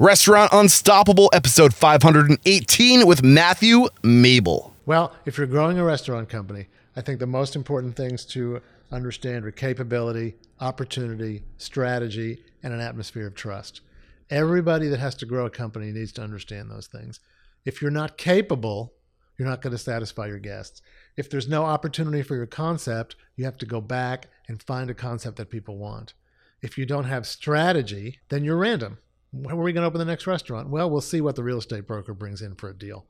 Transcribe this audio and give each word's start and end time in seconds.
Restaurant 0.00 0.50
Unstoppable, 0.52 1.30
episode 1.32 1.72
518 1.72 3.06
with 3.06 3.22
Matthew 3.22 3.86
Mabel. 4.02 4.74
Well, 4.86 5.14
if 5.24 5.38
you're 5.38 5.46
growing 5.46 5.78
a 5.78 5.84
restaurant 5.84 6.28
company, 6.28 6.66
I 6.96 7.00
think 7.00 7.20
the 7.20 7.28
most 7.28 7.54
important 7.54 7.94
things 7.94 8.24
to 8.26 8.60
understand 8.90 9.44
are 9.44 9.52
capability, 9.52 10.34
opportunity, 10.60 11.44
strategy, 11.58 12.42
and 12.60 12.74
an 12.74 12.80
atmosphere 12.80 13.28
of 13.28 13.36
trust. 13.36 13.82
Everybody 14.30 14.88
that 14.88 14.98
has 14.98 15.14
to 15.14 15.26
grow 15.26 15.46
a 15.46 15.50
company 15.50 15.92
needs 15.92 16.10
to 16.14 16.22
understand 16.22 16.72
those 16.72 16.88
things. 16.88 17.20
If 17.64 17.80
you're 17.80 17.92
not 17.92 18.18
capable, 18.18 18.94
you're 19.38 19.48
not 19.48 19.62
going 19.62 19.70
to 19.70 19.78
satisfy 19.78 20.26
your 20.26 20.40
guests. 20.40 20.82
If 21.16 21.30
there's 21.30 21.48
no 21.48 21.66
opportunity 21.66 22.22
for 22.22 22.34
your 22.34 22.46
concept, 22.46 23.14
you 23.36 23.44
have 23.44 23.58
to 23.58 23.66
go 23.66 23.80
back 23.80 24.26
and 24.48 24.60
find 24.60 24.90
a 24.90 24.94
concept 24.94 25.36
that 25.36 25.50
people 25.50 25.78
want. 25.78 26.14
If 26.62 26.76
you 26.78 26.84
don't 26.84 27.04
have 27.04 27.28
strategy, 27.28 28.18
then 28.28 28.42
you're 28.42 28.56
random. 28.56 28.98
Where 29.34 29.56
are 29.56 29.62
we 29.62 29.72
going 29.72 29.82
to 29.82 29.88
open 29.88 29.98
the 29.98 30.04
next 30.04 30.28
restaurant? 30.28 30.68
Well, 30.68 30.88
we'll 30.88 31.00
see 31.00 31.20
what 31.20 31.34
the 31.34 31.42
real 31.42 31.58
estate 31.58 31.88
broker 31.88 32.14
brings 32.14 32.40
in 32.40 32.54
for 32.54 32.68
a 32.68 32.74
deal. 32.74 33.06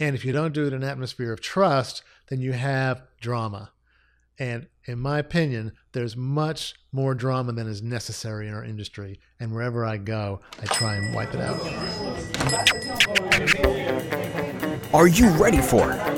And 0.00 0.16
if 0.16 0.24
you 0.24 0.32
don't 0.32 0.52
do 0.52 0.64
it 0.64 0.72
in 0.72 0.82
an 0.82 0.88
atmosphere 0.88 1.32
of 1.32 1.40
trust, 1.40 2.02
then 2.28 2.40
you 2.40 2.52
have 2.52 3.02
drama. 3.20 3.70
And 4.40 4.66
in 4.86 4.98
my 4.98 5.18
opinion, 5.18 5.72
there's 5.92 6.16
much 6.16 6.74
more 6.92 7.14
drama 7.14 7.52
than 7.52 7.68
is 7.68 7.82
necessary 7.82 8.48
in 8.48 8.54
our 8.54 8.64
industry. 8.64 9.20
And 9.38 9.52
wherever 9.52 9.84
I 9.84 9.98
go, 9.98 10.40
I 10.60 10.66
try 10.66 10.96
and 10.96 11.14
wipe 11.14 11.34
it 11.34 11.40
out. 11.40 11.60
Are 14.92 15.06
you 15.06 15.28
ready 15.30 15.60
for 15.60 15.92
it 15.92 16.17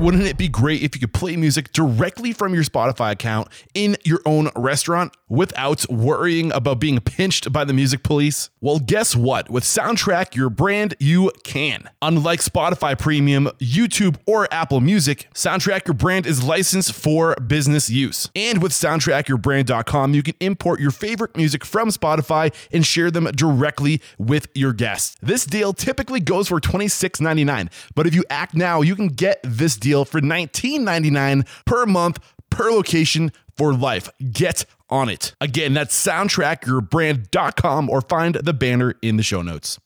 Wouldn't 0.00 0.24
it 0.24 0.38
be 0.38 0.48
great 0.48 0.82
if 0.82 0.94
you 0.94 1.00
could 1.00 1.12
play 1.12 1.36
music 1.36 1.74
directly 1.74 2.32
from 2.32 2.54
your 2.54 2.62
Spotify 2.62 3.12
account 3.12 3.48
in 3.74 3.98
your 4.02 4.22
own 4.24 4.48
restaurant 4.56 5.14
without 5.28 5.84
worrying 5.90 6.50
about 6.52 6.80
being 6.80 7.00
pinched 7.00 7.52
by 7.52 7.64
the 7.64 7.74
music 7.74 8.02
police? 8.02 8.48
Well, 8.62 8.78
guess 8.78 9.14
what? 9.14 9.50
With 9.50 9.62
Soundtrack 9.62 10.34
Your 10.34 10.48
Brand, 10.48 10.94
you 10.98 11.30
can. 11.44 11.90
Unlike 12.00 12.40
Spotify 12.40 12.98
Premium, 12.98 13.50
YouTube, 13.58 14.16
or 14.24 14.48
Apple 14.50 14.80
Music, 14.80 15.28
Soundtrack 15.34 15.86
Your 15.86 15.94
Brand 15.94 16.24
is 16.24 16.42
licensed 16.42 16.94
for 16.94 17.34
business 17.34 17.90
use. 17.90 18.30
And 18.34 18.62
with 18.62 18.72
soundtrackyourbrand.com, 18.72 20.14
you 20.14 20.22
can 20.22 20.34
import 20.40 20.80
your 20.80 20.92
favorite 20.92 21.36
music 21.36 21.62
from 21.62 21.90
Spotify 21.90 22.54
and 22.72 22.86
share 22.86 23.10
them 23.10 23.24
directly 23.32 24.00
with 24.18 24.48
your 24.54 24.72
guests. 24.72 25.18
This 25.20 25.44
deal 25.44 25.74
typically 25.74 26.20
goes 26.20 26.48
for 26.48 26.58
$26.99, 26.58 27.70
but 27.94 28.06
if 28.06 28.14
you 28.14 28.24
act 28.30 28.54
now, 28.54 28.80
you 28.80 28.96
can 28.96 29.08
get 29.08 29.40
this 29.42 29.76
deal 29.76 29.89
for 30.04 30.20
$19.99 30.20 31.46
per 31.64 31.86
month 31.86 32.18
per 32.50 32.70
location 32.70 33.32
for 33.56 33.72
life. 33.74 34.08
Get 34.32 34.64
on 34.88 35.08
it. 35.08 35.34
Again, 35.40 35.74
that's 35.74 36.00
soundtrackyourbrand.com 36.04 37.90
or 37.90 38.00
find 38.00 38.34
the 38.34 38.54
banner 38.54 38.94
in 39.02 39.16
the 39.16 39.22
show 39.22 39.42
notes. 39.42 39.78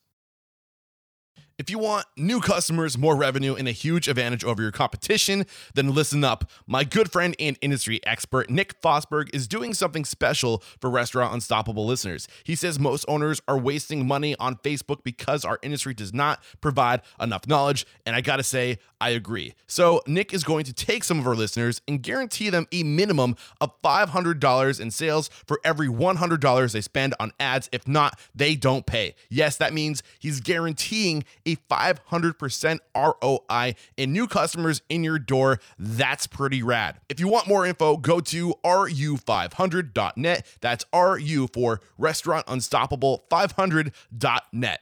If 1.56 1.70
you 1.70 1.78
want 1.78 2.06
new 2.16 2.41
customers, 2.41 2.98
more 2.98 3.14
revenue, 3.14 3.55
and 3.55 3.69
a 3.69 3.70
huge 3.70 4.08
advantage 4.08 4.42
over 4.42 4.60
your 4.60 4.72
competition, 4.72 5.47
then 5.74 5.94
listen 5.94 6.24
up. 6.24 6.50
My 6.66 6.83
good 6.83 7.12
friend 7.12 7.36
and 7.38 7.56
industry 7.60 8.00
expert, 8.05 8.50
Nick 8.50 8.80
Fosberg, 8.83 9.33
is 9.33 9.47
doing 9.47 9.72
something 9.72 10.05
special 10.05 10.64
for 10.80 10.91
Restaurant 10.91 11.32
Unstoppable 11.32 11.86
listeners. 11.86 12.27
He 12.42 12.56
says 12.56 12.80
most 12.80 13.05
owners 13.06 13.41
are 13.47 13.56
wasting 13.56 14.05
money 14.05 14.34
on 14.41 14.56
Facebook 14.56 15.05
because 15.05 15.44
our 15.44 15.60
industry 15.62 15.94
does 15.94 16.12
not 16.12 16.42
provide 16.60 17.02
enough 17.20 17.47
knowledge. 17.47 17.86
And 18.05 18.16
I 18.16 18.20
gotta 18.20 18.42
say, 18.42 18.78
I 19.00 19.10
agree. 19.10 19.55
So, 19.66 20.00
Nick 20.06 20.32
is 20.32 20.44
going 20.44 20.64
to 20.64 20.72
take 20.72 21.05
some 21.05 21.19
of 21.19 21.27
our 21.27 21.34
listeners 21.34 21.82
and 21.86 22.02
guarantee 22.02 22.48
them 22.48 22.66
a 22.72 22.82
minimum 22.82 23.36
of 23.60 23.71
$500 23.82 24.81
in 24.81 24.91
sales 24.91 25.28
for 25.47 25.60
every 25.62 25.88
$100 25.88 26.72
they 26.72 26.81
spend 26.81 27.15
on 27.21 27.32
ads. 27.38 27.69
If 27.71 27.86
not, 27.86 28.19
they 28.34 28.56
don't 28.56 28.86
pay. 28.86 29.15
Yes, 29.28 29.59
that 29.59 29.75
means 29.75 30.03
he's 30.19 30.41
guaranteeing 30.41 31.25
a 31.47 31.56
500% 31.56 32.78
ROI 32.97 33.75
and 33.99 34.12
new 34.12 34.27
customers 34.27 34.82
in 34.88 35.05
your 35.05 35.19
door. 35.19 35.60
That's 35.78 36.27
pretty 36.27 36.62
rad. 36.62 37.00
If 37.09 37.21
you 37.21 37.28
want 37.28 37.49
more 37.49 37.66
info, 37.66 37.97
go 37.97 38.21
to 38.21 38.55
ru500.net. 38.65 40.47
That's 40.60 40.84
RU 40.94 41.49
for 41.53 41.81
Restaurant 41.99 42.44
Unstoppable 42.49 43.25
500.net. 43.31 44.81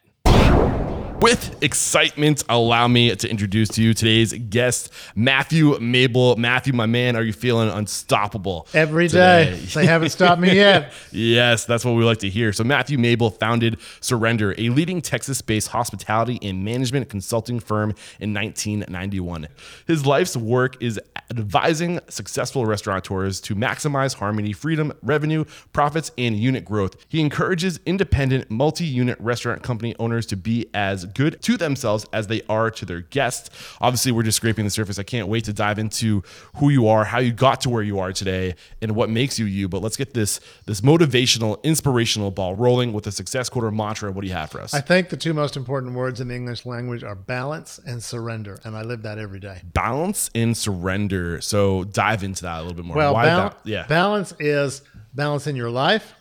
With 1.23 1.63
excitement, 1.63 2.43
allow 2.49 2.89
me 2.89 3.15
to 3.15 3.31
introduce 3.31 3.69
to 3.69 3.83
you 3.83 3.95
today's 3.95 4.33
guest, 4.33 4.93
Matthew 5.15 5.79
Mabel. 5.79 6.35
Matthew, 6.35 6.73
my 6.73 6.87
man, 6.87 7.15
are 7.15 7.23
you 7.23 7.33
feeling 7.33 7.69
unstoppable? 7.69 8.67
Every 8.75 9.07
day. 9.07 9.45
today? 9.53 9.65
They 9.73 9.87
haven't 9.87 10.09
stopped 10.09 10.41
me 10.41 10.53
yet. 10.53 10.93
Yes, 11.13 11.65
that's 11.65 11.85
what 11.85 11.93
we 11.95 12.03
like 12.05 12.19
to 12.19 12.29
hear. 12.29 12.53
So, 12.53 12.65
Matthew 12.65 12.99
Mabel 12.99 13.31
founded 13.31 13.79
Surrender, 14.01 14.55
a 14.59 14.71
leading 14.71 15.01
Texas 15.01 15.41
based 15.43 15.69
hospitality 15.69 16.41
and 16.43 16.65
management 16.65 17.09
consulting 17.09 17.61
firm 17.61 17.91
in 18.19 18.35
1991. 18.35 19.47
His 19.87 20.05
life's 20.05 20.37
work 20.37 20.83
is 20.83 20.99
advising 21.39 22.01
successful 22.09 22.67
restaurateurs 22.67 23.41
to 23.43 23.55
maximize 23.55 24.15
harmony, 24.15 24.53
freedom, 24.53 24.93
revenue, 25.03 25.45
profits, 25.73 26.11
and 26.19 26.37
unit 26.37 26.65
growth. 26.65 26.97
He 27.09 27.21
encourages 27.21 27.81
independent, 27.87 28.51
multi 28.51 28.85
unit 28.85 29.19
restaurant 29.21 29.63
company 29.63 29.95
owners 29.99 30.27
to 30.27 30.37
be 30.37 30.67
as 30.75 31.05
good 31.07 31.41
to 31.43 31.57
themselves 31.57 32.07
as 32.13 32.27
they 32.27 32.43
are 32.49 32.71
to 32.71 32.85
their 32.85 33.01
guests. 33.01 33.51
Obviously, 33.81 34.13
we're 34.13 34.23
just 34.23 34.37
scraping 34.37 34.65
the 34.65 34.71
surface. 34.71 34.99
I 34.99 35.03
can't 35.03 35.29
wait 35.29 35.45
to 35.45 35.53
dive 35.53 35.79
into 35.79 36.23
who 36.57 36.69
you 36.69 36.89
are, 36.89 37.05
how 37.05 37.19
you 37.19 37.33
got 37.33 37.61
to 37.63 37.71
where 37.71 37.83
you 37.83 37.99
are 37.99 38.13
today, 38.13 38.55
and 38.81 38.95
what 38.95 39.11
makes 39.11 39.39
you 39.39 39.47
you. 39.47 39.69
But 39.69 39.83
let's 39.83 39.97
get 39.97 40.15
this 40.15 40.41
this 40.67 40.81
motivational, 40.81 41.63
inspirational 41.63 42.31
ball 42.31 42.55
rolling 42.55 42.93
with 42.93 43.07
a 43.07 43.13
success 43.13 43.49
quarter 43.49 43.71
mantra. 43.71 44.11
What 44.13 44.23
do 44.23 44.29
you 44.29 44.35
have 44.35 44.51
for 44.51 44.61
us? 44.61 44.75
I 44.75 44.81
think 44.81 45.09
the 45.09 45.17
two 45.17 45.35
most 45.35 45.57
important 45.57 45.95
words 45.95 46.21
in 46.21 46.29
the 46.29 46.35
English 46.35 46.67
language 46.67 47.05
are 47.05 47.15
balance 47.15 47.81
and 47.87 48.03
surrender. 48.03 48.59
And 48.65 48.77
I 48.77 48.83
live 48.83 49.03
that 49.03 49.19
every 49.19 49.41
day. 49.41 49.61
Balance 49.65 50.31
and 50.35 50.57
surrender. 50.57 51.22
So 51.41 51.85
dive 51.85 52.23
into 52.23 52.43
that 52.43 52.59
a 52.59 52.63
little 52.63 52.77
bit 52.77 52.85
more. 52.85 52.97
Well, 52.97 53.15
Why 53.15 53.25
bal- 53.25 53.51
ba- 53.51 53.57
yeah. 53.65 53.87
balance 53.87 54.35
is 54.39 54.83
balance 55.15 55.47
in 55.47 55.57
your 55.57 55.71
life. 55.71 56.15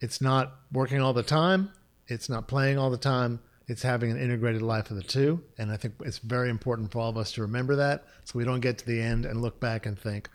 It's 0.00 0.20
not 0.20 0.52
working 0.72 1.00
all 1.00 1.12
the 1.12 1.22
time. 1.22 1.70
It's 2.06 2.28
not 2.28 2.48
playing 2.48 2.78
all 2.78 2.90
the 2.90 2.96
time. 2.96 3.40
It's 3.66 3.82
having 3.82 4.10
an 4.10 4.18
integrated 4.18 4.62
life 4.62 4.90
of 4.90 4.96
the 4.96 5.02
two. 5.02 5.42
And 5.58 5.70
I 5.70 5.76
think 5.76 5.94
it's 6.04 6.18
very 6.18 6.48
important 6.48 6.90
for 6.90 7.00
all 7.00 7.10
of 7.10 7.16
us 7.16 7.32
to 7.32 7.42
remember 7.42 7.76
that 7.76 8.04
so 8.24 8.38
we 8.38 8.44
don't 8.44 8.60
get 8.60 8.78
to 8.78 8.86
the 8.86 9.00
end 9.00 9.26
and 9.26 9.42
look 9.42 9.60
back 9.60 9.86
and 9.86 9.98
think, 9.98 10.28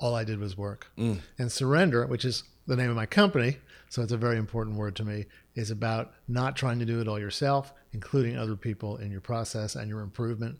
all 0.00 0.14
I 0.14 0.24
did 0.24 0.40
was 0.40 0.56
work. 0.56 0.90
Mm. 0.98 1.20
And 1.38 1.52
surrender, 1.52 2.06
which 2.06 2.24
is 2.24 2.42
the 2.66 2.76
name 2.76 2.90
of 2.90 2.96
my 2.96 3.06
company, 3.06 3.58
so 3.90 4.02
it's 4.02 4.12
a 4.12 4.16
very 4.16 4.38
important 4.38 4.76
word 4.76 4.96
to 4.96 5.04
me, 5.04 5.26
is 5.54 5.70
about 5.70 6.12
not 6.26 6.56
trying 6.56 6.78
to 6.78 6.86
do 6.86 7.00
it 7.00 7.08
all 7.08 7.18
yourself, 7.18 7.72
including 7.92 8.36
other 8.36 8.56
people 8.56 8.96
in 8.96 9.10
your 9.10 9.20
process 9.20 9.76
and 9.76 9.88
your 9.88 10.00
improvement. 10.00 10.58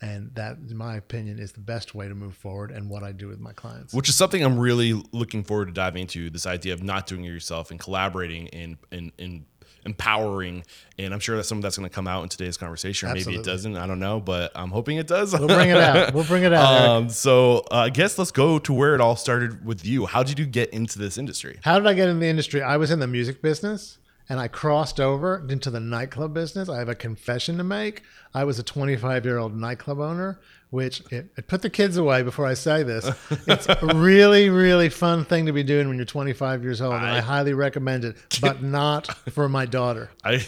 And 0.00 0.34
that, 0.34 0.58
in 0.68 0.76
my 0.76 0.96
opinion, 0.96 1.38
is 1.38 1.52
the 1.52 1.60
best 1.60 1.94
way 1.94 2.08
to 2.08 2.14
move 2.14 2.34
forward 2.34 2.70
and 2.70 2.90
what 2.90 3.02
I 3.02 3.12
do 3.12 3.28
with 3.28 3.40
my 3.40 3.52
clients. 3.52 3.94
which 3.94 4.08
is 4.08 4.14
something 4.16 4.42
I'm 4.42 4.58
really 4.58 4.92
looking 5.12 5.44
forward 5.44 5.66
to 5.66 5.72
diving 5.72 6.02
into. 6.02 6.28
This 6.30 6.46
idea 6.46 6.74
of 6.74 6.82
not 6.82 7.06
doing 7.06 7.24
it 7.24 7.28
yourself 7.28 7.70
and 7.70 7.80
collaborating 7.80 8.48
and 8.48 8.76
and, 8.92 9.12
and 9.18 9.44
empowering. 9.86 10.64
And 10.98 11.12
I'm 11.12 11.20
sure 11.20 11.36
that 11.36 11.44
some 11.44 11.58
of 11.58 11.62
that's 11.62 11.76
going 11.76 11.88
to 11.88 11.94
come 11.94 12.06
out 12.08 12.22
in 12.22 12.28
today's 12.28 12.56
conversation. 12.56 13.08
Or 13.08 13.14
maybe 13.14 13.34
it 13.34 13.44
doesn't. 13.44 13.76
I 13.76 13.86
don't 13.86 14.00
know, 14.00 14.20
but 14.20 14.52
I'm 14.54 14.70
hoping 14.70 14.96
it 14.96 15.06
does. 15.06 15.32
We'll 15.32 15.48
bring 15.48 15.70
it 15.70 15.76
out. 15.76 16.14
We'll 16.14 16.24
bring 16.24 16.42
it 16.44 16.52
out. 16.52 16.88
Um, 16.88 17.08
so 17.08 17.58
uh, 17.70 17.76
I 17.76 17.90
guess 17.90 18.18
let's 18.18 18.30
go 18.30 18.58
to 18.58 18.72
where 18.72 18.94
it 18.94 19.00
all 19.00 19.16
started 19.16 19.64
with 19.64 19.84
you. 19.84 20.06
How 20.06 20.22
did 20.22 20.38
you 20.38 20.46
get 20.46 20.70
into 20.70 20.98
this 20.98 21.18
industry? 21.18 21.58
How 21.62 21.78
did 21.78 21.86
I 21.86 21.94
get 21.94 22.08
in 22.08 22.18
the 22.18 22.26
industry? 22.26 22.62
I 22.62 22.76
was 22.76 22.90
in 22.90 22.98
the 23.00 23.06
music 23.06 23.42
business 23.42 23.98
and 24.28 24.40
I 24.40 24.48
crossed 24.48 25.00
over 25.00 25.44
into 25.48 25.70
the 25.70 25.80
nightclub 25.80 26.32
business. 26.32 26.68
I 26.68 26.78
have 26.78 26.88
a 26.88 26.94
confession 26.94 27.58
to 27.58 27.64
make. 27.64 28.02
I 28.32 28.44
was 28.44 28.58
a 28.58 28.62
25 28.62 29.24
year 29.24 29.38
old 29.38 29.56
nightclub 29.56 30.00
owner, 30.00 30.40
which 30.70 31.02
it, 31.12 31.30
it 31.36 31.46
put 31.46 31.62
the 31.62 31.70
kids 31.70 31.96
away 31.96 32.22
before 32.22 32.46
I 32.46 32.54
say 32.54 32.82
this. 32.82 33.08
It's 33.46 33.68
a 33.68 33.94
really, 33.94 34.48
really 34.48 34.88
fun 34.88 35.24
thing 35.24 35.46
to 35.46 35.52
be 35.52 35.62
doing 35.62 35.88
when 35.88 35.96
you're 35.96 36.06
25 36.06 36.62
years 36.62 36.80
old, 36.80 36.94
and 36.94 37.04
I 37.04 37.20
highly 37.20 37.52
recommend 37.52 38.04
it, 38.04 38.16
but 38.40 38.62
not 38.62 39.06
for 39.30 39.48
my 39.48 39.66
daughter. 39.66 40.10
I 40.24 40.44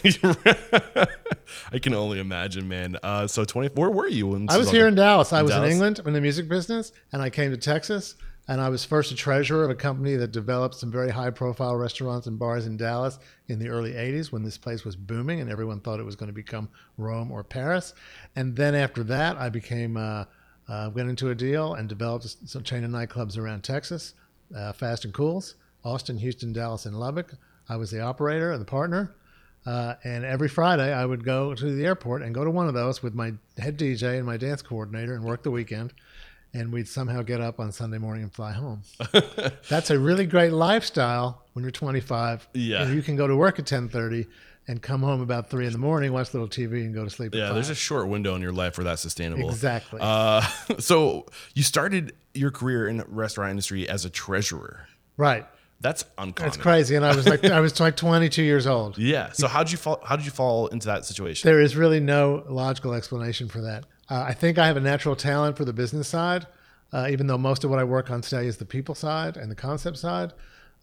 I 1.72 1.78
can 1.78 1.94
only 1.94 2.18
imagine, 2.18 2.66
man. 2.68 2.96
Uh, 3.02 3.26
so 3.26 3.44
20. 3.44 3.74
Where 3.74 3.90
were 3.90 4.08
you? 4.08 4.46
I 4.48 4.56
was 4.56 4.70
here 4.70 4.88
in 4.88 4.94
Dallas. 4.94 5.32
I 5.32 5.42
was 5.42 5.52
in 5.52 5.64
England 5.64 6.00
in 6.04 6.12
the 6.12 6.20
music 6.20 6.48
business, 6.48 6.92
and 7.12 7.22
I 7.22 7.30
came 7.30 7.50
to 7.50 7.56
Texas. 7.56 8.14
And 8.48 8.60
I 8.60 8.68
was 8.68 8.84
first 8.84 9.10
a 9.10 9.16
treasurer 9.16 9.64
of 9.64 9.70
a 9.70 9.74
company 9.74 10.14
that 10.16 10.30
developed 10.30 10.76
some 10.76 10.90
very 10.92 11.10
high 11.10 11.30
profile 11.30 11.74
restaurants 11.74 12.28
and 12.28 12.38
bars 12.38 12.66
in 12.66 12.76
Dallas 12.76 13.18
in 13.48 13.58
the 13.58 13.68
early 13.68 13.92
80s 13.92 14.30
when 14.30 14.44
this 14.44 14.56
place 14.56 14.84
was 14.84 14.94
booming 14.94 15.40
and 15.40 15.50
everyone 15.50 15.80
thought 15.80 15.98
it 15.98 16.04
was 16.04 16.14
going 16.14 16.28
to 16.28 16.32
become 16.32 16.68
Rome 16.96 17.32
or 17.32 17.42
Paris. 17.42 17.92
And 18.36 18.54
then 18.54 18.76
after 18.76 19.02
that, 19.04 19.36
I 19.36 19.48
became, 19.48 19.96
uh, 19.96 20.26
uh, 20.68 20.90
went 20.94 21.08
into 21.08 21.30
a 21.30 21.34
deal 21.34 21.74
and 21.74 21.88
developed 21.88 22.36
some 22.48 22.62
chain 22.62 22.84
of 22.84 22.90
nightclubs 22.90 23.36
around 23.36 23.64
Texas, 23.64 24.14
uh, 24.54 24.72
Fast 24.72 25.04
and 25.04 25.12
Cools, 25.12 25.56
Austin, 25.84 26.18
Houston, 26.18 26.52
Dallas, 26.52 26.86
and 26.86 26.98
Lubbock. 26.98 27.34
I 27.68 27.76
was 27.76 27.90
the 27.90 28.00
operator 28.00 28.52
and 28.52 28.60
the 28.60 28.66
partner. 28.66 29.16
Uh, 29.64 29.94
and 30.04 30.24
every 30.24 30.48
Friday, 30.48 30.92
I 30.92 31.04
would 31.04 31.24
go 31.24 31.52
to 31.52 31.74
the 31.74 31.84
airport 31.84 32.22
and 32.22 32.32
go 32.32 32.44
to 32.44 32.50
one 32.50 32.68
of 32.68 32.74
those 32.74 33.02
with 33.02 33.14
my 33.14 33.32
head 33.58 33.76
DJ 33.76 34.16
and 34.16 34.24
my 34.24 34.36
dance 34.36 34.62
coordinator 34.62 35.14
and 35.14 35.24
work 35.24 35.42
the 35.42 35.50
weekend. 35.50 35.92
And 36.56 36.72
we'd 36.72 36.88
somehow 36.88 37.20
get 37.20 37.40
up 37.40 37.60
on 37.60 37.70
Sunday 37.70 37.98
morning 37.98 38.22
and 38.22 38.32
fly 38.32 38.52
home. 38.52 38.82
That's 39.68 39.90
a 39.90 39.98
really 39.98 40.24
great 40.24 40.52
lifestyle 40.52 41.42
when 41.52 41.62
you're 41.64 41.70
25. 41.70 42.48
Yeah. 42.54 42.82
And 42.82 42.94
you 42.94 43.02
can 43.02 43.14
go 43.14 43.26
to 43.26 43.36
work 43.36 43.58
at 43.58 43.66
10:30 43.66 44.26
and 44.68 44.80
come 44.82 45.02
home 45.02 45.20
about 45.20 45.50
three 45.50 45.66
in 45.66 45.72
the 45.72 45.78
morning, 45.78 46.12
watch 46.12 46.30
a 46.30 46.32
little 46.32 46.48
TV, 46.48 46.84
and 46.84 46.94
go 46.94 47.04
to 47.04 47.10
sleep. 47.10 47.34
Yeah, 47.34 47.52
there's 47.52 47.68
a 47.70 47.74
short 47.74 48.08
window 48.08 48.34
in 48.34 48.42
your 48.42 48.52
life 48.52 48.78
where 48.78 48.84
that's 48.84 49.02
sustainable. 49.02 49.50
Exactly. 49.50 50.00
Uh, 50.02 50.40
so 50.78 51.26
you 51.54 51.62
started 51.62 52.14
your 52.34 52.50
career 52.50 52.88
in 52.88 52.96
the 52.96 53.04
restaurant 53.06 53.50
industry 53.50 53.88
as 53.88 54.04
a 54.04 54.10
treasurer. 54.10 54.86
right. 55.16 55.46
That's 55.78 56.06
uncommon. 56.16 56.48
That's 56.52 56.56
crazy. 56.56 56.96
And 56.96 57.04
I 57.04 57.14
was 57.14 57.28
like, 57.28 57.44
I 57.44 57.60
was 57.60 57.78
like 57.78 57.96
22 57.96 58.42
years 58.42 58.66
old. 58.66 58.96
Yeah. 59.06 59.32
So 59.32 59.46
how 59.46 59.62
did 59.62 59.72
you 59.72 59.76
fall? 59.78 60.00
How 60.02 60.16
did 60.16 60.24
you 60.24 60.30
fall 60.30 60.68
into 60.68 60.86
that 60.86 61.04
situation? 61.04 61.46
There 61.46 61.60
is 61.60 61.76
really 61.76 62.00
no 62.00 62.44
logical 62.48 62.94
explanation 62.94 63.46
for 63.48 63.60
that. 63.60 63.84
Uh, 64.08 64.24
I 64.28 64.34
think 64.34 64.58
I 64.58 64.66
have 64.66 64.76
a 64.76 64.80
natural 64.80 65.16
talent 65.16 65.56
for 65.56 65.64
the 65.64 65.72
business 65.72 66.08
side, 66.08 66.46
uh, 66.92 67.08
even 67.10 67.26
though 67.26 67.38
most 67.38 67.64
of 67.64 67.70
what 67.70 67.78
I 67.78 67.84
work 67.84 68.10
on 68.10 68.20
today 68.20 68.46
is 68.46 68.56
the 68.56 68.64
people 68.64 68.94
side 68.94 69.36
and 69.36 69.50
the 69.50 69.56
concept 69.56 69.98
side. 69.98 70.32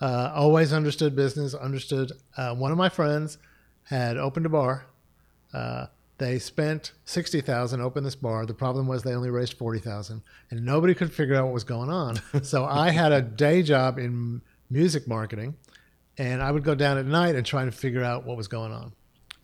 Uh, 0.01 0.31
always 0.35 0.73
understood 0.73 1.15
business, 1.15 1.53
understood. 1.53 2.11
Uh, 2.35 2.53
one 2.55 2.71
of 2.71 2.77
my 2.77 2.89
friends 2.89 3.37
had 3.85 4.17
opened 4.17 4.45
a 4.45 4.49
bar. 4.49 4.85
Uh, 5.53 5.85
they 6.17 6.39
spent 6.39 6.91
sixty 7.05 7.41
thousand 7.41 7.81
open 7.81 8.03
this 8.03 8.15
bar. 8.15 8.45
The 8.45 8.53
problem 8.53 8.87
was 8.87 9.03
they 9.03 9.13
only 9.13 9.29
raised 9.29 9.53
forty 9.53 9.79
thousand, 9.79 10.21
and 10.49 10.65
nobody 10.65 10.93
could 10.93 11.13
figure 11.13 11.35
out 11.35 11.45
what 11.45 11.53
was 11.53 11.63
going 11.63 11.89
on. 11.89 12.19
so 12.43 12.65
I 12.65 12.91
had 12.91 13.11
a 13.11 13.21
day 13.21 13.63
job 13.63 13.97
in 13.97 14.41
music 14.69 15.07
marketing, 15.07 15.55
and 16.17 16.41
I 16.41 16.51
would 16.51 16.63
go 16.63 16.75
down 16.75 16.97
at 16.97 17.05
night 17.05 17.35
and 17.35 17.45
try 17.45 17.63
to 17.65 17.71
figure 17.71 18.03
out 18.03 18.25
what 18.25 18.35
was 18.35 18.47
going 18.47 18.71
on. 18.71 18.93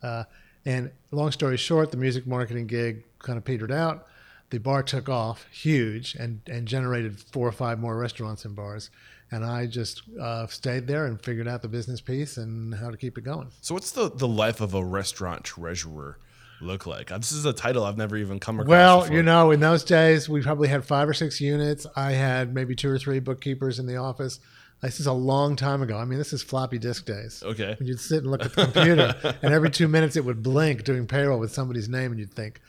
Uh, 0.02 0.24
and 0.66 0.92
long 1.12 1.32
story 1.32 1.58
short, 1.58 1.92
the 1.92 1.98
music 1.98 2.28
marketing 2.28 2.68
gig 2.68 3.04
kind 3.20 3.38
of 3.38 3.46
petered 3.46 3.72
out. 3.72 4.08
The 4.50 4.58
bar 4.58 4.82
took 4.82 5.08
off 5.08 5.46
huge 5.52 6.16
and, 6.16 6.42
and 6.48 6.68
generated 6.68 7.20
four 7.20 7.48
or 7.48 7.52
five 7.52 7.80
more 7.80 7.96
restaurants 7.98 8.46
and 8.46 8.56
bars. 8.56 8.90
And 9.32 9.46
I 9.46 9.68
just 9.68 10.02
uh, 10.20 10.48
stayed 10.48 10.88
there 10.88 11.06
and 11.06 11.22
figured 11.22 11.48
out 11.48 11.62
the 11.62 11.68
business 11.68 12.02
piece 12.02 12.38
and 12.38 12.74
how 12.74 12.90
to 12.90 12.98
keep 12.98 13.18
it 13.18 13.24
going. 13.24 13.50
So 13.62 13.76
what's 13.76 13.92
the 13.92 14.10
the 14.10 14.28
life 14.28 14.60
of 14.60 14.74
a 14.74 14.84
restaurant 14.84 15.44
treasurer 15.44 16.18
look 16.62 16.88
like? 16.88 17.10
This 17.10 17.32
is 17.32 17.46
a 17.46 17.54
title 17.54 17.84
I've 17.84 17.98
never 17.98 18.18
even 18.18 18.40
come 18.40 18.60
across. 18.60 18.70
Well, 18.70 19.02
before. 19.02 19.16
you 19.16 19.22
know, 19.22 19.52
in 19.52 19.60
those 19.60 19.84
days, 19.84 20.28
we 20.28 20.42
probably 20.42 20.68
had 20.68 20.84
five 20.84 21.08
or 21.08 21.14
six 21.14 21.40
units. 21.40 21.86
I 21.96 22.14
had 22.14 22.56
maybe 22.56 22.76
two 22.76 22.90
or 22.90 22.98
three 22.98 23.20
bookkeepers 23.20 23.78
in 23.78 23.86
the 23.86 23.98
office. 23.98 24.40
This 24.82 25.00
is 25.00 25.08
a 25.08 25.14
long 25.14 25.56
time 25.56 25.82
ago. 25.82 25.98
I 25.98 26.06
mean, 26.06 26.18
this 26.18 26.32
is 26.32 26.42
floppy 26.42 26.80
disk 26.80 27.06
days. 27.06 27.44
Okay. 27.46 27.76
You'd 27.82 28.00
sit 28.00 28.20
and 28.20 28.32
look 28.32 28.46
at 28.46 28.56
the 28.56 28.64
computer, 28.64 29.14
and 29.42 29.54
every 29.54 29.70
two 29.70 29.88
minutes 29.90 30.16
it 30.16 30.24
would 30.24 30.42
blink 30.42 30.86
doing 30.86 31.06
payroll 31.06 31.38
with 31.38 31.52
somebody's 31.52 31.90
name, 31.90 32.12
and 32.12 32.20
you'd 32.20 32.34
think, 32.34 32.62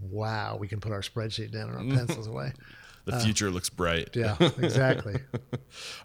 wow, 0.00 0.56
we 0.60 0.68
can 0.68 0.80
put 0.80 0.92
our 0.92 1.00
spreadsheet 1.02 1.52
down 1.52 1.70
and 1.70 1.92
our 1.92 1.96
pencils 1.98 2.26
away. 2.26 2.52
The 3.06 3.20
future 3.20 3.50
looks 3.50 3.68
bright. 3.68 4.16
uh, 4.16 4.20
Yeah, 4.20 4.36
exactly. 4.62 5.16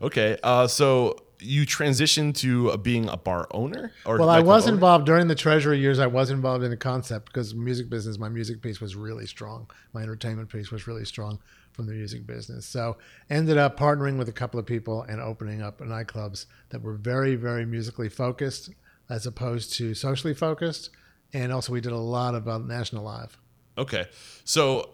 Okay. 0.01 0.37
Uh, 0.43 0.67
so 0.67 1.15
you 1.39 1.65
transitioned 1.65 2.35
to 2.39 2.71
uh, 2.71 2.75
being 2.77 3.07
a 3.07 3.15
bar 3.15 3.47
owner, 3.51 3.93
or 4.05 4.17
Well, 4.17 4.29
I 4.29 4.41
was 4.41 4.65
owner? 4.65 4.73
involved 4.73 5.05
during 5.05 5.29
the 5.29 5.35
treasury 5.35 5.79
years. 5.79 5.97
I 5.99 6.07
was 6.07 6.29
involved 6.29 6.61
in 6.65 6.69
the 6.71 6.75
concept 6.75 7.27
because 7.27 7.55
music 7.55 7.89
business, 7.89 8.17
my 8.17 8.27
music 8.27 8.61
piece 8.61 8.81
was 8.81 8.97
really 8.97 9.25
strong. 9.25 9.69
My 9.93 10.01
entertainment 10.01 10.49
piece 10.49 10.71
was 10.71 10.87
really 10.87 11.05
strong 11.05 11.39
from 11.71 11.85
the 11.85 11.93
music 11.93 12.27
business. 12.27 12.65
So 12.65 12.97
ended 13.29 13.57
up 13.57 13.79
partnering 13.79 14.17
with 14.17 14.27
a 14.27 14.33
couple 14.33 14.59
of 14.59 14.65
people 14.65 15.03
and 15.03 15.21
opening 15.21 15.61
up 15.61 15.79
nightclubs 15.79 16.47
that 16.71 16.81
were 16.81 16.95
very, 16.95 17.35
very 17.37 17.65
musically 17.65 18.09
focused 18.09 18.71
as 19.09 19.25
opposed 19.25 19.71
to 19.75 19.93
socially 19.93 20.33
focused. 20.33 20.89
And 21.31 21.53
also 21.53 21.71
we 21.71 21.79
did 21.79 21.93
a 21.93 21.97
lot 21.97 22.35
about 22.35 22.65
National 22.67 23.05
Live. 23.05 23.37
Okay. 23.79 24.05
So 24.43 24.89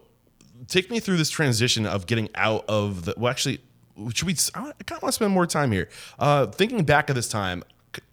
take 0.67 0.89
me 0.89 0.99
through 0.99 1.17
this 1.17 1.29
transition 1.29 1.85
of 1.85 2.07
getting 2.07 2.29
out 2.35 2.65
of 2.67 3.05
the. 3.05 3.13
Well, 3.17 3.29
actually, 3.29 3.59
should 4.13 4.27
we? 4.27 4.35
I 4.53 4.59
kind 4.59 4.97
of 4.97 5.01
want 5.01 5.03
to 5.03 5.11
spend 5.13 5.33
more 5.33 5.47
time 5.47 5.71
here. 5.71 5.89
Uh, 6.17 6.47
thinking 6.47 6.83
back 6.83 7.09
at 7.09 7.15
this 7.15 7.27
time, 7.27 7.63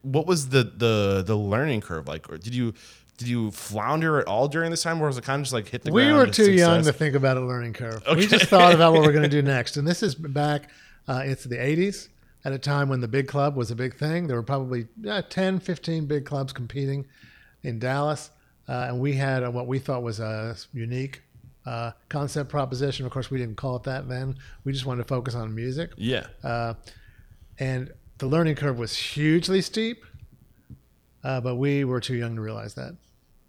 what 0.02 0.26
was 0.26 0.48
the 0.48 0.64
the 0.64 1.22
the 1.26 1.36
learning 1.36 1.80
curve 1.80 2.08
like? 2.08 2.30
Or 2.30 2.38
did 2.38 2.54
you 2.54 2.74
did 3.18 3.28
you 3.28 3.50
flounder 3.50 4.18
at 4.18 4.26
all 4.26 4.48
during 4.48 4.70
this 4.70 4.82
time, 4.82 5.00
or 5.00 5.06
was 5.06 5.18
it 5.18 5.24
kind 5.24 5.40
of 5.40 5.44
just 5.44 5.52
like 5.52 5.68
hit 5.68 5.82
the 5.82 5.90
ground? 5.90 6.08
We 6.08 6.18
were 6.18 6.26
too 6.26 6.50
young 6.52 6.82
to 6.84 6.92
think 6.92 7.14
about 7.14 7.36
a 7.36 7.40
learning 7.40 7.74
curve. 7.74 8.02
We 8.16 8.26
just 8.26 8.46
thought 8.46 8.74
about 8.74 8.92
what 8.92 9.02
we're 9.02 9.12
going 9.12 9.22
to 9.28 9.28
do 9.28 9.42
next. 9.42 9.76
And 9.76 9.86
this 9.86 10.02
is 10.02 10.14
back, 10.14 10.70
uh, 11.06 11.22
it's 11.24 11.44
the 11.44 11.56
80s 11.56 12.08
at 12.44 12.52
a 12.52 12.58
time 12.58 12.88
when 12.88 13.00
the 13.00 13.08
big 13.08 13.28
club 13.28 13.54
was 13.54 13.70
a 13.70 13.76
big 13.76 13.94
thing. 13.94 14.26
There 14.26 14.36
were 14.36 14.42
probably 14.42 14.88
uh, 15.08 15.22
10, 15.28 15.60
15 15.60 16.06
big 16.06 16.24
clubs 16.24 16.52
competing 16.52 17.06
in 17.62 17.78
Dallas. 17.78 18.30
Uh, 18.68 18.86
and 18.88 19.00
we 19.00 19.14
had 19.14 19.42
uh 19.42 19.50
what 19.50 19.66
we 19.66 19.78
thought 19.78 20.02
was 20.02 20.20
a 20.20 20.56
unique 20.72 21.22
uh, 21.66 21.92
concept 22.08 22.50
proposition. 22.50 23.06
Of 23.06 23.12
course, 23.12 23.30
we 23.30 23.38
didn't 23.38 23.56
call 23.56 23.76
it 23.76 23.84
that 23.84 24.08
then. 24.08 24.36
We 24.64 24.72
just 24.72 24.86
wanted 24.86 25.02
to 25.02 25.08
focus 25.08 25.34
on 25.34 25.54
music. 25.54 25.92
Yeah. 25.96 26.26
Uh, 26.42 26.74
and 27.58 27.92
the 28.18 28.26
learning 28.26 28.56
curve 28.56 28.78
was 28.78 28.96
hugely 28.96 29.60
steep, 29.60 30.04
uh, 31.22 31.40
but 31.40 31.56
we 31.56 31.84
were 31.84 32.00
too 32.00 32.14
young 32.14 32.36
to 32.36 32.40
realize 32.40 32.74
that 32.74 32.96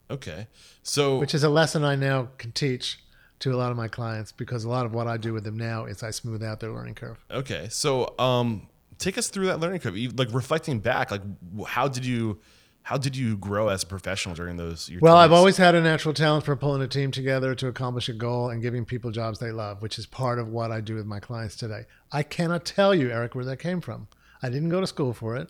Okay. 0.10 0.48
So 0.84 1.18
which 1.18 1.34
is 1.34 1.44
a 1.44 1.50
lesson 1.50 1.84
I 1.84 1.96
now 1.96 2.30
can 2.38 2.52
teach 2.52 3.00
to 3.40 3.54
a 3.54 3.58
lot 3.58 3.72
of 3.72 3.78
my 3.78 3.88
clients 3.88 4.32
because 4.32 4.64
a 4.64 4.70
lot 4.70 4.86
of 4.86 4.94
what 4.94 5.08
I 5.08 5.18
do 5.18 5.34
with 5.34 5.44
them 5.44 5.58
now 5.58 5.86
is 5.86 6.04
I 6.04 6.12
smooth 6.12 6.44
out 6.44 6.60
their 6.60 6.72
learning 6.72 6.96
curve. 6.96 7.18
Okay, 7.32 7.68
so 7.70 8.14
um, 8.20 8.68
take 9.00 9.18
us 9.18 9.28
through 9.30 9.48
that 9.48 9.60
learning 9.60 9.80
curve. 9.80 9.98
Like 10.18 10.30
reflecting 10.32 10.80
back, 10.80 11.12
like 11.12 11.22
how 11.68 11.88
did 11.88 12.06
you 12.06 12.40
how 12.84 12.98
did 12.98 13.16
you 13.16 13.38
grow 13.38 13.70
as 13.70 13.84
a 13.84 13.88
professional 13.88 14.36
during 14.36 14.58
those? 14.58 14.90
Your 14.90 15.00
Well, 15.02 15.16
I've 15.16 15.32
always 15.32 15.56
had 15.56 15.74
a 15.74 15.82
natural 15.82 16.14
talent 16.14 16.44
for 16.44 16.56
pulling 16.56 16.82
a 16.82 16.88
team 16.88 17.12
together 17.12 17.56
to 17.56 17.68
accomplish 17.68 18.10
a 18.10 18.14
goal 18.14 18.50
and 18.50 18.62
giving 18.62 18.84
people 18.84 19.10
jobs 19.10 19.40
they 19.40 19.52
love, 19.52 19.82
which 19.82 19.98
is 19.98 20.06
part 20.06 20.38
of 20.38 20.50
what 20.50 20.72
I 20.72 20.82
do 20.82 20.96
with 20.96 21.06
my 21.06 21.22
clients 21.22 21.56
today. 21.56 21.86
I 22.12 22.24
cannot 22.24 22.66
tell 22.66 22.94
you, 22.94 23.10
Eric, 23.10 23.36
where 23.36 23.46
that 23.46 23.58
came 23.58 23.80
from. 23.80 24.08
I 24.42 24.50
didn't 24.50 24.70
go 24.70 24.82
to 24.82 24.88
school 24.88 25.14
for 25.14 25.38
it. 25.38 25.50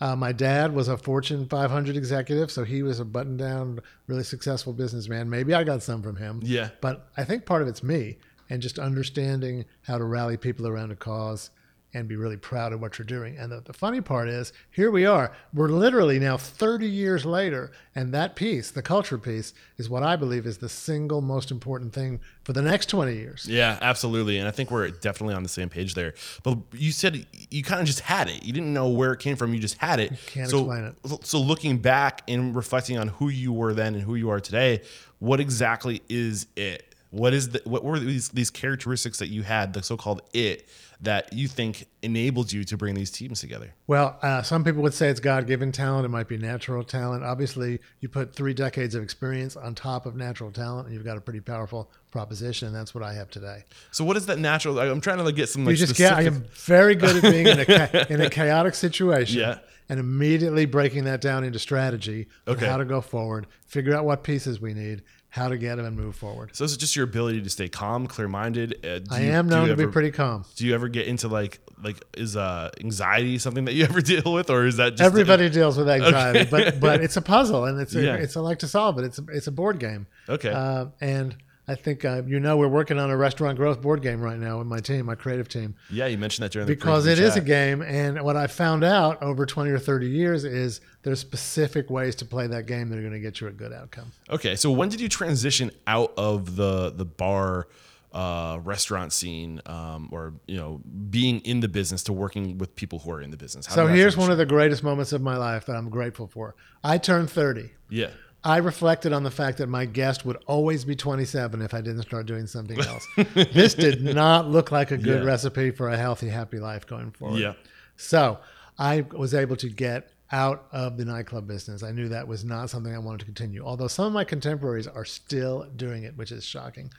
Uh, 0.00 0.16
my 0.16 0.32
dad 0.32 0.74
was 0.74 0.88
a 0.88 0.96
Fortune 0.96 1.46
500 1.46 1.96
executive, 1.96 2.50
so 2.50 2.64
he 2.64 2.82
was 2.82 2.98
a 2.98 3.04
button 3.04 3.36
down, 3.36 3.78
really 4.06 4.24
successful 4.24 4.72
businessman. 4.72 5.28
Maybe 5.28 5.54
I 5.54 5.64
got 5.64 5.82
some 5.82 6.02
from 6.02 6.16
him. 6.16 6.40
Yeah. 6.42 6.70
But 6.80 7.08
I 7.16 7.24
think 7.24 7.44
part 7.44 7.62
of 7.62 7.68
it's 7.68 7.82
me 7.82 8.16
and 8.48 8.62
just 8.62 8.78
understanding 8.78 9.66
how 9.82 9.98
to 9.98 10.04
rally 10.04 10.38
people 10.38 10.66
around 10.66 10.90
a 10.90 10.96
cause 10.96 11.50
and 11.94 12.08
be 12.08 12.16
really 12.16 12.36
proud 12.36 12.72
of 12.72 12.80
what 12.80 12.98
you're 12.98 13.06
doing. 13.06 13.36
And 13.36 13.52
the, 13.52 13.60
the 13.60 13.72
funny 13.72 14.00
part 14.00 14.28
is, 14.28 14.52
here 14.70 14.90
we 14.90 15.04
are. 15.04 15.32
We're 15.52 15.68
literally 15.68 16.18
now 16.18 16.36
30 16.36 16.86
years 16.86 17.26
later, 17.26 17.70
and 17.94 18.12
that 18.14 18.34
piece, 18.34 18.70
the 18.70 18.82
culture 18.82 19.18
piece, 19.18 19.52
is 19.76 19.90
what 19.90 20.02
I 20.02 20.16
believe 20.16 20.46
is 20.46 20.58
the 20.58 20.68
single 20.68 21.20
most 21.20 21.50
important 21.50 21.92
thing 21.92 22.20
for 22.44 22.52
the 22.52 22.62
next 22.62 22.86
20 22.86 23.14
years. 23.14 23.46
Yeah, 23.48 23.78
absolutely. 23.82 24.38
And 24.38 24.48
I 24.48 24.50
think 24.50 24.70
we're 24.70 24.88
definitely 24.88 25.34
on 25.34 25.42
the 25.42 25.48
same 25.48 25.68
page 25.68 25.94
there. 25.94 26.14
But 26.42 26.58
you 26.72 26.92
said 26.92 27.26
you 27.50 27.62
kind 27.62 27.80
of 27.80 27.86
just 27.86 28.00
had 28.00 28.28
it. 28.28 28.42
You 28.42 28.52
didn't 28.52 28.72
know 28.72 28.88
where 28.88 29.12
it 29.12 29.20
came 29.20 29.36
from. 29.36 29.52
You 29.52 29.60
just 29.60 29.78
had 29.78 30.00
it. 30.00 30.12
can't 30.26 30.48
so, 30.48 30.58
explain 30.58 30.84
it. 30.84 31.26
So 31.26 31.40
looking 31.40 31.78
back 31.78 32.22
and 32.26 32.56
reflecting 32.56 32.98
on 32.98 33.08
who 33.08 33.28
you 33.28 33.52
were 33.52 33.74
then 33.74 33.94
and 33.94 34.02
who 34.02 34.14
you 34.14 34.30
are 34.30 34.40
today, 34.40 34.82
what 35.18 35.40
exactly 35.40 36.02
is 36.08 36.46
it? 36.56 36.91
What 37.12 37.34
is 37.34 37.50
the 37.50 37.60
what 37.64 37.84
were 37.84 38.00
these 38.00 38.30
these 38.30 38.48
characteristics 38.50 39.18
that 39.18 39.28
you 39.28 39.42
had, 39.42 39.74
the 39.74 39.82
so-called 39.82 40.22
it, 40.32 40.66
that 41.02 41.30
you 41.34 41.46
think 41.46 41.84
enabled 42.00 42.50
you 42.52 42.64
to 42.64 42.76
bring 42.78 42.94
these 42.94 43.10
teams 43.10 43.40
together? 43.40 43.74
Well, 43.86 44.18
uh, 44.22 44.40
some 44.40 44.64
people 44.64 44.80
would 44.82 44.94
say 44.94 45.08
it's 45.10 45.20
God 45.20 45.46
given 45.46 45.72
talent. 45.72 46.06
It 46.06 46.08
might 46.08 46.26
be 46.26 46.38
natural 46.38 46.82
talent. 46.82 47.22
Obviously, 47.22 47.80
you 48.00 48.08
put 48.08 48.34
three 48.34 48.54
decades 48.54 48.94
of 48.94 49.02
experience 49.02 49.56
on 49.56 49.74
top 49.74 50.06
of 50.06 50.16
natural 50.16 50.50
talent, 50.50 50.86
and 50.86 50.94
you've 50.96 51.04
got 51.04 51.18
a 51.18 51.20
pretty 51.20 51.40
powerful 51.40 51.90
proposition. 52.10 52.68
And 52.68 52.74
that's 52.74 52.94
what 52.94 53.04
I 53.04 53.12
have 53.12 53.28
today. 53.28 53.64
So 53.90 54.04
what 54.06 54.16
is 54.16 54.24
that 54.26 54.38
natural? 54.38 54.78
I'm 54.78 55.02
trying 55.02 55.18
to 55.18 55.22
like 55.24 55.36
get 55.36 55.50
some 55.50 55.66
like 55.66 55.72
you 55.72 55.76
just 55.86 55.96
get. 55.96 56.14
I 56.14 56.22
am 56.22 56.46
very 56.54 56.94
good 56.94 57.22
at 57.22 57.30
being 57.30 57.46
in 57.46 57.60
a 57.60 58.06
in 58.10 58.20
a 58.22 58.30
chaotic 58.30 58.74
situation, 58.74 59.38
Yeah. 59.40 59.58
and 59.90 60.00
immediately 60.00 60.64
breaking 60.64 61.04
that 61.04 61.20
down 61.20 61.44
into 61.44 61.58
strategy 61.58 62.28
Okay. 62.48 62.64
how 62.66 62.78
to 62.78 62.86
go 62.86 63.02
forward, 63.02 63.48
figure 63.66 63.94
out 63.94 64.06
what 64.06 64.22
pieces 64.24 64.62
we 64.62 64.72
need, 64.72 65.02
how 65.32 65.48
to 65.48 65.56
get 65.56 65.76
them, 65.76 65.86
and 65.86 65.96
move 65.96 66.14
forward. 66.14 66.50
So 66.54 66.62
is 66.64 66.74
it 66.74 66.76
just 66.78 66.94
your 66.94 67.04
ability 67.06 67.40
to 67.40 67.48
stay 67.48 67.66
calm, 67.66 68.06
clear-minded? 68.06 68.84
Uh, 68.84 69.00
I 69.14 69.22
you- 69.22 69.32
am 69.32 69.48
known 69.48 69.68
to 69.68 69.76
be 69.76 69.86
pretty 69.86 70.10
calm. 70.10 70.44
Do 70.56 70.66
you 70.66 70.74
ever 70.74 70.88
get 70.88 71.06
into 71.06 71.26
like 71.28 71.58
like 71.82 72.04
is 72.16 72.36
uh 72.36 72.70
anxiety 72.80 73.38
something 73.38 73.64
that 73.64 73.72
you 73.72 73.84
ever 73.90 74.02
deal 74.02 74.30
with, 74.32 74.50
or 74.50 74.66
is 74.66 74.76
that 74.76 74.90
just 74.90 75.02
Everybody 75.02 75.48
deals 75.58 75.78
with 75.78 75.88
anxiety, 75.88 76.40
Okay. 76.40 76.50
but 76.50 76.80
but 76.80 77.00
it's 77.02 77.16
a 77.16 77.22
puzzle, 77.22 77.64
and 77.64 77.80
it's 77.80 77.94
a, 77.94 78.02
Yeah. 78.02 78.14
it's 78.16 78.36
I 78.36 78.40
like 78.40 78.58
to 78.58 78.68
solve 78.68 78.98
it. 78.98 79.04
It's 79.04 79.18
a, 79.18 79.24
it's 79.32 79.46
a 79.46 79.52
board 79.52 79.78
game. 79.78 80.06
Okay. 80.28 80.50
Uh, 80.52 80.86
and 81.00 81.34
I 81.68 81.76
think 81.76 82.04
uh, 82.04 82.22
you 82.26 82.40
know 82.40 82.56
we're 82.56 82.66
working 82.66 82.98
on 82.98 83.10
a 83.10 83.16
restaurant 83.16 83.56
growth 83.56 83.80
board 83.80 84.02
game 84.02 84.20
right 84.20 84.38
now 84.38 84.58
with 84.58 84.66
my 84.66 84.80
team, 84.80 85.06
my 85.06 85.14
creative 85.14 85.48
team, 85.48 85.76
yeah, 85.90 86.06
you 86.06 86.18
mentioned 86.18 86.44
that 86.44 86.52
during 86.52 86.66
the 86.66 86.74
because 86.74 87.06
it 87.06 87.20
is 87.20 87.36
a 87.36 87.40
game. 87.40 87.82
And 87.82 88.20
what 88.22 88.36
I 88.36 88.48
found 88.48 88.82
out 88.82 89.22
over 89.22 89.46
twenty 89.46 89.70
or 89.70 89.78
thirty 89.78 90.08
years 90.08 90.44
is 90.44 90.80
there's 91.02 91.20
specific 91.20 91.88
ways 91.88 92.16
to 92.16 92.24
play 92.24 92.48
that 92.48 92.66
game 92.66 92.88
that 92.88 92.98
are 92.98 93.02
going 93.02 93.12
to 93.12 93.20
get 93.20 93.40
you 93.40 93.46
a 93.46 93.52
good 93.52 93.72
outcome. 93.72 94.10
Okay, 94.28 94.56
so 94.56 94.72
when 94.72 94.88
did 94.88 95.00
you 95.00 95.08
transition 95.08 95.70
out 95.86 96.12
of 96.16 96.56
the 96.56 96.90
the 96.90 97.04
bar 97.04 97.68
uh, 98.12 98.58
restaurant 98.62 99.12
scene, 99.12 99.60
um, 99.66 100.08
or 100.12 100.34
you 100.46 100.56
know, 100.56 100.80
being 101.10 101.40
in 101.40 101.60
the 101.60 101.68
business 101.68 102.02
to 102.02 102.12
working 102.12 102.58
with 102.58 102.74
people 102.76 102.98
who 102.98 103.10
are 103.12 103.20
in 103.22 103.30
the 103.30 103.36
business? 103.36 103.66
How 103.66 103.74
So 103.74 103.86
here's 103.86 104.16
one 104.16 104.30
of 104.30 104.38
the 104.38 104.46
greatest 104.46 104.82
moments 104.82 105.12
of 105.12 105.22
my 105.22 105.36
life 105.36 105.66
that 105.66 105.76
I'm 105.76 105.88
grateful 105.88 106.26
for. 106.26 106.54
I 106.84 106.98
turned 106.98 107.30
30. 107.30 107.70
yeah. 107.88 108.10
I 108.44 108.56
reflected 108.58 109.12
on 109.12 109.22
the 109.22 109.30
fact 109.30 109.58
that 109.58 109.68
my 109.68 109.84
guest 109.84 110.24
would 110.24 110.36
always 110.46 110.84
be 110.84 110.96
27 110.96 111.62
if 111.62 111.74
I 111.74 111.80
didn't 111.80 112.02
start 112.02 112.26
doing 112.26 112.46
something 112.46 112.78
else. 112.86 113.06
this 113.34 113.74
did 113.74 114.02
not 114.02 114.48
look 114.50 114.72
like 114.72 114.90
a 114.90 114.96
good 114.96 115.20
Yeah. 115.22 115.26
recipe 115.26 115.70
for 115.70 115.88
a 115.88 115.96
healthy, 115.96 116.28
happy 116.28 116.58
life 116.58 116.86
going 116.86 117.12
forward. 117.12 117.38
Yeah. 117.38 117.52
So 117.96 118.38
I 118.78 119.02
was 119.12 119.32
able 119.34 119.56
to 119.56 119.68
get 119.68 120.10
out 120.32 120.66
of 120.72 120.96
the 120.96 121.04
nightclub 121.04 121.46
business. 121.46 121.82
I 121.82 121.92
knew 121.92 122.08
that 122.08 122.26
was 122.26 122.42
not 122.44 122.70
something 122.70 122.92
I 122.92 122.98
wanted 122.98 123.18
to 123.20 123.24
continue, 123.26 123.62
although 123.64 123.86
some 123.86 124.06
of 124.06 124.12
my 124.12 124.24
contemporaries 124.24 124.86
are 124.88 125.04
still 125.04 125.68
doing 125.76 126.02
it, 126.04 126.16
which 126.16 126.32
is 126.32 126.42
shocking. 126.44 126.90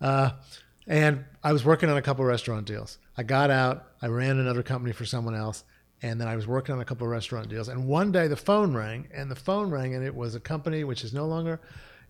Uh, 0.00 0.32
and 0.86 1.24
I 1.42 1.52
was 1.52 1.64
working 1.64 1.88
on 1.88 1.96
a 1.96 2.02
couple 2.02 2.24
restaurant 2.24 2.66
deals. 2.66 2.98
I 3.16 3.22
got 3.24 3.50
out, 3.50 3.86
I 4.02 4.06
ran 4.08 4.38
another 4.38 4.62
company 4.62 4.92
for 4.92 5.04
someone 5.06 5.34
else, 5.34 5.64
and 6.02 6.20
then 6.20 6.28
I 6.28 6.36
was 6.36 6.46
working 6.46 6.74
on 6.74 6.80
a 6.80 6.84
couple 6.84 7.06
of 7.06 7.10
restaurant 7.10 7.48
deals. 7.48 7.68
And 7.68 7.86
one 7.86 8.12
day 8.12 8.28
the 8.28 8.36
phone 8.36 8.74
rang, 8.74 9.08
and 9.12 9.30
the 9.30 9.36
phone 9.36 9.70
rang, 9.70 9.94
and 9.94 10.04
it 10.04 10.14
was 10.14 10.34
a 10.34 10.40
company 10.40 10.84
which 10.84 11.04
is 11.04 11.12
no 11.12 11.26
longer 11.26 11.60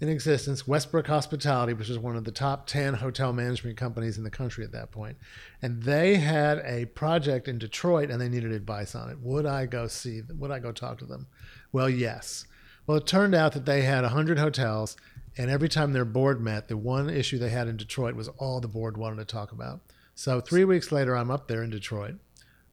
in 0.00 0.08
existence, 0.08 0.68
Westbrook 0.68 1.06
Hospitality, 1.06 1.72
which 1.72 1.88
was 1.88 1.98
one 1.98 2.16
of 2.16 2.24
the 2.24 2.30
top 2.30 2.66
10 2.66 2.94
hotel 2.94 3.32
management 3.32 3.78
companies 3.78 4.18
in 4.18 4.24
the 4.24 4.30
country 4.30 4.62
at 4.62 4.72
that 4.72 4.90
point. 4.90 5.16
And 5.62 5.82
they 5.82 6.16
had 6.16 6.58
a 6.64 6.84
project 6.86 7.48
in 7.48 7.58
Detroit 7.58 8.10
and 8.10 8.20
they 8.20 8.28
needed 8.28 8.52
advice 8.52 8.94
on 8.94 9.08
it. 9.08 9.18
Would 9.20 9.46
I 9.46 9.64
go 9.64 9.86
see, 9.86 10.20
would 10.38 10.50
I 10.50 10.58
go 10.58 10.70
talk 10.70 10.98
to 10.98 11.06
them? 11.06 11.28
Well, 11.72 11.88
yes. 11.88 12.46
Well, 12.86 12.98
it 12.98 13.06
turned 13.06 13.34
out 13.34 13.52
that 13.52 13.64
they 13.64 13.82
had 13.82 14.02
100 14.02 14.38
hotels, 14.38 14.96
and 15.36 15.50
every 15.50 15.68
time 15.68 15.92
their 15.92 16.04
board 16.04 16.40
met, 16.40 16.68
the 16.68 16.76
one 16.76 17.10
issue 17.10 17.38
they 17.38 17.48
had 17.48 17.66
in 17.66 17.76
Detroit 17.76 18.14
was 18.14 18.28
all 18.38 18.60
the 18.60 18.68
board 18.68 18.96
wanted 18.96 19.16
to 19.16 19.24
talk 19.24 19.50
about. 19.50 19.80
So 20.14 20.40
three 20.40 20.64
weeks 20.64 20.92
later, 20.92 21.16
I'm 21.16 21.30
up 21.30 21.48
there 21.48 21.62
in 21.62 21.70
Detroit, 21.70 22.14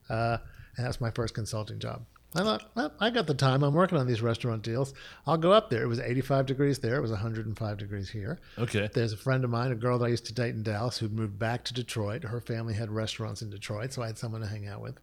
uh, 0.08 0.38
and 0.76 0.86
that's 0.86 1.00
my 1.00 1.10
first 1.10 1.34
consulting 1.34 1.78
job. 1.78 2.04
I 2.36 2.42
thought, 2.42 2.70
well, 2.74 2.92
I 2.98 3.10
got 3.10 3.28
the 3.28 3.34
time. 3.34 3.62
I'm 3.62 3.74
working 3.74 3.96
on 3.96 4.08
these 4.08 4.20
restaurant 4.20 4.62
deals. 4.62 4.92
I'll 5.24 5.36
go 5.36 5.52
up 5.52 5.70
there. 5.70 5.84
It 5.84 5.86
was 5.86 6.00
85 6.00 6.46
degrees 6.46 6.80
there. 6.80 6.96
It 6.96 7.00
was 7.00 7.12
105 7.12 7.78
degrees 7.78 8.10
here. 8.10 8.40
Okay. 8.58 8.88
There's 8.92 9.12
a 9.12 9.16
friend 9.16 9.44
of 9.44 9.50
mine, 9.50 9.70
a 9.70 9.76
girl 9.76 9.98
that 9.98 10.06
I 10.06 10.08
used 10.08 10.26
to 10.26 10.34
date 10.34 10.54
in 10.54 10.64
Dallas, 10.64 10.98
who'd 10.98 11.12
moved 11.12 11.38
back 11.38 11.64
to 11.64 11.74
Detroit. 11.74 12.24
Her 12.24 12.40
family 12.40 12.74
had 12.74 12.90
restaurants 12.90 13.40
in 13.40 13.50
Detroit, 13.50 13.92
so 13.92 14.02
I 14.02 14.08
had 14.08 14.18
someone 14.18 14.40
to 14.40 14.48
hang 14.48 14.66
out 14.66 14.80
with. 14.80 14.98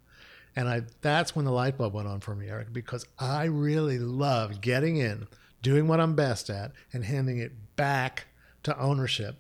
And 0.58 0.68
I 0.68 0.82
that's 1.00 1.34
when 1.34 1.46
the 1.46 1.52
light 1.52 1.78
bulb 1.78 1.94
went 1.94 2.10
on 2.10 2.20
for 2.20 2.36
me, 2.36 2.50
Eric, 2.50 2.74
because 2.74 3.06
I 3.18 3.46
really 3.46 3.98
love 3.98 4.60
getting 4.60 4.98
in, 4.98 5.28
doing 5.62 5.88
what 5.88 6.02
I'm 6.02 6.16
best 6.16 6.50
at, 6.50 6.74
and 6.92 7.06
handing 7.06 7.38
it 7.38 7.54
back 7.78 8.28
to 8.64 8.78
ownership 8.78 9.38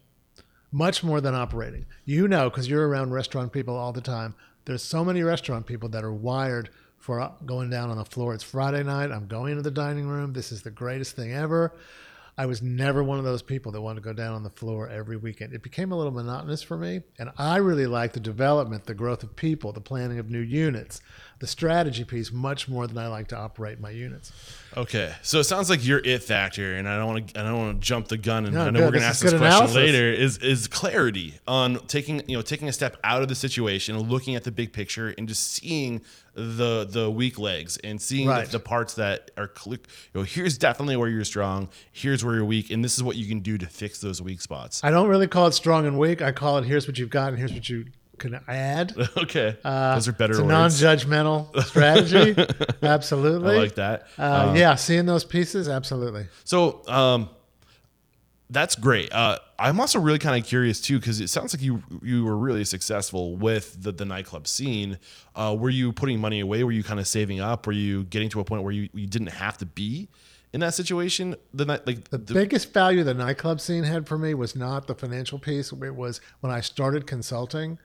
much 0.71 1.03
more 1.03 1.19
than 1.19 1.35
operating. 1.35 1.85
You 2.05 2.29
know, 2.29 2.49
because 2.49 2.69
you're 2.69 2.87
around 2.87 3.11
restaurant 3.11 3.51
people 3.51 3.75
all 3.75 3.91
the 3.91 3.99
time. 3.99 4.35
There's 4.65 4.83
so 4.83 5.03
many 5.03 5.23
restaurant 5.23 5.65
people 5.65 5.89
that 5.89 6.03
are 6.03 6.13
wired 6.13 6.69
for 6.97 7.33
going 7.45 7.69
down 7.69 7.89
on 7.89 7.97
the 7.97 8.05
floor. 8.05 8.33
It's 8.33 8.43
Friday 8.43 8.83
night. 8.83 9.11
I'm 9.11 9.27
going 9.27 9.55
to 9.55 9.61
the 9.61 9.71
dining 9.71 10.07
room. 10.07 10.33
This 10.33 10.51
is 10.51 10.61
the 10.61 10.69
greatest 10.69 11.15
thing 11.15 11.33
ever. 11.33 11.73
I 12.37 12.45
was 12.45 12.61
never 12.61 13.03
one 13.03 13.17
of 13.17 13.25
those 13.25 13.41
people 13.41 13.71
that 13.71 13.81
wanted 13.81 14.01
to 14.01 14.05
go 14.05 14.13
down 14.13 14.33
on 14.33 14.43
the 14.43 14.49
floor 14.49 14.87
every 14.87 15.17
weekend. 15.17 15.53
It 15.53 15.63
became 15.63 15.91
a 15.91 15.97
little 15.97 16.13
monotonous 16.13 16.61
for 16.61 16.77
me. 16.77 17.01
And 17.19 17.31
I 17.37 17.57
really 17.57 17.87
like 17.87 18.13
the 18.13 18.19
development, 18.19 18.85
the 18.85 18.93
growth 18.93 19.23
of 19.23 19.35
people, 19.35 19.73
the 19.73 19.81
planning 19.81 20.19
of 20.19 20.29
new 20.29 20.39
units, 20.39 21.01
the 21.41 21.47
strategy 21.47 22.03
piece 22.05 22.31
much 22.31 22.69
more 22.69 22.87
than 22.87 22.97
I 22.97 23.07
like 23.07 23.27
to 23.29 23.37
operate 23.37 23.79
my 23.81 23.89
units. 23.89 24.31
Okay, 24.77 25.13
so 25.21 25.39
it 25.39 25.43
sounds 25.43 25.69
like 25.69 25.85
your 25.85 25.99
it 26.05 26.23
factor, 26.23 26.75
and 26.75 26.87
I 26.87 26.97
don't 26.97 27.07
want 27.07 27.27
to. 27.33 27.39
I 27.39 27.43
don't 27.43 27.57
want 27.57 27.81
to 27.81 27.85
jump 27.85 28.07
the 28.07 28.17
gun, 28.17 28.45
and 28.45 28.53
No, 28.53 28.61
I 28.61 28.69
know 28.69 28.79
good. 28.79 28.85
we're 28.85 28.91
going 28.91 29.01
to 29.01 29.07
ask 29.07 29.21
this 29.21 29.31
question 29.31 29.45
analysis. 29.47 29.75
later. 29.75 30.11
Is 30.13 30.37
is 30.37 30.67
clarity 30.69 31.33
on 31.47 31.85
taking 31.87 32.21
you 32.29 32.37
know 32.37 32.41
taking 32.41 32.69
a 32.69 32.71
step 32.71 32.95
out 33.03 33.21
of 33.21 33.27
the 33.27 33.35
situation, 33.35 33.97
looking 33.99 34.35
at 34.35 34.45
the 34.45 34.51
big 34.51 34.71
picture, 34.71 35.13
and 35.17 35.27
just 35.27 35.51
seeing 35.51 36.01
the 36.35 36.85
the 36.89 37.11
weak 37.11 37.37
legs 37.37 37.77
and 37.83 38.01
seeing 38.01 38.29
Right. 38.29 38.45
the, 38.45 38.53
the 38.53 38.59
parts 38.61 38.93
that 38.93 39.31
are 39.35 39.51
you 39.65 39.77
know 40.13 40.21
here's 40.23 40.57
definitely 40.57 40.95
where 40.95 41.09
you're 41.09 41.25
strong, 41.25 41.67
here's 41.91 42.23
where 42.23 42.35
you're 42.35 42.45
weak, 42.45 42.69
and 42.69 42.81
this 42.85 42.95
is 42.95 43.03
what 43.03 43.17
you 43.17 43.27
can 43.27 43.39
do 43.39 43.57
to 43.57 43.65
fix 43.65 43.99
those 43.99 44.21
weak 44.21 44.39
spots. 44.41 44.79
I 44.83 44.91
don't 44.91 45.09
really 45.09 45.27
call 45.27 45.47
it 45.47 45.53
strong 45.53 45.85
and 45.85 45.99
weak. 45.99 46.21
I 46.21 46.31
call 46.31 46.59
it 46.59 46.65
here's 46.65 46.87
what 46.87 46.97
you've 46.97 47.09
got 47.09 47.29
and 47.29 47.39
here's 47.39 47.51
what 47.51 47.67
you 47.67 47.87
can 48.21 48.39
add. 48.47 48.93
okay, 49.17 49.57
uh, 49.63 49.95
those 49.95 50.07
are 50.07 50.13
better 50.13 50.31
It's 50.33 50.39
a 50.39 50.45
words. 50.45 50.81
non-judgmental 50.81 51.63
strategy. 51.65 52.35
absolutely. 52.83 53.55
I 53.55 53.57
like 53.57 53.75
that. 53.75 54.07
Uh, 54.17 54.53
yeah, 54.55 54.75
seeing 54.75 55.05
those 55.05 55.25
pieces, 55.25 55.67
absolutely. 55.67 56.27
So 56.45 56.81
um, 56.87 57.29
that's 58.49 58.75
great. 58.75 59.11
Uh, 59.13 59.37
I'm 59.57 59.79
also 59.79 59.99
really 59.99 60.19
kind 60.19 60.41
of 60.41 60.47
curious 60.47 60.81
too 60.81 60.99
because 60.99 61.19
it 61.21 61.29
sounds 61.29 61.53
like 61.53 61.61
you 61.61 61.83
you 62.01 62.25
were 62.25 62.37
really 62.37 62.65
successful 62.65 63.35
with 63.35 63.81
the, 63.81 63.91
the 63.91 64.05
nightclub 64.05 64.47
scene. 64.47 64.99
Uh, 65.35 65.55
were 65.57 65.69
you 65.69 65.91
putting 65.93 66.19
money 66.19 66.39
away? 66.39 66.63
Were 66.63 66.71
you 66.71 66.83
kind 66.83 66.99
of 66.99 67.07
saving 67.07 67.39
up? 67.39 67.65
Were 67.65 67.73
you 67.73 68.03
getting 68.05 68.29
to 68.29 68.39
a 68.39 68.43
point 68.43 68.63
where 68.63 68.73
you, 68.73 68.89
you 68.93 69.07
didn't 69.07 69.27
have 69.29 69.57
to 69.59 69.65
be 69.65 70.09
in 70.51 70.59
that 70.59 70.73
situation? 70.73 71.35
The 71.53 71.65
night 71.65 71.87
like 71.87 72.09
The 72.09 72.17
biggest 72.17 72.73
value 72.73 73.03
the 73.03 73.13
nightclub 73.13 73.61
scene 73.61 73.83
had 73.83 74.07
for 74.07 74.17
me 74.17 74.33
was 74.33 74.55
not 74.55 74.87
the 74.87 74.95
financial 74.95 75.39
piece. 75.39 75.71
It 75.71 75.95
was 75.95 76.19
when 76.41 76.51
I 76.51 76.59
started 76.61 77.07
consulting 77.07 77.79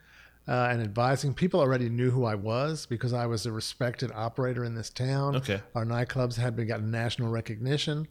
uh, 0.49 0.69
and 0.71 0.81
advising. 0.81 1.35
People 1.35 1.61
already 1.61 1.89
knew 1.89 2.11
who 2.11 2.25
I 2.25 2.35
was 2.35 2.87
because 2.87 3.13
I 3.13 3.27
was 3.27 3.47
a 3.47 3.53
respected 3.53 4.11
operator 4.15 4.65
in 4.65 4.75
this 4.75 4.91
town. 4.91 5.37
Okay. 5.37 5.61
Our 5.75 5.85
nightclubs 5.85 6.37
had 6.37 6.57
been 6.57 6.69
gotten 6.69 6.91
national 6.91 7.31
recognition. 7.31 8.09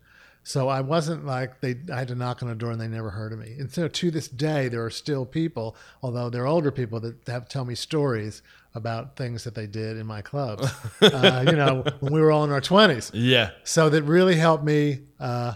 So 0.48 0.70
I 0.70 0.82
wasn't 0.82 1.26
like 1.26 1.60
they. 1.62 1.76
I 1.92 1.98
had 1.98 2.08
to 2.10 2.16
knock 2.16 2.44
on 2.44 2.50
a 2.50 2.56
door 2.56 2.70
and 2.70 2.80
they 2.80 2.88
never 2.88 3.10
heard 3.10 3.34
of 3.34 3.40
me. 3.40 3.56
And 3.58 3.72
so 3.72 3.88
to 3.88 4.12
this 4.12 4.28
day, 4.28 4.68
there 4.68 4.86
are 4.86 4.92
still 4.92 5.26
people, 5.26 5.76
although 6.04 6.30
they're 6.30 6.46
older 6.46 6.70
people, 6.72 7.00
that 7.00 7.16
have 7.28 7.50
tell 7.50 7.66
me 7.66 7.74
stories 7.74 8.44
about 8.76 9.16
things 9.16 9.44
that 9.46 9.56
they 9.56 9.66
did 9.66 9.98
in 9.98 10.06
my 10.06 10.22
clubs. 10.22 10.72
uh, 11.02 11.44
you 11.48 11.54
know, 11.56 11.84
when 12.00 12.14
we 12.14 12.22
were 12.22 12.32
all 12.32 12.44
in 12.44 12.52
our 12.52 12.62
twenties. 12.62 13.10
yeah 13.12 13.52
So 13.64 13.90
that 13.90 14.04
really 14.04 14.36
helped 14.36 14.64
me 14.64 15.00
uh, 15.20 15.56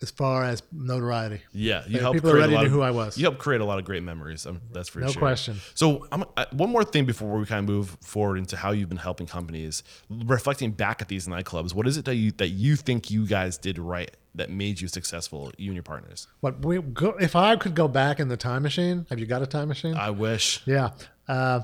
as 0.00 0.10
far 0.10 0.44
as 0.44 0.62
notoriety. 0.72 1.40
yeah 1.52 1.82
you 1.86 1.98
helped 1.98 2.16
people 2.16 2.30
create 2.30 2.42
already 2.42 2.54
a 2.54 2.56
lot 2.56 2.62
knew 2.62 2.66
of, 2.68 2.72
who 2.72 2.82
I 2.82 2.90
was. 2.90 3.18
You 3.18 3.24
helped 3.24 3.38
create 3.38 3.60
a 3.60 3.64
lot 3.64 3.78
of 3.78 3.84
great 3.84 4.02
memories. 4.02 4.46
Um, 4.46 4.60
that's 4.72 4.88
for 4.88 5.00
No 5.00 5.06
sure. 5.08 5.14
No 5.14 5.18
question. 5.20 5.56
So 5.74 6.06
uh, 6.12 6.44
one 6.52 6.70
more 6.70 6.84
thing 6.84 7.04
before 7.04 7.38
we 7.38 7.46
kind 7.46 7.68
of 7.68 7.74
move 7.74 7.96
forward 8.02 8.38
into 8.38 8.56
how 8.56 8.70
you've 8.70 8.88
been 8.88 8.98
helping 8.98 9.26
companies, 9.26 9.82
reflecting 10.08 10.70
back 10.72 11.02
at 11.02 11.08
these 11.08 11.26
nightclubs, 11.26 11.74
what 11.74 11.86
is 11.86 11.96
it 11.96 12.04
that 12.04 12.14
you 12.14 12.30
that 12.32 12.48
you 12.48 12.76
think 12.76 13.10
you 13.10 13.26
guys 13.26 13.58
did 13.58 13.78
right 13.78 14.16
that 14.34 14.50
made 14.50 14.80
you 14.80 14.88
successful, 14.88 15.52
you 15.58 15.68
and 15.70 15.74
your 15.74 15.82
partners? 15.82 16.28
What 16.40 16.64
we 16.64 16.80
go, 16.80 17.16
if 17.20 17.34
I 17.34 17.56
could 17.56 17.74
go 17.74 17.88
back 17.88 18.20
in 18.20 18.28
the 18.28 18.36
time 18.36 18.62
machine? 18.62 19.06
Have 19.10 19.18
you 19.18 19.26
got 19.26 19.42
a 19.42 19.46
time 19.46 19.68
machine? 19.68 19.94
I 19.94 20.10
wish. 20.10 20.62
yeah. 20.66 20.90
Uh, 21.26 21.62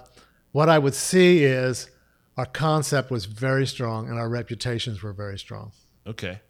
what 0.52 0.68
I 0.68 0.78
would 0.78 0.94
see 0.94 1.42
is 1.44 1.90
our 2.36 2.46
concept 2.46 3.10
was 3.10 3.24
very 3.24 3.66
strong 3.66 4.08
and 4.08 4.18
our 4.18 4.28
reputations 4.28 5.02
were 5.02 5.12
very 5.12 5.38
strong. 5.38 5.72
Okay. 6.06 6.40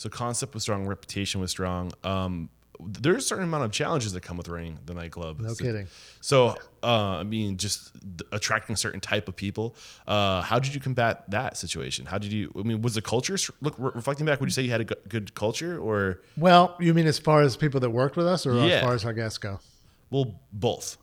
So 0.00 0.08
concept 0.08 0.54
was 0.54 0.62
strong, 0.62 0.86
reputation 0.86 1.42
was 1.42 1.50
strong. 1.50 1.92
Um, 2.04 2.48
there's 2.82 3.22
a 3.24 3.26
certain 3.26 3.44
amount 3.44 3.64
of 3.64 3.70
challenges 3.70 4.14
that 4.14 4.22
come 4.22 4.38
with 4.38 4.48
running 4.48 4.78
the 4.86 4.94
nightclub. 4.94 5.38
No 5.40 5.52
So- 5.52 5.62
kidding. 5.62 5.88
So, 6.22 6.56
uh, 6.82 7.18
I 7.18 7.22
mean, 7.22 7.58
just 7.58 7.92
attracting 8.32 8.72
a 8.72 8.76
certain 8.78 9.00
type 9.00 9.28
of 9.28 9.36
people. 9.36 9.76
Uh, 10.06 10.40
how 10.40 10.58
did 10.58 10.74
you 10.74 10.80
combat 10.80 11.30
that 11.30 11.58
situation? 11.58 12.06
How 12.06 12.16
did 12.16 12.32
you? 12.32 12.50
I 12.58 12.62
mean, 12.62 12.80
was 12.80 12.94
the 12.94 13.02
culture 13.02 13.36
look 13.60 13.74
re- 13.76 13.90
reflecting 13.94 14.24
back? 14.24 14.40
Would 14.40 14.48
you 14.48 14.52
say 14.54 14.62
you 14.62 14.70
had 14.70 14.80
a 14.80 14.84
g- 14.86 14.94
good 15.10 15.34
culture, 15.34 15.78
or 15.78 16.22
Well, 16.38 16.76
you 16.80 16.94
mean 16.94 17.06
as 17.06 17.18
far 17.18 17.42
as 17.42 17.58
people 17.58 17.80
that 17.80 17.90
worked 17.90 18.16
with 18.16 18.26
us, 18.26 18.46
or 18.46 18.54
Yeah. 18.54 18.76
as 18.76 18.82
far 18.82 18.94
as 18.94 19.04
our 19.04 19.12
guests 19.12 19.36
go? 19.36 19.60
well, 20.08 20.40
both? 20.50 20.96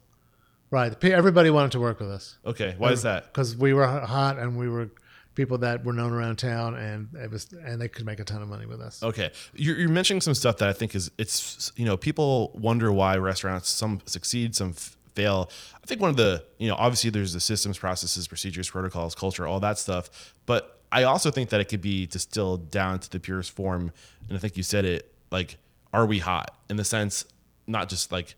Right. 0.72 0.92
Everybody 1.04 1.52
wanted 1.52 1.72
to 1.74 1.80
work 1.80 2.00
with 2.00 2.10
us 2.10 2.38
Okay, 2.46 2.74
why 2.80 2.92
is 2.94 3.04
that? 3.04 3.32
because 3.32 3.56
we 3.56 3.74
were 3.74 3.86
hot 3.88 4.40
and 4.40 4.58
we 4.58 4.68
were 4.68 4.90
people 5.38 5.60
that 5.60 5.86
were 5.86 5.94
known 5.94 6.12
around 6.12 6.38
town, 6.38 6.76
and 6.76 7.08
it 7.14 7.32
was 7.32 7.48
and 7.64 7.80
they 7.80 7.88
could 7.88 8.06
make 8.06 8.20
a 8.20 8.26
ton 8.26 8.42
of 8.42 8.50
money 8.50 8.66
with 8.66 8.82
us. 8.82 9.02
Okay, 9.02 9.32
you're, 9.54 9.78
you're 9.78 9.88
mentioning 9.90 10.20
some 10.20 10.34
stuff 10.34 10.58
that 10.58 10.68
I 10.68 10.74
think 10.74 10.96
is 10.96 11.10
it's 11.18 11.72
you 11.78 11.86
know 11.86 11.96
people 11.96 12.52
wonder 12.56 12.92
why 12.92 13.16
restaurants 13.18 13.70
some 13.70 14.02
succeed, 14.06 14.56
some 14.56 14.72
f- 14.72 14.98
fail. 15.14 15.50
I 15.82 15.86
think 15.86 16.02
one 16.02 16.10
of 16.10 16.18
the 16.18 16.44
you 16.58 16.68
know 16.68 16.76
obviously 16.76 17.12
there's 17.12 17.32
the 17.32 17.40
systems, 17.40 17.78
processes, 17.78 18.28
procedures, 18.28 18.70
protocols, 18.70 19.16
culture, 19.16 19.48
all 19.48 19.62
that 19.62 19.78
stuff, 19.78 20.34
but 20.46 20.82
I 20.92 21.04
also 21.04 21.32
think 21.32 21.50
that 21.50 21.62
it 21.62 21.66
could 21.66 21.82
be 21.82 22.08
distilled 22.08 22.72
down 22.72 23.00
to 23.00 23.10
the 23.10 23.20
purest 23.20 23.52
form. 23.52 23.92
And 24.28 24.38
I 24.38 24.40
think 24.40 24.58
you 24.58 24.64
said 24.64 24.86
it 24.86 25.14
like, 25.32 25.58
are 25.94 26.06
we 26.06 26.20
hot 26.20 26.56
in 26.70 26.78
the 26.78 26.86
sense 26.86 27.26
not 27.68 27.90
just 27.90 28.12
like 28.12 28.36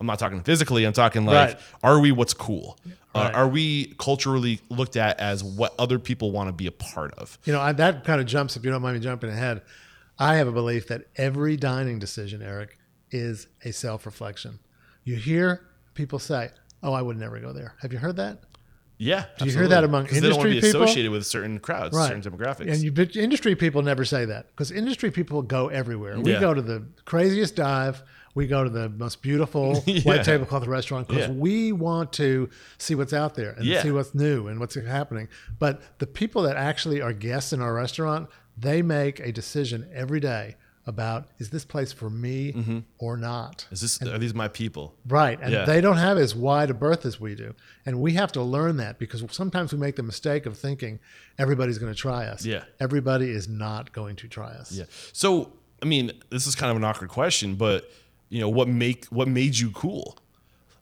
I'm 0.00 0.06
not 0.06 0.18
talking 0.18 0.42
physically, 0.42 0.84
I'm 0.84 0.92
talking 0.92 1.24
like, 1.26 1.34
Right. 1.54 1.60
are 1.82 1.98
we 2.00 2.12
what's 2.12 2.34
cool? 2.34 2.78
Uh, 3.14 3.30
are 3.34 3.48
we 3.48 3.94
culturally 3.98 4.60
looked 4.68 4.96
at 4.96 5.18
as 5.18 5.42
what 5.42 5.74
other 5.78 5.98
people 5.98 6.30
want 6.30 6.48
to 6.48 6.52
be 6.52 6.66
a 6.68 6.70
part 6.72 7.12
of? 7.14 7.36
You 7.44 7.52
know, 7.52 7.60
I, 7.60 7.72
that 7.72 8.04
kind 8.04 8.20
of 8.20 8.26
jumps, 8.28 8.56
if 8.56 8.64
you 8.64 8.70
don't 8.70 8.80
mind 8.82 8.94
me 8.96 9.00
jumping 9.02 9.30
ahead. 9.30 9.62
I 10.18 10.36
have 10.36 10.46
a 10.46 10.52
belief 10.52 10.88
that 10.88 11.06
every 11.16 11.56
dining 11.56 11.98
decision, 11.98 12.42
Eric, 12.42 12.78
is 13.10 13.46
a 13.64 13.72
self 13.72 14.04
reflection. 14.06 14.58
You 15.04 15.16
hear 15.16 15.66
people 15.94 16.18
say, 16.18 16.50
Oh, 16.82 16.92
I 16.92 17.02
would 17.02 17.16
never 17.16 17.40
go 17.40 17.52
there. 17.52 17.74
Have 17.82 17.92
you 17.92 17.98
heard 17.98 18.16
that? 18.16 18.38
Yeah. 18.98 19.24
Do 19.38 19.46
you 19.46 19.52
hear 19.52 19.68
that 19.68 19.82
among 19.84 20.06
'Cause 20.06 20.20
they 20.20 20.28
don't 20.28 20.38
want 20.38 20.42
to 20.42 20.48
industry 20.50 20.60
be 20.60 20.72
people? 20.72 20.82
associated 20.84 21.10
with 21.12 21.26
certain 21.26 21.58
crowds, 21.60 21.96
certain 21.96 22.20
demographics. 22.22 22.72
And 22.72 22.82
you, 22.82 22.92
industry 23.20 23.54
people 23.56 23.82
never 23.82 24.04
say 24.04 24.24
that 24.26 24.48
because 24.48 24.70
industry 24.72 25.10
people 25.12 25.42
go 25.42 25.68
everywhere. 25.68 26.18
We 26.20 26.32
Yeah. 26.32 26.40
go 26.40 26.52
to 26.54 26.62
the 26.62 26.84
craziest 27.04 27.54
dive. 27.56 28.02
We 28.38 28.46
go 28.46 28.62
to 28.62 28.70
the 28.70 28.88
most 28.88 29.20
beautiful 29.20 29.82
Yeah. 29.86 30.02
white 30.02 30.24
tablecloth 30.24 30.66
restaurant 30.68 31.08
because 31.08 31.26
Yeah. 31.26 31.34
we 31.34 31.72
want 31.72 32.12
to 32.14 32.48
see 32.78 32.94
what's 32.94 33.12
out 33.12 33.34
there 33.34 33.50
and 33.50 33.64
Yeah. 33.64 33.82
see 33.82 33.90
what's 33.90 34.14
new 34.14 34.46
and 34.46 34.60
what's 34.60 34.76
happening. 34.76 35.26
But 35.58 35.82
the 35.98 36.06
people 36.06 36.42
that 36.42 36.56
actually 36.56 37.00
are 37.02 37.12
guests 37.12 37.52
in 37.52 37.60
our 37.60 37.74
restaurant, 37.74 38.28
they 38.56 38.80
make 38.80 39.18
a 39.18 39.32
decision 39.32 39.88
every 39.92 40.20
day 40.20 40.54
about 40.86 41.26
is 41.38 41.50
this 41.50 41.64
place 41.64 41.92
for 41.92 42.08
me 42.08 42.52
mm-hmm. 42.52 42.78
or 42.98 43.16
not. 43.16 43.66
Is 43.72 43.80
this 43.80 44.00
are 44.02 44.18
these 44.18 44.34
my 44.34 44.46
people? 44.46 44.94
Right. 45.06 45.38
And 45.42 45.52
Yeah. 45.52 45.64
they 45.64 45.80
don't 45.80 45.98
have 45.98 46.16
as 46.16 46.34
wide 46.34 46.70
a 46.70 46.74
berth 46.74 47.04
as 47.04 47.20
we 47.20 47.34
do. 47.34 47.54
And 47.84 48.00
we 48.00 48.12
have 48.14 48.30
to 48.32 48.42
learn 48.42 48.76
that 48.76 49.00
because 49.00 49.22
sometimes 49.30 49.72
we 49.72 49.80
make 49.80 49.96
the 49.96 50.04
mistake 50.04 50.46
of 50.46 50.56
thinking 50.56 51.00
everybody's 51.38 51.78
going 51.78 51.92
to 51.92 51.98
try 51.98 52.26
us. 52.26 52.46
Yeah. 52.46 52.62
Everybody 52.78 53.30
is 53.30 53.48
not 53.48 53.92
going 53.92 54.14
to 54.16 54.28
try 54.28 54.52
us. 54.52 54.70
Yeah. 54.70 54.84
So, 55.12 55.52
I 55.82 55.86
mean, 55.86 56.12
this 56.30 56.46
is 56.46 56.54
kind 56.54 56.70
of 56.70 56.76
an 56.76 56.84
awkward 56.84 57.10
question, 57.10 57.56
but 57.56 57.90
you 58.28 58.40
know, 58.40 58.48
what 58.48 58.68
make 58.68 59.06
what 59.06 59.28
made 59.28 59.56
you 59.58 59.70
cool? 59.70 60.18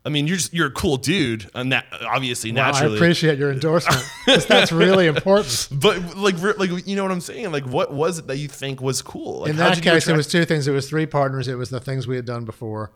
I 0.04 0.08
mean, 0.08 0.28
you're 0.28 0.36
just 0.36 0.54
you're 0.54 0.68
a 0.68 0.72
cool 0.72 0.98
dude, 0.98 1.50
and 1.52 1.72
that 1.72 1.86
obviously 2.06 2.52
Well, 2.52 2.64
I 2.76 2.86
appreciate 2.96 3.38
your 3.40 3.50
endorsement 3.50 4.04
that's 4.46 4.70
really 4.70 5.08
important. 5.08 5.68
but 5.72 6.16
like, 6.16 6.40
like 6.58 6.86
you 6.86 6.94
know 6.94 7.02
what 7.02 7.10
I'm 7.10 7.20
saying? 7.20 7.50
Like, 7.50 7.66
what 7.66 7.92
was 7.92 8.20
it 8.20 8.28
that 8.28 8.36
you 8.36 8.46
think 8.46 8.80
was 8.80 9.02
cool? 9.02 9.40
Like, 9.40 9.50
In 9.50 9.56
that 9.56 9.82
case, 9.82 10.06
it 10.06 10.16
was 10.16 10.28
two 10.28 10.44
things. 10.44 10.68
It 10.68 10.72
was 10.72 10.88
three 10.88 11.06
partners. 11.06 11.48
It 11.48 11.56
was 11.56 11.70
the 11.70 11.80
things 11.80 12.06
we 12.06 12.14
had 12.14 12.24
done 12.24 12.44
before, 12.44 12.92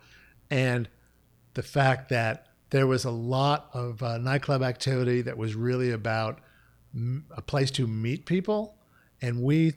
and 0.50 0.88
the 1.54 1.64
fact 1.64 2.10
that 2.10 2.46
there 2.70 2.86
was 2.86 3.04
a 3.04 3.10
lot 3.10 3.70
of 3.72 4.00
uh, 4.04 4.18
nightclub 4.18 4.62
activity 4.62 5.22
that 5.22 5.36
was 5.36 5.56
really 5.56 5.90
about 5.90 6.38
m- 6.94 7.24
a 7.36 7.42
place 7.42 7.72
to 7.72 7.88
meet 7.88 8.24
people, 8.24 8.76
and 9.20 9.42
we 9.42 9.74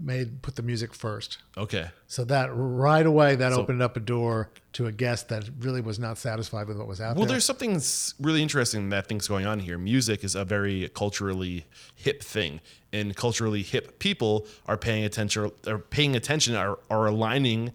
made 0.00 0.40
put 0.42 0.56
the 0.56 0.62
music 0.62 0.94
first. 0.94 1.38
okay. 1.56 1.90
So 2.06 2.24
that 2.24 2.48
right 2.52 3.04
away, 3.06 3.36
that 3.36 3.52
opened 3.52 3.82
up 3.82 3.96
a 3.96 4.00
door 4.00 4.50
to 4.72 4.86
a 4.86 4.92
guest 4.92 5.28
that 5.28 5.48
really 5.60 5.80
was 5.80 5.98
not 5.98 6.16
satisfied 6.18 6.66
with 6.68 6.76
what 6.78 6.86
was 6.88 7.00
out 7.00 7.16
Well, 7.16 7.26
there. 7.26 7.34
there's 7.34 7.44
something 7.44 7.80
really 8.20 8.42
interesting 8.42 8.88
that 8.90 9.06
thing's 9.08 9.28
going 9.28 9.46
on 9.46 9.60
here. 9.60 9.78
Music 9.78 10.24
is 10.24 10.34
a 10.34 10.44
very 10.44 10.88
culturally 10.94 11.66
hip 11.94 12.22
thing, 12.22 12.60
and 12.92 13.14
culturally 13.14 13.62
hip 13.62 13.98
people 13.98 14.46
are 14.66 14.76
paying 14.76 15.04
attention, 15.04 15.50
are 15.66 15.78
paying 15.78 16.16
attention, 16.16 16.54
are, 16.56 16.78
are 16.88 17.06
aligning 17.06 17.72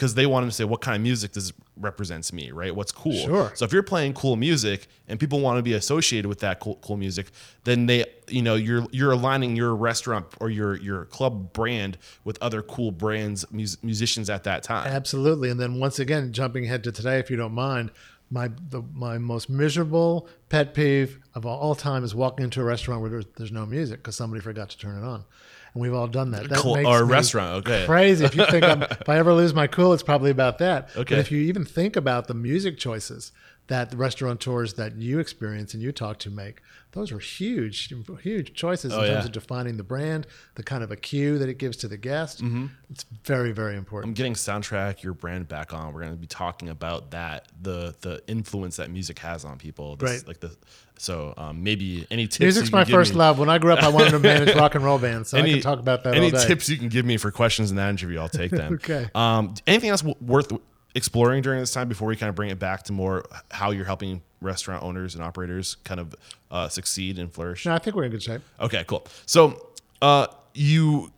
because 0.00 0.14
they 0.14 0.24
want 0.24 0.46
to 0.46 0.50
say 0.50 0.64
what 0.64 0.80
kind 0.80 0.96
of 0.96 1.02
music 1.02 1.32
does 1.32 1.52
represents 1.76 2.32
me, 2.32 2.50
right? 2.52 2.74
What's 2.74 2.90
cool? 2.90 3.12
Sure. 3.12 3.52
So 3.54 3.66
if 3.66 3.72
you're 3.72 3.82
playing 3.82 4.14
cool 4.14 4.34
music 4.34 4.86
and 5.08 5.20
people 5.20 5.40
want 5.40 5.58
to 5.58 5.62
be 5.62 5.74
associated 5.74 6.26
with 6.26 6.38
that 6.38 6.58
cool, 6.58 6.76
cool 6.76 6.96
music, 6.96 7.26
then 7.64 7.84
they, 7.84 8.06
you 8.26 8.40
know, 8.40 8.54
you're 8.54 8.86
you're 8.92 9.12
aligning 9.12 9.56
your 9.56 9.76
restaurant 9.76 10.24
or 10.40 10.48
your 10.48 10.76
your 10.76 11.04
club 11.04 11.52
brand 11.52 11.98
with 12.24 12.38
other 12.40 12.62
cool 12.62 12.92
brands, 12.92 13.44
mus- 13.52 13.76
musicians 13.82 14.30
at 14.30 14.44
that 14.44 14.62
time. 14.62 14.86
Absolutely. 14.86 15.50
And 15.50 15.60
then 15.60 15.78
once 15.78 15.98
again, 15.98 16.32
jumping 16.32 16.64
ahead 16.64 16.82
to 16.84 16.92
today, 16.92 17.18
if 17.18 17.30
you 17.30 17.36
don't 17.36 17.52
mind, 17.52 17.90
my 18.30 18.48
the, 18.70 18.80
my 18.94 19.18
most 19.18 19.50
miserable 19.50 20.28
pet 20.48 20.72
peeve 20.72 21.18
of 21.34 21.44
all 21.44 21.74
time 21.74 22.04
is 22.04 22.14
walking 22.14 22.44
into 22.44 22.62
a 22.62 22.64
restaurant 22.64 23.02
where 23.02 23.10
there's, 23.10 23.26
there's 23.36 23.52
no 23.52 23.66
music 23.66 23.98
because 23.98 24.16
somebody 24.16 24.40
forgot 24.40 24.70
to 24.70 24.78
turn 24.78 24.96
it 24.96 25.04
on. 25.04 25.24
And 25.74 25.80
we've 25.82 25.94
all 25.94 26.08
done 26.08 26.32
that. 26.32 26.48
That 26.48 26.60
Cl- 26.60 26.76
makes 26.76 26.86
or 26.88 27.04
restaurant, 27.04 27.66
okay. 27.66 27.86
Crazy. 27.86 28.24
If 28.24 28.34
you 28.34 28.44
think 28.46 28.64
I'm, 28.64 28.82
if 28.90 29.08
I 29.08 29.18
ever 29.18 29.32
lose 29.32 29.54
my 29.54 29.66
cool, 29.66 29.92
it's 29.92 30.02
probably 30.02 30.30
about 30.30 30.58
that. 30.58 30.88
Okay. 30.96 31.14
But 31.14 31.18
if 31.20 31.30
you 31.30 31.40
even 31.42 31.64
think 31.64 31.96
about 31.96 32.26
the 32.26 32.34
music 32.34 32.76
choices 32.78 33.32
that 33.68 33.90
the 33.92 33.96
restaurateurs 33.96 34.74
that 34.74 34.96
you 34.96 35.20
experience 35.20 35.74
and 35.74 35.82
you 35.82 35.92
talk 35.92 36.18
to 36.18 36.28
make, 36.28 36.60
those 36.90 37.12
are 37.12 37.20
huge, 37.20 37.94
huge 38.20 38.52
choices 38.54 38.92
Oh, 38.92 39.00
in 39.02 39.06
terms 39.06 39.20
yeah. 39.22 39.26
of 39.26 39.30
defining 39.30 39.76
the 39.76 39.84
brand, 39.84 40.26
the 40.56 40.64
kind 40.64 40.82
of 40.82 40.90
a 40.90 40.96
cue 40.96 41.38
that 41.38 41.48
it 41.48 41.56
gives 41.58 41.76
to 41.76 41.86
the 41.86 41.96
guest. 41.96 42.42
Mm-hmm. 42.42 42.66
It's 42.90 43.04
very, 43.24 43.52
very 43.52 43.76
important. 43.76 44.10
I'm 44.10 44.14
getting 44.14 44.34
soundtrack 44.34 45.04
your 45.04 45.14
brand 45.14 45.46
back 45.46 45.72
on. 45.72 45.92
We're 45.94 46.00
going 46.00 46.14
to 46.14 46.18
be 46.18 46.26
talking 46.26 46.68
about 46.68 47.12
that 47.12 47.46
the 47.62 47.94
the 48.00 48.20
influence 48.26 48.74
that 48.78 48.90
music 48.90 49.20
has 49.20 49.44
on 49.44 49.56
people. 49.56 49.94
This, 49.94 50.10
Right. 50.10 50.26
Like 50.26 50.40
the 50.40 50.56
so 51.00 51.32
um, 51.36 51.62
maybe 51.64 52.06
any 52.10 52.26
tips. 52.26 52.40
Music's 52.40 52.66
you 52.66 52.70
can 52.72 52.78
my 52.80 52.84
give 52.84 52.92
first 52.94 53.12
me- 53.12 53.18
love. 53.18 53.38
When 53.38 53.48
I 53.48 53.58
grew 53.58 53.72
up, 53.72 53.82
I 53.82 53.88
wanted 53.88 54.10
to 54.10 54.18
manage 54.18 54.54
rock 54.56 54.74
and 54.74 54.84
roll 54.84 54.98
bands, 54.98 55.30
so 55.30 55.38
I 55.38 55.42
can 55.42 55.60
talk 55.60 55.78
about 55.78 56.04
that 56.04 56.14
Any 56.14 56.26
all 56.26 56.32
day. 56.40 56.46
tips 56.46 56.68
you 56.68 56.76
can 56.76 56.88
give 56.88 57.04
me 57.06 57.16
for 57.16 57.30
questions 57.30 57.70
in 57.70 57.76
that 57.76 57.88
interview, 57.90 58.18
I'll 58.20 58.28
take 58.28 58.50
them. 58.50 58.74
Okay. 58.80 59.08
Um, 59.14 59.54
anything 59.66 59.90
else 59.90 60.02
w- 60.02 60.16
worth 60.20 60.52
exploring 60.94 61.40
during 61.42 61.60
this 61.60 61.72
time 61.72 61.88
before 61.88 62.08
we 62.08 62.16
kind 62.16 62.28
of 62.28 62.34
bring 62.34 62.50
it 62.50 62.58
back 62.58 62.82
to 62.84 62.92
more 62.92 63.24
how 63.50 63.70
you're 63.70 63.84
helping 63.84 64.22
restaurant 64.40 64.82
owners 64.82 65.14
and 65.14 65.22
operators 65.24 65.76
kind 65.84 66.00
of 66.00 66.14
uh, 66.50 66.68
succeed 66.68 67.18
and 67.18 67.32
flourish? 67.32 67.64
No, 67.66 67.72
I 67.74 67.78
think 67.78 67.96
we're 67.96 68.04
in 68.04 68.10
good 68.10 68.22
shape. 68.22 68.42
Okay, 68.60 68.84
cool. 68.86 69.06
So, 69.26 69.68
uh, 70.02 70.26
you, 70.54 71.12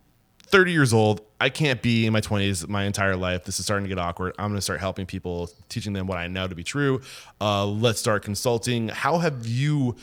30 0.46 0.72
years 0.72 0.92
old, 0.92 1.22
I 1.42 1.48
can't 1.48 1.82
be 1.82 2.06
in 2.06 2.12
my 2.12 2.20
20s 2.20 2.68
my 2.68 2.84
entire 2.84 3.16
life. 3.16 3.42
This 3.42 3.58
is 3.58 3.64
starting 3.64 3.82
to 3.82 3.88
get 3.88 3.98
awkward. 3.98 4.32
I'm 4.38 4.50
going 4.50 4.58
to 4.58 4.62
start 4.62 4.78
helping 4.78 5.06
people, 5.06 5.50
teaching 5.68 5.92
them 5.92 6.06
what 6.06 6.16
I 6.16 6.28
know 6.28 6.46
to 6.46 6.54
be 6.54 6.62
true. 6.62 7.00
Uh, 7.40 7.66
let's 7.66 7.98
start 7.98 8.22
consulting. 8.22 8.90
How 8.90 9.18
have 9.18 9.44
you, 9.44 9.96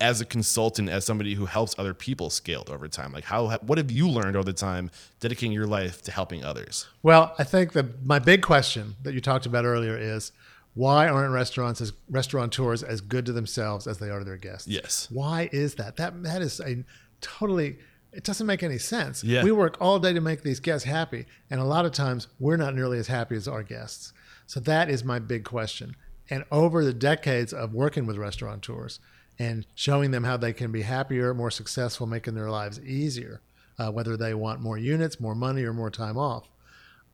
as 0.00 0.22
a 0.22 0.24
consultant, 0.24 0.88
as 0.88 1.04
somebody 1.04 1.34
who 1.34 1.44
helps 1.44 1.74
other 1.78 1.92
people, 1.92 2.30
scaled 2.30 2.70
over 2.70 2.88
time? 2.88 3.12
Like, 3.12 3.24
how, 3.24 3.58
what 3.58 3.76
have 3.76 3.90
you 3.90 4.08
learned 4.08 4.36
over 4.36 4.44
the 4.46 4.54
time 4.54 4.90
dedicating 5.20 5.52
your 5.52 5.66
life 5.66 6.00
to 6.00 6.12
helping 6.12 6.42
others? 6.42 6.86
Well, 7.02 7.34
I 7.38 7.44
think 7.44 7.74
that 7.74 8.06
my 8.06 8.18
big 8.18 8.40
question 8.40 8.96
that 9.02 9.12
you 9.12 9.20
talked 9.20 9.44
about 9.44 9.66
earlier 9.66 9.98
is 9.98 10.32
why 10.72 11.08
aren't 11.08 11.34
restaurants 11.34 11.82
as 11.82 11.92
restaurateurs 12.08 12.82
as 12.82 13.02
good 13.02 13.26
to 13.26 13.34
themselves 13.34 13.86
as 13.86 13.98
they 13.98 14.08
are 14.08 14.20
to 14.20 14.24
their 14.24 14.38
guests? 14.38 14.66
Yes. 14.66 15.08
Why 15.10 15.50
is 15.52 15.74
that? 15.74 15.96
That 15.96 16.22
that 16.22 16.40
is 16.40 16.58
a 16.60 16.84
totally 17.20 17.80
it 18.16 18.24
doesn't 18.24 18.46
make 18.46 18.62
any 18.62 18.78
sense. 18.78 19.22
Yeah. 19.22 19.44
We 19.44 19.52
work 19.52 19.76
all 19.78 19.98
day 19.98 20.14
to 20.14 20.20
make 20.20 20.42
these 20.42 20.58
guests 20.58 20.86
happy, 20.86 21.26
and 21.50 21.60
a 21.60 21.64
lot 21.64 21.84
of 21.84 21.92
times 21.92 22.28
we're 22.40 22.56
not 22.56 22.74
nearly 22.74 22.98
as 22.98 23.08
happy 23.08 23.36
as 23.36 23.46
our 23.46 23.62
guests. 23.62 24.12
So 24.46 24.58
that 24.60 24.88
is 24.88 25.04
my 25.04 25.18
big 25.18 25.44
question. 25.44 25.96
And 26.30 26.44
over 26.50 26.84
the 26.84 26.94
decades 26.94 27.52
of 27.52 27.74
working 27.74 28.06
with 28.06 28.16
restaurateurs 28.16 29.00
and 29.38 29.66
showing 29.74 30.12
them 30.12 30.24
how 30.24 30.38
they 30.38 30.52
can 30.52 30.72
be 30.72 30.82
happier, 30.82 31.34
more 31.34 31.50
successful, 31.50 32.06
making 32.06 32.34
their 32.34 32.50
lives 32.50 32.80
easier, 32.80 33.42
uh, 33.78 33.92
whether 33.92 34.16
they 34.16 34.32
want 34.32 34.60
more 34.60 34.78
units, 34.78 35.20
more 35.20 35.34
money, 35.34 35.62
or 35.64 35.74
more 35.74 35.90
time 35.90 36.16
off, 36.16 36.48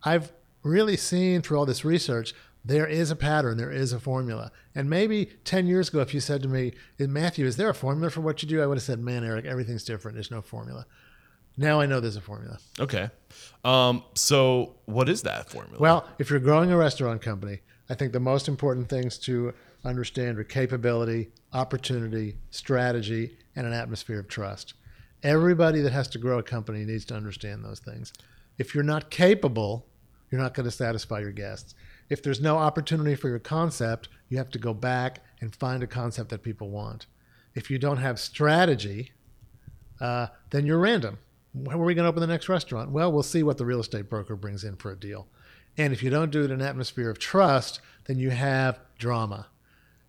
I've 0.05 0.33
really 0.63 0.97
seen 0.97 1.43
through 1.43 1.59
all 1.59 1.67
this 1.67 1.85
research 1.85 2.33
there 2.65 2.87
is 2.87 3.11
a 3.11 3.17
pattern, 3.17 3.57
there 3.57 3.73
is 3.73 3.93
a 3.93 3.99
formula. 3.99 4.53
And 4.75 4.89
maybe 4.89 5.27
10 5.45 5.67
years 5.67 5.89
ago, 5.89 6.01
if 6.01 6.15
you 6.15 6.21
said 6.21 6.43
to 6.43 6.49
me, 6.49 6.73
Matthew, 6.99 7.47
is 7.47 7.57
there 7.57 7.69
a 7.69 7.75
formula 7.75 8.11
for 8.11 8.21
what 8.21 8.43
you 8.43 8.49
do? 8.49 8.63
I 8.63 8.67
would 8.67 8.77
have 8.77 8.85
said, 8.85 9.01
man, 9.01 9.25
Eric, 9.25 9.45
everything's 9.45 9.85
different. 9.85 10.15
There's 10.15 10.31
no 10.31 10.43
formula. 10.43 10.87
Now 11.57 11.81
I 11.81 11.87
know 11.87 12.01
there's 12.01 12.17
a 12.17 12.21
formula. 12.21 12.59
Okay. 12.79 13.11
Um, 13.65 14.05
so, 14.15 14.77
what 14.87 15.09
is 15.09 15.23
that 15.23 15.51
formula? 15.51 15.79
Well, 15.79 16.09
if 16.19 16.31
you're 16.31 16.39
growing 16.39 16.73
a 16.73 16.77
restaurant 16.77 17.21
company, 17.21 17.61
I 17.91 17.95
think 17.95 18.13
the 18.13 18.21
most 18.21 18.49
important 18.49 18.89
things 18.89 19.19
to 19.19 19.53
understand 19.85 20.39
are 20.39 20.45
capability, 20.45 21.31
opportunity, 21.53 22.37
strategy, 22.51 23.37
and 23.55 23.67
an 23.67 23.73
atmosphere 23.73 24.21
of 24.21 24.29
trust. 24.29 24.75
Everybody 25.23 25.81
that 25.83 25.93
has 25.93 26.09
to 26.09 26.19
grow 26.19 26.39
a 26.39 26.43
company 26.43 26.85
needs 26.85 27.05
to 27.07 27.15
understand 27.15 27.65
those 27.65 27.81
things. 27.81 28.13
If 28.59 28.75
you're 28.75 28.85
not 28.85 29.11
capable, 29.11 29.87
you're 30.31 30.41
not 30.41 30.55
going 30.55 30.65
to 30.65 30.71
satisfy 30.71 31.21
your 31.21 31.33
guests. 31.33 31.75
If 32.13 32.23
there's 32.23 32.43
no 32.43 32.59
opportunity 32.59 33.15
for 33.15 33.31
your 33.31 33.39
concept, 33.39 34.11
you 34.29 34.37
have 34.37 34.51
to 34.51 34.59
go 34.59 34.75
back 34.75 35.21
and 35.41 35.57
find 35.57 35.83
a 35.83 35.87
concept 35.87 36.29
that 36.29 36.43
people 36.43 36.69
want. 36.69 37.07
If 37.55 37.71
you 37.71 37.79
don't 37.79 37.97
have 37.97 38.21
strategy, 38.21 39.13
uh, 39.99 40.27
then 40.51 40.67
you're 40.67 40.79
random. 40.79 41.17
Where 41.55 41.75
are 41.75 41.83
we 41.83 41.95
going 41.95 42.05
to 42.05 42.11
open 42.11 42.21
the 42.21 42.27
next 42.27 42.51
restaurant? 42.51 42.91
Well, 42.91 43.11
we'll 43.11 43.23
see 43.23 43.43
what 43.43 43.57
the 43.57 43.65
real 43.65 43.81
estate 43.81 44.11
broker 44.11 44.37
brings 44.37 44.63
in 44.63 44.77
for 44.77 44.91
a 44.93 44.97
deal. 44.97 45.27
And 45.79 45.95
if 45.95 46.03
you 46.03 46.11
don't 46.11 46.31
do 46.31 46.43
it 46.43 46.51
in 46.51 46.61
an 46.61 46.61
atmosphere 46.61 47.09
of 47.09 47.19
trust, 47.19 47.81
then 48.05 48.19
you 48.19 48.29
have 48.29 48.79
drama. 48.99 49.47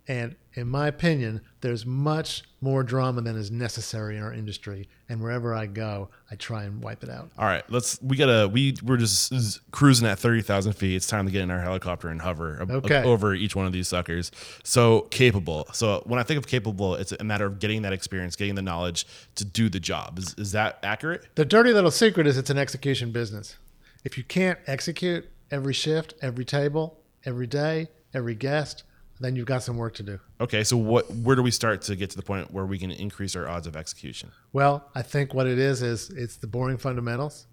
And 0.05 0.35
in 0.55 0.67
my 0.67 0.89
opinion, 0.89 1.39
there's 1.61 1.85
much 1.85 2.43
more 2.59 2.83
drama 2.83 3.21
than 3.21 3.37
is 3.37 3.49
necessary 3.49 4.17
in 4.17 4.23
our 4.23 4.33
industry. 4.33 4.89
And 5.13 5.21
wherever 5.21 5.53
I 5.53 5.67
go, 5.67 6.09
I 6.31 6.35
try 6.35 6.63
and 6.63 6.81
wipe 6.83 7.03
it 7.03 7.09
out. 7.11 7.29
All 7.37 7.45
right, 7.45 7.63
let's. 7.69 8.01
We 8.01 8.17
gotta. 8.17 8.47
We 8.47 8.75
we're 8.81 8.97
just 8.97 9.61
cruising 9.69 10.07
at 10.07 10.17
thirty 10.17 10.41
thousand 10.41 10.73
feet. 10.73 10.95
It's 10.95 11.05
time 11.05 11.27
to 11.27 11.31
get 11.31 11.43
in 11.43 11.51
our 11.51 11.61
helicopter 11.61 12.07
and 12.09 12.19
hover 12.19 12.65
Okay. 12.67 13.03
over 13.03 13.35
each 13.35 13.55
one 13.55 13.67
of 13.67 13.73
these 13.73 13.87
suckers. 13.87 14.31
So 14.63 15.01
capable. 15.11 15.67
So 15.71 16.01
when 16.07 16.19
I 16.19 16.23
think 16.23 16.39
of 16.39 16.47
capable, 16.47 16.95
it's 16.95 17.11
a 17.11 17.23
matter 17.23 17.45
of 17.45 17.59
getting 17.59 17.83
that 17.83 17.93
experience, 17.93 18.35
getting 18.35 18.55
the 18.55 18.63
knowledge 18.63 19.05
to 19.35 19.45
do 19.45 19.69
the 19.69 19.79
job. 19.79 20.17
Is, 20.17 20.33
is 20.39 20.51
that 20.53 20.79
accurate? 20.81 21.27
The 21.35 21.45
dirty 21.45 21.73
little 21.73 21.91
secret 21.91 22.25
is 22.25 22.35
it's 22.35 22.49
an 22.49 22.57
execution 22.57 23.11
business. 23.11 23.57
If 24.03 24.17
you 24.17 24.23
can't 24.23 24.57
execute 24.65 25.29
every 25.51 25.73
shift, 25.75 26.15
every 26.23 26.43
table, 26.43 26.97
every 27.23 27.45
day, 27.45 27.89
every 28.15 28.33
guest, 28.33 28.81
then 29.23 29.35
you've 29.35 29.45
got 29.45 29.63
some 29.63 29.77
work 29.77 29.93
to 29.95 30.03
do. 30.03 30.19
Okay, 30.41 30.63
so 30.63 30.77
what? 30.77 31.09
Where 31.11 31.35
do 31.35 31.43
we 31.43 31.51
start 31.51 31.81
to 31.83 31.95
get 31.95 32.09
to 32.11 32.15
the 32.15 32.23
point 32.23 32.51
where 32.51 32.65
we 32.65 32.77
can 32.77 32.91
increase 32.91 33.35
our 33.35 33.47
odds 33.47 33.67
of 33.67 33.75
execution? 33.75 34.31
Well, 34.51 34.89
I 34.95 35.01
think 35.01 35.33
what 35.33 35.47
it 35.47 35.59
is 35.59 35.81
is 35.81 36.09
it's 36.09 36.37
the 36.37 36.47
boring 36.47 36.77
fundamentals. 36.77 37.47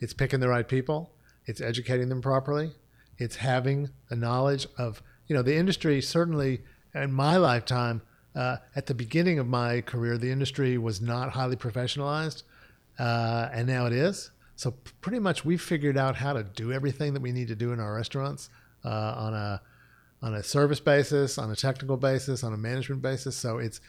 It's 0.00 0.12
picking 0.12 0.40
the 0.40 0.48
right 0.48 0.66
people. 0.66 1.12
It's 1.46 1.60
educating 1.60 2.08
them 2.08 2.22
properly. 2.22 2.72
It's 3.18 3.36
having 3.36 3.90
a 4.10 4.16
knowledge 4.16 4.66
of, 4.78 5.02
you 5.26 5.36
know, 5.36 5.42
the 5.42 5.54
industry 5.56 6.00
certainly 6.00 6.62
in 6.94 7.12
my 7.12 7.36
lifetime 7.36 8.02
uh, 8.34 8.56
at 8.74 8.86
the 8.86 8.94
beginning 8.94 9.38
of 9.38 9.46
my 9.46 9.80
career, 9.82 10.16
the 10.16 10.30
industry 10.30 10.78
was 10.78 11.00
not 11.00 11.30
highly 11.30 11.56
professionalized, 11.56 12.42
uh, 12.98 13.48
and 13.52 13.68
now 13.68 13.86
it 13.86 13.92
is. 13.92 14.30
So 14.56 14.74
pretty 15.00 15.18
much 15.18 15.44
we've 15.44 15.60
figured 15.60 15.96
out 15.96 16.16
how 16.16 16.32
to 16.32 16.42
do 16.42 16.72
everything 16.72 17.14
that 17.14 17.20
we 17.20 17.32
need 17.32 17.48
to 17.48 17.56
do 17.56 17.72
in 17.72 17.80
our 17.80 17.94
restaurants 17.94 18.48
uh, 18.84 19.14
on 19.16 19.34
a 19.34 19.60
on 20.22 20.34
a 20.34 20.42
service 20.42 20.80
basis, 20.80 21.36
on 21.36 21.50
a 21.50 21.56
technical 21.56 21.96
basis, 21.96 22.44
on 22.44 22.52
a 22.52 22.56
management 22.56 23.02
basis. 23.02 23.36
So 23.36 23.58
it's 23.58 23.80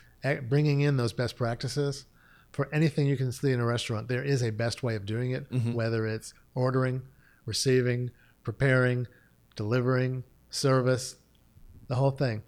bringing 0.50 0.82
in 0.82 0.98
those 0.98 1.14
best 1.14 1.36
practices 1.36 2.06
for 2.52 2.70
anything 2.74 3.08
you 3.08 3.18
can 3.18 3.32
see 3.32 3.52
in 3.52 3.60
a 3.60 3.66
restaurant. 3.66 4.08
There 4.08 4.24
is 4.24 4.42
a 4.42 4.52
best 4.52 4.84
way 4.84 4.96
of 4.96 5.06
doing 5.06 5.32
it, 5.32 5.50
mm-hmm. 5.52 5.74
whether 5.74 6.08
it's 6.08 6.34
ordering, 6.56 7.04
receiving, 7.46 8.12
preparing, 8.44 9.08
delivering, 9.56 10.24
service, 10.50 11.16
the 11.88 11.96
whole 11.96 12.12
thing. 12.12 12.44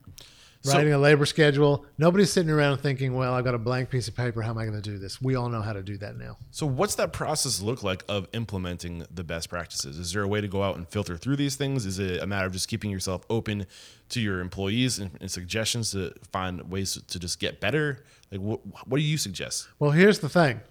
So- 0.65 0.77
Writing 0.77 0.93
a 0.93 0.97
labor 0.97 1.25
schedule. 1.27 1.85
Nobody's 1.99 2.31
sitting 2.33 2.49
around 2.49 2.79
thinking, 2.79 3.13
well, 3.15 3.33
I've 3.33 3.43
got 3.43 3.53
a 3.53 3.59
blank 3.59 3.89
piece 3.91 4.07
of 4.07 4.15
paper. 4.15 4.41
How 4.41 4.49
am 4.49 4.57
I 4.57 4.65
going 4.65 4.81
to 4.81 4.81
do 4.81 4.97
this? 4.97 5.21
We 5.21 5.35
all 5.35 5.47
know 5.47 5.61
how 5.61 5.73
to 5.73 5.83
do 5.83 5.95
that 5.97 6.17
now. 6.17 6.37
So, 6.49 6.65
what's 6.65 6.95
that 6.95 7.13
process 7.13 7.61
look 7.61 7.83
like 7.83 8.03
of 8.09 8.27
implementing 8.33 9.05
the 9.13 9.23
best 9.23 9.49
practices? 9.49 9.99
Is 9.99 10.11
there 10.13 10.23
a 10.23 10.27
way 10.27 10.41
to 10.41 10.47
go 10.47 10.63
out 10.63 10.75
and 10.77 10.87
filter 10.89 11.17
through 11.17 11.35
these 11.35 11.55
things? 11.55 11.85
Is 11.85 11.99
it 11.99 12.21
a 12.21 12.25
matter 12.25 12.47
of 12.47 12.53
just 12.53 12.67
keeping 12.67 12.89
yourself 12.89 13.21
open 13.29 13.67
to 14.09 14.19
your 14.21 14.39
employees 14.39 14.97
and, 14.97 15.11
and 15.21 15.29
suggestions 15.29 15.91
to 15.91 16.13
find 16.31 16.71
ways 16.71 16.99
to 17.07 17.19
just 17.19 17.39
get 17.39 17.59
better? 17.61 18.03
Like, 18.31 18.41
what, 18.41 18.61
what 18.87 18.97
do 18.97 19.03
you 19.03 19.17
suggest? 19.17 19.67
Well, 19.77 19.91
here's 19.91 20.19
the 20.19 20.29
thing. 20.29 20.61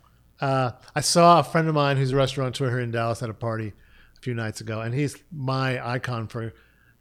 Uh, 0.40 0.72
I 0.96 1.00
saw 1.02 1.38
a 1.38 1.44
friend 1.44 1.68
of 1.68 1.74
mine 1.76 1.96
who's 1.98 2.10
a 2.10 2.16
restaurateur 2.16 2.68
here 2.68 2.80
in 2.80 2.90
Dallas 2.90 3.22
at 3.22 3.30
a 3.30 3.34
party 3.34 3.72
a 4.18 4.20
few 4.20 4.34
nights 4.34 4.60
ago, 4.60 4.80
and 4.80 4.92
he's 4.92 5.16
my 5.30 5.86
icon 5.86 6.26
for 6.26 6.52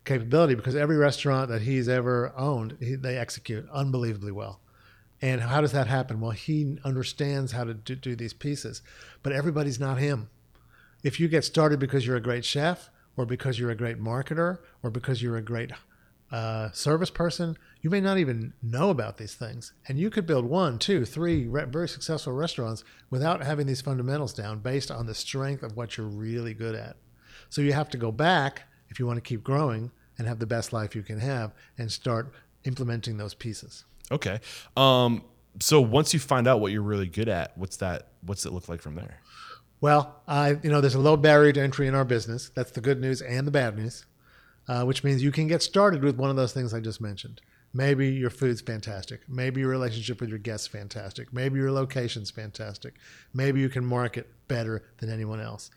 capability 0.05 0.55
because 0.55 0.75
every 0.75 0.97
restaurant 0.97 1.49
that 1.49 1.61
he's 1.61 1.87
ever 1.87 2.33
owned, 2.35 2.77
he, 2.79 2.95
they 2.95 3.17
execute 3.17 3.67
unbelievably 3.71 4.31
well. 4.31 4.59
And 5.21 5.41
how 5.41 5.61
does 5.61 5.71
that 5.71 5.87
happen? 5.87 6.19
Well, 6.19 6.31
he 6.31 6.77
understands 6.83 7.53
how 7.53 7.63
to 7.63 7.73
do, 7.73 7.95
do 7.95 8.15
these 8.15 8.33
pieces, 8.33 8.81
but 9.21 9.31
everybody's 9.31 9.79
not 9.79 9.97
him. 9.97 10.29
If 11.03 11.19
you 11.19 11.27
get 11.27 11.45
started 11.45 11.79
because 11.79 12.05
you're 12.05 12.17
a 12.17 12.21
great 12.21 12.43
chef, 12.43 12.89
or 13.15 13.25
because 13.25 13.59
you're 13.59 13.69
a 13.69 13.75
great 13.75 14.01
marketer, 14.01 14.59
or 14.81 14.89
because 14.89 15.21
you're 15.21 15.37
a 15.37 15.41
great 15.41 15.71
uh, 16.31 16.71
service 16.71 17.11
person, 17.11 17.55
you 17.81 17.89
may 17.89 18.01
not 18.01 18.17
even 18.17 18.53
know 18.61 18.89
about 18.89 19.17
these 19.17 19.35
things. 19.35 19.73
And 19.87 19.99
you 19.99 20.09
could 20.09 20.25
build 20.25 20.45
one, 20.45 20.79
two, 20.79 21.05
three 21.05 21.47
re- 21.47 21.65
very 21.65 21.87
successful 21.87 22.33
restaurants 22.33 22.83
without 23.09 23.43
having 23.43 23.67
these 23.67 23.81
fundamentals 23.81 24.33
down 24.33 24.59
based 24.59 24.89
on 24.89 25.05
the 25.05 25.13
strength 25.13 25.61
of 25.61 25.77
what 25.77 25.95
you're 25.95 26.07
really 26.07 26.53
good 26.53 26.75
at. 26.75 26.95
So 27.49 27.61
you 27.61 27.73
have 27.73 27.89
to 27.89 27.97
go 27.97 28.11
back 28.11 28.63
if 28.93 28.99
you 28.99 29.07
want 29.07 29.17
to 29.17 29.21
keep 29.21 29.43
growing 29.43 29.89
and 30.19 30.27
have 30.27 30.37
the 30.37 30.45
best 30.45 30.71
life 30.71 30.95
you 30.95 31.01
can 31.01 31.19
have 31.19 31.51
and 31.79 31.91
start 31.91 32.31
implementing 32.63 33.17
those 33.17 33.33
pieces. 33.33 33.85
Okay. 34.11 34.39
Um, 34.77 35.23
so 35.59 35.81
once 35.81 36.13
you 36.13 36.19
find 36.19 36.47
out 36.47 36.61
what 36.61 36.71
you're 36.71 36.83
really 36.83 37.07
good 37.07 37.27
at, 37.27 37.57
what's 37.57 37.77
that? 37.77 38.09
What's 38.21 38.45
it 38.45 38.53
look 38.53 38.69
like 38.69 38.81
from 38.81 38.93
there? 38.93 39.19
Well, 39.81 40.21
I 40.27 40.59
you 40.61 40.69
know 40.69 40.79
there's 40.79 40.93
a 40.93 40.99
low 40.99 41.17
barrier 41.17 41.51
to 41.53 41.61
entry 41.61 41.87
in 41.87 41.95
our 41.95 42.05
business. 42.05 42.51
That's 42.53 42.69
the 42.69 42.81
good 42.81 43.01
news 43.01 43.21
and 43.21 43.47
the 43.47 43.51
bad 43.51 43.75
news, 43.75 44.05
uh, 44.67 44.83
which 44.83 45.03
means 45.03 45.23
you 45.23 45.31
can 45.31 45.47
get 45.47 45.63
started 45.63 46.03
with 46.03 46.17
one 46.17 46.29
of 46.29 46.35
those 46.35 46.53
things 46.53 46.71
I 46.71 46.79
just 46.79 47.01
mentioned. 47.01 47.41
Maybe 47.73 48.09
your 48.09 48.29
food's 48.29 48.61
fantastic. 48.61 49.21
Maybe 49.27 49.61
your 49.61 49.71
relationship 49.71 50.21
with 50.21 50.29
your 50.29 50.37
guests 50.37 50.67
fantastic. 50.67 51.33
Maybe 51.33 51.57
your 51.57 51.71
location's 51.71 52.29
fantastic. 52.29 52.93
Maybe 53.33 53.59
you 53.59 53.69
can 53.69 53.83
market 53.83 54.29
better 54.47 54.83
than 54.99 55.09
anyone 55.09 55.39
else. 55.39 55.71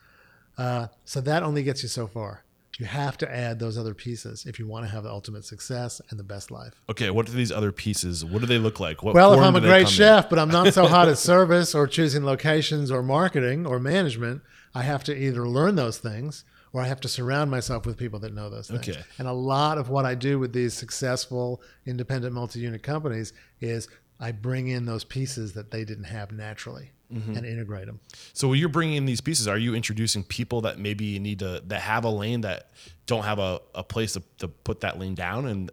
Uh, 0.58 0.88
so 1.06 1.22
that 1.22 1.42
only 1.42 1.62
gets 1.62 1.82
you 1.82 1.88
so 1.88 2.06
far. 2.06 2.44
You 2.78 2.86
have 2.86 3.16
to 3.18 3.34
add 3.34 3.58
those 3.58 3.78
other 3.78 3.94
pieces 3.94 4.44
if 4.44 4.58
you 4.58 4.66
want 4.66 4.84
to 4.84 4.90
have 4.92 5.04
the 5.04 5.10
ultimate 5.10 5.44
success 5.44 6.00
and 6.10 6.18
the 6.18 6.24
best 6.24 6.50
life. 6.50 6.74
Okay. 6.90 7.10
What 7.10 7.28
are 7.28 7.32
these 7.32 7.52
other 7.52 7.72
pieces? 7.72 8.24
What 8.24 8.40
do 8.40 8.46
they 8.46 8.58
look 8.58 8.80
like? 8.80 9.02
What 9.02 9.14
Well, 9.14 9.32
if 9.32 9.40
I'm 9.40 9.56
a 9.56 9.60
great 9.60 9.84
come 9.84 9.86
in? 9.86 9.92
chef, 9.92 10.28
but 10.28 10.38
I'm 10.38 10.50
not 10.50 10.74
so 10.74 10.86
hot 10.88 11.08
at 11.08 11.18
service 11.18 11.74
or 11.74 11.86
choosing 11.86 12.24
locations 12.24 12.90
or 12.90 13.02
marketing 13.02 13.66
or 13.66 13.78
management, 13.78 14.42
I 14.74 14.82
have 14.82 15.04
to 15.04 15.16
either 15.16 15.48
learn 15.48 15.76
those 15.76 15.98
things 15.98 16.44
or 16.72 16.82
I 16.82 16.86
have 16.86 17.00
to 17.00 17.08
surround 17.08 17.50
myself 17.50 17.86
with 17.86 17.96
people 17.96 18.18
that 18.20 18.34
know 18.34 18.50
those 18.50 18.68
things. 18.68 18.86
Okay. 18.86 19.00
And 19.18 19.26
a 19.26 19.32
lot 19.32 19.78
of 19.78 19.88
what 19.88 20.04
I 20.04 20.14
do 20.14 20.38
with 20.38 20.52
these 20.52 20.74
successful 20.74 21.62
independent 21.86 22.34
multi-unit 22.34 22.82
companies 22.82 23.32
is 23.60 23.88
I 24.20 24.32
bring 24.32 24.68
in 24.68 24.84
those 24.84 25.04
pieces 25.04 25.54
that 25.54 25.70
they 25.70 25.84
didn't 25.84 26.04
have 26.04 26.32
naturally 26.32 26.90
Mm-hmm. 27.12 27.36
and 27.36 27.46
integrate 27.46 27.86
them. 27.86 28.00
So 28.32 28.48
when 28.48 28.58
you're 28.58 28.68
bringing 28.68 28.96
in 28.96 29.04
these 29.06 29.20
pieces, 29.20 29.46
are 29.46 29.56
you 29.56 29.76
introducing 29.76 30.24
people 30.24 30.62
that 30.62 30.80
maybe 30.80 31.18
need 31.20 31.38
to 31.38 31.62
that 31.68 31.80
have 31.82 32.02
a 32.04 32.08
lane 32.10 32.40
that 32.40 32.70
don't 33.06 33.22
have 33.22 33.38
a, 33.38 33.60
a 33.76 33.84
place 33.84 34.14
to, 34.14 34.22
to 34.38 34.48
put 34.48 34.80
that 34.80 34.98
lane 34.98 35.14
down, 35.14 35.46
and 35.46 35.70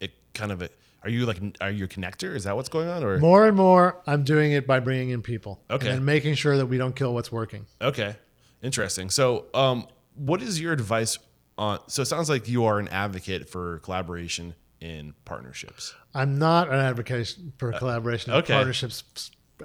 it 0.00 0.10
kind 0.34 0.50
of 0.50 0.60
are 1.04 1.08
you 1.08 1.24
like 1.24 1.40
are 1.60 1.70
you 1.70 1.84
a 1.84 1.88
connector? 1.88 2.34
Is 2.34 2.42
that 2.44 2.56
what's 2.56 2.68
going 2.68 2.88
on, 2.88 3.04
or 3.04 3.18
More 3.18 3.46
and 3.46 3.56
more, 3.56 4.00
I'm 4.08 4.24
doing 4.24 4.50
it 4.52 4.66
by 4.66 4.80
bringing 4.80 5.10
in 5.10 5.22
people 5.22 5.60
Okay. 5.70 5.88
and 5.88 6.04
making 6.04 6.34
sure 6.34 6.56
that 6.56 6.66
we 6.66 6.78
don't 6.78 6.96
kill 6.96 7.14
what's 7.14 7.30
working. 7.30 7.64
okay, 7.80 8.16
interesting. 8.60 9.08
So, 9.08 9.46
um, 9.54 9.86
what 10.16 10.42
is 10.42 10.60
your 10.60 10.72
advice 10.72 11.16
on? 11.58 11.78
So 11.86 12.02
it 12.02 12.06
sounds 12.06 12.28
like 12.28 12.48
you 12.48 12.64
are 12.64 12.80
an 12.80 12.88
advocate 12.88 13.48
for 13.48 13.78
collaboration 13.84 14.54
in 14.80 15.14
partnerships. 15.24 15.94
I'm 16.12 16.40
not 16.40 16.66
an 16.70 16.80
advocate 16.80 17.36
for 17.58 17.70
collaboration 17.70 18.32
and 18.32 18.38
Uh, 18.38 18.42
okay. 18.42 18.54
partnerships 18.54 19.04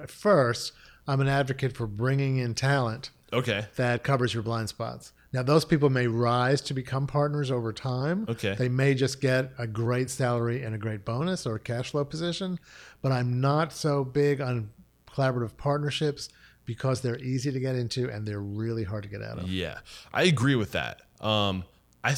first. 0.06 0.72
I'm 1.08 1.20
an 1.20 1.28
advocate 1.28 1.76
for 1.76 1.86
bringing 1.86 2.36
in 2.36 2.54
talent 2.54 3.10
Okay, 3.32 3.66
that 3.76 4.04
covers 4.04 4.32
your 4.32 4.42
blind 4.42 4.68
spots. 4.68 5.12
Now, 5.32 5.42
those 5.42 5.64
people 5.64 5.90
may 5.90 6.06
rise 6.06 6.62
to 6.62 6.74
become 6.74 7.06
partners 7.06 7.50
over 7.50 7.72
time. 7.72 8.24
Okay. 8.28 8.54
They 8.54 8.70
may 8.70 8.94
just 8.94 9.20
get 9.20 9.52
a 9.58 9.66
great 9.66 10.08
salary 10.08 10.62
and 10.62 10.74
a 10.74 10.78
great 10.78 11.04
bonus 11.04 11.46
or 11.46 11.56
a 11.56 11.60
cash 11.60 11.90
flow 11.90 12.04
position, 12.04 12.58
but 13.02 13.12
I'm 13.12 13.40
not 13.40 13.72
so 13.72 14.04
big 14.04 14.40
on 14.40 14.70
collaborative 15.06 15.56
partnerships 15.58 16.30
because 16.64 17.02
they're 17.02 17.18
easy 17.18 17.52
to 17.52 17.60
get 17.60 17.74
into 17.74 18.08
and 18.10 18.26
they're 18.26 18.40
really 18.40 18.84
hard 18.84 19.02
to 19.02 19.08
get 19.08 19.22
out 19.22 19.38
of. 19.38 19.48
Yeah, 19.48 19.78
I 20.14 20.24
agree 20.24 20.54
with 20.54 20.72
that. 20.72 21.02
Um, 21.20 21.64
I, 22.02 22.16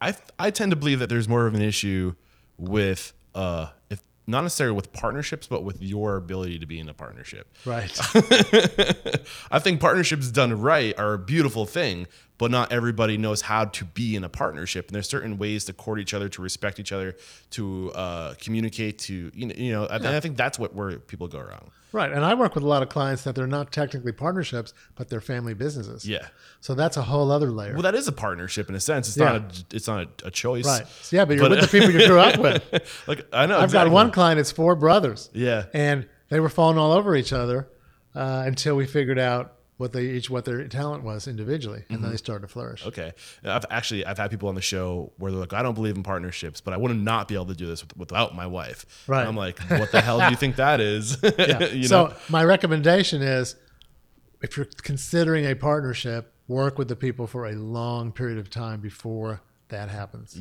I, 0.00 0.14
I 0.38 0.50
tend 0.50 0.70
to 0.70 0.76
believe 0.76 1.00
that 1.00 1.08
there's 1.08 1.28
more 1.28 1.46
of 1.46 1.54
an 1.54 1.62
issue 1.62 2.14
with, 2.58 3.12
uh, 3.34 3.68
if 3.90 4.02
not 4.26 4.42
necessarily 4.42 4.76
with 4.76 4.92
partnerships, 4.92 5.46
but 5.46 5.64
with 5.64 5.82
your 5.82 6.16
ability 6.16 6.58
to 6.58 6.66
be 6.66 6.78
in 6.78 6.88
a 6.88 6.94
partnership. 6.94 7.52
Right. 7.64 7.90
I 9.50 9.58
think 9.58 9.80
partnerships 9.80 10.30
done 10.30 10.60
right 10.60 10.96
are 10.98 11.14
a 11.14 11.18
beautiful 11.18 11.66
thing, 11.66 12.06
but 12.42 12.50
not 12.50 12.72
everybody 12.72 13.16
knows 13.16 13.40
how 13.40 13.66
to 13.66 13.84
be 13.84 14.16
in 14.16 14.24
a 14.24 14.28
partnership. 14.28 14.88
And 14.88 14.96
there's 14.96 15.08
certain 15.08 15.38
ways 15.38 15.64
to 15.66 15.72
court 15.72 16.00
each 16.00 16.12
other, 16.12 16.28
to 16.30 16.42
respect 16.42 16.80
each 16.80 16.90
other, 16.90 17.14
to 17.50 17.92
uh, 17.94 18.34
communicate, 18.40 18.98
to 18.98 19.30
you 19.32 19.46
know, 19.46 19.54
you 19.56 19.70
know. 19.70 19.86
And 19.86 20.04
I 20.08 20.18
think 20.18 20.36
that's 20.36 20.58
what 20.58 20.74
where 20.74 20.98
people 20.98 21.28
go 21.28 21.38
wrong. 21.38 21.70
right. 21.92 22.10
And 22.10 22.24
I 22.24 22.34
work 22.34 22.56
with 22.56 22.64
a 22.64 22.66
lot 22.66 22.82
of 22.82 22.88
clients 22.88 23.22
that 23.22 23.36
they're 23.36 23.46
not 23.46 23.70
technically 23.70 24.10
partnerships, 24.10 24.74
but 24.96 25.08
they're 25.08 25.20
family 25.20 25.54
businesses. 25.54 26.04
Yeah. 26.04 26.26
So 26.60 26.74
that's 26.74 26.96
a 26.96 27.02
whole 27.02 27.30
other 27.30 27.52
layer. 27.52 27.74
Well, 27.74 27.82
that 27.82 27.94
is 27.94 28.08
a 28.08 28.12
partnership 28.12 28.68
in 28.68 28.74
a 28.74 28.80
sense. 28.80 29.06
It's 29.06 29.16
Yeah. 29.18 29.24
not 29.24 29.36
a, 29.36 29.76
it's 29.76 29.86
not 29.86 30.00
a, 30.24 30.26
a 30.26 30.30
choice. 30.32 30.66
right. 30.66 30.84
So, 31.02 31.14
yeah, 31.14 31.24
but 31.24 31.36
you're 31.36 31.48
But- 31.48 31.60
with 31.60 31.70
the 31.70 31.78
people 31.78 31.92
you 31.92 32.08
grew 32.08 32.18
up 32.18 32.40
with. 32.40 33.02
like 33.06 33.24
I 33.32 33.46
know. 33.46 33.58
I've 33.58 33.64
exactly. 33.70 33.90
got 33.90 33.94
one 33.94 34.10
client, 34.10 34.40
it's 34.40 34.50
four 34.50 34.74
brothers. 34.74 35.30
Yeah. 35.32 35.66
And 35.72 36.08
they 36.28 36.40
were 36.40 36.48
falling 36.48 36.76
all 36.76 36.90
over 36.90 37.14
each 37.14 37.32
other 37.32 37.68
uh, 38.16 38.42
until 38.46 38.74
we 38.74 38.84
figured 38.86 39.20
out 39.20 39.58
what 39.82 39.92
they 39.92 40.04
each 40.04 40.30
what 40.30 40.44
their 40.44 40.68
talent 40.68 41.02
was 41.02 41.26
individually, 41.26 41.82
and 41.90 42.04
then 42.04 42.12
they 42.12 42.16
started 42.16 42.46
to 42.46 42.52
flourish. 42.52 42.86
Okay. 42.86 43.12
I've 43.42 43.66
actually 43.68 44.06
I've 44.06 44.16
had 44.16 44.30
people 44.30 44.48
on 44.48 44.54
the 44.54 44.62
show 44.62 45.12
where 45.18 45.32
they're 45.32 45.40
like, 45.40 45.52
I 45.52 45.60
don't 45.60 45.74
believe 45.74 45.96
in 45.96 46.04
partnerships, 46.04 46.60
but 46.60 46.72
I 46.72 46.76
would 46.76 46.96
not 46.96 47.26
be 47.26 47.34
able 47.34 47.46
to 47.46 47.54
do 47.56 47.66
this 47.66 47.82
with, 47.82 47.96
without 47.96 48.32
my 48.36 48.46
wife. 48.46 48.86
Right. 49.08 49.20
And 49.20 49.28
I'm 49.28 49.36
like, 49.36 49.58
what 49.68 49.90
the 49.90 50.00
hell 50.00 50.20
do 50.20 50.30
you 50.30 50.36
think 50.36 50.56
that 50.56 50.80
is? 50.80 51.18
Yeah. 51.36 51.64
you 51.70 51.84
so 51.88 52.06
know? 52.06 52.14
my 52.28 52.44
recommendation 52.44 53.22
is, 53.22 53.56
if 54.42 54.56
you're 54.56 54.68
considering 54.82 55.44
a 55.46 55.56
partnership, 55.56 56.32
work 56.46 56.78
with 56.78 56.86
the 56.86 56.94
people 56.94 57.26
for 57.26 57.46
a 57.46 57.52
long 57.52 58.12
period 58.12 58.38
of 58.38 58.50
time 58.50 58.80
before 58.80 59.40
that 59.68 59.88
happens. 59.88 60.38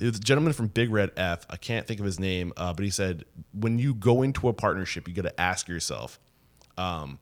A 0.00 0.10
gentleman 0.12 0.52
from 0.52 0.68
Big 0.68 0.92
Red 0.92 1.10
F. 1.16 1.46
I 1.50 1.56
can't 1.56 1.86
think 1.86 1.98
of 1.98 2.06
his 2.06 2.20
name, 2.20 2.52
uh, 2.56 2.72
but 2.74 2.84
he 2.84 2.90
said 2.90 3.24
when 3.52 3.78
you 3.80 3.94
go 3.94 4.22
into 4.22 4.48
a 4.48 4.52
partnership, 4.52 5.08
you 5.08 5.14
got 5.14 5.22
to 5.22 5.40
ask 5.40 5.66
yourself, 5.66 6.20
um, 6.76 7.18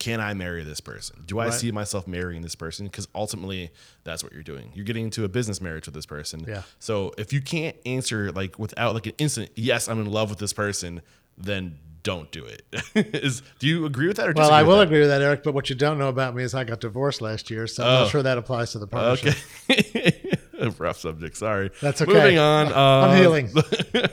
can 0.00 0.18
I 0.20 0.34
marry 0.34 0.64
this 0.64 0.80
person? 0.80 1.22
Do 1.26 1.38
I 1.38 1.44
Right. 1.44 1.54
see 1.54 1.70
myself 1.70 2.08
marrying 2.08 2.42
this 2.42 2.56
person? 2.56 2.86
Because 2.86 3.06
ultimately, 3.14 3.70
that's 4.02 4.24
what 4.24 4.32
you're 4.32 4.42
doing. 4.42 4.72
You're 4.74 4.84
getting 4.86 5.04
into 5.04 5.22
a 5.24 5.28
business 5.28 5.60
marriage 5.60 5.86
with 5.86 5.94
this 5.94 6.06
person. 6.06 6.44
Yeah. 6.48 6.62
So 6.80 7.12
if 7.18 7.32
you 7.32 7.40
can't 7.40 7.76
answer 7.86 8.32
like 8.32 8.58
without 8.58 8.94
like 8.94 9.06
an 9.06 9.12
instant 9.18 9.50
yes, 9.54 9.88
I'm 9.88 10.00
in 10.00 10.06
love 10.10 10.28
with 10.30 10.40
this 10.40 10.52
person, 10.52 11.02
then 11.38 11.78
don't 12.02 12.32
do 12.32 12.46
it. 12.46 12.62
is 13.14 13.42
do 13.58 13.66
you 13.68 13.84
agree 13.84 14.08
with 14.08 14.16
that 14.16 14.28
or 14.30 14.32
Well, 14.34 14.50
I 14.50 14.62
will 14.62 14.78
that? 14.78 14.86
agree 14.86 15.00
with 15.00 15.10
that, 15.10 15.20
Eric. 15.22 15.42
But 15.42 15.52
what 15.54 15.68
you 15.68 15.76
don't 15.76 15.98
know 15.98 16.08
about 16.08 16.34
me 16.34 16.42
is 16.42 16.54
I 16.54 16.64
got 16.64 16.80
divorced 16.80 17.20
last 17.20 17.50
year, 17.50 17.66
so 17.66 17.84
I'm 17.84 17.88
Oh. 17.90 18.00
not 18.04 18.10
sure 18.10 18.22
that 18.22 18.38
applies 18.38 18.72
to 18.72 18.78
the 18.78 18.86
partnership. 18.86 19.36
Okay. 19.70 20.38
Rough 20.78 20.98
subject. 20.98 21.36
Sorry. 21.36 21.70
That's 21.82 22.00
okay. 22.02 22.12
Moving 22.12 22.38
on. 22.38 22.66
I'm 22.68 23.10
uh, 23.10 23.14
healing. 23.16 23.50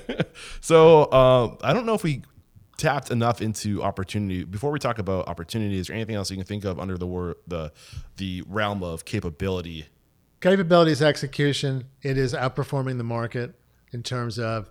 so 0.61 1.03
uh, 1.05 1.55
I 1.61 1.73
don't 1.73 1.85
know 1.85 1.93
if 1.93 2.03
we 2.03 2.21
tapped 2.77 3.11
enough 3.11 3.41
into 3.41 3.83
opportunity 3.83 4.43
before 4.43 4.71
we 4.71 4.79
talk 4.79 4.99
about 4.99 5.27
opportunities 5.27 5.89
or 5.89 5.93
anything 5.93 6.15
else 6.15 6.29
you 6.29 6.37
can 6.37 6.45
think 6.45 6.63
of 6.63 6.79
under 6.79 6.97
the 6.97 7.07
word 7.07 7.35
the 7.47 7.71
the 8.17 8.43
realm 8.47 8.83
of 8.83 9.03
capability. 9.05 9.87
Capabilities 10.39 11.01
execution. 11.01 11.85
It 12.03 12.17
is 12.17 12.33
outperforming 12.33 12.97
the 12.97 13.03
market 13.03 13.55
in 13.91 14.03
terms 14.03 14.37
of 14.37 14.69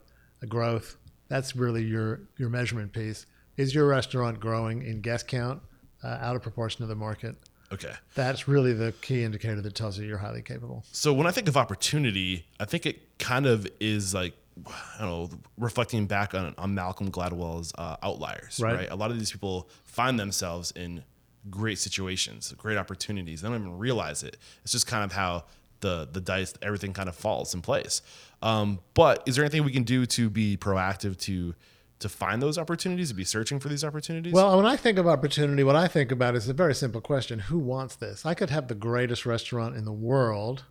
growth, 0.49 0.97
That's 1.29 1.57
really 1.57 1.83
your 1.83 2.21
your 2.37 2.49
measurement 2.49 2.93
piece. 2.93 3.27
Is 3.57 3.75
your 3.75 3.87
restaurant 3.87 4.39
growing 4.39 4.83
in 4.83 5.01
guest 5.01 5.27
count 5.27 5.63
uh, 6.05 6.19
out 6.21 6.37
of 6.37 6.43
proportion 6.43 6.83
to 6.83 6.87
the 6.87 6.95
market? 6.95 7.37
Okay. 7.73 7.93
That's 8.15 8.47
really 8.47 8.73
the 8.75 8.93
key 9.01 9.25
indicator 9.25 9.61
that 9.61 9.75
tells 9.75 9.99
you 9.99 10.07
you're 10.07 10.19
highly 10.19 10.43
capable. 10.43 10.85
So 10.93 11.13
when 11.13 11.27
I 11.27 11.33
think 11.33 11.49
of 11.49 11.57
opportunity, 11.57 12.47
I 12.61 12.65
think 12.65 12.87
it 12.87 13.19
kind 13.19 13.47
of 13.47 13.67
is 13.81 14.15
like 14.15 14.35
I 14.67 14.99
don't 15.01 15.09
know, 15.09 15.31
reflecting 15.59 16.07
back 16.07 16.35
on, 16.35 16.55
on 16.57 16.75
Malcolm 16.75 17.11
Gladwell's 17.11 17.73
uh, 17.77 17.97
Outliers, 18.03 18.59
Right. 18.61 18.75
right. 18.75 18.91
A 18.91 18.97
lot 18.97 19.11
of 19.11 19.19
these 19.19 19.31
people 19.31 19.69
find 19.85 20.19
themselves 20.19 20.71
in 20.73 21.05
great 21.51 21.79
situations, 21.79 22.53
great 22.57 22.79
opportunities. 22.79 23.43
They 23.43 23.49
don't 23.49 23.61
even 23.61 23.79
realize 23.79 24.23
it. 24.23 24.37
It's 24.63 24.73
just 24.73 24.87
kind 24.87 25.05
of 25.05 25.13
how 25.13 25.45
the 25.81 26.09
the 26.11 26.21
dice, 26.21 26.55
everything 26.63 26.93
kind 26.95 27.09
of 27.09 27.15
falls 27.15 27.55
in 27.55 27.61
place. 27.61 28.01
Um, 28.43 28.81
but 28.95 29.23
is 29.27 29.37
there 29.37 29.45
anything 29.45 29.63
we 29.65 29.73
can 29.73 29.83
do 29.85 30.07
to 30.07 30.31
be 30.31 30.57
proactive 30.57 31.19
to 31.21 31.55
to 31.99 32.09
find 32.09 32.43
those 32.43 32.59
opportunities, 32.59 33.09
to 33.09 33.15
be 33.15 33.25
searching 33.25 33.59
for 33.61 33.69
these 33.69 33.85
opportunities? 33.85 34.33
Well, 34.33 34.57
when 34.57 34.67
I 34.67 34.77
think 34.77 34.99
of 34.99 35.07
opportunity, 35.07 35.65
what 35.65 35.77
I 35.77 35.87
think 35.89 36.11
about 36.13 36.35
is 36.35 36.49
a 36.49 36.53
very 36.53 36.75
simple 36.75 37.01
question 37.01 37.39
Who 37.41 37.59
wants 37.59 37.97
this? 37.97 38.25
I 38.27 38.35
could 38.35 38.51
have 38.51 38.69
the 38.69 38.75
greatest 38.75 39.27
restaurant 39.27 39.77
in 39.77 39.85
the 39.85 39.93
world, 39.93 40.65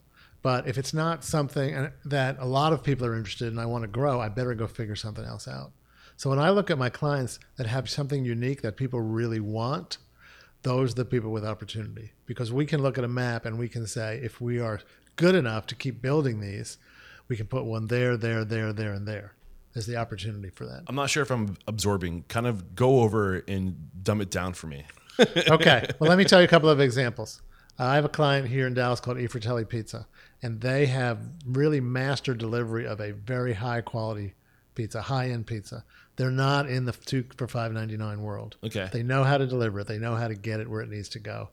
but 0.46 0.68
if 0.68 0.78
it's 0.78 0.94
not 0.94 1.24
something 1.24 1.90
that 2.06 2.36
a 2.38 2.46
lot 2.46 2.72
of 2.72 2.84
people 2.84 3.08
are 3.08 3.16
interested 3.16 3.52
in, 3.52 3.58
I 3.58 3.66
want 3.66 3.82
to 3.82 3.88
grow, 3.88 4.22
I 4.22 4.30
better 4.30 4.54
go 4.54 4.68
figure 4.68 4.96
something 4.96 5.26
else 5.26 5.48
out. 5.48 5.72
So 6.18 6.30
when 6.30 6.38
I 6.38 6.52
look 6.52 6.70
at 6.70 6.78
my 6.78 6.88
clients 6.88 7.40
that 7.56 7.66
have 7.66 7.90
something 7.90 8.24
unique 8.24 8.62
that 8.62 8.78
people 8.78 9.02
really 9.02 9.40
want, 9.40 9.98
those 10.62 10.92
are 10.92 10.98
the 10.98 11.06
people 11.06 11.32
with 11.32 11.44
opportunity 11.44 12.12
because 12.28 12.54
we 12.54 12.68
can 12.68 12.84
look 12.84 13.00
at 13.00 13.04
a 13.04 13.08
map 13.08 13.48
and 13.48 13.58
we 13.58 13.68
can 13.68 13.88
say 13.88 14.20
if 14.22 14.40
we 14.40 14.60
are 14.60 14.82
good 15.16 15.34
enough 15.34 15.66
to 15.66 15.74
keep 15.74 16.00
building 16.00 16.42
these, 16.42 16.78
we 17.28 17.36
can 17.36 17.48
put 17.48 17.66
one 17.66 17.88
there, 17.88 18.16
there, 18.16 18.46
there, 18.46 18.72
there, 18.72 18.94
and 18.94 19.08
there. 19.08 19.34
There's 19.74 19.88
the 19.88 19.98
opportunity 19.98 20.52
for 20.52 20.68
that. 20.68 20.84
I'm 20.86 20.96
not 20.96 21.10
sure 21.10 21.24
if 21.24 21.32
I'm 21.32 21.58
absorbing. 21.68 22.26
Kind 22.28 22.46
of 22.46 22.76
go 22.76 23.00
over 23.00 23.44
and 23.48 23.90
dumb 24.04 24.22
it 24.22 24.30
down 24.30 24.54
for 24.54 24.68
me. 24.68 24.86
okay. 25.50 25.90
Well, 25.98 26.08
let 26.08 26.20
me 26.20 26.24
tell 26.24 26.40
you 26.40 26.46
a 26.46 26.50
couple 26.50 26.70
of 26.70 26.80
examples. 26.80 27.42
Uh, 27.80 27.86
I 27.86 27.96
have 27.96 28.06
a 28.06 28.10
client 28.10 28.48
here 28.48 28.68
in 28.68 28.76
Dallas 28.76 29.00
called 29.00 29.20
E 29.20 29.28
Fratelli 29.28 29.66
Pizza, 29.66 30.08
and 30.42 30.62
they 30.62 30.86
have 30.88 31.20
really 31.46 31.82
mastered 31.82 32.38
delivery 32.38 32.86
of 32.86 33.00
a 33.00 33.12
very 33.12 33.54
high 33.54 33.82
quality 33.82 34.34
pizza, 34.76 35.02
high 35.02 35.30
end 35.30 35.48
pizza. 35.48 35.84
They're 36.18 36.32
not 36.32 36.70
in 36.70 36.86
the 36.86 36.92
two 36.92 37.26
for 37.38 37.48
five 37.48 37.72
ninety 37.72 37.98
nine 37.98 38.22
world. 38.22 38.58
Okay. 38.64 38.90
They 38.92 39.04
know 39.04 39.24
how 39.24 39.38
to 39.38 39.48
deliver 39.48 39.80
it. 39.80 39.88
They 39.88 40.00
know 40.00 40.16
how 40.16 40.28
to 40.28 40.36
get 40.36 40.60
it 40.60 40.70
where 40.70 40.82
it 40.82 40.90
needs 40.90 41.10
to 41.10 41.20
go, 41.20 41.50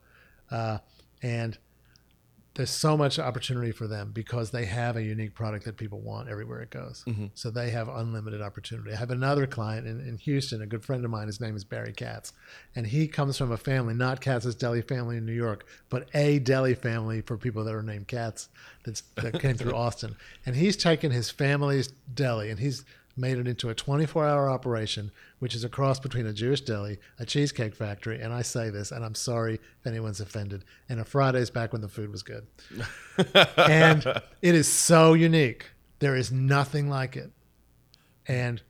uh, 0.51 0.79
and 1.23 1.57
there's 2.55 2.71
so 2.71 2.97
much 2.97 3.19
opportunity 3.19 3.73
for 3.73 3.87
them 3.87 4.11
because 4.12 4.51
they 4.51 4.67
have 4.67 4.97
a 4.97 5.03
unique 5.03 5.35
product 5.35 5.65
that 5.65 5.77
people 5.77 6.01
want 6.01 6.29
everywhere 6.29 6.61
it 6.61 6.71
goes. 6.71 7.03
Mm-hmm. 7.07 7.27
So 7.35 7.51
they 7.51 7.71
have 7.71 7.88
unlimited 7.88 8.43
opportunity. 8.43 8.93
I 8.93 8.97
have 8.97 9.11
another 9.11 9.47
client 9.47 9.87
in, 9.87 10.01
in 10.01 10.19
Houston, 10.19 10.61
a 10.61 10.67
good 10.67 10.85
friend 10.85 11.03
of 11.05 11.11
mine. 11.11 11.29
His 11.29 11.41
name 11.41 11.57
is 11.57 11.65
Barry 11.65 11.93
Katz, 11.93 12.35
and 12.77 12.87
he 12.87 13.09
comes 13.09 13.38
from 13.38 13.53
a 13.53 13.57
family, 13.57 13.95
not 13.95 14.21
Katz's 14.21 14.55
Deli 14.55 14.83
family 14.83 15.17
in 15.17 15.25
New 15.25 15.33
York, 15.33 15.67
but 15.88 16.09
a 16.15 16.41
deli 16.41 16.75
family 16.75 17.23
for 17.23 17.38
people 17.38 17.65
that 17.65 17.75
are 17.75 17.83
named 17.83 18.09
Katz 18.09 18.49
that's, 18.85 19.03
that 19.17 19.41
came 19.41 19.57
through 19.57 19.75
Austin. 19.77 20.17
And 20.45 20.55
he's 20.55 20.77
taken 20.77 21.11
his 21.11 21.31
family's 21.31 21.88
deli 22.15 22.51
and 22.51 22.61
he's 22.61 22.85
made 23.16 23.38
it 23.38 23.46
into 23.46 23.68
a 23.68 23.75
24 23.75 24.27
hour 24.27 24.48
operation, 24.48 25.11
which 25.38 25.55
is 25.55 25.64
a 25.64 25.68
cross 25.68 26.01
between 26.01 26.27
a 26.27 26.33
Jewish 26.33 26.61
deli, 26.62 26.98
a 27.18 27.27
cheesecake 27.27 27.75
factory, 27.75 28.20
and 28.20 28.33
I 28.33 28.42
say 28.42 28.70
this, 28.70 28.90
and 28.90 29.05
I'm 29.05 29.14
sorry 29.14 29.55
if 29.55 29.87
anyone's 29.87 30.20
offended, 30.20 30.64
and 30.88 31.01
a 31.01 31.05
Fridays 31.05 31.51
back 31.51 31.72
when 31.72 31.83
the 31.83 31.88
food 31.88 32.11
was 32.11 32.22
good. 32.22 32.46
and 33.57 34.07
it 34.40 34.55
is 34.55 34.68
so 34.68 35.14
unique. 35.14 35.70
There 35.98 36.16
is 36.16 36.33
nothing 36.33 36.88
like 36.88 37.16
it. 37.16 37.31
And 38.27 38.62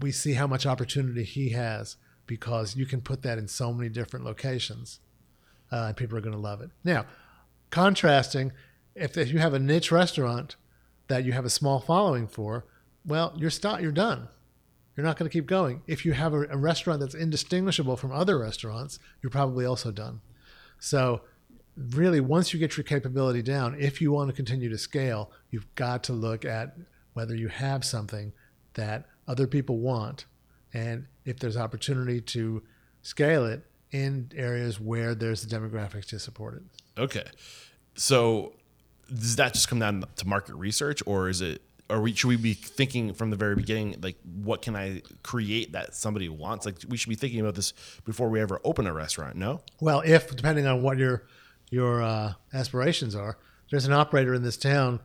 we 0.00 0.12
see 0.12 0.34
how 0.34 0.46
much 0.46 0.66
opportunity 0.66 1.24
he 1.24 1.50
has 1.50 1.96
because 2.26 2.76
you 2.76 2.86
can 2.86 3.00
put 3.00 3.22
that 3.22 3.38
in 3.38 3.48
so 3.48 3.72
many 3.72 3.88
different 3.88 4.24
locations, 4.24 5.00
uh, 5.72 5.86
and 5.88 5.96
people 5.96 6.16
are 6.16 6.20
going 6.20 6.34
to 6.34 6.40
love 6.40 6.60
it. 6.60 6.70
Now, 6.84 7.06
contrasting, 7.70 8.52
if, 8.94 9.16
if 9.16 9.30
you 9.32 9.38
have 9.38 9.54
a 9.54 9.58
niche 9.58 9.90
restaurant 9.90 10.56
that 11.08 11.24
you 11.24 11.32
have 11.32 11.44
a 11.44 11.50
small 11.50 11.80
following 11.80 12.26
for, 12.26 12.64
well, 13.08 13.32
you're 13.36 13.50
you're 13.80 13.92
done. 13.92 14.28
You're 14.96 15.06
not 15.06 15.16
going 15.16 15.30
to 15.30 15.32
keep 15.32 15.46
going. 15.46 15.82
If 15.86 16.04
you 16.04 16.12
have 16.12 16.34
a, 16.34 16.42
a 16.48 16.56
restaurant 16.56 17.00
that's 17.00 17.14
indistinguishable 17.14 17.96
from 17.96 18.12
other 18.12 18.38
restaurants, 18.38 18.98
you're 19.22 19.30
probably 19.30 19.64
also 19.64 19.90
done. 19.92 20.20
So, 20.80 21.22
really, 21.76 22.20
once 22.20 22.52
you 22.52 22.58
get 22.58 22.76
your 22.76 22.84
capability 22.84 23.42
down, 23.42 23.76
if 23.78 24.00
you 24.00 24.12
want 24.12 24.28
to 24.28 24.34
continue 24.34 24.68
to 24.68 24.78
scale, 24.78 25.30
you've 25.50 25.72
got 25.76 26.04
to 26.04 26.12
look 26.12 26.44
at 26.44 26.76
whether 27.14 27.34
you 27.34 27.48
have 27.48 27.84
something 27.84 28.32
that 28.74 29.06
other 29.26 29.46
people 29.46 29.78
want, 29.78 30.26
and 30.74 31.06
if 31.24 31.38
there's 31.38 31.56
opportunity 31.56 32.20
to 32.20 32.62
scale 33.02 33.46
it 33.46 33.64
in 33.90 34.30
areas 34.36 34.80
where 34.80 35.14
there's 35.14 35.44
the 35.44 35.56
demographics 35.56 36.06
to 36.06 36.18
support 36.18 36.54
it. 36.54 37.00
Okay. 37.00 37.24
So 37.94 38.54
does 39.08 39.36
that 39.36 39.54
just 39.54 39.68
come 39.68 39.78
down 39.78 40.04
to 40.16 40.28
market 40.28 40.54
research 40.54 41.02
or 41.06 41.28
is 41.28 41.40
it 41.40 41.62
or 41.90 42.00
we, 42.00 42.12
should 42.12 42.28
we 42.28 42.36
be 42.36 42.54
thinking 42.54 43.14
from 43.14 43.30
the 43.30 43.36
very 43.36 43.54
beginning 43.54 43.96
like 44.02 44.16
what 44.42 44.62
can 44.62 44.76
I 44.76 45.02
create 45.22 45.72
that 45.72 45.94
somebody 45.94 46.28
wants? 46.28 46.66
Like 46.66 46.76
we 46.88 46.96
should 46.96 47.08
be 47.08 47.14
thinking 47.14 47.40
about 47.40 47.54
this 47.54 47.72
before 48.04 48.28
we 48.28 48.40
ever 48.40 48.60
open 48.64 48.86
a 48.86 48.92
restaurant, 48.92 49.36
no? 49.36 49.60
Well, 49.80 50.02
if 50.04 50.34
depending 50.34 50.66
on 50.66 50.82
what 50.82 50.98
your 50.98 51.24
your 51.70 52.02
uh, 52.02 52.34
aspirations 52.52 53.14
are, 53.14 53.38
there's 53.70 53.86
an 53.86 53.92
operator 53.92 54.34
in 54.34 54.42
this 54.42 54.56
town 54.56 55.00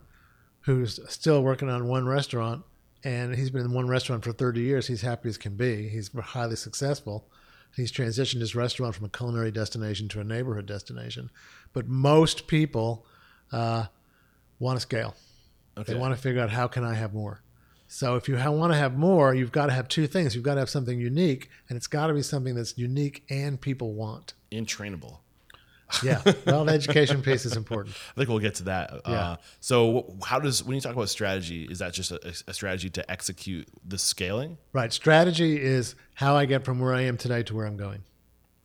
who's 0.61 0.99
still 1.11 1.43
working 1.43 1.69
on 1.69 1.87
one 1.87 2.07
restaurant, 2.07 2.63
and 3.03 3.35
he's 3.35 3.49
been 3.49 3.65
in 3.65 3.73
one 3.73 3.87
restaurant 3.87 4.23
for 4.23 4.31
30 4.31 4.61
years. 4.61 4.87
He's 4.87 5.01
happy 5.01 5.29
as 5.29 5.37
can 5.37 5.55
be. 5.55 5.89
He's 5.89 6.09
highly 6.17 6.55
successful. 6.55 7.27
He's 7.75 7.91
transitioned 7.91 8.39
his 8.39 8.55
restaurant 8.55 8.95
from 8.95 9.05
a 9.05 9.09
culinary 9.09 9.51
destination 9.51 10.07
to 10.09 10.19
a 10.19 10.23
neighborhood 10.23 10.65
destination. 10.65 11.29
But 11.73 11.87
most 11.87 12.47
people 12.47 13.05
uh, 13.51 13.85
want 14.59 14.77
to 14.77 14.81
scale. 14.81 15.15
Okay. 15.77 15.93
They 15.93 15.99
want 15.99 16.15
to 16.15 16.21
figure 16.21 16.41
out 16.41 16.49
how 16.49 16.67
can 16.67 16.83
I 16.83 16.93
have 16.93 17.13
more. 17.13 17.41
So 17.87 18.15
if 18.15 18.27
you 18.27 18.35
want 18.35 18.73
to 18.73 18.77
have 18.77 18.97
more, 18.97 19.35
you've 19.35 19.51
got 19.51 19.67
to 19.67 19.73
have 19.73 19.87
two 19.87 20.07
things. 20.07 20.33
You've 20.33 20.43
got 20.43 20.55
to 20.55 20.61
have 20.61 20.69
something 20.69 20.99
unique, 20.99 21.49
and 21.69 21.77
it's 21.77 21.87
got 21.87 22.07
to 22.07 22.13
be 22.13 22.23
something 22.23 22.55
that's 22.55 22.77
unique 22.77 23.23
and 23.29 23.61
people 23.61 23.93
want. 23.93 24.33
Intrainable. 24.51 25.19
Yeah. 26.01 26.21
Well, 26.45 26.65
the 26.65 26.73
education 26.73 27.21
piece 27.21 27.45
is 27.45 27.55
important. 27.55 27.95
I 28.11 28.15
think 28.15 28.29
we'll 28.29 28.39
get 28.39 28.55
to 28.55 28.63
that. 28.63 28.93
Yeah. 29.05 29.11
Uh, 29.13 29.35
so 29.59 30.15
how 30.25 30.39
does 30.39 30.63
when 30.63 30.73
you 30.75 30.81
talk 30.81 30.93
about 30.93 31.09
strategy, 31.09 31.65
is 31.65 31.79
that 31.79 31.93
just 31.93 32.11
a, 32.11 32.33
a 32.47 32.53
strategy 32.53 32.89
to 32.91 33.11
execute 33.11 33.67
the 33.85 33.99
scaling? 33.99 34.57
Right. 34.71 34.91
Strategy 34.91 35.61
is 35.61 35.95
how 36.15 36.35
I 36.35 36.45
get 36.45 36.65
from 36.65 36.79
where 36.79 36.93
I 36.93 37.01
am 37.01 37.17
today 37.17 37.43
to 37.43 37.55
where 37.55 37.67
I'm 37.67 37.77
going. 37.77 38.03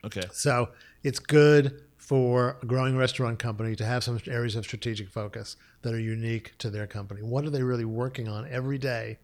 Okay. 0.04 0.22
So 0.32 0.70
it's 1.02 1.18
good 1.18 1.82
for 2.08 2.56
a 2.62 2.64
growing 2.64 2.96
restaurant 2.96 3.38
company 3.38 3.76
to 3.76 3.84
have 3.84 4.02
some 4.02 4.18
areas 4.28 4.56
of 4.56 4.64
strategic 4.64 5.10
focus 5.10 5.56
that 5.82 5.92
are 5.92 6.00
unique 6.00 6.56
to 6.56 6.70
their 6.70 6.86
company. 6.86 7.20
What 7.20 7.44
are 7.44 7.50
they 7.50 7.62
really 7.62 7.84
working 7.84 8.28
on 8.28 8.48
every 8.50 8.78
day 8.78 9.18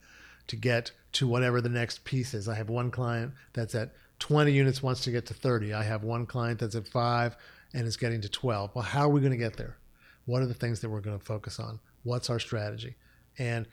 to 0.49 0.57
get 0.57 0.91
to 1.13 1.27
whatever 1.27 1.63
the 1.63 1.71
next 1.71 2.05
piece 2.05 2.35
is? 2.35 2.47
I 2.47 2.57
have 2.57 2.69
one 2.69 2.91
client 2.91 3.33
that's 3.55 3.75
at 3.75 3.95
20 4.19 4.53
units, 4.53 4.83
wants 4.83 5.01
to 5.05 5.11
get 5.11 5.25
to 5.27 5.35
30. 5.35 5.73
I 5.73 5.83
have 5.83 6.05
one 6.05 6.27
client 6.27 6.61
that's 6.61 6.75
at 6.75 6.87
five 6.87 7.39
and 7.73 7.87
is 7.87 7.97
getting 7.97 8.21
to 8.21 8.29
12. 8.29 8.75
Well, 8.75 8.85
how 8.85 9.07
are 9.07 9.09
we 9.09 9.23
going 9.23 9.33
to 9.33 9.39
get 9.39 9.57
there? 9.57 9.79
What 10.27 10.43
are 10.43 10.47
the 10.47 10.53
things 10.53 10.81
that 10.81 10.91
we're 10.91 11.01
going 11.01 11.19
to 11.19 11.25
focus 11.25 11.59
on? 11.59 11.81
What's 12.03 12.29
our 12.29 12.39
strategy? 12.39 12.97
And 13.39 13.67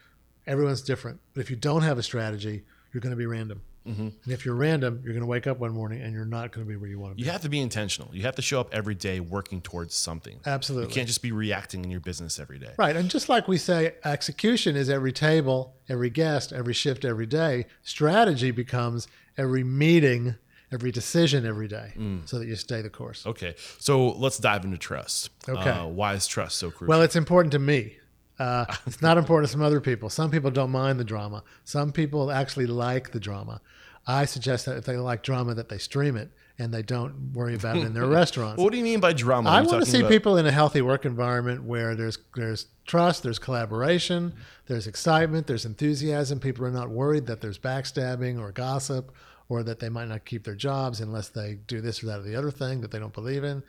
everyone's 0.48 0.84
different. 0.84 1.20
But 1.34 1.42
if 1.42 1.50
you 1.50 1.58
don't 1.58 1.82
have 1.82 1.98
a 1.98 2.04
strategy, 2.04 2.64
you're 2.94 3.02
going 3.02 3.12
to 3.12 3.18
be 3.18 3.26
random. 3.26 3.62
And 3.84 4.14
if 4.28 4.46
you're 4.46 4.56
random, 4.56 5.02
you're 5.04 5.14
going 5.14 5.22
to 5.22 5.28
wake 5.28 5.48
up 5.48 5.60
one 5.60 5.72
morning 5.72 6.02
and 6.02 6.14
you're 6.14 6.26
not 6.26 6.52
going 6.52 6.66
to 6.66 6.70
be 6.70 6.76
where 6.76 6.90
you 6.90 7.00
want 7.00 7.14
to 7.14 7.16
be. 7.16 7.24
You 7.24 7.32
have 7.32 7.42
to 7.42 7.50
be 7.50 7.60
intentional. 7.60 8.10
You 8.14 8.22
have 8.24 8.36
to 8.36 8.42
show 8.42 8.60
up 8.60 8.70
every 8.74 8.96
day 8.96 9.20
working 9.20 9.62
towards 9.62 9.96
something. 9.96 10.40
Absolutely. 10.46 10.90
You 10.90 10.94
can't 10.94 11.08
just 11.08 11.22
be 11.22 11.32
reacting 11.32 11.84
in 11.84 11.92
your 11.92 12.00
business 12.00 12.40
every 12.40 12.60
day. 12.60 12.74
Right. 12.78 12.96
And 12.96 13.10
just 13.10 13.28
like 13.28 13.48
we 13.48 13.58
say, 13.58 13.96
execution 14.06 14.76
is 14.76 14.90
every 14.90 15.12
table, 15.12 15.74
every 15.90 16.10
guest, 16.10 16.54
every 16.54 16.74
shift, 16.74 17.04
every 17.06 17.26
day. 17.26 17.66
Strategy 17.84 18.52
becomes 18.52 19.08
every 19.38 19.64
meeting, 19.64 20.36
every 20.72 20.92
decision 20.92 21.46
every 21.46 21.68
day 21.68 21.94
so 22.26 22.40
that 22.40 22.48
you 22.48 22.56
stay 22.56 22.82
the 22.82 22.90
course. 22.90 23.26
Okay. 23.26 23.56
So 23.80 24.12
let's 24.12 24.38
dive 24.38 24.64
into 24.64 24.78
trust. 24.78 25.30
Okay. 25.50 25.70
Uh, 25.70 25.88
why 25.88 26.14
is 26.14 26.28
trust 26.28 26.58
so 26.58 26.70
crucial? 26.70 26.88
Well, 26.88 27.02
it's 27.02 27.16
important 27.16 27.52
to 27.54 27.60
me. 27.60 27.98
Uh, 28.42 28.66
it's 28.88 29.02
not 29.02 29.18
important 29.18 29.48
to 29.48 29.52
some 29.52 29.62
other 29.62 29.80
people. 29.80 30.10
Some 30.10 30.32
people 30.32 30.50
don't 30.52 30.72
mind 30.72 31.00
the 31.00 31.04
drama. 31.04 31.44
Some 31.64 31.92
people 31.92 32.32
actually 32.32 32.66
like 32.66 33.12
the 33.12 33.20
drama. 33.20 33.62
I 34.08 34.26
suggest 34.26 34.66
that 34.66 34.78
if 34.78 34.86
they 34.86 34.98
like 34.98 35.22
drama, 35.22 35.54
that 35.54 35.70
they 35.70 35.78
stream 35.78 36.18
it 36.18 36.32
and 36.58 36.74
they 36.74 36.82
don't 36.82 37.34
worry 37.34 37.54
about 37.54 37.78
it 37.78 37.84
in 37.86 37.94
their 37.94 38.08
restaurants. 38.22 38.62
what 38.62 38.72
do 38.72 38.78
you 38.80 38.84
mean 38.84 39.00
by 39.00 39.14
drama? 39.14 39.50
I 39.50 39.62
want 39.62 39.84
to 39.86 39.90
see 39.90 40.00
about- 40.00 40.10
people 40.10 40.38
in 40.38 40.46
a 40.48 40.52
healthy 40.52 40.82
work 40.82 41.06
environment 41.06 41.64
where 41.64 41.96
there's 41.96 42.18
there's 42.36 42.66
trust, 42.88 43.22
there's 43.22 43.38
collaboration, 43.40 44.34
there's 44.66 44.88
excitement, 44.88 45.46
there's 45.46 45.66
enthusiasm. 45.66 46.40
People 46.40 46.66
are 46.66 46.72
not 46.72 46.90
worried 46.90 47.28
that 47.28 47.42
there's 47.42 47.60
backstabbing 47.60 48.40
or 48.40 48.52
gossip 48.52 49.14
or 49.50 49.62
that 49.64 49.80
they 49.80 49.90
might 49.90 50.08
not 50.08 50.26
keep 50.26 50.44
their 50.46 50.56
jobs 50.56 51.00
unless 51.00 51.30
they 51.30 51.60
do 51.68 51.80
this 51.80 52.02
or 52.02 52.08
that 52.08 52.20
or 52.20 52.24
the 52.24 52.36
other 52.36 52.52
thing 52.52 52.82
that 52.82 52.90
they 52.90 53.00
don't 53.00 53.14
believe 53.14 53.44
in. 53.44 53.62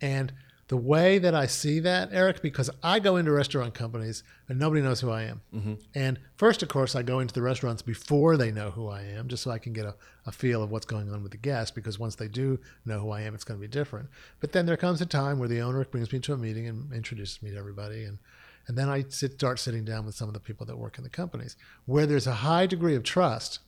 And 0.00 0.32
the 0.74 0.78
way 0.78 1.20
that 1.20 1.36
I 1.36 1.46
see 1.46 1.78
that, 1.78 2.08
Eric, 2.10 2.42
because 2.42 2.68
I 2.82 2.98
go 2.98 3.14
into 3.14 3.30
restaurant 3.30 3.74
companies 3.74 4.24
and 4.48 4.58
nobody 4.58 4.82
knows 4.82 5.00
who 5.00 5.08
I 5.08 5.22
am. 5.22 5.40
Mm-hmm. 5.54 5.74
And 5.94 6.18
first, 6.36 6.64
of 6.64 6.68
course, 6.68 6.96
I 6.96 7.02
go 7.04 7.20
into 7.20 7.32
the 7.32 7.42
restaurants 7.42 7.80
before 7.80 8.36
they 8.36 8.50
know 8.50 8.72
who 8.72 8.88
I 8.88 9.02
am, 9.02 9.28
just 9.28 9.44
so 9.44 9.52
I 9.52 9.60
can 9.60 9.72
get 9.72 9.86
a, 9.86 9.94
a 10.26 10.32
feel 10.32 10.64
of 10.64 10.72
what's 10.72 10.84
going 10.84 11.12
on 11.12 11.22
with 11.22 11.30
the 11.30 11.38
guest, 11.38 11.76
because 11.76 12.00
once 12.00 12.16
they 12.16 12.26
do 12.26 12.58
know 12.84 12.98
who 12.98 13.12
I 13.12 13.20
am, 13.20 13.36
it's 13.36 13.44
going 13.44 13.60
to 13.60 13.64
be 13.64 13.70
different. 13.70 14.08
But 14.40 14.50
then 14.50 14.66
there 14.66 14.76
comes 14.76 15.00
a 15.00 15.06
time 15.06 15.38
where 15.38 15.48
the 15.48 15.60
owner 15.60 15.84
brings 15.84 16.12
me 16.12 16.18
to 16.18 16.32
a 16.32 16.36
meeting 16.36 16.66
and 16.66 16.92
introduces 16.92 17.40
me 17.40 17.52
to 17.52 17.56
everybody. 17.56 18.02
And, 18.02 18.18
and 18.66 18.76
then 18.76 18.88
I 18.88 19.04
sit, 19.08 19.34
start 19.34 19.60
sitting 19.60 19.84
down 19.84 20.04
with 20.04 20.16
some 20.16 20.26
of 20.26 20.34
the 20.34 20.40
people 20.40 20.66
that 20.66 20.76
work 20.76 20.98
in 20.98 21.04
the 21.04 21.08
companies. 21.08 21.56
Where 21.86 22.04
there's 22.04 22.26
a 22.26 22.34
high 22.34 22.66
degree 22.66 22.96
of 22.96 23.04
trust, 23.04 23.60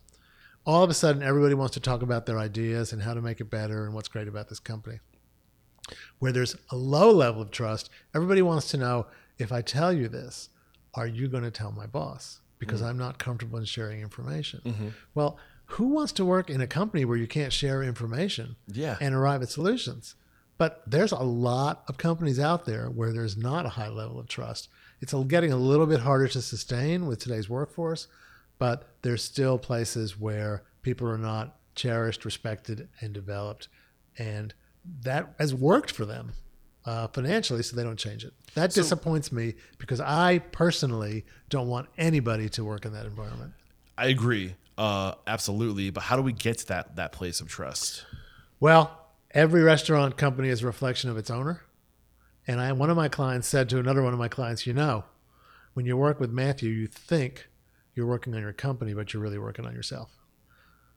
all 0.64 0.82
of 0.82 0.90
a 0.90 0.94
sudden 0.94 1.22
everybody 1.22 1.54
wants 1.54 1.74
to 1.74 1.80
talk 1.80 2.02
about 2.02 2.26
their 2.26 2.40
ideas 2.40 2.92
and 2.92 3.02
how 3.02 3.14
to 3.14 3.22
make 3.22 3.40
it 3.40 3.48
better 3.48 3.84
and 3.84 3.94
what's 3.94 4.08
great 4.08 4.26
about 4.26 4.48
this 4.48 4.58
company 4.58 4.98
where 6.18 6.32
there's 6.32 6.56
a 6.70 6.76
low 6.76 7.10
level 7.10 7.42
of 7.42 7.50
trust, 7.50 7.90
everybody 8.14 8.42
wants 8.42 8.70
to 8.70 8.76
know 8.76 9.06
if 9.38 9.52
I 9.52 9.62
tell 9.62 9.92
you 9.92 10.08
this, 10.08 10.48
are 10.94 11.06
you 11.06 11.28
going 11.28 11.44
to 11.44 11.50
tell 11.50 11.72
my 11.72 11.86
boss? 11.86 12.40
Because 12.58 12.80
mm-hmm. 12.80 12.90
I'm 12.90 12.98
not 12.98 13.18
comfortable 13.18 13.58
in 13.58 13.64
sharing 13.64 14.00
information. 14.00 14.60
Mm-hmm. 14.64 14.88
Well, 15.14 15.38
who 15.70 15.88
wants 15.88 16.12
to 16.12 16.24
work 16.24 16.48
in 16.48 16.60
a 16.60 16.66
company 16.66 17.04
where 17.04 17.16
you 17.16 17.26
can't 17.26 17.52
share 17.52 17.82
information 17.82 18.56
Yeah. 18.68 18.96
and 19.00 19.14
arrive 19.14 19.42
at 19.42 19.48
solutions? 19.48 20.14
But 20.58 20.82
there's 20.86 21.12
a 21.12 21.22
lot 21.22 21.84
of 21.86 21.98
companies 21.98 22.40
out 22.40 22.64
there 22.64 22.86
where 22.86 23.12
there's 23.12 23.36
not 23.36 23.66
a 23.66 23.70
high 23.70 23.88
level 23.88 24.18
of 24.18 24.26
trust. 24.26 24.68
It's 25.00 25.12
getting 25.12 25.52
a 25.52 25.56
little 25.56 25.86
bit 25.86 26.00
harder 26.00 26.28
to 26.28 26.40
sustain 26.40 27.06
with 27.06 27.18
today's 27.18 27.50
workforce, 27.50 28.08
but 28.58 28.88
there's 29.02 29.22
still 29.22 29.58
places 29.58 30.18
where 30.18 30.62
people 30.80 31.08
are 31.08 31.18
not 31.18 31.58
cherished, 31.74 32.24
respected, 32.24 32.88
and 33.02 33.12
developed. 33.12 33.68
And 34.16 34.54
that 35.02 35.34
has 35.38 35.54
worked 35.54 35.90
for 35.90 36.04
them 36.04 36.32
uh, 36.84 37.08
financially, 37.08 37.62
so 37.62 37.76
they 37.76 37.82
don't 37.82 37.98
change 37.98 38.24
it. 38.24 38.32
That 38.54 38.72
disappoints 38.72 39.32
me 39.32 39.54
because 39.78 40.00
I 40.00 40.38
personally 40.38 41.26
don't 41.48 41.68
want 41.68 41.88
anybody 41.98 42.48
to 42.50 42.64
work 42.64 42.84
in 42.84 42.92
that 42.92 43.06
environment. 43.06 43.52
I 43.98 44.06
agree. 44.06 44.54
Uh, 44.78 45.14
absolutely. 45.26 45.90
But 45.90 46.04
how 46.04 46.16
do 46.16 46.22
we 46.22 46.32
get 46.32 46.58
to 46.58 46.66
that 46.68 46.96
that 46.96 47.12
place 47.12 47.40
of 47.40 47.48
trust? 47.48 48.04
Well, 48.60 49.06
every 49.32 49.62
restaurant 49.62 50.16
company 50.16 50.48
is 50.48 50.62
a 50.62 50.66
reflection 50.66 51.10
of 51.10 51.16
its 51.16 51.30
owner. 51.30 51.62
And 52.46 52.60
I, 52.60 52.72
one 52.72 52.90
of 52.90 52.96
my 52.96 53.08
clients 53.08 53.48
said 53.48 53.68
to 53.70 53.78
another 53.78 54.02
one 54.02 54.12
of 54.12 54.18
my 54.18 54.28
clients, 54.28 54.66
you 54.66 54.72
know, 54.72 55.04
when 55.74 55.84
you 55.84 55.96
work 55.96 56.20
with 56.20 56.30
Matthew, 56.30 56.70
you 56.70 56.86
think 56.86 57.48
you're 57.94 58.06
working 58.06 58.34
on 58.34 58.40
your 58.40 58.52
company, 58.52 58.94
but 58.94 59.12
you're 59.12 59.22
really 59.22 59.38
working 59.38 59.66
on 59.66 59.74
yourself. 59.74 60.16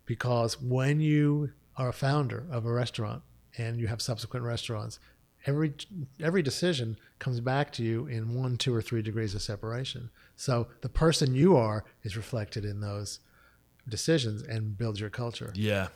Because 0.05 0.61
when 0.61 1.01
you 1.01 1.51
are 1.75 1.89
a 1.89 1.93
founder 1.93 2.45
of 2.51 2.65
a 2.65 2.71
restaurant 2.71 3.23
and 3.59 3.79
you 3.79 3.87
have 3.87 4.01
subsequent 4.01 4.45
restaurants, 4.45 4.99
every 5.45 5.73
every 6.21 6.41
decision 6.41 6.97
comes 7.19 7.39
back 7.41 7.71
to 7.73 7.83
you 7.83 8.07
in 8.07 8.33
one, 8.33 8.57
two, 8.57 8.73
or 8.73 8.81
three 8.81 9.01
degrees 9.01 9.35
of 9.35 9.41
separation. 9.41 10.09
So 10.35 10.67
the 10.81 10.89
person 10.89 11.35
you 11.35 11.57
are 11.57 11.83
is 12.03 12.17
reflected 12.17 12.65
in 12.65 12.79
those 12.79 13.19
decisions 13.87 14.41
and 14.43 14.77
builds 14.77 14.99
your 14.99 15.09
culture. 15.09 15.51
Yeah. 15.55 15.87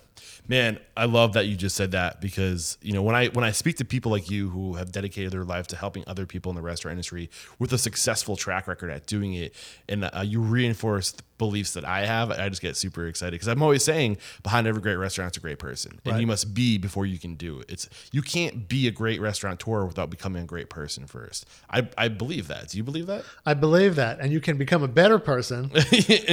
Man, 0.47 0.79
I 0.95 1.05
love 1.05 1.33
that 1.33 1.47
you 1.47 1.55
just 1.55 1.75
said 1.75 1.91
that 1.91 2.21
because, 2.21 2.77
you 2.81 2.93
know, 2.93 3.01
when 3.01 3.15
I 3.15 3.27
when 3.27 3.43
I 3.43 3.51
speak 3.51 3.77
to 3.77 3.85
people 3.85 4.11
like 4.11 4.29
you 4.29 4.49
who 4.49 4.75
have 4.75 4.91
dedicated 4.91 5.31
their 5.31 5.43
life 5.43 5.67
to 5.67 5.75
helping 5.75 6.03
other 6.05 6.25
people 6.25 6.51
in 6.51 6.55
the 6.55 6.61
restaurant 6.61 6.93
industry 6.93 7.29
with 7.59 7.73
a 7.73 7.77
successful 7.77 8.35
track 8.35 8.67
record 8.67 8.91
at 8.91 9.07
doing 9.07 9.33
it 9.33 9.55
and 9.87 10.05
uh, 10.05 10.23
you 10.23 10.41
reinforce 10.41 11.13
beliefs 11.37 11.73
that 11.73 11.85
I 11.85 12.05
have, 12.05 12.29
I 12.31 12.49
just 12.49 12.61
get 12.61 12.75
super 12.77 13.07
excited 13.07 13.31
because 13.31 13.47
I'm 13.47 13.63
always 13.63 13.83
saying 13.83 14.17
behind 14.43 14.67
every 14.67 14.81
great 14.81 14.95
restaurant, 14.95 15.13
restaurant's 15.13 15.37
a 15.37 15.41
great 15.41 15.59
person. 15.59 15.99
And 16.05 16.13
Right. 16.13 16.21
you 16.21 16.27
must 16.27 16.53
be 16.53 16.77
before 16.77 17.05
you 17.05 17.19
can 17.19 17.35
do 17.35 17.59
it. 17.59 17.69
It's 17.69 17.87
you 18.11 18.21
can't 18.21 18.67
be 18.67 18.87
a 18.87 18.91
great 18.91 19.21
restaurateur 19.21 19.85
without 19.85 20.09
becoming 20.09 20.43
a 20.43 20.45
great 20.45 20.69
person 20.69 21.05
first. 21.07 21.45
I 21.69 21.87
I 21.97 22.07
believe 22.07 22.47
that. 22.47 22.69
Do 22.69 22.77
you 22.77 22.83
believe 22.83 23.05
that? 23.07 23.23
I 23.45 23.53
believe 23.53 23.95
that, 23.95 24.19
and 24.19 24.31
you 24.33 24.41
can 24.41 24.57
become 24.57 24.81
a 24.83 24.87
better 24.87 25.19
person. 25.19 25.71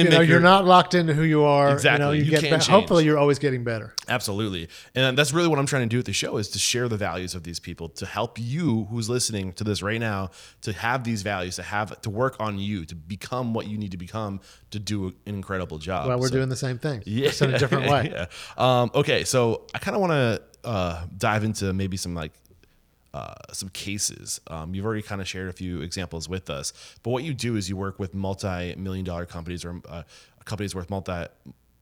You 0.01 0.09
know, 0.09 0.21
you're 0.21 0.39
not 0.39 0.65
locked 0.65 0.93
into 0.95 1.13
who 1.13 1.23
you 1.23 1.43
are. 1.43 1.71
Exactly. 1.73 1.93
You 1.93 2.07
know, 2.07 2.11
you, 2.11 2.23
You 2.23 2.31
get 2.31 2.43
can 2.43 2.59
be- 2.59 2.65
hopefully 2.65 3.05
you're 3.05 3.17
always 3.17 3.39
getting 3.39 3.63
better. 3.63 3.93
Absolutely. 4.07 4.67
And 4.95 5.17
that's 5.17 5.31
really 5.33 5.47
what 5.47 5.59
I'm 5.59 5.65
trying 5.65 5.83
to 5.83 5.87
do 5.89 5.97
with 5.97 6.05
the 6.07 6.13
show 6.13 6.37
is 6.37 6.49
to 6.49 6.59
share 6.59 6.87
the 6.87 6.97
values 6.97 7.35
of 7.35 7.43
these 7.43 7.59
people, 7.59 7.89
to 7.89 8.05
help 8.05 8.39
you 8.39 8.85
who's 8.89 9.09
listening 9.09 9.53
to 9.53 9.63
this 9.63 9.81
right 9.83 9.99
now, 9.99 10.31
to 10.61 10.73
have 10.73 11.03
these 11.03 11.21
values, 11.21 11.55
to 11.57 11.63
have 11.63 11.99
to 12.01 12.09
work 12.09 12.35
on 12.39 12.57
you, 12.57 12.85
to 12.85 12.95
become 12.95 13.53
what 13.53 13.67
you 13.67 13.77
need 13.77 13.91
to 13.91 13.97
become 13.97 14.39
to 14.71 14.79
do 14.79 14.90
an 14.91 15.13
incredible 15.25 15.77
job. 15.77 16.07
Well, 16.07 16.19
we're 16.19 16.27
So- 16.27 16.33
doing 16.35 16.49
the 16.49 16.55
same 16.55 16.77
thing, 16.77 17.03
yeah. 17.05 17.27
just 17.27 17.41
in 17.41 17.53
a 17.53 17.59
different 17.59 17.89
way. 17.89 18.09
yeah. 18.13 18.25
Um, 18.57 18.91
okay, 18.95 19.23
so 19.23 19.63
I 19.73 19.79
kind 19.79 19.95
of 19.95 20.01
want 20.01 20.11
to 20.11 20.41
uh, 20.67 21.05
dive 21.17 21.43
into 21.43 21.73
maybe 21.73 21.97
some 21.97 22.13
like 22.15 22.31
uh, 23.13 23.33
some 23.51 23.69
cases. 23.69 24.39
Um, 24.47 24.73
you've 24.73 24.85
already 24.85 25.01
kind 25.01 25.19
of 25.21 25.27
shared 25.27 25.49
a 25.49 25.53
few 25.53 25.81
examples 25.81 26.29
with 26.29 26.49
us, 26.49 26.71
but 27.03 27.09
what 27.11 27.23
you 27.23 27.33
do 27.33 27.55
is 27.57 27.67
you 27.69 27.75
work 27.75 27.99
with 27.99 28.13
multi-million 28.13 29.03
dollar 29.05 29.25
companies 29.25 29.65
or 29.65 29.81
uh, 29.89 30.03
companies 30.45 30.73
worth 30.75 30.89
multi 30.89 31.25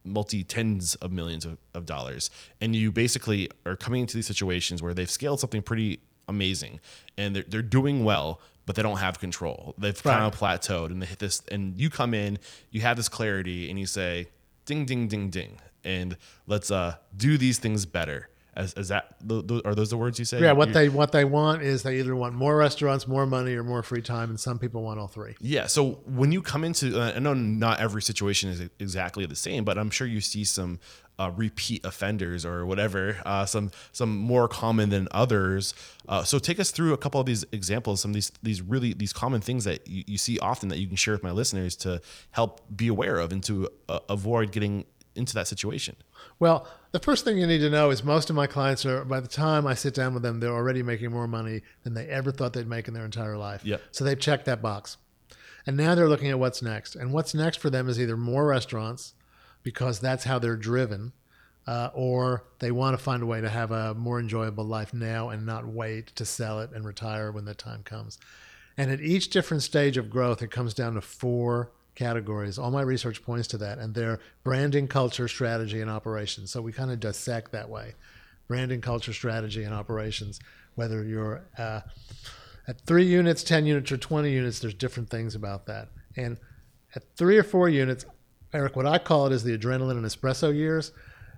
multi 0.06 0.44
tens 0.44 0.96
of 0.96 1.12
millions 1.12 1.46
of, 1.46 1.58
of 1.74 1.86
dollars, 1.86 2.32
and 2.62 2.76
you 2.76 2.92
basically 2.92 3.50
are 3.66 3.76
coming 3.76 4.02
into 4.02 4.16
these 4.16 4.26
situations 4.28 4.82
where 4.82 4.94
they've 4.94 5.12
scaled 5.12 5.40
something 5.40 5.62
pretty 5.62 6.00
amazing 6.28 6.80
and 7.18 7.36
they're, 7.36 7.46
they're 7.48 7.62
doing 7.64 8.04
well 8.04 8.40
but 8.70 8.76
they 8.76 8.84
don't 8.84 8.98
have 9.00 9.20
control. 9.20 9.74
They've 9.80 10.00
kind 10.04 10.24
of 10.32 10.40
plateaued 10.40 10.92
and 10.92 11.02
they 11.02 11.08
hit 11.08 11.18
this 11.18 11.42
and 11.52 11.82
you 11.82 11.90
come 11.90 12.14
in 12.14 12.38
you 12.70 12.82
have 12.82 12.98
this 12.98 13.10
clarity 13.10 13.68
and 13.68 13.80
you 13.80 13.88
say 13.88 14.28
ding 14.66 14.86
ding 14.86 15.08
ding 15.08 15.32
ding 15.32 15.58
and 15.84 16.16
let's 16.46 16.70
uh 16.70 16.94
do 17.18 17.36
these 17.40 17.58
things 17.58 17.88
better. 17.88 18.30
As, 18.56 18.74
as 18.74 18.90
that 18.90 19.16
th- 19.28 19.48
th- 19.48 19.62
are 19.66 19.74
those 19.74 19.90
the 19.90 19.98
words 19.98 20.20
you 20.20 20.26
say? 20.26 20.40
Yeah, 20.42 20.52
what 20.52 20.68
You- 20.68 20.74
they 20.76 20.90
what 20.90 21.12
they 21.12 21.26
want 21.26 21.64
is 21.64 21.82
they 21.82 21.98
either 21.98 22.16
want 22.16 22.36
more 22.36 22.56
restaurants, 22.58 23.08
more 23.08 23.26
money, 23.26 23.54
or 23.56 23.64
more 23.64 23.82
free 23.82 24.02
time, 24.04 24.30
and 24.30 24.40
some 24.40 24.60
people 24.60 24.84
want 24.84 25.00
all 25.00 25.08
three. 25.08 25.34
yeah 25.40 25.66
so 25.66 26.02
when 26.06 26.32
you 26.32 26.42
come 26.44 26.64
into 26.64 26.86
uh, 27.02 27.14
i 27.16 27.20
know 27.20 27.34
not 27.34 27.80
every 27.80 28.04
situation 28.04 28.52
is 28.52 28.60
exactly 28.80 29.26
the 29.26 29.36
same 29.36 29.64
but 29.64 29.80
i'm 29.80 29.90
sure 29.90 30.06
you 30.06 30.22
see 30.22 30.44
some 30.44 30.78
uh, 31.20 31.32
repeat 31.36 31.86
offenders 31.86 32.46
or 32.46 32.66
whatever 32.66 33.18
uh, 33.26 33.46
some 33.46 33.70
some 33.92 34.18
more 34.18 34.48
common 34.48 34.90
than 34.90 35.08
others 35.12 35.74
uh, 36.08 36.24
so 36.24 36.40
take 36.40 36.60
us 36.60 36.72
through 36.72 36.94
a 36.94 36.98
couple 36.98 37.20
of 37.20 37.28
these 37.28 37.46
examples 37.52 38.02
some 38.02 38.12
of 38.12 38.16
these 38.16 38.32
these 38.42 38.62
really 38.62 38.94
these 38.94 39.14
common 39.14 39.42
things 39.42 39.66
that 39.66 39.88
you, 39.88 40.04
you 40.08 40.18
see 40.18 40.40
often 40.40 40.70
that 40.70 40.80
you 40.80 40.88
can 40.88 40.96
share 40.96 41.14
with 41.14 41.24
my 41.24 41.32
listeners 41.32 41.76
to 41.76 42.02
help 42.32 42.62
be 42.76 42.88
aware 42.88 43.18
of 43.18 43.32
and 43.32 43.44
to 43.44 43.70
uh, 43.90 44.00
avoid 44.10 44.52
getting 44.52 44.86
into 45.16 45.34
that 45.34 45.48
situation 45.48 45.96
Well, 46.40 46.68
the 46.92 47.00
first 47.00 47.26
thing 47.26 47.38
you 47.38 47.46
need 47.46 47.60
to 47.60 47.70
know 47.70 47.90
is 47.90 48.04
most 48.04 48.30
of 48.30 48.36
my 48.36 48.48
clients 48.48 48.86
are 48.86 49.04
by 49.04 49.20
the 49.20 49.28
time 49.28 49.68
I 49.68 49.74
sit 49.74 49.94
down 49.94 50.14
with 50.14 50.24
them, 50.24 50.40
they're 50.40 50.54
already 50.54 50.82
making 50.82 51.12
more 51.12 51.28
money 51.28 51.62
than 51.84 51.94
they 51.94 52.08
ever 52.08 52.32
thought 52.32 52.54
they'd 52.54 52.68
make 52.68 52.88
in 52.88 52.94
their 52.94 53.06
entire 53.06 53.38
life. 53.38 53.66
Yep. 53.66 53.82
So 53.92 54.04
they've 54.06 54.20
checked 54.20 54.46
that 54.46 54.62
box. 54.62 54.98
And 55.66 55.78
now 55.78 55.94
they're 55.94 56.10
looking 56.10 56.30
at 56.30 56.40
what's 56.40 56.62
next. 56.62 56.96
And 56.96 57.12
what's 57.12 57.34
next 57.34 57.58
for 57.58 57.70
them 57.70 57.90
is 57.90 58.00
either 58.00 58.18
more 58.18 58.46
restaurants, 58.48 59.14
because 59.64 60.00
that's 60.00 60.24
how 60.24 60.40
they're 60.40 60.56
driven, 60.56 61.14
uh, 61.68 61.90
or 61.94 62.46
they 62.60 62.72
want 62.72 62.98
to 62.98 63.04
find 63.04 63.24
a 63.24 63.26
way 63.26 63.42
to 63.42 63.50
have 63.50 63.72
a 63.72 63.94
more 63.94 64.20
enjoyable 64.20 64.64
life 64.64 64.94
now 64.94 65.30
and 65.30 65.46
not 65.46 65.68
wait 65.68 66.08
to 66.16 66.26
sell 66.26 66.60
it 66.62 66.72
and 66.72 66.86
retire 66.86 67.32
when 67.32 67.46
the 67.46 67.54
time 67.54 67.84
comes. 67.84 68.18
And 68.78 68.92
at 68.92 69.02
each 69.02 69.30
different 69.30 69.64
stage 69.64 69.98
of 69.98 70.10
growth, 70.10 70.42
it 70.42 70.52
comes 70.52 70.74
down 70.74 70.94
to 70.94 71.02
four 71.02 71.72
categories. 71.96 72.58
All 72.58 72.72
my 72.72 72.82
research 72.82 73.22
points 73.24 73.48
to 73.50 73.58
that, 73.58 73.78
and 73.78 73.94
they're 73.94 74.20
branding, 74.44 74.88
culture, 74.88 75.28
strategy, 75.28 75.82
and 75.82 75.90
operations. 75.90 76.50
So 76.50 76.62
we 76.62 76.72
kind 76.72 76.92
of 76.92 77.00
dissect 77.00 77.52
that 77.52 77.70
way 77.70 77.96
branding, 78.48 78.82
culture, 78.82 79.14
strategy, 79.14 79.64
and 79.64 79.76
operations. 79.76 80.40
Whether 80.76 81.04
you're 81.04 81.44
uh, 81.58 81.82
at 82.68 82.82
three 82.82 83.06
units, 83.06 83.44
10 83.44 83.66
units, 83.66 83.92
or 83.92 83.98
20 83.98 84.32
units, 84.32 84.60
there's 84.60 84.74
different 84.74 85.10
things 85.10 85.36
about 85.36 85.68
that. 85.68 85.90
And 86.16 86.38
at 86.96 87.04
three 87.16 87.38
or 87.38 87.44
four 87.44 87.70
units, 87.70 88.06
Eric, 88.52 88.76
what 88.76 88.88
I 88.88 88.98
call 88.98 89.28
it 89.28 89.34
is 89.34 89.44
the 89.44 89.56
adrenaline 89.56 89.92
and 89.92 90.06
espresso 90.06 90.54
years. 90.54 90.92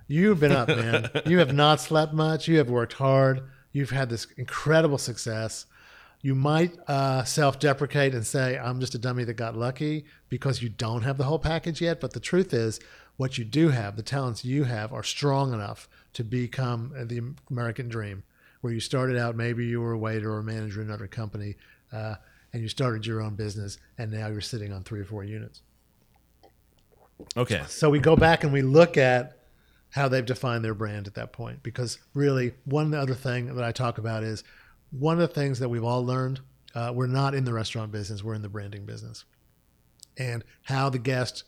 You've 0.06 0.40
been 0.40 0.52
up, 0.52 0.68
man. 0.68 1.10
you 1.26 1.38
have 1.38 1.52
not 1.52 1.80
slept 1.80 2.14
much. 2.14 2.48
You 2.48 2.58
have 2.58 2.70
worked 2.70 2.94
hard. 2.94 3.42
You've 3.72 3.90
had 3.90 4.08
this 4.08 4.26
incredible 4.36 4.98
success. 4.98 5.66
You 6.22 6.34
might 6.34 6.78
uh, 6.88 7.24
self 7.24 7.58
deprecate 7.58 8.14
and 8.14 8.26
say, 8.26 8.58
I'm 8.58 8.80
just 8.80 8.94
a 8.94 8.98
dummy 8.98 9.24
that 9.24 9.34
got 9.34 9.56
lucky 9.56 10.06
because 10.28 10.62
you 10.62 10.68
don't 10.70 11.02
have 11.02 11.18
the 11.18 11.24
whole 11.24 11.38
package 11.38 11.82
yet. 11.82 12.00
But 12.00 12.12
the 12.12 12.20
truth 12.20 12.54
is, 12.54 12.80
what 13.16 13.36
you 13.36 13.44
do 13.44 13.68
have, 13.68 13.96
the 13.96 14.02
talents 14.02 14.44
you 14.44 14.64
have, 14.64 14.92
are 14.92 15.02
strong 15.02 15.52
enough 15.52 15.88
to 16.14 16.24
become 16.24 16.92
the 17.06 17.34
American 17.50 17.88
dream, 17.88 18.22
where 18.62 18.72
you 18.72 18.80
started 18.80 19.18
out, 19.18 19.36
maybe 19.36 19.66
you 19.66 19.80
were 19.80 19.92
a 19.92 19.98
waiter 19.98 20.32
or 20.32 20.38
a 20.38 20.44
manager 20.44 20.80
in 20.80 20.88
another 20.88 21.08
company, 21.08 21.56
uh, 21.92 22.14
and 22.52 22.62
you 22.62 22.68
started 22.68 23.06
your 23.06 23.20
own 23.20 23.34
business, 23.34 23.78
and 23.98 24.10
now 24.10 24.28
you're 24.28 24.40
sitting 24.40 24.72
on 24.72 24.82
three 24.82 25.00
or 25.00 25.04
four 25.04 25.24
units. 25.24 25.62
Okay 27.36 27.62
So 27.68 27.90
we 27.90 27.98
go 27.98 28.16
back 28.16 28.44
and 28.44 28.52
we 28.52 28.62
look 28.62 28.96
at 28.96 29.38
how 29.90 30.08
they've 30.08 30.24
defined 30.24 30.64
their 30.64 30.74
brand 30.74 31.06
at 31.06 31.14
that 31.14 31.32
point. 31.32 31.62
Because 31.62 31.98
really, 32.14 32.54
one 32.64 32.94
other 32.94 33.14
thing 33.14 33.54
that 33.54 33.64
I 33.64 33.72
talk 33.72 33.98
about 33.98 34.22
is 34.22 34.42
one 34.90 35.20
of 35.20 35.28
the 35.28 35.34
things 35.34 35.58
that 35.58 35.68
we've 35.68 35.84
all 35.84 36.04
learned 36.04 36.40
uh, 36.74 36.92
we're 36.94 37.06
not 37.06 37.34
in 37.34 37.44
the 37.44 37.52
restaurant 37.52 37.92
business, 37.92 38.24
we're 38.24 38.34
in 38.34 38.42
the 38.42 38.48
branding 38.48 38.86
business. 38.86 39.24
And 40.16 40.44
how 40.62 40.88
the 40.88 40.98
guest 40.98 41.44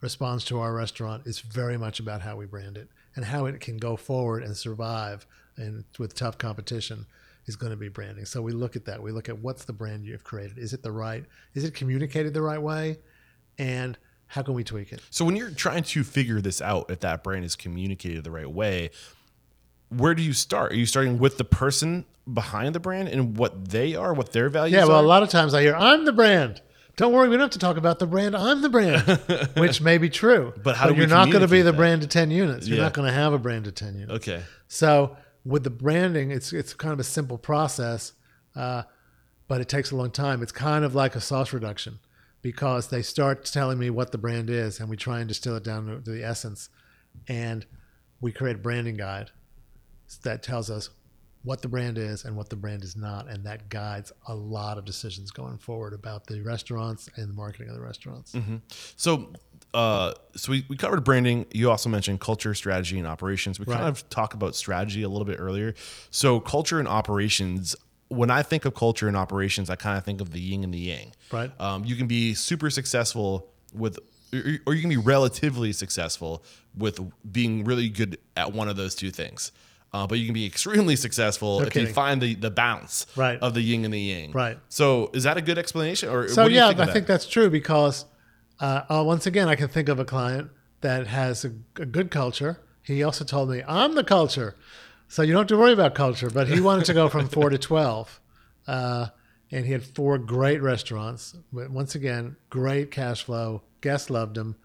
responds 0.00 0.44
to 0.46 0.60
our 0.60 0.72
restaurant 0.72 1.26
is 1.26 1.40
very 1.40 1.76
much 1.76 1.98
about 1.98 2.22
how 2.22 2.36
we 2.36 2.46
brand 2.46 2.76
it 2.76 2.88
and 3.16 3.24
how 3.24 3.46
it 3.46 3.60
can 3.60 3.78
go 3.78 3.96
forward 3.96 4.44
and 4.44 4.56
survive 4.56 5.26
and 5.56 5.84
with 5.98 6.14
tough 6.14 6.38
competition 6.38 7.06
is 7.46 7.56
going 7.56 7.70
to 7.70 7.76
be 7.76 7.88
branding. 7.88 8.24
So 8.24 8.40
we 8.42 8.52
look 8.52 8.76
at 8.76 8.84
that. 8.84 9.02
We 9.02 9.10
look 9.10 9.28
at 9.28 9.38
what's 9.38 9.64
the 9.64 9.72
brand 9.72 10.04
you've 10.04 10.22
created. 10.22 10.58
Is 10.58 10.72
it 10.72 10.82
the 10.82 10.92
right? 10.92 11.24
Is 11.54 11.64
it 11.64 11.74
communicated 11.74 12.34
the 12.34 12.42
right 12.42 12.60
way? 12.60 12.98
And 13.58 13.98
how 14.28 14.42
can 14.42 14.54
we 14.54 14.62
tweak 14.64 14.92
it? 14.92 15.00
So 15.10 15.24
when 15.24 15.36
you're 15.36 15.50
trying 15.50 15.82
to 15.84 16.04
figure 16.04 16.40
this 16.40 16.60
out, 16.62 16.90
if 16.90 17.00
that 17.00 17.22
brand 17.24 17.44
is 17.44 17.56
communicated 17.56 18.24
the 18.24 18.30
right 18.30 18.50
way, 18.50 18.90
where 19.88 20.14
do 20.14 20.22
you 20.22 20.32
start? 20.32 20.72
Are 20.72 20.76
you 20.76 20.86
starting 20.86 21.18
with 21.18 21.38
the 21.38 21.44
person 21.44 22.04
behind 22.32 22.74
the 22.74 22.80
brand 22.80 23.08
and 23.08 23.36
what 23.38 23.70
they 23.70 23.94
are, 23.94 24.12
what 24.12 24.32
their 24.32 24.48
values 24.50 24.74
Yeah, 24.74 24.84
well, 24.84 25.00
a 25.00 25.02
lot 25.06 25.22
of 25.22 25.30
times 25.30 25.54
I 25.54 25.62
hear, 25.62 25.74
I'm 25.74 26.04
the 26.04 26.12
brand. 26.12 26.60
Don't 26.96 27.12
worry, 27.12 27.28
we 27.28 27.36
don't 27.36 27.42
have 27.44 27.50
to 27.52 27.58
talk 27.60 27.76
about 27.76 28.00
the 28.00 28.06
brand. 28.06 28.36
I'm 28.36 28.60
the 28.60 28.68
brand, 28.68 29.02
which 29.56 29.80
may 29.80 29.98
be 29.98 30.10
true. 30.10 30.52
But 30.62 30.76
how 30.76 30.88
do 30.88 30.94
you're 30.94 31.06
not 31.06 31.30
going 31.30 31.42
to 31.42 31.48
be 31.48 31.62
the 31.62 31.70
that? 31.70 31.76
brand 31.78 32.02
of 32.02 32.08
10 32.10 32.30
units. 32.30 32.66
You're 32.66 32.78
Yeah. 32.78 32.82
not 32.84 32.92
going 32.92 33.06
to 33.06 33.12
have 33.14 33.32
a 33.32 33.38
brand 33.38 33.66
of 33.68 33.74
10 33.76 33.94
units. 33.94 34.12
Okay. 34.28 34.42
So 34.66 35.16
with 35.44 35.62
the 35.64 35.70
branding, 35.70 36.32
it's 36.32 36.52
it's 36.52 36.74
kind 36.74 36.92
of 36.92 36.98
a 36.98 37.04
simple 37.04 37.38
process, 37.38 38.12
uh, 38.56 38.82
but 39.46 39.60
it 39.60 39.68
takes 39.68 39.92
a 39.92 39.96
long 39.96 40.10
time. 40.10 40.42
It's 40.42 40.50
kind 40.52 40.84
of 40.84 40.94
like 40.96 41.14
a 41.14 41.20
sauce 41.20 41.52
reduction 41.52 42.00
because 42.42 42.88
they 42.88 43.02
start 43.02 43.44
telling 43.44 43.78
me 43.78 43.90
what 43.90 44.12
the 44.12 44.18
brand 44.18 44.50
is, 44.50 44.80
and 44.80 44.88
we 44.88 44.96
try 44.96 45.18
and 45.20 45.28
distill 45.28 45.56
it 45.56 45.64
down 45.64 45.86
to, 45.86 46.10
the 46.10 46.24
essence, 46.24 46.68
and 47.26 47.66
we 48.20 48.32
create 48.32 48.56
a 48.56 48.58
branding 48.60 48.96
guide 48.96 49.30
that 50.22 50.42
tells 50.42 50.70
us 50.70 50.90
what 51.42 51.62
the 51.62 51.68
brand 51.68 51.98
is 51.98 52.24
and 52.24 52.36
what 52.36 52.48
the 52.50 52.56
brand 52.56 52.82
is 52.82 52.96
not, 52.96 53.28
and 53.28 53.44
that 53.44 53.68
guides 53.68 54.12
a 54.26 54.34
lot 54.34 54.76
of 54.76 54.84
decisions 54.84 55.30
going 55.30 55.56
forward 55.56 55.94
about 55.94 56.26
the 56.26 56.40
restaurants 56.42 57.08
and 57.16 57.28
the 57.28 57.34
marketing 57.34 57.68
of 57.68 57.74
the 57.74 57.80
restaurants. 57.80 58.34
So, 58.96 59.32
uh, 59.72 60.14
so 60.34 60.52
we, 60.52 60.66
we 60.68 60.76
covered 60.76 61.04
branding. 61.04 61.46
You 61.52 61.70
also 61.70 61.88
mentioned 61.88 62.20
culture, 62.20 62.54
strategy, 62.54 62.98
and 62.98 63.06
operations. 63.06 63.60
We 63.60 63.66
kind 63.66 63.84
of 63.84 64.08
talked 64.10 64.34
about 64.34 64.56
strategy 64.56 65.02
a 65.02 65.08
little 65.08 65.24
bit 65.24 65.38
earlier. 65.38 65.74
So, 66.10 66.40
culture 66.40 66.78
and 66.78 66.88
operations. 66.88 67.76
When 68.08 68.30
I 68.30 68.42
think 68.42 68.64
of 68.64 68.74
culture 68.74 69.06
and 69.08 69.16
operations, 69.16 69.68
I 69.70 69.76
kind 69.76 69.98
of 69.98 70.04
think 70.04 70.20
of 70.20 70.30
the 70.30 70.40
yin 70.40 70.64
and 70.64 70.72
the 70.72 70.78
yang. 70.78 71.12
Right. 71.30 71.50
Um, 71.60 71.84
you 71.84 71.94
can 71.96 72.06
be 72.06 72.34
super 72.34 72.70
successful 72.70 73.48
with, 73.74 73.98
or 74.66 74.74
you 74.74 74.80
can 74.80 74.88
be 74.90 74.96
relatively 74.96 75.72
successful 75.72 76.42
with 76.76 76.98
being 77.30 77.64
really 77.64 77.88
good 77.88 78.18
at 78.36 78.52
one 78.52 78.68
of 78.68 78.76
those 78.76 78.94
two 78.94 79.10
things. 79.10 79.52
Uh, 79.92 80.06
but 80.06 80.18
you 80.18 80.26
can 80.26 80.34
be 80.34 80.44
extremely 80.46 80.96
successful 80.96 81.62
if 81.62 81.74
you 81.74 81.86
find 81.86 82.20
the, 82.20 82.34
the 82.34 82.50
balance 82.50 83.06
Right. 83.16 83.38
of 83.40 83.54
the 83.54 83.62
yin 83.62 83.84
and 83.84 83.92
the 83.94 83.98
yang. 84.00 84.32
Right. 84.32 84.58
So 84.68 85.10
is 85.14 85.22
that 85.24 85.36
a 85.38 85.40
good 85.42 85.56
explanation? 85.58 86.10
Or 86.10 86.28
So 86.28 86.42
what 86.42 86.48
do 86.48 86.54
you 86.54 86.60
yeah, 86.60 86.68
think 86.68 86.80
I 86.80 86.84
that? 86.86 86.92
think 86.92 87.06
that's 87.06 87.26
true 87.26 87.48
because 87.50 88.04
uh, 88.60 88.82
uh, 88.88 89.02
once 89.04 89.26
again, 89.26 89.48
I 89.48 89.54
can 89.54 89.68
think 89.68 89.88
of 89.88 89.98
a 89.98 90.04
client 90.04 90.50
that 90.82 91.06
has 91.06 91.44
a, 91.44 91.52
a 91.76 91.86
good 91.86 92.10
culture. 92.10 92.60
He 92.82 93.02
also 93.02 93.24
told 93.24 93.50
me, 93.50 93.62
"I'm 93.68 93.94
the 93.94 94.04
culture," 94.04 94.56
so 95.08 95.22
you 95.22 95.32
don't 95.32 95.40
have 95.40 95.48
to 95.48 95.58
worry 95.58 95.72
about 95.72 95.94
culture. 95.94 96.30
But 96.30 96.48
he 96.48 96.60
wanted 96.60 96.84
to 96.86 96.94
go 96.94 97.08
from 97.08 97.28
four 97.28 97.50
to 97.50 97.58
twelve, 97.58 98.20
uh, 98.66 99.08
and 99.50 99.66
he 99.66 99.72
had 99.72 99.84
four 99.84 100.18
great 100.18 100.62
restaurants. 100.62 101.34
But 101.52 101.70
once 101.70 101.94
again, 101.94 102.36
great 102.50 102.90
cash 102.90 103.24
flow. 103.24 103.62
Guests 103.80 104.10
loved 104.10 104.36
him, 104.36 104.56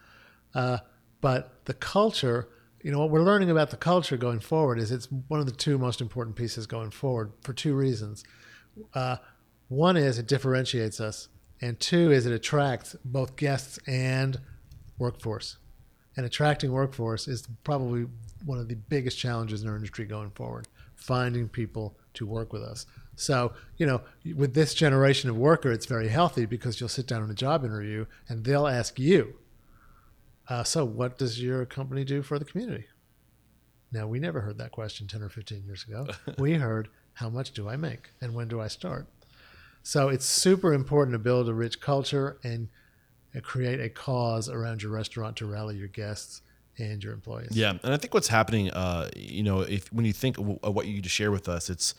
uh, 0.53 0.79
but 1.21 1.65
the 1.65 1.73
culture. 1.73 2.49
You 2.81 2.91
know 2.91 2.99
what 2.99 3.11
we're 3.11 3.23
learning 3.23 3.49
about 3.49 3.69
the 3.69 3.77
culture 3.77 4.17
going 4.17 4.41
forward 4.41 4.77
is 4.77 4.91
it's 4.91 5.07
one 5.29 5.39
of 5.39 5.45
the 5.45 5.53
two 5.53 5.77
most 5.77 6.01
important 6.01 6.35
pieces 6.35 6.67
going 6.67 6.91
forward 6.91 7.31
for 7.41 7.53
two 7.53 7.75
reasons. 7.75 8.25
Uh, 8.93 9.17
one 9.69 9.95
is 9.95 10.19
it 10.19 10.27
differentiates 10.27 10.99
us, 10.99 11.29
and 11.61 11.79
two 11.79 12.11
is 12.11 12.25
it 12.25 12.33
attracts 12.33 12.97
both 13.05 13.37
guests 13.37 13.79
and 13.87 14.41
workforce. 14.97 15.57
And 16.17 16.25
attracting 16.25 16.73
workforce 16.73 17.27
is 17.27 17.47
probably 17.63 18.07
one 18.45 18.59
of 18.59 18.67
the 18.67 18.75
biggest 18.75 19.17
challenges 19.17 19.63
in 19.63 19.69
our 19.69 19.75
industry 19.75 20.05
going 20.05 20.31
forward. 20.31 20.67
Finding 20.95 21.49
people 21.49 21.97
to 22.13 22.25
work 22.25 22.53
with 22.53 22.61
us. 22.61 22.85
So, 23.15 23.53
you 23.77 23.85
know, 23.85 24.01
with 24.35 24.53
this 24.53 24.73
generation 24.73 25.29
of 25.29 25.37
worker, 25.37 25.71
it's 25.71 25.85
very 25.85 26.07
healthy 26.07 26.45
because 26.45 26.79
you'll 26.79 26.89
sit 26.89 27.07
down 27.07 27.23
in 27.23 27.29
a 27.29 27.35
job 27.35 27.63
interview 27.63 28.05
and 28.27 28.43
they'll 28.43 28.67
ask 28.67 28.99
you, 28.99 29.35
uh, 30.49 30.63
so 30.63 30.83
what 30.85 31.17
does 31.17 31.41
your 31.41 31.65
company 31.65 32.03
do 32.03 32.21
for 32.21 32.39
the 32.39 32.45
community? 32.45 32.85
Now, 33.91 34.07
we 34.07 34.19
never 34.19 34.41
heard 34.41 34.57
that 34.57 34.71
question 34.71 35.07
10 35.07 35.21
or 35.21 35.29
15 35.29 35.63
years 35.63 35.85
ago. 35.87 36.07
we 36.37 36.55
heard, 36.55 36.89
how 37.13 37.29
much 37.29 37.51
do 37.51 37.69
I 37.69 37.75
make 37.75 38.09
and 38.21 38.33
when 38.33 38.47
do 38.47 38.59
I 38.59 38.67
start? 38.67 39.07
So 39.83 40.09
it's 40.09 40.25
super 40.25 40.73
important 40.73 41.13
to 41.13 41.19
build 41.19 41.47
a 41.47 41.53
rich 41.53 41.79
culture 41.79 42.37
and 42.43 42.69
uh, 43.35 43.41
create 43.41 43.79
a 43.79 43.89
cause 43.89 44.49
around 44.49 44.81
your 44.81 44.91
restaurant 44.91 45.35
to 45.37 45.45
rally 45.45 45.75
your 45.75 45.89
guests 45.89 46.41
and 46.77 47.03
your 47.03 47.13
employees. 47.13 47.51
Yeah, 47.51 47.71
and 47.83 47.93
I 47.93 47.97
think 47.97 48.13
what's 48.13 48.27
happening, 48.27 48.71
uh, 48.71 49.09
you 49.15 49.43
know, 49.43 49.61
if 49.61 49.91
when 49.93 50.05
you 50.05 50.13
think 50.13 50.37
of 50.37 50.45
what 50.73 50.87
you 50.87 51.01
just 51.01 51.15
share 51.15 51.31
with 51.31 51.47
us, 51.47 51.69
it's 51.69 51.95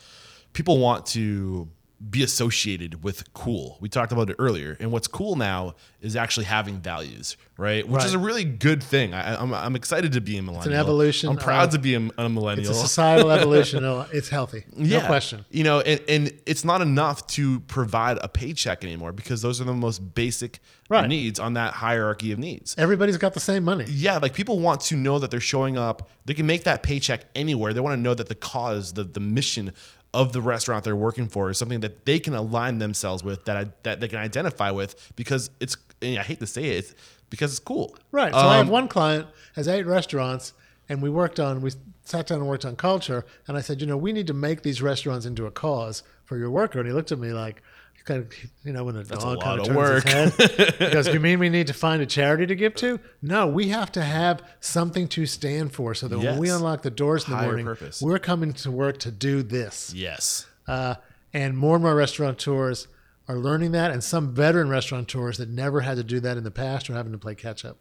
people 0.52 0.78
want 0.78 1.06
to 1.06 1.68
be 2.10 2.22
associated 2.22 3.02
with 3.02 3.32
cool. 3.34 3.78
We 3.80 3.88
talked 3.88 4.12
about 4.12 4.28
it 4.30 4.36
earlier, 4.38 4.76
and 4.80 4.92
what's 4.92 5.06
cool 5.06 5.36
now 5.36 5.74
is 6.00 6.16
actually 6.16 6.44
having 6.44 6.80
values, 6.80 7.36
right? 7.56 7.86
Which 7.88 8.04
is 8.04 8.14
a 8.14 8.18
really 8.18 8.44
good 8.44 8.82
thing. 8.82 9.14
I, 9.14 9.40
I'm 9.40 9.54
I'm 9.54 9.76
excited 9.76 10.12
to 10.12 10.20
be 10.20 10.36
a 10.36 10.42
millennial. 10.42 10.62
It's 10.62 10.66
an 10.66 10.74
evolution 10.74 11.30
I'm 11.30 11.36
proud 11.36 11.70
to 11.70 11.78
be 11.78 11.94
a, 11.94 12.00
a 12.00 12.48
It's 12.58 12.68
a 12.68 12.74
societal 12.74 13.30
evolution. 13.38 13.84
It's 14.12 14.28
healthy. 14.28 14.64
No 14.76 15.00
question. 15.06 15.44
You 15.50 15.64
know, 15.64 15.80
and, 15.80 16.00
and 16.08 16.32
it's 16.46 16.64
not 16.64 16.80
enough 16.80 17.26
to 17.28 17.60
provide 17.60 18.18
a 18.22 18.28
paycheck 18.28 18.84
anymore 18.84 19.12
because 19.12 19.42
those 19.42 19.60
are 19.60 19.64
the 19.64 19.74
most 19.74 20.14
basic 20.14 20.60
Right. 20.90 21.08
needs 21.08 21.40
on 21.40 21.54
that 21.54 21.72
hierarchy 21.72 22.30
of 22.32 22.38
needs. 22.38 22.74
Everybody's 22.76 23.16
got 23.16 23.32
the 23.32 23.40
same 23.40 23.64
money. 23.64 23.86
Yeah, 23.88 24.18
like 24.18 24.34
people 24.34 24.58
want 24.60 24.82
to 24.82 24.96
know 24.96 25.18
that 25.18 25.30
they're 25.30 25.40
showing 25.40 25.78
up. 25.78 26.10
They 26.26 26.34
can 26.34 26.44
make 26.44 26.64
that 26.64 26.82
paycheck 26.82 27.22
anywhere. 27.34 27.72
They 27.72 27.80
want 27.80 27.94
to 27.96 28.00
know 28.02 28.12
that 28.12 28.28
the 28.28 28.34
cause, 28.34 28.92
the 28.92 29.02
the 29.04 29.20
mission 29.20 29.72
of 30.14 30.32
the 30.32 30.40
restaurant 30.40 30.84
they're 30.84 30.96
working 30.96 31.28
for 31.28 31.50
is 31.50 31.58
something 31.58 31.80
that 31.80 32.06
they 32.06 32.18
can 32.18 32.34
align 32.34 32.78
themselves 32.78 33.22
with, 33.22 33.44
that 33.44 33.56
I, 33.56 33.66
that 33.82 34.00
they 34.00 34.08
can 34.08 34.18
identify 34.18 34.70
with 34.70 35.12
because 35.16 35.50
it's. 35.60 35.76
And 36.00 36.18
I 36.18 36.22
hate 36.22 36.40
to 36.40 36.46
say 36.46 36.64
it, 36.64 36.76
it's 36.78 36.94
because 37.30 37.52
it's 37.52 37.60
cool. 37.60 37.96
Right. 38.12 38.32
So 38.32 38.38
I 38.38 38.56
have 38.56 38.66
Um, 38.66 38.72
one 38.72 38.88
client 38.88 39.26
has 39.54 39.68
eight 39.68 39.86
restaurants, 39.86 40.52
and 40.88 41.02
we 41.02 41.10
worked 41.10 41.40
on 41.40 41.60
we 41.60 41.70
sat 42.04 42.26
down 42.26 42.38
and 42.38 42.48
worked 42.48 42.64
on 42.64 42.76
culture. 42.76 43.24
And 43.46 43.56
I 43.56 43.60
said, 43.60 43.80
you 43.80 43.86
know, 43.86 43.96
we 43.96 44.12
need 44.12 44.26
to 44.26 44.34
make 44.34 44.62
these 44.62 44.82
restaurants 44.82 45.26
into 45.26 45.46
a 45.46 45.50
cause 45.50 46.02
for 46.24 46.36
your 46.36 46.50
worker. 46.50 46.78
And 46.78 46.88
he 46.88 46.94
looked 46.94 47.12
at 47.12 47.18
me 47.18 47.32
like, 47.32 47.62
kind 48.04 48.20
of, 48.20 48.32
you 48.64 48.72
know, 48.72 48.84
when 48.84 48.96
a 48.96 49.00
a 49.00 49.04
dog 49.04 49.40
kind 49.40 49.60
of 49.60 49.66
turns 49.66 49.76
work. 49.76 50.04
his 50.04 50.12
head. 50.12 50.74
He 50.78 50.90
goes, 50.90 51.08
you 51.08 51.20
mean 51.20 51.38
we 51.38 51.48
need 51.48 51.66
to 51.68 51.72
find 51.72 52.02
a 52.02 52.06
charity 52.06 52.46
to 52.46 52.54
give 52.54 52.74
to? 52.76 53.00
No, 53.22 53.46
we 53.46 53.68
have 53.68 53.90
to 53.92 54.02
have 54.02 54.42
something 54.60 55.08
to 55.08 55.26
stand 55.26 55.72
for, 55.72 55.94
so 55.94 56.08
that 56.08 56.18
when 56.18 56.38
we 56.38 56.50
unlock 56.50 56.82
the 56.82 56.90
doors 56.90 57.24
in 57.24 57.30
the 57.30 57.36
Higher 57.36 57.46
morning, 57.46 57.66
purpose. 57.66 58.02
we're 58.02 58.18
coming 58.18 58.52
to 58.54 58.70
work 58.70 58.98
to 58.98 59.10
do 59.10 59.42
this. 59.42 59.92
Yes. 59.94 60.46
Uh, 60.66 60.96
and 61.32 61.56
more 61.56 61.76
and 61.76 61.84
more 61.84 61.94
restaurateurs 61.94 62.88
are 63.26 63.36
learning 63.36 63.72
that, 63.72 63.90
and 63.90 64.04
some 64.04 64.34
veteran 64.34 64.68
restaurateurs 64.68 65.38
that 65.38 65.48
never 65.48 65.80
had 65.80 65.96
to 65.96 66.04
do 66.04 66.20
that 66.20 66.36
in 66.36 66.44
the 66.44 66.50
past 66.50 66.90
are 66.90 66.94
having 66.94 67.12
to 67.12 67.18
play 67.18 67.34
catch 67.34 67.64
up. 67.64 67.78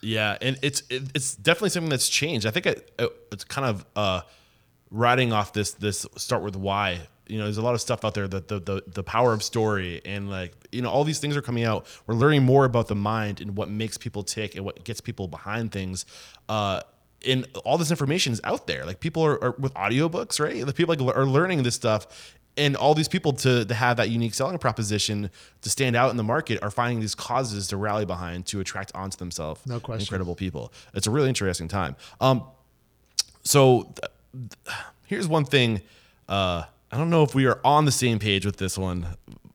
Yeah, 0.00 0.36
and 0.40 0.58
it's 0.62 0.82
it's 0.90 1.34
definitely 1.34 1.70
something 1.70 1.90
that's 1.90 2.08
changed. 2.08 2.46
I 2.46 2.50
think 2.50 2.66
it, 2.66 2.92
it, 2.98 3.12
it's 3.32 3.44
kind 3.44 3.66
of 3.66 3.84
uh, 3.96 4.20
riding 4.90 5.32
off 5.32 5.52
this 5.52 5.72
this 5.72 6.06
start 6.16 6.42
with 6.42 6.56
why. 6.56 7.00
You 7.28 7.38
know, 7.38 7.44
there's 7.44 7.58
a 7.58 7.62
lot 7.62 7.74
of 7.74 7.80
stuff 7.80 8.04
out 8.04 8.14
there 8.14 8.26
that 8.28 8.48
the, 8.48 8.58
the 8.60 8.82
the 8.86 9.02
power 9.02 9.32
of 9.32 9.42
story 9.42 10.00
and 10.04 10.28
like 10.30 10.52
you 10.72 10.82
know 10.82 10.90
all 10.90 11.04
these 11.04 11.18
things 11.18 11.36
are 11.36 11.42
coming 11.42 11.64
out. 11.64 11.86
We're 12.06 12.14
learning 12.14 12.42
more 12.44 12.64
about 12.64 12.88
the 12.88 12.94
mind 12.96 13.40
and 13.40 13.56
what 13.56 13.68
makes 13.68 13.98
people 13.98 14.22
tick 14.22 14.54
and 14.56 14.64
what 14.64 14.82
gets 14.84 15.00
people 15.00 15.28
behind 15.28 15.70
things. 15.72 16.06
Uh, 16.48 16.80
and 17.26 17.46
all 17.64 17.76
this 17.78 17.90
information 17.90 18.32
is 18.32 18.40
out 18.44 18.66
there. 18.66 18.84
Like 18.86 19.00
people 19.00 19.24
are, 19.24 19.42
are 19.42 19.54
with 19.58 19.74
audiobooks, 19.74 20.38
right? 20.40 20.64
The 20.64 20.72
people 20.72 20.94
like 20.94 21.16
are 21.16 21.26
learning 21.26 21.62
this 21.64 21.74
stuff 21.74 22.06
and 22.56 22.74
all 22.76 22.92
these 22.94 23.08
people 23.08 23.32
to, 23.32 23.64
to 23.64 23.74
have 23.74 23.96
that 23.98 24.10
unique 24.10 24.34
selling 24.34 24.58
proposition 24.58 25.30
to 25.62 25.70
stand 25.70 25.94
out 25.96 26.10
in 26.10 26.16
the 26.16 26.24
market 26.24 26.60
are 26.62 26.70
finding 26.72 26.98
these 27.00 27.14
causes 27.14 27.68
to 27.68 27.76
rally 27.76 28.04
behind 28.04 28.46
to 28.46 28.58
attract 28.60 28.90
onto 28.96 29.16
themselves 29.16 29.60
No 29.66 29.78
question. 29.78 30.02
incredible 30.06 30.34
people 30.34 30.72
it's 30.92 31.06
a 31.06 31.10
really 31.12 31.28
interesting 31.28 31.68
time 31.68 31.94
um 32.20 32.42
so 33.44 33.82
th- 33.82 34.10
th- 34.64 34.76
here's 35.06 35.28
one 35.28 35.44
thing 35.44 35.82
uh 36.28 36.64
i 36.92 36.96
don't 36.96 37.10
know 37.10 37.22
if 37.22 37.34
we 37.34 37.46
are 37.46 37.60
on 37.64 37.84
the 37.84 37.92
same 37.92 38.18
page 38.18 38.44
with 38.46 38.56
this 38.56 38.76
one 38.78 39.06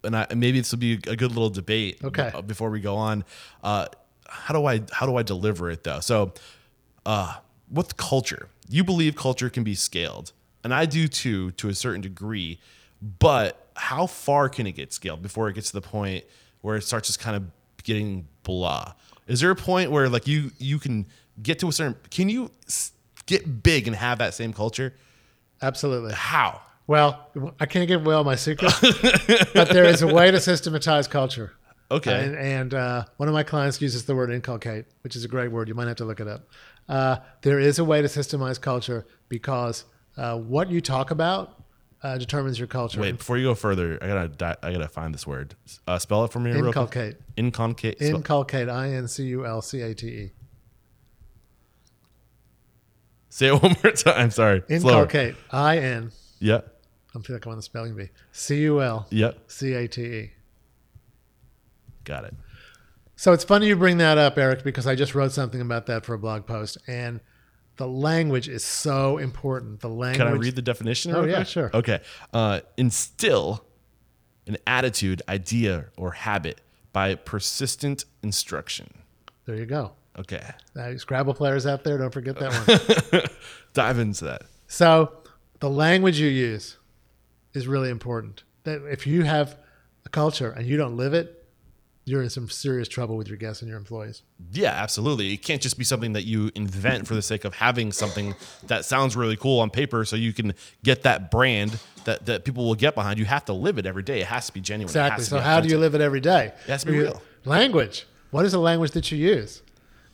and 0.03 0.15
I, 0.17 0.27
maybe 0.35 0.59
this 0.59 0.71
will 0.71 0.79
be 0.79 0.93
a 1.07 1.15
good 1.15 1.31
little 1.31 1.49
debate 1.49 1.99
Okay. 2.03 2.31
before 2.45 2.69
we 2.69 2.79
go 2.79 2.95
on 2.95 3.23
uh 3.63 3.87
how 4.27 4.53
do 4.53 4.65
i 4.65 4.81
how 4.91 5.05
do 5.05 5.15
i 5.17 5.23
deliver 5.23 5.69
it 5.71 5.83
though 5.83 5.99
so 5.99 6.33
uh, 7.05 7.35
with 7.69 7.97
culture, 7.97 8.47
you 8.69 8.81
believe 8.83 9.15
culture 9.17 9.49
can 9.49 9.63
be 9.65 9.75
scaled, 9.75 10.31
and 10.63 10.73
I 10.73 10.85
do 10.85 11.09
too, 11.09 11.51
to 11.51 11.67
a 11.67 11.73
certain 11.75 11.99
degree. 11.99 12.59
But 13.01 13.67
how 13.75 14.07
far 14.07 14.47
can 14.47 14.67
it 14.67 14.71
get 14.73 14.93
scaled 14.93 15.21
before 15.21 15.49
it 15.49 15.53
gets 15.55 15.67
to 15.71 15.73
the 15.73 15.81
point 15.81 16.23
where 16.61 16.77
it 16.77 16.83
starts 16.83 17.09
just 17.09 17.19
kind 17.19 17.35
of 17.35 17.43
getting 17.83 18.25
blah? 18.43 18.93
Is 19.27 19.41
there 19.41 19.51
a 19.51 19.55
point 19.55 19.91
where 19.91 20.07
like 20.07 20.27
you 20.27 20.51
you 20.59 20.79
can 20.79 21.07
get 21.41 21.59
to 21.59 21.67
a 21.67 21.73
certain? 21.73 21.97
Can 22.09 22.29
you 22.29 22.51
get 23.25 23.61
big 23.63 23.85
and 23.87 23.95
have 23.97 24.19
that 24.19 24.33
same 24.33 24.53
culture? 24.53 24.93
Absolutely. 25.61 26.13
How? 26.13 26.61
Well, 26.85 27.29
I 27.59 27.65
can't 27.65 27.87
give 27.87 28.05
Will 28.05 28.23
my 28.23 28.35
secret, 28.35 28.73
but 29.53 29.69
there 29.69 29.85
is 29.85 30.01
a 30.01 30.07
way 30.13 30.31
to 30.31 30.39
systematize 30.39 31.07
culture. 31.07 31.53
Okay. 31.89 32.25
And, 32.25 32.35
and 32.35 32.73
uh, 32.73 33.05
one 33.17 33.29
of 33.29 33.33
my 33.33 33.43
clients 33.43 33.81
uses 33.81 34.05
the 34.05 34.15
word 34.15 34.31
inculcate, 34.31 34.85
which 35.01 35.15
is 35.15 35.23
a 35.23 35.27
great 35.27 35.51
word. 35.51 35.67
You 35.67 35.75
might 35.75 35.87
have 35.87 35.97
to 35.97 36.05
look 36.05 36.19
it 36.19 36.27
up. 36.27 36.47
Uh, 36.89 37.17
there 37.41 37.59
is 37.59 37.79
a 37.79 37.83
way 37.85 38.01
to 38.01 38.07
systemize 38.07 38.59
culture 38.59 39.05
because 39.29 39.85
uh, 40.17 40.37
what 40.37 40.69
you 40.69 40.81
talk 40.81 41.11
about 41.11 41.63
uh, 42.01 42.17
determines 42.17 42.59
your 42.59 42.67
culture. 42.67 42.99
Wait, 42.99 43.17
before 43.17 43.37
you 43.37 43.45
go 43.45 43.55
further, 43.55 43.97
I 44.01 44.07
gotta 44.07 44.27
di- 44.27 44.55
I 44.61 44.73
gotta 44.73 44.89
find 44.89 45.13
this 45.13 45.25
word. 45.25 45.55
Uh, 45.87 45.97
spell 45.99 46.25
it 46.25 46.31
for 46.33 46.39
me. 46.39 46.51
real 46.51 46.63
quick. 46.63 46.67
Inculcate. 46.75 47.15
Inculcate. 47.37 47.97
spell- 47.99 48.15
Inculcate. 48.17 48.67
I 48.69 48.89
N 48.89 49.07
C 49.07 49.23
U 49.27 49.45
L 49.45 49.61
C 49.61 49.81
A 49.81 49.93
T 49.93 50.07
E. 50.07 50.31
Say 53.29 53.47
it 53.47 53.53
one 53.63 53.75
more 53.83 53.93
time. 53.93 54.31
Sorry. 54.31 54.63
Inculcate. 54.69 55.35
I 55.51 55.77
N. 55.77 56.11
Yep. 56.39 56.72
I 57.15 57.19
feel 57.21 57.35
like 57.35 57.45
I'm 57.45 57.51
on 57.51 57.57
the 57.57 57.61
spelling 57.63 57.95
bee. 57.95 58.09
C 58.31 58.61
U 58.61 58.81
L 58.81 59.05
Yep. 59.11 59.37
C 59.47 59.73
A 59.73 59.87
T 59.87 60.01
E. 60.03 60.31
Got 62.03 62.25
it. 62.25 62.33
So 63.15 63.31
it's 63.31 63.43
funny 63.43 63.67
you 63.67 63.75
bring 63.75 63.97
that 63.99 64.17
up, 64.17 64.37
Eric, 64.37 64.63
because 64.63 64.87
I 64.87 64.95
just 64.95 65.15
wrote 65.15 65.31
something 65.31 65.61
about 65.61 65.85
that 65.85 66.05
for 66.05 66.13
a 66.15 66.19
blog 66.19 66.45
post, 66.45 66.77
and 66.87 67.21
the 67.77 67.87
language 67.87 68.49
is 68.49 68.63
so 68.63 69.17
important. 69.17 69.79
The 69.79 69.89
language. 69.89 70.17
Can 70.17 70.27
I 70.27 70.31
read 70.37 70.55
the 70.55 70.61
definition? 70.61 71.15
Oh, 71.15 71.23
yeah, 71.23 71.35
quick? 71.37 71.47
sure. 71.47 71.71
Okay. 71.73 72.01
Uh, 72.33 72.61
instill 72.77 73.63
an 74.47 74.57
attitude, 74.67 75.21
idea, 75.29 75.85
or 75.97 76.11
habit 76.11 76.61
by 76.91 77.15
persistent 77.15 78.05
instruction. 78.23 78.93
There 79.45 79.55
you 79.55 79.65
go. 79.65 79.93
Okay. 80.19 80.43
Uh, 80.75 80.97
Scrabble 80.97 81.33
players 81.33 81.65
out 81.65 81.83
there, 81.83 81.97
don't 81.97 82.11
forget 82.13 82.37
that 82.37 83.11
one. 83.21 83.21
Dive 83.73 83.99
into 83.99 84.25
that. 84.25 84.43
so 84.67 85.13
the 85.59 85.69
language 85.69 86.19
you 86.19 86.27
use 86.27 86.77
is 87.53 87.67
really 87.67 87.89
important. 87.89 88.43
That 88.63 88.81
if 88.89 89.05
you 89.05 89.23
have 89.23 89.57
a 90.05 90.09
culture 90.09 90.51
and 90.51 90.65
you 90.65 90.77
don't 90.77 90.97
live 90.97 91.13
it, 91.13 91.39
you're 92.05 92.21
in 92.21 92.29
some 92.29 92.49
serious 92.49 92.89
trouble 92.89 93.15
with 93.15 93.29
your 93.29 93.37
guests 93.37 93.61
and 93.61 93.69
your 93.69 93.77
employees. 93.77 94.23
Yeah, 94.51 94.71
absolutely. 94.71 95.33
It 95.33 95.37
can't 95.37 95.61
just 95.61 95.77
be 95.77 95.85
something 95.85 96.13
that 96.13 96.23
you 96.23 96.51
invent 96.53 97.07
for 97.07 97.15
the 97.15 97.21
sake 97.21 97.45
of 97.45 97.53
having 97.55 97.93
something 97.93 98.35
that 98.67 98.83
sounds 98.83 99.15
really 99.15 99.37
cool 99.37 99.61
on 99.61 99.69
paper 99.69 100.03
so 100.03 100.17
you 100.17 100.33
can 100.33 100.53
get 100.83 101.03
that 101.03 101.31
brand 101.31 101.79
that, 102.03 102.25
that 102.25 102.43
people 102.43 102.65
will 102.65 102.75
get 102.75 102.93
behind. 102.93 103.19
You 103.19 103.25
have 103.25 103.45
to 103.45 103.53
live 103.53 103.77
it 103.77 103.85
every 103.85 104.03
day. 104.03 104.19
It 104.19 104.27
has 104.27 104.47
to 104.47 104.53
be 104.53 104.59
genuine. 104.59 104.89
Exactly. 104.89 105.23
So 105.23 105.39
how 105.39 105.61
do 105.61 105.69
you 105.69 105.77
live 105.77 105.95
it 105.95 106.01
every 106.01 106.19
day? 106.19 106.47
It 106.65 106.71
has 106.71 106.83
to 106.83 106.91
be 106.91 106.99
real. 106.99 107.21
Language. 107.45 108.05
What 108.31 108.45
is 108.45 108.51
the 108.51 108.59
language 108.59 108.91
that 108.91 109.09
you 109.11 109.17
use? 109.17 109.61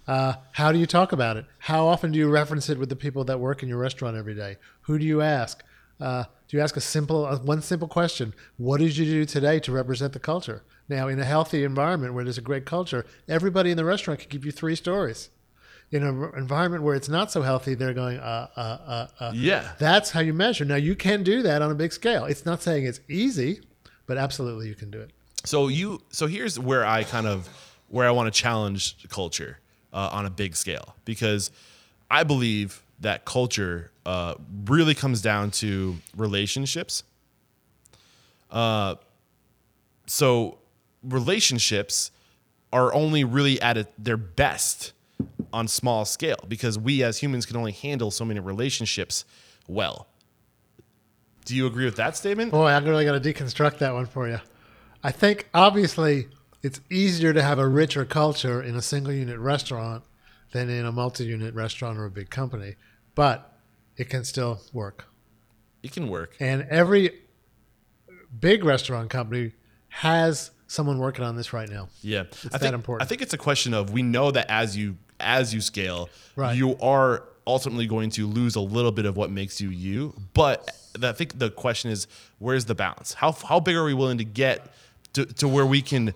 Uh, 0.05 0.33
how 0.53 0.71
do 0.71 0.77
you 0.77 0.85
talk 0.85 1.11
about 1.11 1.37
it? 1.37 1.45
How 1.59 1.87
often 1.87 2.11
do 2.11 2.19
you 2.19 2.29
reference 2.29 2.69
it 2.69 2.77
with 2.77 2.89
the 2.89 2.95
people 2.95 3.23
that 3.25 3.39
work 3.39 3.63
in 3.63 3.69
your 3.69 3.77
restaurant 3.77 4.15
every 4.15 4.35
day? 4.35 4.57
Who 4.81 4.99
do 4.99 5.05
you 5.05 5.21
ask? 5.21 5.63
Uh, 5.99 6.25
do 6.49 6.57
you 6.57 6.63
ask 6.63 6.75
a 6.75 6.81
simple, 6.81 7.25
uh, 7.25 7.37
one 7.37 7.61
simple 7.61 7.87
question? 7.87 8.33
What 8.57 8.79
did 8.79 8.97
you 8.97 9.05
do 9.05 9.25
today 9.25 9.59
to 9.59 9.71
represent 9.71 10.13
the 10.13 10.19
culture? 10.19 10.63
Now, 10.89 11.07
in 11.07 11.19
a 11.19 11.23
healthy 11.23 11.63
environment 11.63 12.15
where 12.15 12.23
there's 12.23 12.39
a 12.39 12.41
great 12.41 12.65
culture, 12.65 13.05
everybody 13.27 13.69
in 13.69 13.77
the 13.77 13.85
restaurant 13.85 14.19
can 14.19 14.29
give 14.29 14.43
you 14.43 14.51
three 14.51 14.75
stories. 14.75 15.29
In 15.91 16.03
an 16.03 16.31
environment 16.35 16.83
where 16.83 16.95
it's 16.95 17.09
not 17.09 17.31
so 17.31 17.43
healthy, 17.43 17.75
they're 17.75 17.93
going, 17.93 18.17
uh, 18.17 18.47
uh, 18.55 18.59
uh, 18.59 19.07
uh. 19.19 19.31
Yeah. 19.35 19.73
That's 19.77 20.09
how 20.09 20.21
you 20.21 20.33
measure. 20.33 20.65
Now, 20.65 20.75
you 20.75 20.95
can 20.95 21.21
do 21.21 21.43
that 21.43 21.61
on 21.61 21.69
a 21.69 21.75
big 21.75 21.93
scale. 21.93 22.25
It's 22.25 22.45
not 22.45 22.63
saying 22.63 22.85
it's 22.85 22.99
easy, 23.07 23.61
but 24.07 24.17
absolutely 24.17 24.67
you 24.67 24.75
can 24.75 24.89
do 24.89 24.99
it. 24.99 25.11
So 25.45 25.67
you 25.67 26.01
so 26.09 26.27
here's 26.27 26.59
where 26.59 26.85
I 26.85 27.03
kind 27.03 27.25
of 27.25 27.47
where 27.87 28.07
I 28.07 28.11
want 28.11 28.33
to 28.33 28.37
challenge 28.37 29.07
culture 29.07 29.59
uh, 29.93 30.09
on 30.11 30.25
a 30.25 30.29
big 30.29 30.55
scale 30.55 30.95
because 31.05 31.49
I 32.11 32.23
believe 32.23 32.83
that 32.99 33.23
culture 33.23 33.91
uh, 34.09 34.33
really 34.65 34.95
comes 34.95 35.21
down 35.21 35.51
to 35.51 35.95
relationships. 36.17 37.03
Uh, 38.49 38.95
so 40.07 40.57
relationships 41.03 42.09
are 42.73 42.91
only 42.91 43.23
really 43.23 43.61
at 43.61 43.77
a, 43.77 43.87
their 43.99 44.17
best 44.17 44.93
on 45.53 45.67
small 45.67 46.05
scale 46.05 46.43
because 46.47 46.79
we 46.79 47.03
as 47.03 47.19
humans 47.19 47.45
can 47.45 47.55
only 47.55 47.71
handle 47.71 48.09
so 48.09 48.25
many 48.25 48.39
relationships 48.39 49.25
well. 49.67 50.07
Do 51.45 51.55
you 51.55 51.67
agree 51.67 51.85
with 51.85 51.97
that 51.97 52.17
statement? 52.17 52.49
Boy, 52.49 52.69
I'm 52.69 52.85
really 52.85 53.05
to 53.05 53.33
deconstruct 53.33 53.77
that 53.77 53.93
one 53.93 54.07
for 54.07 54.27
you. 54.27 54.39
I 55.03 55.11
think 55.11 55.49
obviously 55.53 56.29
it's 56.63 56.81
easier 56.89 57.31
to 57.31 57.43
have 57.43 57.59
a 57.59 57.67
richer 57.67 58.05
culture 58.05 58.59
in 58.59 58.75
a 58.75 58.81
single 58.81 59.13
unit 59.13 59.37
restaurant 59.37 60.03
than 60.51 60.67
in 60.67 60.87
a 60.87 60.91
multi 60.91 61.25
unit 61.25 61.53
restaurant 61.53 61.99
or 61.99 62.05
a 62.05 62.09
big 62.09 62.31
company, 62.31 62.73
but 63.13 63.58
it 63.99 64.09
can 64.09 64.23
still 64.23 64.59
work. 64.73 65.05
It 65.83 65.91
can 65.91 66.07
work. 66.09 66.35
And 66.39 66.65
every 66.69 67.11
big 68.39 68.63
restaurant 68.63 69.09
company 69.09 69.53
has 69.89 70.51
someone 70.67 70.99
working 70.99 71.23
on 71.25 71.35
this 71.35 71.51
right 71.53 71.69
now. 71.69 71.89
Yeah, 72.01 72.21
I 72.21 72.23
that 72.23 72.61
think, 72.61 72.73
important. 72.73 73.05
I 73.05 73.09
think 73.09 73.21
it's 73.21 73.33
a 73.33 73.37
question 73.37 73.73
of 73.73 73.91
we 73.91 74.01
know 74.01 74.31
that 74.31 74.49
as 74.49 74.75
you 74.77 74.97
as 75.19 75.53
you 75.53 75.59
scale, 75.61 76.09
Right. 76.35 76.55
you 76.55 76.77
are 76.79 77.25
ultimately 77.45 77.87
going 77.87 78.09
to 78.11 78.25
lose 78.27 78.55
a 78.55 78.61
little 78.61 78.91
bit 78.91 79.05
of 79.05 79.17
what 79.17 79.31
makes 79.31 79.59
you 79.59 79.69
you. 79.69 80.13
But 80.33 80.69
I 81.03 81.11
think 81.11 81.39
the 81.39 81.49
question 81.49 81.91
is, 81.91 82.07
where's 82.37 82.65
the 82.65 82.75
balance? 82.75 83.13
How 83.13 83.31
how 83.33 83.59
big 83.59 83.75
are 83.75 83.83
we 83.83 83.93
willing 83.93 84.19
to 84.19 84.23
get 84.25 84.71
to, 85.13 85.25
to 85.25 85.47
where 85.47 85.65
we 85.65 85.81
can 85.81 86.13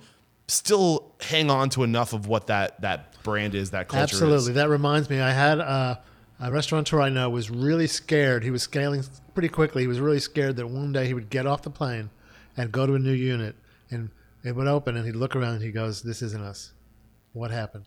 still 0.48 1.16
hang 1.22 1.50
on 1.50 1.70
to 1.72 1.84
enough 1.84 2.14
of 2.14 2.28
what 2.28 2.48
that 2.48 2.80
that 2.82 3.22
brand 3.24 3.56
is, 3.56 3.72
that 3.72 3.88
culture 3.90 4.04
Absolutely. 4.04 4.52
is? 4.52 4.54
That 4.56 4.70
reminds 4.70 5.10
me, 5.10 5.20
I 5.20 5.32
had 5.32 5.60
uh, 5.60 5.96
a 6.44 6.52
restaurateur 6.52 7.00
I 7.00 7.08
know 7.08 7.30
was 7.30 7.50
really 7.50 7.88
scared. 7.88 8.44
He 8.44 8.52
was 8.52 8.64
scaling 8.64 9.02
pretty 9.34 9.48
quickly. 9.48 9.84
He 9.84 9.88
was 9.88 10.02
really 10.02 10.20
scared 10.20 10.58
that 10.58 10.68
one 10.68 10.92
day 10.92 11.08
he 11.08 11.14
would 11.14 11.30
get 11.30 11.48
off 11.48 11.62
the 11.62 11.70
plane 11.70 12.10
and 12.58 12.70
go 12.70 12.86
to 12.86 12.96
a 12.96 13.00
new 13.00 13.14
unit 13.14 13.56
and 13.90 14.10
it 14.44 14.54
would 14.54 14.68
open 14.68 14.98
and 14.98 15.06
he'd 15.06 15.16
look 15.16 15.38
around 15.38 15.56
and 15.56 15.64
he 15.64 15.72
goes, 15.72 16.02
This 16.02 16.22
isn't 16.22 16.44
us. 16.44 16.74
What 17.32 17.52
happened? 17.52 17.86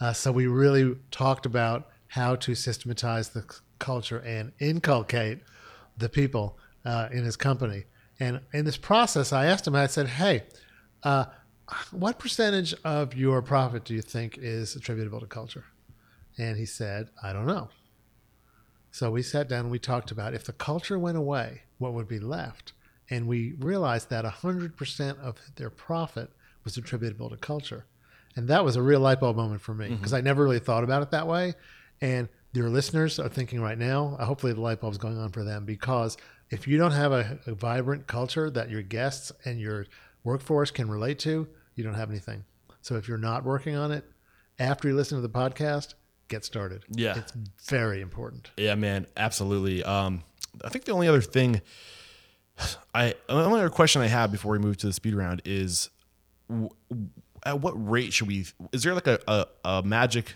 Uh, 0.00 0.12
so 0.12 0.30
we 0.30 0.46
really 0.46 0.96
talked 1.10 1.46
about 1.46 1.88
how 2.08 2.36
to 2.36 2.54
systematize 2.54 3.30
the 3.30 3.44
culture 3.78 4.18
and 4.18 4.52
inculcate 4.58 5.40
the 5.96 6.10
people 6.10 6.58
uh, 6.84 7.08
in 7.10 7.24
his 7.24 7.36
company. 7.36 7.84
And 8.20 8.40
in 8.52 8.66
this 8.66 8.76
process, 8.76 9.32
I 9.32 9.46
asked 9.46 9.66
him, 9.66 9.74
I 9.74 9.86
said, 9.86 10.08
Hey, 10.08 10.42
uh, 11.04 11.24
what 11.90 12.18
percentage 12.18 12.74
of 12.84 13.14
your 13.14 13.40
profit 13.40 13.84
do 13.84 13.94
you 13.94 14.02
think 14.02 14.36
is 14.36 14.76
attributable 14.76 15.20
to 15.20 15.26
culture? 15.26 15.64
And 16.36 16.58
he 16.58 16.66
said, 16.66 17.08
I 17.22 17.32
don't 17.32 17.46
know. 17.46 17.70
So 18.98 19.12
we 19.12 19.22
sat 19.22 19.48
down 19.48 19.60
and 19.60 19.70
we 19.70 19.78
talked 19.78 20.10
about 20.10 20.34
if 20.34 20.42
the 20.42 20.52
culture 20.52 20.98
went 20.98 21.16
away, 21.16 21.62
what 21.78 21.92
would 21.92 22.08
be 22.08 22.18
left? 22.18 22.72
And 23.08 23.28
we 23.28 23.52
realized 23.60 24.10
that 24.10 24.24
100% 24.24 25.20
of 25.20 25.36
their 25.54 25.70
profit 25.70 26.32
was 26.64 26.76
attributable 26.76 27.30
to 27.30 27.36
culture. 27.36 27.86
And 28.34 28.48
that 28.48 28.64
was 28.64 28.74
a 28.74 28.82
real 28.82 28.98
light 28.98 29.20
bulb 29.20 29.36
moment 29.36 29.60
for 29.60 29.72
me 29.72 29.90
because 29.90 30.12
I 30.12 30.20
never 30.20 30.42
really 30.42 30.58
thought 30.58 30.82
about 30.82 31.02
it 31.02 31.12
that 31.12 31.28
way. 31.28 31.54
And 32.00 32.28
your 32.52 32.70
listeners 32.70 33.20
are 33.20 33.28
thinking 33.28 33.60
right 33.60 33.78
now, 33.78 34.16
uh, 34.18 34.24
hopefully 34.24 34.52
the 34.52 34.60
light 34.60 34.80
bulb's 34.80 34.98
going 34.98 35.16
on 35.16 35.30
for 35.30 35.44
them 35.44 35.64
because 35.64 36.16
if 36.50 36.66
you 36.66 36.76
don't 36.76 36.90
have 36.90 37.12
a, 37.12 37.38
a 37.46 37.54
vibrant 37.54 38.08
culture 38.08 38.50
that 38.50 38.68
your 38.68 38.82
guests 38.82 39.30
and 39.44 39.60
your 39.60 39.86
workforce 40.24 40.72
can 40.72 40.90
relate 40.90 41.20
to, 41.20 41.46
you 41.76 41.84
don't 41.84 41.94
have 41.94 42.10
anything. 42.10 42.44
So 42.80 42.96
if 42.96 43.06
you're 43.06 43.16
not 43.16 43.44
working 43.44 43.76
on 43.76 43.92
it, 43.92 44.10
after 44.58 44.88
you 44.88 44.96
listen 44.96 45.18
to 45.18 45.22
the 45.22 45.28
podcast, 45.28 45.94
get 46.28 46.44
started. 46.44 46.84
Yeah. 46.90 47.18
It's 47.18 47.32
very 47.68 48.00
important. 48.00 48.50
Yeah, 48.56 48.74
man, 48.74 49.06
absolutely. 49.16 49.82
Um, 49.82 50.22
I 50.64 50.68
think 50.68 50.84
the 50.84 50.92
only 50.92 51.08
other 51.08 51.20
thing, 51.20 51.60
I 52.94 53.14
the 53.28 53.44
only 53.44 53.60
other 53.60 53.70
question 53.70 54.02
I 54.02 54.06
have 54.08 54.32
before 54.32 54.52
we 54.52 54.58
move 54.58 54.76
to 54.78 54.86
the 54.86 54.92
speed 54.92 55.14
round 55.14 55.42
is, 55.44 55.90
w- 56.48 56.70
at 57.44 57.60
what 57.60 57.72
rate 57.88 58.12
should 58.12 58.26
we? 58.28 58.46
Is 58.72 58.82
there 58.82 58.94
like 58.94 59.06
a, 59.06 59.18
a, 59.28 59.46
a 59.64 59.82
magic 59.82 60.34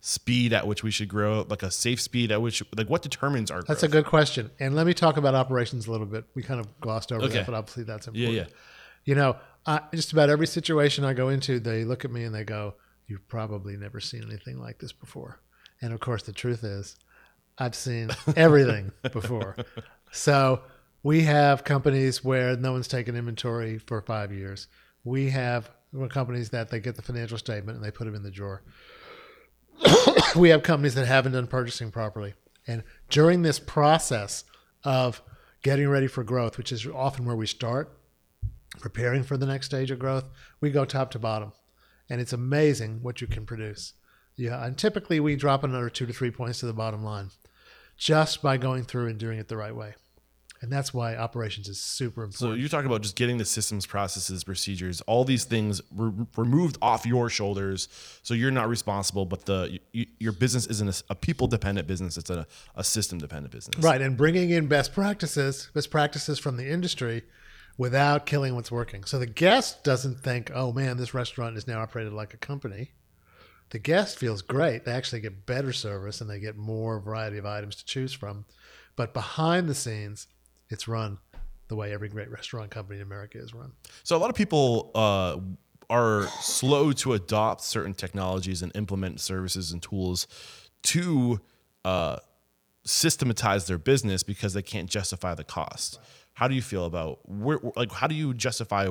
speed 0.00 0.52
at 0.52 0.66
which 0.66 0.82
we 0.84 0.90
should 0.90 1.08
grow, 1.08 1.44
like 1.48 1.62
a 1.62 1.70
safe 1.70 2.00
speed 2.00 2.30
at 2.30 2.40
which, 2.42 2.62
like 2.76 2.88
what 2.88 3.02
determines 3.02 3.50
our? 3.50 3.62
That's 3.62 3.82
a 3.82 3.88
good 3.88 4.04
question. 4.06 4.50
And 4.60 4.76
let 4.76 4.86
me 4.86 4.94
talk 4.94 5.16
about 5.16 5.34
operations 5.34 5.86
a 5.86 5.90
little 5.90 6.06
bit. 6.06 6.24
We 6.34 6.42
kind 6.42 6.60
of 6.60 6.80
glossed 6.80 7.10
over 7.12 7.24
Okay. 7.24 7.38
that, 7.38 7.46
but 7.46 7.54
obviously 7.54 7.84
that's 7.84 8.06
Yeah, 8.12 8.28
important. 8.28 8.50
yeah. 8.50 8.56
You 9.04 9.14
know, 9.14 9.36
I, 9.64 9.80
just 9.94 10.12
about 10.12 10.30
every 10.30 10.46
situation 10.46 11.04
I 11.04 11.12
go 11.14 11.28
into, 11.30 11.58
they 11.60 11.84
look 11.84 12.04
at 12.04 12.10
me 12.10 12.24
and 12.24 12.34
they 12.34 12.44
go, 12.44 12.74
You've 13.06 13.28
probably 13.28 13.76
never 13.76 14.00
seen 14.00 14.24
anything 14.24 14.58
like 14.58 14.78
this 14.78 14.92
before. 14.92 15.40
And 15.80 15.92
of 15.92 16.00
course, 16.00 16.22
the 16.22 16.32
truth 16.32 16.64
is, 16.64 16.96
I've 17.58 17.74
seen 17.74 18.10
everything 18.36 18.92
before. 19.12 19.56
So 20.10 20.62
we 21.02 21.22
have 21.22 21.64
companies 21.64 22.24
where 22.24 22.56
no 22.56 22.72
one's 22.72 22.88
taken 22.88 23.16
inventory 23.16 23.78
for 23.78 24.00
five 24.02 24.32
years. 24.32 24.68
We 25.04 25.30
have 25.30 25.70
companies 26.08 26.50
that 26.50 26.70
they 26.70 26.80
get 26.80 26.96
the 26.96 27.02
financial 27.02 27.38
statement 27.38 27.76
and 27.76 27.84
they 27.84 27.90
put 27.90 28.04
them 28.04 28.14
in 28.14 28.22
the 28.22 28.30
drawer. 28.30 28.62
we 30.36 30.48
have 30.50 30.62
companies 30.62 30.94
that 30.94 31.06
haven't 31.06 31.32
done 31.32 31.46
purchasing 31.46 31.90
properly. 31.90 32.34
And 32.66 32.82
during 33.08 33.42
this 33.42 33.58
process 33.58 34.44
of 34.84 35.22
getting 35.62 35.88
ready 35.88 36.06
for 36.06 36.24
growth, 36.24 36.58
which 36.58 36.72
is 36.72 36.86
often 36.86 37.24
where 37.24 37.36
we 37.36 37.46
start, 37.46 37.98
preparing 38.80 39.22
for 39.22 39.36
the 39.36 39.46
next 39.46 39.66
stage 39.66 39.90
of 39.90 39.98
growth, 39.98 40.24
we 40.60 40.70
go 40.70 40.84
top 40.84 41.10
to 41.12 41.18
bottom. 41.18 41.52
And 42.08 42.20
it's 42.20 42.32
amazing 42.32 43.02
what 43.02 43.20
you 43.20 43.26
can 43.26 43.46
produce. 43.46 43.94
Yeah, 44.36 44.64
and 44.64 44.76
typically 44.76 45.18
we 45.18 45.34
drop 45.34 45.64
another 45.64 45.88
two 45.88 46.06
to 46.06 46.12
three 46.12 46.30
points 46.30 46.60
to 46.60 46.66
the 46.66 46.74
bottom 46.74 47.02
line 47.02 47.30
just 47.96 48.42
by 48.42 48.58
going 48.58 48.84
through 48.84 49.08
and 49.08 49.18
doing 49.18 49.38
it 49.38 49.48
the 49.48 49.56
right 49.56 49.74
way. 49.74 49.94
And 50.62 50.72
that's 50.72 50.94
why 50.94 51.16
operations 51.16 51.68
is 51.68 51.80
super 51.80 52.22
important. 52.22 52.38
So 52.38 52.54
you're 52.54 52.68
talking 52.68 52.86
about 52.86 53.02
just 53.02 53.14
getting 53.14 53.36
the 53.36 53.44
systems, 53.44 53.84
processes, 53.84 54.42
procedures, 54.42 55.02
all 55.02 55.24
these 55.24 55.44
things 55.44 55.82
re- 55.94 56.26
removed 56.36 56.78
off 56.80 57.04
your 57.04 57.28
shoulders, 57.28 57.88
so 58.22 58.32
you're 58.32 58.50
not 58.50 58.68
responsible. 58.68 59.26
But 59.26 59.44
the 59.44 59.78
y 59.94 60.06
your 60.18 60.32
business 60.32 60.66
isn't 60.66 60.88
a, 60.88 61.12
a 61.12 61.14
people 61.14 61.46
dependent 61.46 61.86
business; 61.86 62.16
it's 62.16 62.30
a, 62.30 62.46
a 62.74 62.82
system 62.84 63.18
dependent 63.18 63.52
business. 63.52 63.84
right. 63.84 64.00
And 64.00 64.16
bringing 64.16 64.50
in 64.50 64.66
best 64.66 64.94
practices, 64.94 65.70
best 65.74 65.90
practices 65.90 66.38
from 66.38 66.56
the 66.56 66.68
industry 66.68 67.24
without 67.78 68.26
killing 68.26 68.54
what's 68.54 68.70
working. 68.72 69.04
So 69.04 69.18
the 69.18 69.26
guest 69.26 69.84
doesn't 69.84 70.20
think, 70.20 70.50
oh 70.54 70.72
man, 70.72 70.96
this 70.96 71.14
restaurant 71.14 71.56
is 71.56 71.66
now 71.66 71.80
operated 71.80 72.12
like 72.12 72.34
a 72.34 72.38
company. 72.38 72.92
The 73.70 73.78
guest 73.78 74.18
feels 74.18 74.42
great. 74.42 74.84
They 74.84 74.92
actually 74.92 75.20
get 75.20 75.44
better 75.44 75.72
service 75.72 76.20
and 76.20 76.30
they 76.30 76.38
get 76.38 76.56
more 76.56 77.00
variety 77.00 77.38
of 77.38 77.46
items 77.46 77.76
to 77.76 77.84
choose 77.84 78.12
from. 78.12 78.44
But 78.94 79.12
behind 79.12 79.68
the 79.68 79.74
scenes, 79.74 80.28
it's 80.70 80.88
run 80.88 81.18
the 81.68 81.76
way 81.76 81.92
every 81.92 82.08
great 82.08 82.30
restaurant 82.30 82.70
company 82.70 83.00
in 83.00 83.02
America 83.02 83.38
is 83.38 83.52
run. 83.52 83.72
So 84.04 84.16
a 84.16 84.18
lot 84.18 84.30
of 84.30 84.36
people 84.36 84.92
uh, 84.94 85.38
are 85.90 86.28
slow 86.40 86.92
to 86.92 87.12
adopt 87.12 87.62
certain 87.62 87.92
technologies 87.92 88.62
and 88.62 88.74
implement 88.76 89.20
services 89.20 89.72
and 89.72 89.82
tools 89.82 90.26
to 90.84 91.40
uh, 91.84 92.18
systematize 92.84 93.66
their 93.66 93.78
business 93.78 94.22
because 94.22 94.52
they 94.54 94.62
can't 94.62 94.88
justify 94.88 95.34
the 95.34 95.44
cost. 95.44 95.98
How 96.36 96.48
do 96.48 96.54
you 96.54 96.60
feel 96.60 96.84
about 96.84 97.26
where, 97.26 97.58
like, 97.76 97.90
how 97.90 98.06
do 98.06 98.14
you 98.14 98.34
justify 98.34 98.88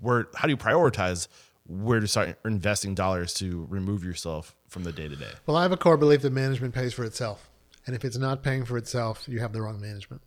where, 0.00 0.28
how 0.36 0.46
do 0.46 0.52
you 0.52 0.56
prioritize 0.56 1.26
where 1.66 1.98
to 1.98 2.06
start 2.06 2.38
investing 2.44 2.94
dollars 2.94 3.34
to 3.34 3.66
remove 3.68 4.04
yourself 4.04 4.54
from 4.68 4.84
the 4.84 4.92
day 4.92 5.08
to 5.08 5.16
day? 5.16 5.32
Well, 5.44 5.56
I 5.56 5.62
have 5.62 5.72
a 5.72 5.76
core 5.76 5.96
belief 5.96 6.22
that 6.22 6.32
management 6.32 6.72
pays 6.72 6.94
for 6.94 7.02
itself. 7.02 7.50
And 7.84 7.96
if 7.96 8.04
it's 8.04 8.16
not 8.16 8.44
paying 8.44 8.64
for 8.64 8.78
itself, 8.78 9.24
you 9.26 9.40
have 9.40 9.52
the 9.52 9.60
wrong 9.60 9.80
management. 9.80 10.22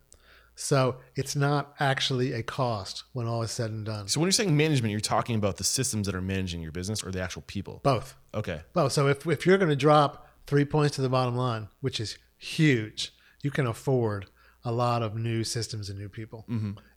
So 0.56 0.96
it's 1.16 1.34
not 1.34 1.72
actually 1.80 2.34
a 2.34 2.42
cost 2.42 3.04
when 3.14 3.26
all 3.26 3.40
is 3.40 3.50
said 3.50 3.70
and 3.70 3.86
done. 3.86 4.06
So 4.06 4.20
when 4.20 4.26
you're 4.26 4.32
saying 4.32 4.54
management, 4.54 4.92
you're 4.92 5.00
talking 5.00 5.36
about 5.36 5.56
the 5.56 5.64
systems 5.64 6.04
that 6.04 6.14
are 6.14 6.20
managing 6.20 6.60
your 6.60 6.72
business 6.72 7.02
or 7.02 7.10
the 7.10 7.22
actual 7.22 7.44
people? 7.46 7.80
Both. 7.82 8.14
Okay. 8.34 8.60
Both. 8.74 8.92
So 8.92 9.08
if, 9.08 9.26
if 9.26 9.46
you're 9.46 9.56
going 9.56 9.70
to 9.70 9.76
drop 9.76 10.28
three 10.46 10.66
points 10.66 10.96
to 10.96 11.02
the 11.02 11.08
bottom 11.08 11.34
line, 11.34 11.68
which 11.80 11.98
is 11.98 12.18
huge, 12.36 13.14
you 13.42 13.50
can 13.50 13.66
afford 13.66 14.26
a 14.64 14.72
lot 14.72 15.02
of 15.02 15.14
new 15.14 15.44
systems 15.44 15.88
and 15.88 15.98
new 15.98 16.08
people. 16.08 16.44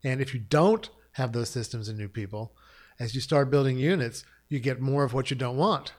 And 0.03 0.22
if 0.22 0.34
you 0.34 0.39
don't 0.39 0.89
have 1.14 1.32
those 1.34 1.49
systems 1.49 1.89
and 1.89 1.97
new 1.97 2.09
people, 2.09 2.55
as 2.99 3.16
you 3.16 3.22
start 3.22 3.49
building 3.49 3.78
units, 3.78 4.24
you 4.49 4.59
get 4.59 4.80
more 4.80 5.03
of 5.03 5.14
what 5.14 5.30
you 5.30 5.38
don't 5.38 5.57
want. 5.57 5.93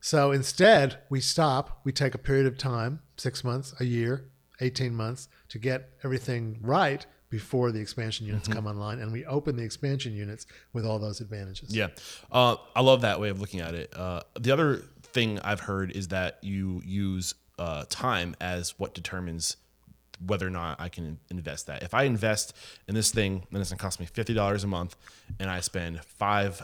So 0.00 0.32
instead, 0.32 0.98
we 1.08 1.20
stop, 1.20 1.80
we 1.84 1.92
take 1.92 2.14
a 2.14 2.18
period 2.18 2.46
of 2.46 2.58
time 2.58 3.00
six 3.16 3.42
months, 3.42 3.74
a 3.80 3.84
year, 3.84 4.30
18 4.60 4.94
months 4.94 5.28
to 5.48 5.58
get 5.58 5.90
everything 6.04 6.58
right 6.60 7.04
before 7.30 7.72
the 7.72 7.80
expansion 7.80 8.26
units 8.26 8.46
come 8.46 8.66
online. 8.66 9.00
And 9.00 9.12
we 9.12 9.24
open 9.24 9.56
the 9.56 9.64
expansion 9.64 10.12
units 10.12 10.46
with 10.72 10.86
all 10.86 10.98
those 10.98 11.20
advantages. 11.20 11.74
Yeah, 11.74 11.88
uh, 12.30 12.56
I 12.76 12.80
love 12.82 13.00
that 13.00 13.18
way 13.18 13.30
of 13.30 13.40
looking 13.40 13.60
at 13.60 13.74
it. 13.74 13.92
Uh, 13.96 14.20
the 14.38 14.52
other 14.52 14.82
thing 15.02 15.40
I've 15.40 15.60
heard 15.60 15.90
is 15.90 16.08
that 16.08 16.38
you 16.42 16.82
use 16.84 17.34
uh, 17.58 17.84
time 17.88 18.36
as 18.40 18.78
what 18.78 18.94
determines 18.94 19.56
whether 20.26 20.46
or 20.46 20.50
not 20.50 20.80
I 20.80 20.88
can 20.88 21.18
invest 21.30 21.66
that. 21.66 21.82
If 21.82 21.94
I 21.94 22.04
invest 22.04 22.54
in 22.88 22.94
this 22.94 23.10
thing, 23.10 23.46
then 23.50 23.60
it's 23.60 23.70
gonna 23.70 23.78
cost 23.78 24.00
me 24.00 24.06
fifty 24.06 24.34
dollars 24.34 24.64
a 24.64 24.66
month, 24.66 24.96
and 25.38 25.50
I 25.50 25.60
spend 25.60 26.02
five 26.04 26.62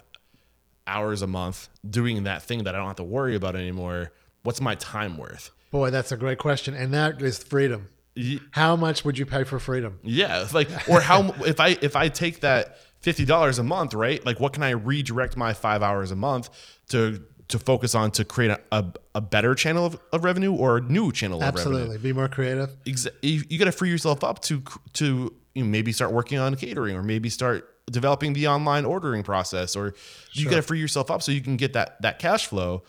hours 0.87 1.23
a 1.23 1.27
month 1.27 1.69
doing 1.89 2.25
that 2.25 2.43
thing 2.43 2.65
that 2.65 2.75
I 2.75 2.79
don't 2.79 2.87
have 2.89 2.97
to 2.97 3.05
worry 3.05 3.35
about 3.37 3.55
anymore. 3.57 4.13
What's 4.43 4.61
my 4.61 4.75
time 4.77 5.17
worth? 5.19 5.51
Boy, 5.71 5.91
that's 5.91 6.11
a 6.11 6.17
great 6.17 6.39
question. 6.39 6.75
And 6.75 6.93
that 6.95 7.23
is 7.23 7.43
freedom. 7.43 7.89
Ye- 8.15 8.41
How 8.53 8.75
much 8.75 9.05
would 9.05 9.19
you 9.19 9.27
pay 9.27 9.45
for 9.45 9.59
freedom? 9.61 10.01
Yeah, 10.03 10.47
like 10.53 10.69
or 10.89 11.01
how 11.01 11.35
if 11.47 11.61
I 11.61 11.79
if 11.81 11.95
I 11.95 12.09
take 12.09 12.41
that 12.41 12.79
fifty 13.01 13.25
dollars 13.25 13.59
a 13.59 13.63
month, 13.63 13.95
right? 13.95 14.25
Like, 14.27 14.41
what 14.41 14.53
can 14.53 14.63
I 14.65 14.71
redirect 14.71 15.37
my 15.37 15.53
five 15.53 15.83
hours 15.83 16.11
a 16.11 16.17
month 16.17 16.51
to 16.89 17.23
to 17.51 17.59
focus 17.59 17.95
on 17.95 18.11
to 18.13 18.25
create 18.25 18.51
a, 18.51 18.61
a, 18.73 18.85
a 19.17 19.21
better 19.21 19.55
channel 19.55 19.87
of, 19.87 19.99
of 20.13 20.25
revenue 20.25 20.53
or 20.53 20.79
a 20.79 20.81
new 20.81 21.13
channel 21.13 21.39
of 21.39 21.55
revenue? 21.55 21.61
Absolutely. 21.61 21.99
Be 21.99 22.13
more 22.13 22.29
creative. 22.29 22.77
Exa- 22.85 23.15
you, 23.23 23.43
you 23.49 23.59
got 23.59 23.67
to 23.67 23.73
free 23.73 23.91
yourself 23.91 24.25
up 24.25 24.41
to 24.43 24.63
to 24.95 25.35
you 25.55 25.63
know, 25.63 25.69
maybe 25.69 25.93
start 25.93 26.13
working 26.13 26.39
on 26.39 26.55
catering 26.55 26.97
or 26.97 27.03
maybe 27.03 27.29
start 27.29 27.69
developing 27.91 28.33
the 28.33 28.47
online 28.49 28.85
ordering 28.85 29.23
process 29.23 29.75
or 29.75 29.95
you 30.33 30.49
got 30.49 30.57
to 30.57 30.63
free 30.63 30.79
yourself 30.79 31.11
up 31.11 31.23
so 31.23 31.33
you 31.33 31.41
can 31.41 31.57
get 31.57 31.73
that 31.73 32.01
that 32.03 32.19
cash 32.19 32.47
flow. 32.47 32.83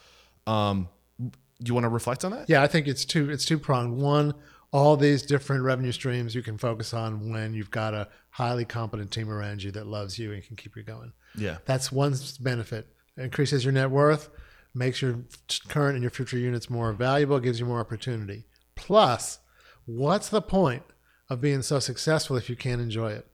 Um, 0.47 0.88
do 1.20 1.32
you 1.70 1.74
want 1.74 1.84
to 1.84 1.89
reflect 1.89 2.26
on 2.26 2.32
that? 2.32 2.49
Yeah, 2.49 2.64
I 2.64 2.68
think 2.68 2.88
it's 2.88 3.05
two 3.05 3.30
it's 3.30 3.45
two 3.45 3.59
pronged. 3.59 3.97
One, 3.97 4.34
all 4.72 4.97
these 4.97 5.24
different 5.24 5.64
revenue 5.64 5.91
streams 5.91 6.34
you 6.34 6.41
can 6.41 6.57
focus 6.57 6.93
on 6.93 7.32
when 7.32 7.53
you've 7.53 7.72
got 7.72 7.93
a 7.93 8.07
highly 8.30 8.66
competent 8.66 9.12
team 9.12 9.30
around 9.30 9.62
you 9.62 9.72
that 9.72 9.86
loves 9.86 10.18
you 10.18 10.32
and 10.32 10.43
can 10.43 10.55
keep 10.55 10.76
you 10.76 10.84
going. 10.84 11.14
Yeah. 11.36 11.57
That's 11.66 11.91
one 11.91 12.16
benefit. 12.39 12.88
It 13.18 13.24
increases 13.24 13.64
your 13.64 13.74
net 13.74 13.91
worth, 13.91 14.30
makes 14.74 15.01
your 15.01 15.19
current 15.67 15.95
and 15.95 16.03
your 16.03 16.11
future 16.11 16.38
units 16.38 16.69
more 16.69 16.93
valuable, 16.93 17.39
gives 17.39 17.59
you 17.59 17.65
more 17.65 17.80
opportunity. 17.80 18.45
Plus, 18.76 19.39
what's 19.86 20.30
the 20.30 20.41
point 20.41 20.84
of 21.30 21.41
being 21.41 21.61
so 21.61 21.80
successful 21.80 22.36
if 22.38 22.49
you 22.49 22.55
can't 22.55 22.82
enjoy 22.82 23.11
it? 23.11 23.28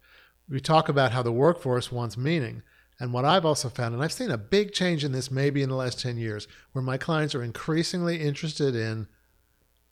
We 0.50 0.60
talk 0.60 0.90
about 0.90 1.12
how 1.12 1.22
the 1.22 1.32
workforce 1.32 1.92
wants 1.92 2.18
meaning. 2.18 2.64
And 3.00 3.14
what 3.14 3.26
I've 3.26 3.46
also 3.46 3.70
found, 3.70 3.94
and 3.94 4.04
I've 4.04 4.14
seen 4.14 4.32
a 4.32 4.38
big 4.38 4.74
change 4.74 5.04
in 5.04 5.12
this 5.12 5.30
maybe 5.30 5.62
in 5.62 5.70
the 5.70 5.76
last 5.76 6.00
10 6.00 6.18
years, 6.18 6.48
where 6.72 6.82
my 6.82 6.98
clients 6.98 7.36
are 7.36 7.44
increasingly 7.44 8.20
interested 8.20 8.76
in 8.76 9.08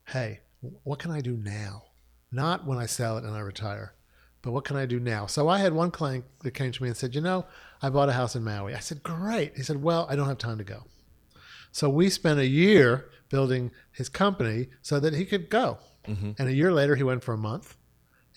hey, 0.09 0.41
what 0.83 0.99
can 0.99 1.11
I 1.11 1.21
do 1.21 1.35
now? 1.35 1.83
Not 2.31 2.65
when 2.65 2.77
I 2.77 2.85
sell 2.85 3.17
it 3.17 3.23
and 3.23 3.33
I 3.33 3.39
retire, 3.39 3.93
but 4.41 4.51
what 4.51 4.65
can 4.65 4.75
I 4.75 4.85
do 4.85 4.99
now? 4.99 5.25
So 5.25 5.47
I 5.47 5.57
had 5.59 5.73
one 5.73 5.89
client 5.91 6.25
that 6.41 6.51
came 6.51 6.71
to 6.71 6.83
me 6.83 6.89
and 6.89 6.97
said, 6.97 7.15
You 7.15 7.21
know, 7.21 7.45
I 7.81 7.89
bought 7.89 8.09
a 8.09 8.13
house 8.13 8.35
in 8.35 8.43
Maui. 8.43 8.75
I 8.75 8.79
said, 8.79 9.03
Great. 9.03 9.55
He 9.55 9.63
said, 9.63 9.81
Well, 9.81 10.07
I 10.09 10.15
don't 10.15 10.27
have 10.27 10.37
time 10.37 10.57
to 10.57 10.63
go. 10.63 10.83
So 11.75 11.89
we 11.89 12.09
spent 12.09 12.39
a 12.39 12.47
year 12.47 13.09
building 13.27 13.69
his 13.91 14.07
company 14.07 14.69
so 14.81 14.97
that 15.01 15.13
he 15.13 15.25
could 15.25 15.49
go. 15.49 15.77
And 16.39 16.47
a 16.47 16.53
year 16.53 16.71
later, 16.71 16.95
he 16.95 17.03
went 17.03 17.21
for 17.21 17.33
a 17.33 17.37
month. 17.37 17.75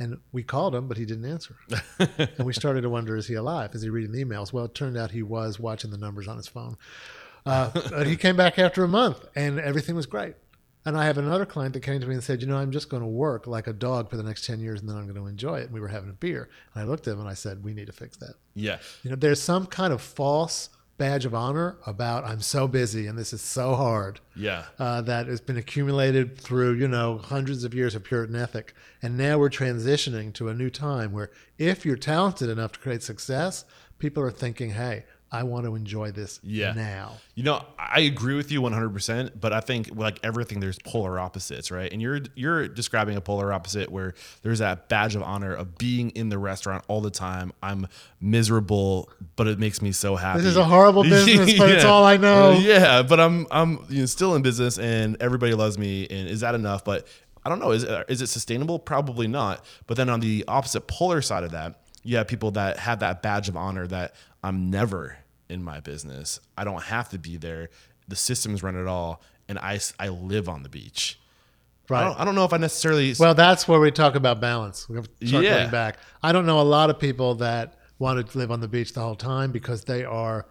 And 0.00 0.18
we 0.32 0.42
called 0.42 0.74
him, 0.74 0.88
but 0.88 0.96
he 0.96 1.04
didn't 1.04 1.24
answer. 1.24 1.54
and 2.18 2.44
we 2.44 2.52
started 2.52 2.80
to 2.80 2.90
wonder, 2.90 3.16
is 3.16 3.28
he 3.28 3.34
alive? 3.34 3.76
Is 3.76 3.82
he 3.82 3.90
reading 3.90 4.10
the 4.10 4.24
emails? 4.24 4.52
Well, 4.52 4.64
it 4.64 4.74
turned 4.74 4.96
out 4.96 5.12
he 5.12 5.22
was 5.22 5.60
watching 5.60 5.92
the 5.92 5.98
numbers 5.98 6.26
on 6.26 6.36
his 6.36 6.48
phone. 6.48 6.76
Uh, 7.46 7.70
but 7.90 8.08
he 8.08 8.16
came 8.16 8.34
back 8.34 8.58
after 8.58 8.82
a 8.82 8.88
month, 8.88 9.24
and 9.36 9.60
everything 9.60 9.94
was 9.94 10.06
great. 10.06 10.34
And 10.84 10.96
I 10.96 11.04
have 11.04 11.16
another 11.16 11.46
client 11.46 11.74
that 11.74 11.84
came 11.84 12.00
to 12.00 12.08
me 12.08 12.14
and 12.14 12.24
said, 12.24 12.40
you 12.40 12.48
know, 12.48 12.56
I'm 12.56 12.72
just 12.72 12.88
going 12.88 13.02
to 13.02 13.08
work 13.08 13.46
like 13.46 13.68
a 13.68 13.72
dog 13.72 14.10
for 14.10 14.16
the 14.16 14.24
next 14.24 14.46
10 14.46 14.58
years, 14.58 14.80
and 14.80 14.88
then 14.88 14.96
I'm 14.96 15.04
going 15.04 15.14
to 15.14 15.26
enjoy 15.26 15.60
it. 15.60 15.66
And 15.66 15.72
we 15.72 15.78
were 15.78 15.86
having 15.86 16.10
a 16.10 16.14
beer. 16.14 16.48
And 16.74 16.82
I 16.82 16.86
looked 16.88 17.06
at 17.06 17.12
him 17.12 17.20
and 17.20 17.28
I 17.28 17.34
said, 17.34 17.62
we 17.62 17.72
need 17.72 17.86
to 17.86 17.92
fix 17.92 18.16
that. 18.16 18.34
Yeah. 18.56 18.78
You 19.04 19.10
know, 19.10 19.16
there's 19.16 19.40
some 19.40 19.66
kind 19.66 19.92
of 19.92 20.02
false 20.02 20.70
badge 20.98 21.24
of 21.24 21.34
honor 21.34 21.76
about 21.86 22.24
I'm 22.24 22.40
so 22.40 22.66
busy 22.68 23.06
and 23.06 23.16
this 23.16 23.32
is 23.32 23.40
so 23.40 23.74
hard 23.76 24.20
Yeah. 24.34 24.64
uh, 24.78 25.00
that 25.02 25.28
has 25.28 25.40
been 25.40 25.56
accumulated 25.56 26.36
through 26.36 26.72
you 26.74 26.88
know 26.88 27.18
hundreds 27.18 27.64
of 27.64 27.72
years 27.72 27.94
of 27.94 28.04
Puritan 28.04 28.36
ethic, 28.36 28.74
and 29.00 29.16
now 29.16 29.38
we're 29.38 29.48
transitioning 29.48 30.32
to 30.34 30.48
a 30.48 30.54
new 30.54 30.70
time 30.70 31.12
where 31.12 31.30
if 31.56 31.86
you're 31.86 31.96
talented 31.96 32.50
enough 32.50 32.72
to 32.72 32.78
create 32.80 33.02
success, 33.02 33.64
people 33.98 34.22
are 34.22 34.30
thinking, 34.30 34.70
"Hey, 34.70 35.04
I 35.30 35.42
want 35.42 35.66
to 35.66 35.74
enjoy 35.74 36.10
this 36.10 36.40
Yeah. 36.42 36.72
now." 36.72 37.12
You 37.34 37.44
know, 37.44 37.64
I 37.78 38.00
agree 38.00 38.34
with 38.34 38.50
you 38.50 38.60
100%, 38.62 39.32
but 39.40 39.52
I 39.52 39.60
think 39.60 39.90
like 39.94 40.18
everything 40.22 40.60
there's 40.60 40.78
polar 40.78 41.18
opposites, 41.18 41.70
right? 41.70 41.92
And 41.92 42.00
you're 42.02 42.20
you're 42.34 42.66
describing 42.68 43.16
a 43.16 43.20
polar 43.20 43.52
opposite 43.52 43.90
where 43.90 44.14
there's 44.42 44.58
that 44.60 44.88
badge 44.88 45.14
of 45.16 45.22
honor 45.22 45.54
of 45.54 45.78
being 45.78 46.10
in 46.10 46.28
the 46.30 46.38
restaurant 46.38 46.84
all 46.88 47.00
the 47.00 47.10
time. 47.10 47.52
I'm 47.62 47.86
miserable, 48.20 49.10
but 49.36 49.46
it 49.46 49.58
makes 49.58 49.82
me 49.82 49.92
so 49.92 50.16
happy. 50.16 50.40
This 50.40 50.50
is 50.50 50.56
a 50.56 50.64
horrible 50.64 51.02
business, 51.16 51.58
but 51.58 51.70
it's 51.70 51.84
all 51.84 52.04
I 52.04 52.16
know. 52.16 52.52
Uh, 52.52 52.58
yeah, 52.58 53.02
but 53.02 53.18
I'm 53.20 53.46
I'm 53.50 53.84
you 53.88 54.00
know, 54.00 54.06
still 54.06 54.34
in 54.34 54.42
business 54.42 54.78
and 54.78 55.16
everybody 55.20 55.54
loves 55.54 55.78
me 55.78 56.06
and 56.08 56.28
is 56.28 56.40
that 56.40 56.54
enough? 56.54 56.84
But 56.84 57.06
I 57.44 57.48
don't 57.48 57.60
know, 57.60 57.70
is 57.70 57.84
it, 57.84 58.04
is 58.08 58.20
it 58.22 58.26
sustainable? 58.28 58.78
Probably 58.78 59.26
not. 59.26 59.64
But 59.86 59.96
then 59.96 60.08
on 60.10 60.20
the 60.20 60.44
opposite 60.48 60.82
polar 60.86 61.22
side 61.22 61.44
of 61.44 61.52
that, 61.52 61.80
you 62.02 62.16
have 62.16 62.28
people 62.28 62.50
that 62.52 62.78
have 62.78 63.00
that 63.00 63.22
badge 63.22 63.48
of 63.48 63.56
honor 63.56 63.86
that 63.86 64.14
I'm 64.42 64.70
never 64.70 65.18
in 65.48 65.62
my 65.62 65.80
business. 65.80 66.40
I 66.56 66.64
don't 66.64 66.82
have 66.84 67.08
to 67.10 67.18
be 67.18 67.36
there. 67.36 67.70
The 68.06 68.16
systems 68.16 68.62
run 68.62 68.76
it 68.76 68.86
all, 68.86 69.22
and 69.48 69.58
I, 69.58 69.80
I 69.98 70.08
live 70.08 70.48
on 70.48 70.62
the 70.62 70.68
beach. 70.68 71.18
I, 71.90 71.94
Right. 71.94 72.04
don't, 72.04 72.20
I 72.20 72.24
don't 72.26 72.34
know 72.34 72.44
if 72.44 72.52
I 72.52 72.58
necessarily. 72.58 73.14
Well, 73.18 73.34
that's 73.34 73.66
where 73.66 73.80
we 73.80 73.90
talk 73.90 74.14
about 74.14 74.40
balance. 74.40 74.88
We're 74.88 75.04
circling 75.22 75.44
Yeah. 75.44 75.70
back. 75.70 75.98
I 76.22 76.32
don't 76.32 76.44
know 76.44 76.60
a 76.60 76.62
lot 76.62 76.90
of 76.90 76.98
people 76.98 77.34
that 77.36 77.78
want 77.98 78.24
to 78.30 78.38
live 78.38 78.50
on 78.52 78.60
the 78.60 78.68
beach 78.68 78.92
the 78.92 79.00
whole 79.00 79.16
time 79.16 79.52
because 79.52 79.84
they 79.84 80.04
are, 80.04 80.46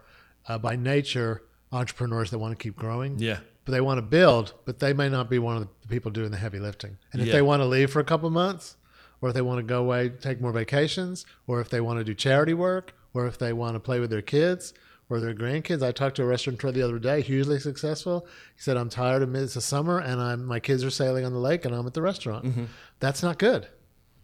uh, 0.48 0.58
by 0.58 0.74
nature, 0.74 1.42
entrepreneurs 1.72 2.30
that 2.32 2.38
want 2.38 2.58
to 2.58 2.62
keep 2.62 2.74
growing. 2.76 3.18
yeah, 3.20 3.38
but 3.64 3.72
they 3.72 3.80
want 3.80 3.98
to 3.98 4.02
build, 4.02 4.54
but 4.64 4.78
they 4.80 4.92
may 4.92 5.08
not 5.08 5.30
be 5.30 5.38
one 5.38 5.56
of 5.56 5.62
the 5.82 5.88
people 5.88 6.10
doing 6.10 6.30
the 6.30 6.36
heavy 6.38 6.58
lifting. 6.58 6.96
And 7.12 7.22
if 7.22 7.28
Yeah. 7.28 7.34
they 7.34 7.42
want 7.42 7.60
to 7.60 7.66
leave 7.66 7.90
for 7.92 8.00
a 8.00 8.04
couple 8.04 8.28
months, 8.30 8.76
or 9.20 9.28
if 9.28 9.34
they 9.34 9.42
want 9.42 9.58
to 9.58 9.62
go 9.62 9.80
away, 9.80 10.08
take 10.08 10.40
more 10.40 10.52
vacations, 10.52 11.24
or 11.46 11.60
if 11.60 11.68
they 11.68 11.80
want 11.80 11.98
to 12.00 12.04
do 12.04 12.14
charity 12.14 12.54
work, 12.54 12.94
or 13.14 13.26
if 13.26 13.38
they 13.38 13.52
want 13.52 13.74
to 13.74 13.80
play 13.80 14.00
with 14.00 14.10
their 14.10 14.22
kids 14.22 14.74
or 15.08 15.20
their 15.20 15.34
grandkids. 15.34 15.82
I 15.82 15.92
talked 15.92 16.16
to 16.16 16.22
a 16.22 16.26
restaurateur 16.26 16.70
the 16.70 16.82
other 16.82 16.98
day, 16.98 17.22
hugely 17.22 17.58
successful. 17.58 18.26
He 18.54 18.62
said, 18.62 18.76
"I'm 18.76 18.90
tired 18.90 19.22
of 19.22 19.34
it's 19.34 19.54
the 19.54 19.60
summer, 19.60 19.98
and 19.98 20.20
I'm 20.20 20.44
my 20.44 20.60
kids 20.60 20.84
are 20.84 20.90
sailing 20.90 21.24
on 21.24 21.32
the 21.32 21.38
lake, 21.38 21.64
and 21.64 21.74
I'm 21.74 21.86
at 21.86 21.94
the 21.94 22.02
restaurant. 22.02 22.44
Mm-hmm. 22.44 22.64
That's 23.00 23.22
not 23.22 23.38
good. 23.38 23.68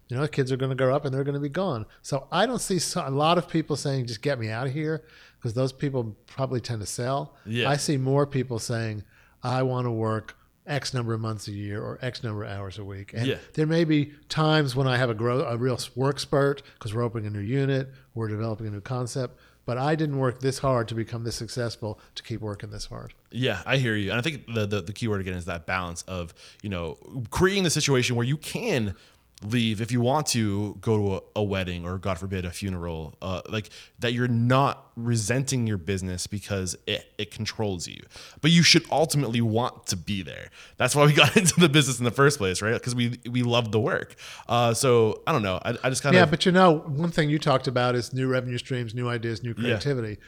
You 0.08 0.16
know, 0.16 0.22
the 0.22 0.28
kids 0.28 0.52
are 0.52 0.56
going 0.56 0.70
to 0.70 0.76
grow 0.76 0.94
up 0.94 1.06
and 1.06 1.14
they're 1.14 1.24
going 1.24 1.34
to 1.34 1.40
be 1.40 1.48
gone. 1.48 1.86
So 2.02 2.28
I 2.30 2.44
don't 2.44 2.60
see 2.60 2.78
so, 2.78 3.02
a 3.06 3.10
lot 3.10 3.38
of 3.38 3.48
people 3.48 3.74
saying, 3.74 4.06
just 4.06 4.20
get 4.20 4.38
me 4.38 4.50
out 4.50 4.66
of 4.66 4.72
here, 4.72 5.02
because 5.38 5.54
those 5.54 5.72
people 5.72 6.14
probably 6.26 6.60
tend 6.60 6.82
to 6.82 6.86
sell. 6.86 7.34
Yeah. 7.46 7.70
I 7.70 7.76
see 7.76 7.96
more 7.96 8.26
people 8.26 8.58
saying, 8.58 9.02
I 9.42 9.62
want 9.62 9.86
to 9.86 9.90
work 9.90 10.36
X 10.66 10.94
number 10.94 11.12
of 11.12 11.20
months 11.20 11.46
a 11.48 11.52
year 11.52 11.82
or 11.82 11.98
X 12.00 12.22
number 12.22 12.44
of 12.44 12.50
hours 12.50 12.78
a 12.78 12.84
week. 12.84 13.12
And 13.14 13.26
Yeah. 13.26 13.36
there 13.54 13.66
may 13.66 13.84
be 13.84 14.12
times 14.28 14.74
when 14.74 14.86
I 14.86 14.96
have 14.96 15.10
a 15.10 15.14
grow 15.14 15.40
a 15.42 15.56
real 15.56 15.78
work 15.94 16.18
spurt 16.18 16.62
because 16.78 16.94
we're 16.94 17.02
opening 17.02 17.26
a 17.26 17.30
new 17.30 17.40
unit, 17.44 17.92
we're 18.14 18.28
developing 18.28 18.66
a 18.68 18.70
new 18.70 18.80
concept. 18.80 19.38
But 19.66 19.78
I 19.78 19.94
didn't 19.94 20.18
work 20.18 20.40
this 20.40 20.58
hard 20.58 20.88
to 20.88 20.94
become 20.94 21.24
this 21.24 21.36
successful 21.36 21.98
to 22.16 22.22
keep 22.22 22.42
working 22.42 22.70
this 22.70 22.84
hard. 22.86 23.14
Yeah, 23.30 23.62
I 23.64 23.78
hear 23.78 23.96
you. 23.96 24.10
And 24.10 24.18
I 24.18 24.22
think 24.22 24.46
the, 24.54 24.66
the 24.66 24.82
the 24.82 24.92
key 24.92 25.08
word 25.08 25.22
again 25.22 25.34
is 25.34 25.46
that 25.46 25.64
balance 25.64 26.02
of, 26.02 26.34
you 26.62 26.68
know, 26.68 26.98
creating 27.30 27.64
the 27.64 27.70
situation 27.70 28.14
where 28.14 28.26
you 28.26 28.36
can 28.36 28.94
leave 29.42 29.80
if 29.80 29.92
you 29.92 30.00
want 30.00 30.26
to 30.28 30.76
go 30.80 30.96
to 30.96 31.14
a, 31.16 31.40
a 31.40 31.42
wedding 31.42 31.84
or 31.84 31.98
God 31.98 32.18
forbid 32.18 32.44
a 32.44 32.50
funeral, 32.50 33.16
uh, 33.20 33.42
like 33.48 33.70
that 33.98 34.12
you're 34.12 34.28
not 34.28 34.90
resenting 34.96 35.66
your 35.66 35.76
business 35.76 36.26
because 36.26 36.76
it, 36.86 37.12
it 37.18 37.30
controls 37.30 37.88
you. 37.88 38.02
But 38.40 38.50
you 38.50 38.62
should 38.62 38.84
ultimately 38.90 39.40
want 39.40 39.86
to 39.88 39.96
be 39.96 40.22
there. 40.22 40.50
That's 40.76 40.94
why 40.94 41.04
we 41.06 41.12
got 41.24 41.36
into 41.36 41.58
the 41.60 41.68
business 41.68 41.98
in 41.98 42.04
the 42.04 42.10
first 42.10 42.38
place, 42.38 42.62
right? 42.62 42.74
Because 42.74 42.94
we 42.94 43.18
we 43.30 43.42
love 43.42 43.72
the 43.72 43.80
work. 43.80 44.14
Uh, 44.48 44.74
so 44.74 45.22
I 45.26 45.32
don't 45.32 45.42
know. 45.42 45.60
I, 45.64 45.76
I 45.82 45.90
just 45.90 46.02
kind 46.02 46.14
of 46.14 46.20
Yeah, 46.20 46.26
but 46.26 46.46
you 46.46 46.52
know, 46.52 46.78
one 46.78 47.10
thing 47.10 47.28
you 47.30 47.38
talked 47.38 47.66
about 47.66 47.94
is 47.94 48.12
new 48.12 48.28
revenue 48.28 48.58
streams, 48.58 48.94
new 48.94 49.08
ideas, 49.08 49.42
new 49.42 49.54
creativity. 49.54 50.18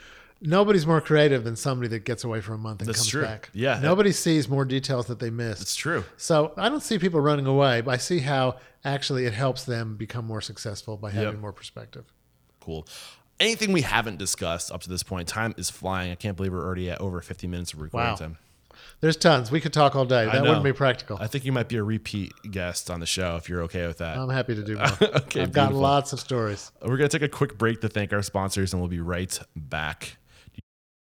Nobody's 0.40 0.86
more 0.86 1.00
creative 1.00 1.44
than 1.44 1.56
somebody 1.56 1.88
that 1.88 2.04
gets 2.04 2.22
away 2.24 2.40
for 2.42 2.52
a 2.52 2.58
month 2.58 2.80
and 2.80 2.88
That's 2.88 2.98
comes 2.98 3.08
true. 3.08 3.22
back. 3.22 3.48
Yeah. 3.54 3.78
Nobody 3.82 4.12
sees 4.12 4.48
more 4.48 4.64
details 4.64 5.06
that 5.06 5.18
they 5.18 5.30
missed. 5.30 5.62
it's 5.62 5.74
true. 5.76 6.04
So 6.18 6.52
I 6.56 6.68
don't 6.68 6.82
see 6.82 6.98
people 6.98 7.20
running 7.20 7.46
away, 7.46 7.80
but 7.80 7.92
I 7.92 7.96
see 7.96 8.18
how 8.18 8.56
actually 8.84 9.24
it 9.24 9.32
helps 9.32 9.64
them 9.64 9.96
become 9.96 10.26
more 10.26 10.40
successful 10.42 10.96
by 10.98 11.10
having 11.10 11.32
Yep. 11.34 11.40
more 11.40 11.52
perspective. 11.52 12.04
Cool. 12.60 12.86
Anything 13.40 13.72
we 13.72 13.82
haven't 13.82 14.18
discussed 14.18 14.70
up 14.70 14.82
to 14.82 14.88
this 14.88 15.02
point, 15.02 15.26
time 15.28 15.54
is 15.56 15.70
flying. 15.70 16.10
I 16.12 16.14
can't 16.16 16.36
believe 16.36 16.52
we're 16.52 16.64
already 16.64 16.90
at 16.90 17.00
over 17.00 17.20
50 17.20 17.46
minutes 17.46 17.72
of 17.72 17.80
recording 17.80 18.10
Wow. 18.10 18.16
time. 18.16 18.38
There's 19.00 19.16
tons. 19.16 19.50
We 19.50 19.60
could 19.60 19.72
talk 19.72 19.96
all 19.96 20.04
day. 20.04 20.26
That 20.26 20.42
wouldn't 20.42 20.64
be 20.64 20.72
practical. 20.72 21.16
I 21.20 21.26
think 21.26 21.44
you 21.46 21.52
might 21.52 21.68
be 21.68 21.76
a 21.76 21.82
repeat 21.82 22.32
guest 22.50 22.90
on 22.90 23.00
the 23.00 23.06
show 23.06 23.36
if 23.36 23.48
you're 23.48 23.62
okay 23.62 23.86
with 23.86 23.98
that. 23.98 24.16
I'm 24.18 24.28
happy 24.28 24.54
to 24.54 24.62
do 24.62 24.76
more. 24.78 24.86
Okay, 25.00 25.42
I've 25.42 25.52
got 25.52 25.72
lots 25.74 26.12
of 26.12 26.20
stories. 26.20 26.70
We're 26.82 26.96
going 26.98 27.08
to 27.08 27.18
take 27.18 27.26
a 27.26 27.30
quick 27.30 27.56
break 27.58 27.80
to 27.80 27.88
thank 27.88 28.12
our 28.12 28.22
sponsors 28.22 28.72
and 28.74 28.80
we'll 28.82 28.90
be 28.90 29.00
right 29.00 29.38
back. 29.54 30.18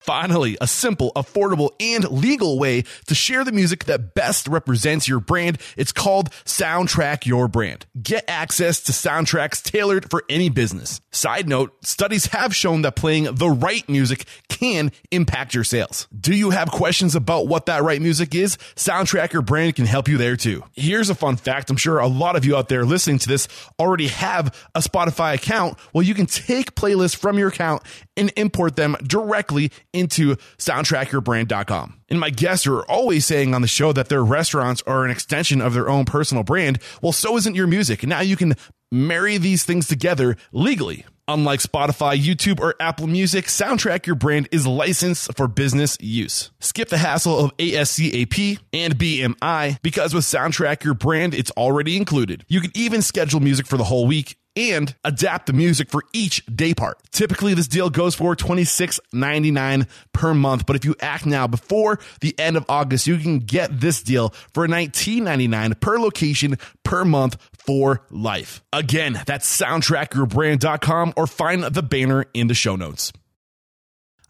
Finally, 0.02 0.58
a 0.60 0.66
simple, 0.68 1.12
affordable, 1.16 1.70
and 1.80 2.10
legal 2.10 2.58
way 2.58 2.84
to 3.06 3.14
share 3.14 3.43
the 3.43 3.52
music 3.52 3.86
that 3.86 4.16
best 4.16 4.47
represents 4.47 5.08
your 5.08 5.20
brand. 5.20 5.60
It's 5.78 5.91
called 5.91 6.32
Soundtrack 6.43 7.28
Your 7.28 7.47
Brand. 7.47 7.86
Get 8.02 8.26
access 8.28 8.82
to 8.82 8.91
soundtracks 8.91 9.62
tailored 9.62 10.10
for 10.10 10.24
any 10.28 10.49
business. 10.49 11.02
Side 11.12 11.47
note, 11.47 11.86
studies 11.86 12.26
have 12.28 12.56
shown 12.56 12.82
that 12.82 12.95
playing 12.95 13.28
the 13.36 13.49
right 13.49 13.88
music 13.88 14.26
can 14.49 14.91
impact 15.12 15.54
your 15.54 15.64
sales. 15.64 16.08
Do 16.20 16.34
you 16.34 16.49
have 16.49 16.72
questions 16.72 17.16
about 17.16 17.47
what 17.47 17.68
that 17.68 17.84
right 17.84 18.02
music 18.02 18.34
is? 18.34 18.58
Soundtrack 18.76 19.34
Your 19.34 19.43
Brand 19.43 19.76
can 19.76 19.86
help 19.86 20.08
you 20.08 20.18
there 20.18 20.36
too. 20.36 20.64
Here's 20.74 21.12
a 21.12 21.16
fun 21.16 21.36
fact. 21.36 21.70
I'm 21.70 21.78
sure 21.78 21.99
a 21.99 22.08
lot 22.08 22.36
of 22.36 22.43
you 22.43 22.56
out 22.56 22.70
there 22.70 22.86
listening 22.86 23.20
to 23.20 23.28
this 23.28 23.47
already 23.80 24.08
have 24.08 24.56
a 24.74 24.80
Spotify 24.80 25.36
account. 25.36 25.78
Well, 25.93 26.02
you 26.02 26.16
can 26.16 26.26
take 26.26 26.74
playlists 26.74 27.16
from 27.16 27.38
your 27.38 27.49
account 27.49 27.84
and 28.18 28.32
import 28.36 28.76
them 28.76 28.97
directly 29.04 29.72
into 29.94 30.36
soundtrackyourbrand.com. 30.58 32.02
And 32.10 32.20
my 32.20 32.30
guests 32.30 32.68
are 32.68 32.82
always 32.84 33.26
saying 33.26 33.54
on 33.54 33.62
the 33.62 33.68
show 33.68 33.94
that 33.94 34.10
their 34.10 34.24
restaurants 34.24 34.82
are 34.88 35.06
an 35.06 35.12
extension 35.12 35.62
of 35.62 35.74
their 35.74 35.89
own 35.89 36.06
personal 36.06 36.44
brand. 36.44 36.80
Well, 37.02 37.12
so 37.12 37.38
isn't 37.38 37.56
your 37.56 37.68
music. 37.68 38.04
And 38.04 38.10
now 38.10 38.22
you 38.22 38.36
can 38.36 38.56
marry 38.92 39.38
these 39.38 39.64
things 39.64 39.88
together 39.88 40.36
legally. 40.52 41.06
Unlike 41.28 41.62
Spotify, 41.62 42.22
YouTube, 42.22 42.60
or 42.60 42.76
Apple 42.82 43.08
Music, 43.08 43.46
Soundtrack 43.46 44.06
Your 44.06 44.18
Brand 44.18 44.50
is 44.52 44.68
licensed 44.68 45.34
for 45.38 45.48
business 45.48 45.98
use. 46.02 46.52
Skip 46.60 46.89
the 46.89 46.98
hassle 46.98 47.39
of 47.39 47.56
ASCAP 47.56 48.60
and 48.74 48.98
BMI 48.98 49.82
because 49.82 50.14
with 50.14 50.26
Soundtrack 50.26 50.84
Your 50.84 50.94
Brand, 50.94 51.34
it's 51.34 51.52
already 51.52 51.96
included. 51.96 52.44
You 52.50 52.60
can 52.60 52.72
even 52.74 53.02
schedule 53.02 53.39
music 53.39 53.66
for 53.66 53.78
the 53.78 53.86
whole 53.86 54.08
week 54.08 54.36
and 54.56 54.95
adapt 55.04 55.45
the 55.47 55.54
music 55.54 55.89
for 55.89 56.04
each 56.14 56.45
day 56.45 56.74
part. 56.74 56.99
Typically, 57.12 57.54
this 57.54 57.68
deal 57.68 57.89
goes 57.89 58.16
for 58.16 58.36
$26.99 58.36 59.88
per 60.14 60.34
month, 60.34 60.66
but 60.66 60.76
if 60.76 60.86
you 60.86 60.95
act 60.99 61.26
now 61.26 61.47
before 61.47 61.99
the 62.22 62.38
end 62.39 62.58
of 62.58 62.66
August, 62.68 63.08
you 63.08 63.18
can 63.18 63.39
get 63.39 63.80
this 63.80 64.04
deal 64.04 64.30
for 64.54 64.68
$19.99 64.68 65.80
per 65.80 65.99
location 65.99 66.58
per 66.84 67.06
month 67.06 67.38
for 67.66 68.06
life. 68.10 68.62
Again, 68.74 69.20
that's 69.26 69.60
soundtrackyourbrand.com 69.60 71.14
or 71.16 71.28
find 71.28 71.64
the 71.64 71.84
banner 71.84 72.26
in 72.34 72.47
the 72.47 72.54
show 72.54 72.76
notes. 72.76 73.14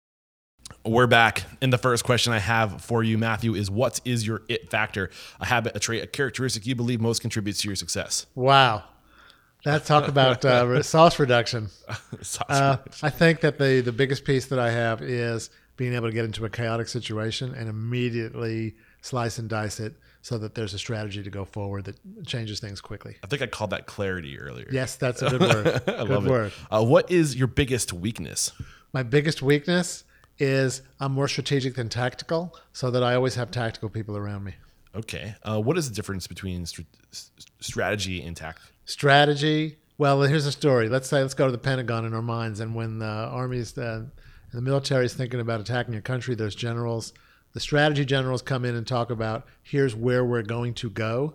We're 0.86 1.08
back. 1.08 1.44
And 1.62 1.72
the 1.72 1.78
first 1.78 2.04
question 2.04 2.34
I 2.34 2.40
have 2.40 2.82
for 2.82 3.04
you, 3.04 3.18
Matthew, 3.18 3.56
is 3.56 3.70
what 3.70 4.00
is 4.06 4.26
your 4.26 4.42
it 4.48 4.70
factor? 4.70 5.10
A 5.40 5.46
habit, 5.46 5.76
a 5.76 5.80
trait, 5.80 6.04
a 6.04 6.08
characteristic 6.08 6.66
you 6.66 6.76
believe 6.76 7.02
most 7.02 7.22
contributes 7.22 7.62
to 7.62 7.68
your 7.68 7.76
success? 7.76 8.26
Wow. 8.36 8.84
That 9.66 9.86
talk 9.86 10.08
about 10.08 10.46
uh, 10.46 10.82
sauce 10.84 11.20
reduction. 11.20 11.70
Uh, 12.48 12.78
I 13.04 13.10
think 13.10 13.42
that 13.42 13.58
the 13.58 13.82
the 13.82 13.92
biggest 13.92 14.24
piece 14.24 14.46
that 14.48 14.60
I 14.60 14.72
have 14.72 15.02
is 15.02 15.50
being 15.76 15.94
able 15.94 16.08
to 16.08 16.14
get 16.14 16.26
into 16.26 16.46
a 16.46 16.50
chaotic 16.50 16.88
situation 16.88 17.54
and 17.54 17.70
immediately 17.70 18.76
slice 19.02 19.38
and 19.38 19.50
dice 19.50 19.80
it 19.80 19.96
so 20.22 20.38
that 20.38 20.54
there's 20.56 20.74
a 20.74 20.80
strategy 20.80 21.24
to 21.24 21.30
go 21.30 21.46
forward 21.46 21.86
that 21.86 22.26
changes 22.26 22.60
things 22.60 22.82
quickly. 22.82 23.18
I 23.24 23.28
think 23.28 23.42
I 23.42 23.48
called 23.48 23.70
that 23.70 23.86
clarity 23.86 24.40
earlier. 24.40 24.68
Yes, 24.72 24.96
that's 24.96 25.22
a 25.22 25.30
good 25.38 25.42
word. 25.42 25.68
I 25.68 25.80
good 25.80 26.10
love 26.10 26.26
word. 26.26 26.48
it. 26.48 26.54
Uh, 26.70 26.84
what 26.84 27.10
is 27.10 27.36
your 27.36 27.48
biggest 27.48 27.94
weakness? 27.94 28.52
My 28.94 29.04
biggest 29.04 29.42
weakness 29.42 30.04
is 30.40 30.82
I'm 31.00 31.12
more 31.12 31.28
strategic 31.28 31.76
than 31.76 31.90
tactical, 31.90 32.56
so 32.74 32.90
that 32.92 33.04
I 33.04 33.16
always 33.16 33.36
have 33.36 33.52
tactical 33.52 33.90
people 33.90 34.18
around 34.18 34.44
me. 34.46 34.56
Okay. 34.96 35.36
Uh, 35.44 35.60
what 35.62 35.78
is 35.78 35.88
the 35.90 35.96
difference 35.96 36.26
between 36.28 36.66
str- 36.66 36.82
s- 37.12 37.32
strategy 37.60 38.22
and 38.24 38.36
tact? 38.36 38.62
Strategy. 38.86 39.78
Well, 39.98 40.22
here's 40.22 40.46
a 40.46 40.52
story. 40.52 40.88
Let's 40.90 41.10
say 41.10 41.22
let's 41.22 41.34
go 41.34 41.46
to 41.46 41.52
the 41.52 41.58
Pentagon 41.58 42.06
in 42.06 42.14
our 42.14 42.22
minds, 42.22 42.60
and 42.60 42.74
when 42.74 43.00
the 43.00 43.06
armies, 43.06 43.74
the, 43.74 44.10
the 44.54 44.62
military 44.62 45.06
is 45.06 45.14
thinking 45.14 45.40
about 45.42 45.60
attacking 45.60 45.96
a 45.96 46.02
country, 46.02 46.36
there's 46.36 46.56
generals. 46.56 47.14
The 47.54 47.60
strategy 47.60 48.06
generals 48.06 48.42
come 48.42 48.64
in 48.66 48.76
and 48.76 48.88
talk 48.88 49.10
about 49.10 49.46
here's 49.64 49.96
where 49.96 50.24
we're 50.24 50.44
going 50.44 50.74
to 50.76 50.90
go. 50.90 51.34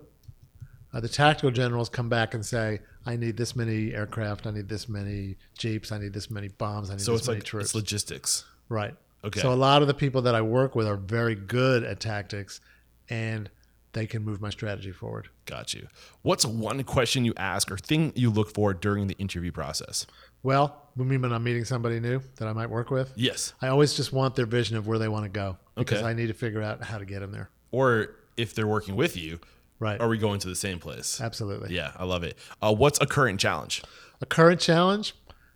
Uh, 0.93 1.01
the 1.01 1.09
tactical 1.09 1.51
generals 1.51 1.89
come 1.89 2.07
back 2.07 2.33
and 2.33 2.45
say, 2.45 2.79
I 3.05 3.17
need 3.17 3.35
this 3.37 3.55
many 3.55 3.93
aircraft, 3.93 4.47
I 4.47 4.51
need 4.51 4.69
this 4.69 4.87
many 4.89 5.35
jeeps, 5.57 5.91
I 5.91 5.97
need 5.99 6.13
this 6.13 6.31
many 6.31 6.47
bombs, 6.47 6.89
I 6.89 6.93
need 6.93 7.01
So 7.01 7.11
this 7.11 7.21
it's 7.21 7.27
many 7.27 7.39
like 7.39 7.45
troops. 7.45 7.65
it's 7.67 7.75
logistics. 7.75 8.45
Right. 8.69 8.95
Okay. 9.23 9.39
So 9.39 9.51
a 9.51 9.55
lot 9.55 9.81
of 9.81 9.87
the 9.87 9.93
people 9.93 10.21
that 10.23 10.35
I 10.35 10.41
work 10.41 10.75
with 10.75 10.87
are 10.87 10.97
very 10.97 11.35
good 11.35 11.83
at 11.83 11.99
tactics, 11.99 12.61
and 13.09 13.49
they 13.93 14.05
can 14.05 14.23
move 14.23 14.41
my 14.41 14.49
strategy 14.49 14.91
forward. 14.91 15.29
Got 15.45 15.73
you. 15.73 15.87
What's 16.21 16.45
one 16.45 16.83
question 16.83 17.25
you 17.25 17.33
ask 17.37 17.71
or 17.71 17.77
thing 17.77 18.11
you 18.15 18.29
look 18.29 18.53
for 18.53 18.73
during 18.73 19.07
the 19.07 19.15
interview 19.17 19.51
process? 19.51 20.05
Well, 20.43 20.89
when 20.95 21.23
I'm 21.31 21.43
meeting 21.43 21.65
somebody 21.65 21.99
new 21.99 22.21
that 22.37 22.47
I 22.47 22.53
might 22.53 22.69
work 22.69 22.91
with, 22.91 23.13
Yes. 23.15 23.53
I 23.61 23.67
always 23.69 23.93
just 23.95 24.11
want 24.13 24.35
their 24.35 24.45
vision 24.45 24.77
of 24.77 24.85
where 24.85 24.99
they 24.99 25.07
want 25.07 25.23
to 25.23 25.29
go 25.29 25.57
because 25.75 25.99
Okay. 25.99 26.07
I 26.07 26.13
need 26.13 26.27
to 26.27 26.33
figure 26.33 26.61
out 26.61 26.83
how 26.83 26.97
to 26.99 27.05
get 27.05 27.21
them 27.21 27.31
there. 27.31 27.49
Or 27.71 28.09
if 28.37 28.53
they're 28.53 28.67
working 28.67 28.95
with 28.95 29.17
you, 29.17 29.39
Right. 29.79 29.99
are 29.99 30.07
we 30.07 30.17
going 30.17 30.39
to 30.41 30.47
the 30.47 30.55
same 30.55 30.77
place? 30.79 31.19
Absolutely. 31.19 31.73
Yeah, 31.75 31.91
I 31.97 32.03
love 32.05 32.23
it. 32.23 32.37
Uh, 32.61 32.73
what's 32.73 32.99
a 33.01 33.05
current 33.07 33.39
challenge? 33.39 33.81
A 34.21 34.25
current 34.25 34.59
challenge? 34.61 35.15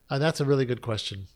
Uh, 0.10 0.18
that's 0.18 0.40
a 0.40 0.46
really 0.46 0.66
good 0.66 0.82
question. 0.82 1.28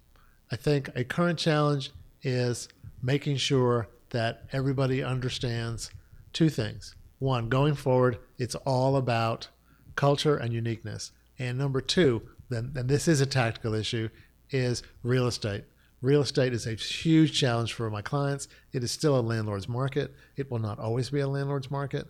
I 0.54 0.56
think 0.56 0.92
a 0.96 1.04
current 1.04 1.40
challenge 1.40 1.90
is 2.22 2.70
making 3.02 3.38
sure 3.38 3.88
that 4.12 4.44
everybody 4.52 5.02
understands 5.02 5.90
two 6.32 6.48
things. 6.48 6.94
One, 7.18 7.50
going 7.50 7.74
forward, 7.74 8.20
it's 8.38 8.54
all 8.54 8.96
about 8.96 9.48
culture 9.96 10.38
and 10.38 10.54
uniqueness. 10.54 11.12
And 11.40 11.58
number 11.58 11.82
two, 11.82 12.22
then, 12.50 12.72
and 12.76 12.88
this 12.88 13.08
is 13.08 13.20
a 13.20 13.26
tactical 13.26 13.74
issue, 13.74 14.10
is 14.52 14.84
real 15.02 15.26
estate. 15.26 15.64
Real 16.04 16.22
estate 16.22 16.54
is 16.54 16.68
a 16.68 16.76
huge 16.76 17.34
challenge 17.34 17.74
for 17.74 17.90
my 17.90 18.04
clients. 18.04 18.48
It 18.74 18.84
is 18.84 18.92
still 18.92 19.18
a 19.18 19.22
landlord's 19.22 19.68
market. 19.68 20.14
It 20.36 20.52
will 20.52 20.60
not 20.60 20.78
always 20.78 21.10
be 21.10 21.22
a 21.22 21.28
landlord's 21.28 21.72
market. 21.72 22.06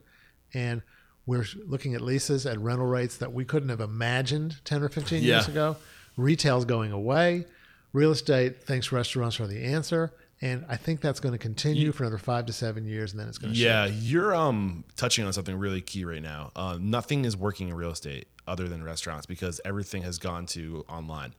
And 0.53 0.81
we're 1.25 1.45
looking 1.65 1.95
at 1.95 2.01
leases 2.01 2.45
at 2.45 2.59
rental 2.59 2.87
rates 2.87 3.15
that 3.19 3.31
we 3.31 3.45
couldn't 3.45 3.69
have 3.69 3.79
imagined 3.79 4.57
10 4.65 4.83
or 4.83 4.89
15 4.89 5.23
years 5.23 5.47
ago. 5.47 5.77
Retail's 6.17 6.65
going 6.65 6.91
away. 6.91 7.45
Real 7.93 8.11
estate 8.11 8.63
thinks 8.63 8.91
restaurants 8.91 9.39
are 9.39 9.47
the 9.47 9.63
answer. 9.63 10.11
And 10.41 10.65
I 10.67 10.75
think 10.75 10.99
that's 10.99 11.21
going 11.21 11.31
to 11.31 11.37
continue 11.37 11.93
for 11.93 12.03
another 12.03 12.17
five 12.17 12.47
to 12.47 12.53
seven 12.53 12.85
years, 12.85 13.13
and 13.13 13.19
then 13.19 13.29
it's 13.29 13.37
going 13.37 13.53
to 13.53 13.59
Yeah, 13.59 13.85
you're 13.85 14.35
um 14.35 14.83
touching 14.97 15.25
on 15.25 15.31
something 15.31 15.57
really 15.57 15.79
key 15.79 16.03
right 16.03 16.21
now. 16.21 16.51
Uh, 16.53 16.77
nothing 16.81 17.23
is 17.23 17.37
working 17.37 17.69
in 17.69 17.75
real 17.75 17.91
estate 17.91 18.27
other 18.45 18.67
than 18.67 18.83
restaurants 18.83 19.25
because 19.25 19.61
everything 19.63 20.01
has 20.01 20.17
gone 20.17 20.45
to 20.47 20.83
online. 20.89 21.33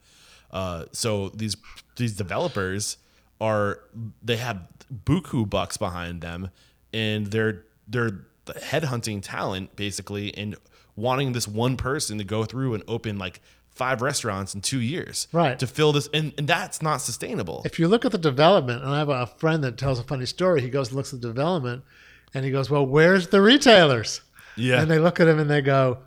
Uh, 0.50 0.86
so 0.92 1.28
these 1.30 1.54
these 1.96 2.16
developers 2.16 2.96
are 3.42 3.80
they 4.22 4.36
have 4.36 4.62
buku 5.04 5.48
bucks 5.50 5.76
behind 5.76 6.22
them, 6.22 6.48
and 6.94 7.26
they're 7.26 7.64
they're 7.86 8.24
headhunting 8.46 9.20
talent 9.22 9.74
basically 9.76 10.34
and 10.36 10.56
wanting 10.96 11.32
this 11.32 11.48
one 11.48 11.76
person 11.76 12.18
to 12.18 12.24
go 12.24 12.44
through 12.44 12.72
and 12.74 12.82
open 12.86 13.18
like 13.18 13.40
five 13.74 14.00
restaurants 14.02 14.54
in 14.54 14.60
two 14.60 14.80
years, 14.80 15.26
Right. 15.32 15.58
To 15.58 15.66
fill 15.66 15.92
this, 15.92 16.08
and, 16.14 16.32
and 16.38 16.46
that's 16.46 16.80
not 16.80 16.98
sustainable. 17.02 17.62
if 17.64 17.78
you 17.78 17.88
look 17.88 18.04
at 18.04 18.12
the 18.12 18.18
development, 18.18 18.82
and 18.84 18.90
I 18.94 18.98
have 18.98 19.08
a 19.08 19.26
friend 19.26 19.62
that 19.64 19.76
tells 19.76 19.98
a 19.98 20.04
funny 20.04 20.26
story. 20.26 20.60
He 20.62 20.70
goes, 20.70 20.88
and 20.88 20.96
looks 20.96 21.12
at 21.12 21.20
the 21.20 21.28
development, 21.28 21.82
and 22.32 22.44
he 22.44 22.50
goes, 22.50 22.70
"Well, 22.70 22.86
where's 22.86 23.28
the 23.28 23.40
retailers?" 23.40 24.20
Yeah. 24.56 24.80
And 24.80 24.90
they 24.90 24.98
look 24.98 25.18
at 25.20 25.26
him 25.28 25.38
and 25.40 25.50
they 25.50 25.60
go, 25.60 25.98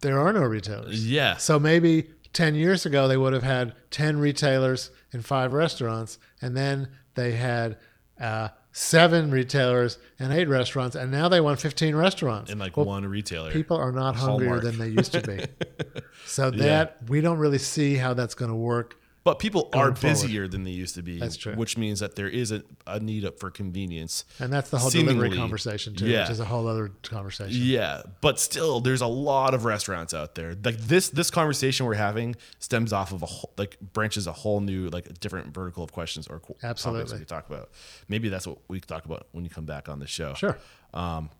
"There 0.00 0.18
are 0.20 0.32
no 0.32 0.42
retailers." 0.42 1.04
yeah, 1.06 1.36
So 1.36 1.58
maybe 1.58 2.10
ten 2.32 2.54
years 2.54 2.86
ago 2.86 3.08
they 3.08 3.16
would 3.16 3.32
have 3.32 3.42
had 3.42 3.74
ten 3.90 4.18
retailers 4.18 4.90
and 5.12 5.24
five 5.24 5.52
restaurants, 5.52 6.18
and 6.40 6.56
then 6.56 6.88
they 7.14 7.32
had 7.32 7.78
uh, 8.20 8.48
seven 8.78 9.30
retailers 9.30 9.96
and 10.18 10.34
eight 10.34 10.48
restaurants, 10.48 10.94
and 10.94 11.10
now 11.10 11.30
they 11.30 11.40
want 11.40 11.58
fifteen 11.58 11.96
restaurants. 11.96 12.50
and 12.50 12.60
like 12.60 12.76
Well, 12.76 12.84
one 12.84 13.06
retailer. 13.06 13.50
people 13.50 13.78
are 13.78 13.90
not 13.90 14.16
hungrier 14.16 14.50
Hallmark. 14.50 14.64
than 14.64 14.78
they 14.78 14.88
used 14.88 15.12
to 15.12 15.22
be. 15.22 15.46
so 16.26 16.50
that 16.50 16.98
we 17.08 17.22
don't 17.22 17.38
really 17.38 17.56
see 17.58 17.94
how 17.96 18.12
that's 18.12 18.34
going 18.34 18.50
to 18.50 18.54
work. 18.56 18.98
But 19.26 19.40
people 19.40 19.68
are 19.72 19.86
Going 19.90 19.94
forward. 19.96 20.12
busier 20.22 20.46
than 20.46 20.62
they 20.62 20.70
used 20.70 20.94
to 20.94 21.02
be. 21.02 21.18
That's 21.18 21.36
true. 21.36 21.56
Which 21.56 21.76
means 21.76 21.98
that 21.98 22.14
there 22.14 22.28
is 22.28 22.52
a, 22.52 22.62
a 22.86 23.00
need 23.00 23.24
up 23.24 23.40
for 23.40 23.50
convenience. 23.50 24.24
And 24.38 24.52
that's 24.52 24.70
the 24.70 24.78
whole 24.78 24.88
Seemingly, 24.88 25.14
delivery 25.14 25.36
conversation 25.36 25.96
too, 25.96 26.06
yeah. 26.06 26.20
which 26.20 26.30
is 26.30 26.38
a 26.38 26.44
whole 26.44 26.68
other 26.68 26.92
conversation. 27.02 27.60
Yeah, 27.60 28.02
but 28.20 28.38
still, 28.38 28.78
there's 28.78 29.00
a 29.00 29.08
lot 29.08 29.52
of 29.52 29.64
restaurants 29.64 30.14
out 30.14 30.36
there. 30.36 30.54
Like 30.62 30.78
this, 30.78 31.08
this 31.08 31.32
conversation 31.32 31.86
we're 31.86 31.94
having 31.94 32.36
stems 32.60 32.92
off 32.92 33.10
of 33.10 33.24
a 33.24 33.26
whole, 33.26 33.52
like 33.58 33.80
branches 33.80 34.28
a 34.28 34.32
whole 34.32 34.60
new, 34.60 34.90
like 34.90 35.06
a 35.06 35.12
different 35.14 35.52
vertical 35.52 35.82
of 35.82 35.90
questions 35.90 36.28
or 36.28 36.38
qu- 36.38 36.52
topics 36.52 36.64
Absolutely. 36.64 37.12
we 37.14 37.18
could 37.18 37.28
talk 37.28 37.48
about. 37.48 37.70
Maybe 38.08 38.28
that's 38.28 38.46
what 38.46 38.58
we 38.68 38.78
could 38.78 38.88
talk 38.88 39.06
about 39.06 39.26
when 39.32 39.42
you 39.42 39.50
come 39.50 39.64
back 39.66 39.88
on 39.88 39.98
the 39.98 40.06
show. 40.06 40.34
Sure. 40.34 40.56
Um, 40.94 41.30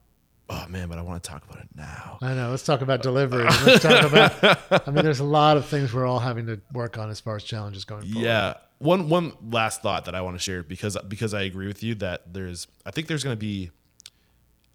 oh 0.49 0.67
man, 0.69 0.89
but 0.89 0.99
I 0.99 1.03
want 1.03 1.23
to 1.23 1.29
talk 1.29 1.45
about 1.45 1.63
it 1.63 1.69
now. 1.75 2.19
I 2.21 2.35
know. 2.35 2.51
Let's 2.51 2.63
talk 2.63 2.81
about 2.81 3.03
delivery. 3.03 3.45
Let's 3.45 3.83
talk 3.83 4.05
about. 4.05 4.89
I 4.89 4.91
mean, 4.91 5.05
there's 5.05 5.21
a 5.21 5.25
lot 5.25 5.57
of 5.57 5.67
things 5.67 5.93
we're 5.93 6.07
all 6.07 6.19
having 6.19 6.47
to 6.47 6.61
work 6.73 6.99
on 6.99 7.11
as 7.11 7.21
far 7.21 7.37
as 7.37 7.45
challenges 7.45 7.85
going 7.85 8.03
forward. 8.03 8.25
Yeah. 8.25 8.55
One 8.79 9.09
one 9.09 9.33
last 9.51 9.83
thought 9.83 10.05
that 10.05 10.15
I 10.15 10.21
want 10.21 10.37
to 10.37 10.43
share 10.43 10.63
because 10.63 10.97
because 11.09 11.33
I 11.35 11.43
agree 11.43 11.67
with 11.67 11.83
you 11.83 11.95
that 11.97 12.33
there's 12.33 12.67
I 12.85 12.91
think 12.91 13.09
there's 13.09 13.25
going 13.25 13.37
to 13.37 13.41
be 13.41 13.71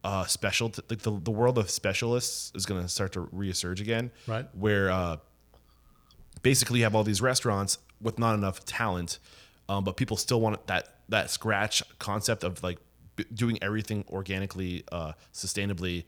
uh 0.04 0.26
special 0.26 0.72
like 0.90 1.02
the, 1.02 1.12
the 1.12 1.32
world 1.32 1.60
of 1.60 1.70
specialists 1.70 2.52
is 2.56 2.66
going 2.66 2.82
to 2.82 2.88
start 2.90 3.12
to 3.14 3.28
resurge 3.28 3.80
again. 3.80 4.12
Right. 4.28 4.48
Where 4.54 4.90
uh 4.90 5.18
basically 6.42 6.80
you 6.80 6.86
have 6.86 6.96
all 6.96 7.04
these 7.04 7.22
restaurants 7.22 7.78
with 8.02 8.18
not 8.18 8.34
enough 8.34 8.66
talent 8.66 9.20
um, 9.72 9.86
but 9.86 9.96
people 9.96 10.18
still 10.18 10.42
want 10.42 10.68
that 10.68 10.96
that 11.08 11.30
scratch 11.30 11.82
concept 11.98 12.44
of 12.44 12.62
like 12.62 12.78
doing 13.34 13.58
everything 13.62 14.06
organically 14.10 14.84
uh 14.92 15.14
sustainably 15.34 16.06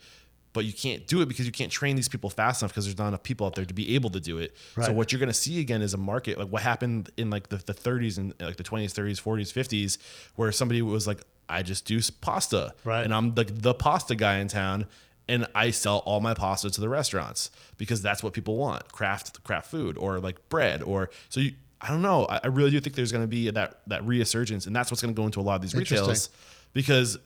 but 0.53 0.65
you 0.65 0.73
can't 0.73 1.07
do 1.07 1.21
it 1.21 1.27
because 1.27 1.45
you 1.45 1.51
can't 1.51 1.71
train 1.71 1.95
these 1.95 2.07
people 2.07 2.29
fast 2.29 2.61
enough 2.61 2.71
because 2.71 2.85
there's 2.85 2.97
not 2.97 3.07
enough 3.07 3.23
people 3.23 3.47
out 3.47 3.55
there 3.55 3.65
to 3.65 3.73
be 3.73 3.95
able 3.95 4.11
to 4.11 4.19
do 4.19 4.37
it. 4.37 4.55
So 4.85 4.93
what 4.93 5.11
you're 5.11 5.19
going 5.19 5.29
to 5.29 5.33
see 5.33 5.59
again 5.59 5.81
is 5.81 5.95
a 5.95 5.97
market 5.97 6.37
like 6.37 6.47
what 6.49 6.61
happened 6.61 7.09
in 7.17 7.31
like 7.31 7.49
the, 7.49 7.57
the 7.57 7.73
30s 7.73 8.19
and 8.19 8.33
like 8.39 8.57
the 8.57 8.63
20s, 8.63 8.93
30s, 8.93 9.21
40s, 9.21 9.51
50s, 9.51 9.97
where 10.35 10.51
somebody 10.51 10.81
was 10.83 11.07
like, 11.07 11.21
I 11.49 11.63
just 11.63 11.85
do 11.85 11.99
pasta, 12.21 12.73
Right. 12.83 13.03
And 13.03 13.13
I'm 13.13 13.33
like 13.35 13.61
the 13.61 13.73
pasta 13.73 14.15
guy 14.15 14.37
in 14.37 14.47
town, 14.47 14.85
and 15.27 15.47
I 15.55 15.71
sell 15.71 15.97
all 15.99 16.19
my 16.19 16.33
pasta 16.33 16.69
to 16.69 16.81
the 16.81 16.89
restaurants 16.89 17.49
because 17.77 18.01
that's 18.01 18.21
what 18.21 18.33
people 18.33 18.57
want, 18.57 18.91
craft 18.91 19.43
craft 19.43 19.69
food 19.69 19.97
or 19.97 20.19
like 20.19 20.49
bread 20.49 20.83
or 20.83 21.09
so. 21.29 21.39
You, 21.41 21.53
I 21.81 21.89
don't 21.89 22.01
know. 22.01 22.25
I, 22.25 22.41
I 22.43 22.47
really 22.47 22.71
do 22.71 22.79
think 22.79 22.95
there's 22.95 23.11
going 23.11 23.23
to 23.23 23.27
be 23.27 23.49
that 23.49 23.81
that 23.87 24.05
resurgence, 24.05 24.67
and 24.67 24.75
that's 24.75 24.89
what's 24.91 25.01
going 25.01 25.13
to 25.13 25.19
go 25.19 25.25
into 25.25 25.39
a 25.39 25.41
lot 25.41 25.55
of 25.55 25.61
these 25.61 25.75
retails 25.75 26.29
because 26.73 27.17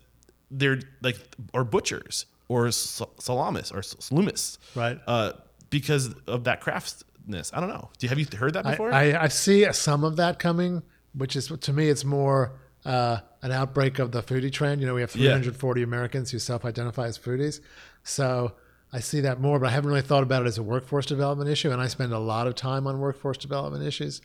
they're 0.52 0.80
like 1.02 1.18
or 1.54 1.64
butchers 1.64 2.26
or 2.48 2.72
salamis 2.72 3.72
or 3.72 3.80
salumists, 3.82 4.58
Right. 4.76 5.00
Uh, 5.08 5.34
because 5.70 6.14
of 6.28 6.46
that 6.46 6.62
craftness. 6.62 7.52
I 7.54 7.60
don't 7.60 7.68
know. 7.70 7.90
Do 7.98 8.06
you 8.06 8.10
have 8.10 8.20
you 8.20 8.26
heard 8.38 8.54
that 8.54 8.64
before? 8.64 8.94
I, 8.94 9.24
I 9.24 9.28
see 9.28 9.70
some 9.74 10.06
of 10.06 10.16
that 10.16 10.40
coming, 10.40 10.82
which 11.14 11.36
is 11.36 11.48
to 11.48 11.74
me, 11.74 11.90
it's 11.90 12.06
more 12.06 12.54
uh, 12.86 13.18
an 13.42 13.52
outbreak 13.52 14.00
of 14.00 14.14
the 14.14 14.24
foodie 14.24 14.52
trend. 14.52 14.80
You 14.80 14.88
know, 14.88 14.94
we 14.96 15.02
have 15.02 15.14
Yeah. 15.16 15.32
340 15.32 15.84
Americans 15.84 16.32
who 16.32 16.40
self-identify 16.40 17.08
as 17.08 17.18
foodies, 17.20 17.60
so 18.04 18.54
I 18.94 19.02
see 19.02 19.20
that 19.22 19.42
more. 19.42 19.60
But 19.60 19.68
I 19.68 19.72
haven't 19.72 19.90
really 19.90 20.02
thought 20.02 20.24
about 20.24 20.44
it 20.44 20.48
as 20.48 20.58
a 20.58 20.64
workforce 20.64 21.06
development 21.06 21.50
issue, 21.50 21.72
and 21.72 21.82
I 21.82 21.88
spend 21.88 22.14
a 22.14 22.20
lot 22.20 22.48
of 22.48 22.56
time 22.56 22.88
on 22.88 23.00
workforce 23.00 23.38
development 23.38 23.84
issues. 23.84 24.22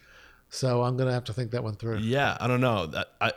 So 0.49 0.83
I'm 0.83 0.97
going 0.97 1.09
to 1.09 1.13
have 1.15 1.25
to 1.25 1.33
think 1.33 1.51
that 1.53 1.65
one 1.65 1.75
through. 1.75 1.99
Yeah, 1.99 2.37
I 2.39 2.47
don't 2.47 2.61
know. 2.61 2.87
That 2.87 3.09
I 3.21 3.33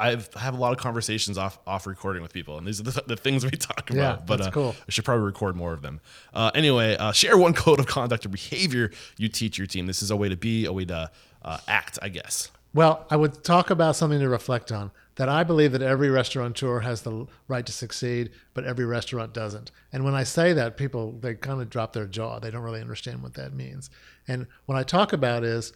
I've 0.00 0.32
have 0.34 0.54
a 0.54 0.56
lot 0.56 0.72
of 0.72 0.78
conversations 0.78 1.38
off 1.38 1.58
off 1.66 1.86
recording 1.86 2.22
with 2.22 2.32
people, 2.32 2.56
and 2.56 2.66
these 2.66 2.80
are 2.80 2.84
the, 2.84 3.02
the 3.06 3.16
things 3.16 3.44
we 3.44 3.50
talk 3.50 3.90
about. 3.90 4.18
Yeah, 4.18 4.24
but 4.24 4.36
that's 4.36 4.48
uh, 4.48 4.52
cool. 4.52 4.76
I 4.86 4.90
should 4.90 5.04
probably 5.04 5.24
record 5.24 5.56
more 5.56 5.72
of 5.72 5.82
them. 5.82 6.00
Uh, 6.32 6.50
anyway, 6.54 6.96
uh, 6.96 7.12
share 7.12 7.36
one 7.36 7.54
code 7.54 7.80
of 7.80 7.86
conduct 7.86 8.24
or 8.24 8.28
behavior 8.28 8.90
you 9.16 9.28
teach 9.28 9.58
your 9.58 9.66
team. 9.66 9.86
This 9.86 10.02
is 10.02 10.10
a 10.10 10.16
way 10.16 10.28
to 10.28 10.36
be, 10.36 10.66
a 10.66 10.72
way 10.72 10.84
to 10.84 11.10
uh, 11.42 11.58
act, 11.66 11.98
I 12.00 12.10
guess. 12.10 12.50
Well, 12.74 13.06
I 13.10 13.16
would 13.16 13.42
talk 13.42 13.70
about 13.70 13.96
something 13.96 14.20
to 14.20 14.28
reflect 14.28 14.70
on. 14.70 14.90
That 15.16 15.28
I 15.28 15.42
believe 15.42 15.72
that 15.72 15.82
every 15.82 16.10
restaurateur 16.10 16.78
has 16.78 17.02
the 17.02 17.26
right 17.48 17.66
to 17.66 17.72
succeed, 17.72 18.30
but 18.54 18.64
every 18.64 18.84
restaurant 18.84 19.34
doesn't. 19.34 19.72
And 19.92 20.04
when 20.04 20.14
I 20.14 20.22
say 20.22 20.52
that, 20.52 20.76
people 20.76 21.10
they 21.10 21.34
kind 21.34 21.60
of 21.60 21.68
drop 21.70 21.92
their 21.92 22.06
jaw. 22.06 22.38
They 22.38 22.52
don't 22.52 22.62
really 22.62 22.80
understand 22.80 23.24
what 23.24 23.34
that 23.34 23.52
means. 23.52 23.90
And 24.28 24.46
what 24.66 24.78
I 24.78 24.84
talk 24.84 25.12
about 25.12 25.42
is, 25.42 25.72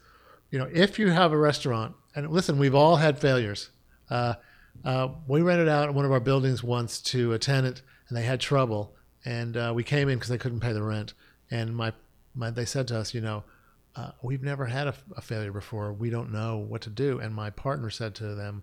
you 0.52 0.60
know, 0.60 0.68
if 0.72 0.96
you 0.96 1.10
have 1.10 1.32
a 1.32 1.36
restaurant, 1.36 1.96
and 2.14 2.30
listen, 2.30 2.56
we've 2.56 2.74
all 2.74 2.96
had 2.96 3.18
failures. 3.18 3.70
Uh, 4.11 4.34
uh, 4.84 5.09
we 5.26 5.42
rented 5.42 5.68
out 5.68 5.92
one 5.94 6.05
of 6.05 6.12
our 6.12 6.20
buildings 6.20 6.62
once 6.62 7.00
to 7.00 7.32
a 7.32 7.38
tenant, 7.38 7.82
and 8.09 8.16
they 8.16 8.22
had 8.22 8.40
trouble. 8.40 8.94
And 9.24 9.57
uh, 9.57 9.72
we 9.74 9.84
came 9.84 10.09
in 10.09 10.16
because 10.16 10.30
they 10.30 10.38
couldn't 10.38 10.61
pay 10.61 10.72
the 10.72 10.82
rent. 10.82 11.14
And 11.50 11.76
my, 11.76 11.92
my 12.34 12.50
they 12.50 12.64
said 12.64 12.88
to 12.88 12.98
us, 12.98 13.14
you 13.14 13.20
know, 13.20 13.44
uh, 13.94 14.12
we've 14.22 14.42
never 14.42 14.66
had 14.66 14.86
a, 14.86 14.94
a 15.16 15.20
failure 15.20 15.53
before. 15.53 15.92
We 15.92 16.11
don't 16.11 16.32
know 16.32 16.57
what 16.57 16.80
to 16.82 16.90
do. 16.90 17.18
And 17.18 17.34
my 17.34 17.50
partner 17.50 17.90
said 17.90 18.14
to 18.16 18.34
them, 18.34 18.62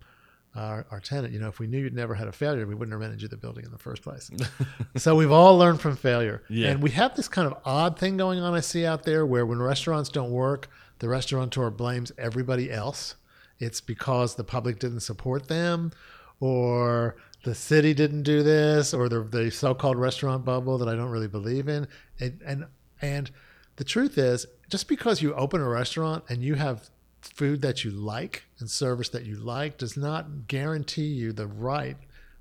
our, 0.56 0.86
our 0.90 1.00
tenant, 1.00 1.32
you 1.32 1.40
know, 1.40 1.48
if 1.48 1.60
we 1.60 1.68
knew 1.68 1.78
you'd 1.78 1.94
never 1.94 2.16
had 2.16 2.28
a 2.28 2.32
failure, 2.32 2.66
we 2.66 2.74
wouldn't 2.74 2.92
have 2.92 3.00
rented 3.00 3.22
you 3.22 3.28
the 3.28 3.38
building 3.38 3.66
in 3.66 3.72
the 3.72 3.78
first 3.78 4.02
place. 4.02 4.32
so 4.98 5.16
we've 5.16 5.32
all 5.32 5.58
learned 5.58 5.80
from 5.80 5.96
failure. 5.96 6.44
Yeah. 6.50 6.70
And 6.70 6.82
we 6.82 6.90
have 6.92 7.16
this 7.16 7.28
kind 7.28 7.48
of 7.48 7.58
odd 7.66 8.00
thing 8.00 8.18
going 8.18 8.40
on, 8.40 8.54
I 8.54 8.60
see 8.60 8.86
out 8.86 9.04
there, 9.04 9.26
where 9.26 9.46
when 9.46 9.62
restaurants 9.62 10.10
don't 10.10 10.32
work, 10.32 10.68
the 11.00 11.08
restaurateur 11.08 11.70
blames 11.70 12.12
everybody 12.18 12.72
else. 12.72 13.16
It's 13.60 13.82
because 13.82 14.36
the 14.36 14.43
public 14.43 14.80
didn't 14.80 15.01
support 15.01 15.47
them, 15.47 15.91
or 16.39 17.18
the 17.43 17.55
city 17.55 17.93
didn't 17.93 18.24
do 18.24 18.43
this, 18.43 18.93
or 18.93 19.10
the, 19.10 19.22
the 19.22 19.51
so-called 19.51 19.97
restaurant 19.97 20.45
bubble 20.45 20.78
that 20.78 20.88
I 20.88 20.95
don't 20.95 21.10
really 21.10 21.28
believe 21.28 21.68
in. 21.68 21.88
And, 22.20 22.41
and 22.45 22.66
and 23.01 23.32
the 23.78 23.84
truth 23.84 24.18
is, 24.18 24.45
just 24.70 24.88
because 24.88 25.22
you 25.22 25.34
open 25.34 25.62
a 25.62 25.68
restaurant 25.68 26.26
and 26.30 26.43
you 26.43 26.55
have 26.55 26.89
food 27.22 27.62
that 27.62 27.84
you 27.84 27.91
like 27.91 28.43
and 28.60 28.70
service 28.70 29.10
that 29.10 29.26
you 29.26 29.36
like 29.36 29.78
does 29.78 29.97
not 29.97 30.47
guarantee 30.47 31.07
you 31.07 31.34
the 31.34 31.47
right 31.47 31.97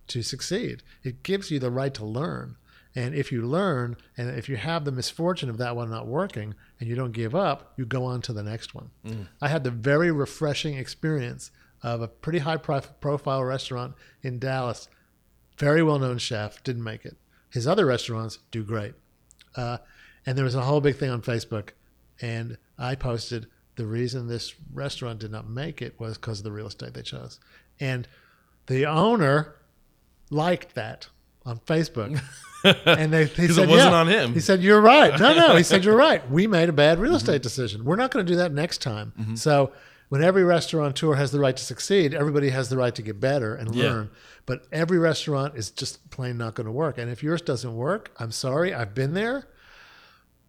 to 0.08 0.22
succeed. 0.22 0.82
It 1.02 1.22
gives 1.22 1.50
you 1.50 1.58
the 1.58 1.70
right 1.70 1.94
to 1.94 2.04
learn. 2.04 2.56
And 2.94 3.14
if 3.14 3.30
you 3.30 3.42
learn, 3.42 3.96
and 4.16 4.30
if 4.30 4.48
you 4.48 4.56
have 4.56 4.84
the 4.84 4.92
misfortune 4.92 5.50
of 5.50 5.58
that 5.58 5.76
one 5.76 5.90
not 5.90 6.06
working, 6.06 6.54
and 6.80 6.88
you 6.88 6.94
don't 6.94 7.12
give 7.12 7.34
up, 7.34 7.72
you 7.76 7.84
go 7.84 8.04
on 8.04 8.22
to 8.22 8.32
the 8.32 8.42
next 8.42 8.74
one. 8.74 8.90
I 9.40 9.48
had 9.48 9.64
the 9.64 9.70
very 9.70 10.10
refreshing 10.10 10.76
experience 10.76 11.50
of 11.82 12.02
a 12.02 12.08
pretty 12.08 12.40
high 12.40 12.56
profile 12.56 13.44
restaurant 13.44 13.94
in 14.22 14.38
Dallas. 14.38 14.88
Very 15.58 15.82
well 15.82 15.98
known 15.98 16.18
chef, 16.18 16.62
didn't 16.62 16.84
make 16.84 17.04
it. 17.04 17.16
His 17.50 17.66
other 17.66 17.86
restaurants 17.86 18.38
do 18.50 18.62
great. 18.62 18.94
Uh, 19.56 19.78
and 20.26 20.36
there 20.36 20.44
was 20.44 20.54
a 20.54 20.62
whole 20.62 20.80
big 20.80 20.96
thing 20.96 21.10
on 21.10 21.22
Facebook. 21.22 21.70
And 22.20 22.58
I 22.78 22.94
posted 22.94 23.46
the 23.76 23.86
reason 23.86 24.26
this 24.26 24.54
restaurant 24.72 25.20
did 25.20 25.30
not 25.30 25.48
make 25.48 25.80
it 25.80 25.98
was 25.98 26.18
because 26.18 26.38
of 26.38 26.44
the 26.44 26.52
real 26.52 26.66
estate 26.66 26.94
they 26.94 27.02
chose. 27.02 27.40
And 27.80 28.06
the 28.66 28.86
owner 28.86 29.56
liked 30.30 30.74
that 30.74 31.08
on 31.44 31.58
Facebook. 31.60 32.20
And 32.64 33.12
they, 33.12 33.26
he 33.26 33.46
said, 33.46 33.68
it 33.68 33.70
wasn't 33.70 33.92
"Yeah." 33.92 33.98
on 34.00 34.08
him. 34.08 34.34
He 34.34 34.40
said, 34.40 34.62
You're 34.64 34.80
right. 34.80 35.16
No, 35.20 35.32
no. 35.32 35.54
He 35.54 35.62
said, 35.62 35.84
You're 35.84 35.96
right. 35.96 36.28
We 36.28 36.48
made 36.48 36.68
a 36.68 36.72
bad 36.72 36.98
real 36.98 37.14
estate 37.14 37.40
decision. 37.40 37.84
We're 37.84 37.94
not 37.94 38.10
going 38.10 38.26
to 38.26 38.32
do 38.32 38.36
that 38.38 38.50
next 38.52 38.78
time. 38.82 39.36
So, 39.36 39.70
when 40.08 40.24
every 40.24 40.42
restaurateur 40.42 41.14
has 41.14 41.30
the 41.30 41.38
right 41.38 41.56
to 41.56 41.62
succeed, 41.64 42.14
everybody 42.14 42.48
has 42.50 42.68
the 42.68 42.76
right 42.76 42.92
to 42.96 43.00
get 43.00 43.20
better 43.20 43.54
and 43.54 43.72
Yeah. 43.76 43.84
learn. 43.90 44.10
But 44.44 44.64
every 44.72 44.98
restaurant 44.98 45.54
is 45.56 45.70
just 45.70 46.10
plain 46.10 46.36
not 46.36 46.56
going 46.56 46.64
to 46.66 46.72
work. 46.72 46.98
And 46.98 47.08
if 47.08 47.22
yours 47.22 47.42
doesn't 47.42 47.76
work, 47.76 48.10
I'm 48.18 48.32
sorry. 48.32 48.74
I've 48.74 48.92
been 48.92 49.14
there. 49.14 49.46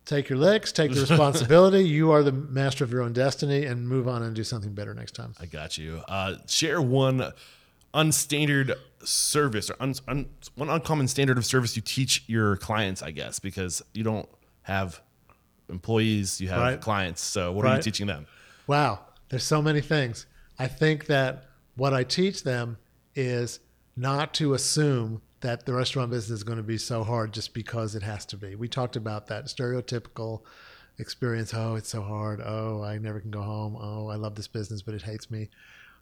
Take 0.06 0.30
your 0.30 0.40
licks, 0.40 0.72
take 0.72 0.92
the 0.92 1.02
responsibility. 1.08 1.84
you 1.88 2.10
are 2.12 2.24
the 2.24 2.32
master 2.32 2.84
of 2.84 2.92
your 2.92 3.04
own 3.04 3.14
destiny 3.14 3.66
and 3.66 3.88
move 3.88 4.08
on 4.08 4.24
and 4.24 4.36
do 4.36 4.44
something 4.44 4.74
better 4.74 4.96
next 4.96 5.14
time. 5.14 5.36
I 5.40 5.46
got 5.46 5.78
you. 5.78 6.02
Uh, 6.08 6.38
share 6.48 6.82
one 6.82 7.32
unstandard 7.94 8.76
service 9.04 9.70
or 9.70 9.76
un, 9.80 9.96
un, 10.08 10.30
one 10.56 10.70
uncommon 10.70 11.08
standard 11.08 11.38
of 11.38 11.46
service 11.46 11.76
you 11.76 11.82
teach 11.82 12.24
your 12.28 12.58
clients, 12.58 13.02
I 13.02 13.12
guess, 13.12 13.40
because 13.40 13.82
you 13.94 14.04
don't 14.04 14.28
have 14.64 15.02
employees, 15.70 16.42
you 16.42 16.50
have 16.50 16.60
Right. 16.60 16.82
clients. 16.82 17.22
So 17.22 17.52
what 17.52 17.66
are 17.66 17.76
you 17.76 17.82
teaching 17.82 18.08
them? 18.08 18.28
Wow, 18.68 19.00
there's 19.30 19.44
so 19.44 19.62
many 19.62 19.82
things. 19.82 20.26
I 20.58 20.68
think 20.68 21.06
that 21.08 21.46
what 21.76 21.94
I 21.94 22.04
teach 22.04 22.44
them 22.44 22.78
is 23.16 23.60
not 23.96 24.34
to 24.36 24.54
assume 24.54 25.22
that 25.42 25.66
the 25.66 25.74
restaurant 25.74 26.12
business 26.12 26.40
is 26.40 26.44
going 26.44 26.58
to 26.58 26.64
be 26.64 26.78
so 26.78 27.04
hard 27.04 27.34
just 27.34 27.54
because 27.54 27.96
it 27.96 28.04
has 28.04 28.26
to 28.26 28.38
be. 28.38 28.56
We 28.56 28.68
talked 28.68 28.96
about 28.98 29.28
that 29.28 29.46
stereotypical 29.46 30.42
experience. 30.98 31.54
Oh, 31.54 31.76
it's 31.76 31.90
so 31.90 32.02
hard. 32.02 32.42
Oh, 32.42 32.84
I 32.84 32.98
never 32.98 33.22
can 33.22 33.32
go 33.32 33.42
home. 33.42 33.78
Oh, 33.80 34.10
I 34.10 34.16
love 34.16 34.36
this 34.36 34.48
business, 34.50 34.82
but 34.82 34.94
it 34.94 35.02
hates 35.02 35.32
me. 35.32 35.50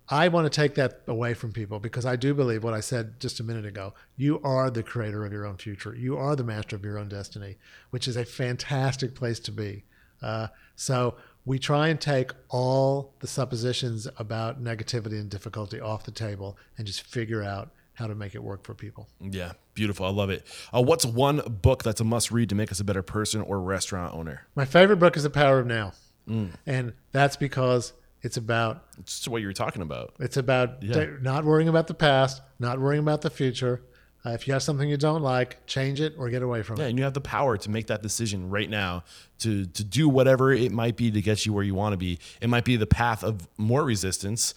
I 0.10 0.30
want 0.30 0.46
to 0.46 0.50
take 0.50 0.76
that 0.76 1.02
away 1.08 1.34
from 1.34 1.52
people 1.52 1.80
because 1.80 2.06
I 2.06 2.16
do 2.16 2.34
believe 2.34 2.64
what 2.64 2.74
I 2.74 2.80
said 2.80 3.20
just 3.20 3.40
a 3.40 3.44
minute 3.44 3.66
ago. 3.66 3.94
You 4.16 4.40
are 4.42 4.70
the 4.70 4.84
creator 4.84 5.26
of 5.26 5.34
your 5.34 5.46
own 5.46 5.58
future. 5.58 5.94
You 5.94 6.18
are 6.18 6.36
the 6.36 6.46
master 6.46 6.76
of 6.76 6.86
your 6.86 6.98
own 6.98 7.10
destiny, 7.10 7.58
which 7.90 8.08
is 8.08 8.16
a 8.16 8.24
fantastic 8.24 9.16
place 9.16 9.40
to 9.42 9.52
be. 9.52 9.84
Uh, 10.22 10.48
so 10.76 11.16
we 11.46 11.60
try 11.60 11.90
and 11.90 12.00
take 12.00 12.32
all 12.50 13.14
the 13.20 13.28
suppositions 13.28 14.08
about 14.18 14.64
negativity 14.64 15.20
and 15.20 15.30
difficulty 15.30 15.80
off 15.80 16.04
the 16.06 16.12
table 16.12 16.58
and 16.78 16.88
just 16.88 17.02
figure 17.02 17.44
out 17.44 17.72
how 17.94 18.08
to 18.08 18.16
make 18.16 18.36
it 18.36 18.44
work 18.44 18.64
for 18.64 18.74
people. 18.74 19.08
Yeah, 19.20 19.54
beautiful. 19.74 20.06
I 20.06 20.10
love 20.10 20.30
it. 20.30 20.46
Uh, 20.74 20.84
what's 20.84 21.06
one 21.06 21.42
book 21.62 21.84
that's 21.84 22.00
a 22.00 22.04
must 22.04 22.32
read 22.32 22.48
to 22.50 22.56
make 22.56 22.72
us 22.72 22.80
a 22.80 22.84
better 22.84 23.02
person 23.02 23.42
or 23.42 23.60
restaurant 23.60 24.14
owner? 24.14 24.48
My 24.56 24.66
favorite 24.66 24.98
book 24.98 25.18
is 25.18 25.24
The 25.24 25.30
Power 25.30 25.60
of 25.60 25.66
Now. 25.68 25.94
And 26.66 26.94
that's 27.14 27.38
because 27.38 27.94
it's 28.22 28.38
about 28.38 28.84
It's 29.00 29.28
what 29.28 29.42
you 29.42 29.48
were 29.48 29.54
talking 29.54 29.82
about. 29.82 30.14
It's 30.20 30.38
about 30.38 30.82
Yeah. 30.84 31.06
not 31.22 31.46
worrying 31.46 31.70
about 31.70 31.88
the 31.88 31.94
past, 31.94 32.42
not 32.60 32.80
worrying 32.80 33.02
about 33.04 33.22
the 33.22 33.30
future. 33.30 33.82
Uh, 34.26 34.32
if 34.32 34.48
you 34.48 34.54
have 34.54 34.64
something 34.64 34.90
you 34.90 34.98
don't 34.98 35.22
like, 35.22 35.66
change 35.68 36.02
it 36.02 36.16
or 36.18 36.30
get 36.30 36.42
away 36.42 36.62
from 36.64 36.78
Yeah, 36.78 36.86
it. 36.86 36.90
and 36.90 36.98
you 36.98 37.04
have 37.06 37.14
the 37.14 37.22
power 37.22 37.56
to 37.58 37.70
make 37.70 37.88
that 37.88 38.02
decision 38.02 38.50
right 38.50 38.70
now 38.70 39.04
to 39.40 39.66
to 39.68 39.84
do 39.84 40.10
whatever 40.10 40.52
it 40.52 40.72
might 40.72 40.98
be 40.98 41.12
to 41.12 41.22
get 41.22 41.46
you 41.46 41.54
where 41.54 41.64
you 41.64 41.76
want 41.76 41.94
to 41.94 41.98
be. 41.98 42.20
It 42.42 42.50
might 42.50 42.66
be 42.66 42.76
the 42.76 42.88
path 42.88 43.24
of 43.24 43.48
more 43.58 43.84
resistance, 43.86 44.54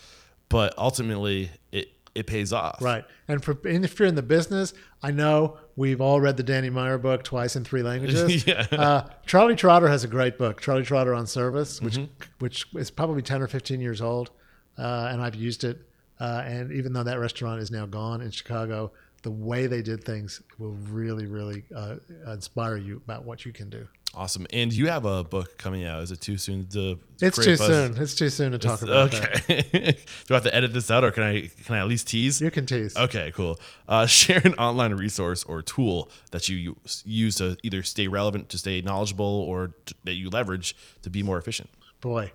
but 0.49 0.75
ultimately 0.79 1.51
it 1.71 2.00
it 2.15 2.27
pays 2.27 2.53
off. 2.53 2.81
Right. 2.83 3.05
And 3.29 3.43
for 3.45 3.57
and 3.65 3.85
if 3.85 3.99
you're 3.99 4.09
in 4.09 4.15
the 4.17 4.23
business, 4.23 4.75
I 5.03 5.11
know 5.13 5.59
we've 5.77 6.01
all 6.01 6.21
read 6.21 6.37
the 6.37 6.43
Danny 6.43 6.69
Meyer 6.71 6.99
book 6.99 7.23
twice 7.23 7.55
in 7.57 7.65
three 7.65 7.83
languages. 7.83 8.45
Yeah. 8.47 8.67
uh, 8.73 9.09
Charlie 9.27 9.57
Trotter 9.57 9.89
has 9.89 10.03
a 10.05 10.09
great 10.09 10.37
book, 10.39 10.61
Charlie 10.61 10.85
Trotter 10.85 11.15
on 11.15 11.27
Service, 11.27 11.81
which 11.81 11.95
Mm-hmm. 11.95 12.13
which 12.41 12.67
is 12.75 12.91
probably 12.91 13.23
ten 13.23 13.41
or 13.43 13.47
fifteen 13.47 13.81
years 13.81 14.01
old, 14.01 14.31
uh, 14.79 15.09
and 15.13 15.23
I've 15.23 15.35
used 15.37 15.65
it. 15.65 15.79
Uh, 16.19 16.43
and 16.45 16.73
even 16.73 16.93
though 16.93 17.03
that 17.05 17.19
restaurant 17.19 17.63
is 17.63 17.71
now 17.71 17.87
gone 17.87 18.21
in 18.21 18.31
Chicago, 18.31 18.93
the 19.23 19.31
way 19.31 19.67
they 19.67 19.81
did 19.81 20.05
things 20.05 20.43
will 20.59 20.73
really, 20.91 21.27
really 21.27 21.65
uh, 21.75 21.97
inspire 22.27 22.77
you 22.77 22.97
about 22.97 23.25
what 23.25 23.47
you 23.47 23.53
can 23.53 23.71
do. 23.71 23.87
Awesome. 24.13 24.45
And 24.53 24.73
you 24.73 24.89
have 24.89 25.05
a 25.05 25.23
book 25.23 25.57
coming 25.57 25.85
out. 25.85 26.03
Is 26.03 26.11
it 26.11 26.21
too 26.21 26.37
soon 26.37 26.67
to? 26.69 26.99
It's 27.21 27.39
too 27.39 27.57
buzz? 27.57 27.67
soon. 27.67 27.97
It's 27.97 28.15
too 28.15 28.29
soon 28.29 28.53
to 28.53 28.59
talk 28.59 28.83
about 28.83 29.13
that. 29.13 29.45
Okay. 29.49 29.97
Do 30.27 30.35
I 30.35 30.37
have 30.37 30.43
to 30.43 30.55
edit 30.55 30.73
this 30.73 30.91
out, 30.91 31.05
or 31.05 31.13
can 31.13 31.23
I 31.23 31.49
can 31.65 31.77
I 31.77 31.79
at 31.79 31.87
least 31.87 32.09
tease? 32.09 32.41
You 32.41 32.51
can 32.51 32.67
tease. 32.67 32.97
Okay, 32.97 33.33
cool. 33.35 33.61
Uh, 33.89 34.07
share 34.21 34.41
an 34.45 34.55
online 34.55 34.95
resource 34.95 35.45
or 35.45 35.63
tool 35.63 36.11
that 36.33 36.49
you 36.49 36.57
use- 36.57 37.05
use 37.07 37.37
to 37.37 37.57
either 37.63 37.85
stay 37.85 38.09
relevant, 38.09 38.49
to 38.49 38.59
stay 38.59 38.81
knowledgeable, 38.81 39.25
or 39.25 39.75
to, 39.87 39.95
that 40.05 40.15
you 40.15 40.29
leverage 40.29 40.75
to 41.03 41.11
be 41.11 41.23
more 41.23 41.39
efficient. 41.39 41.71
Boy, 42.01 42.33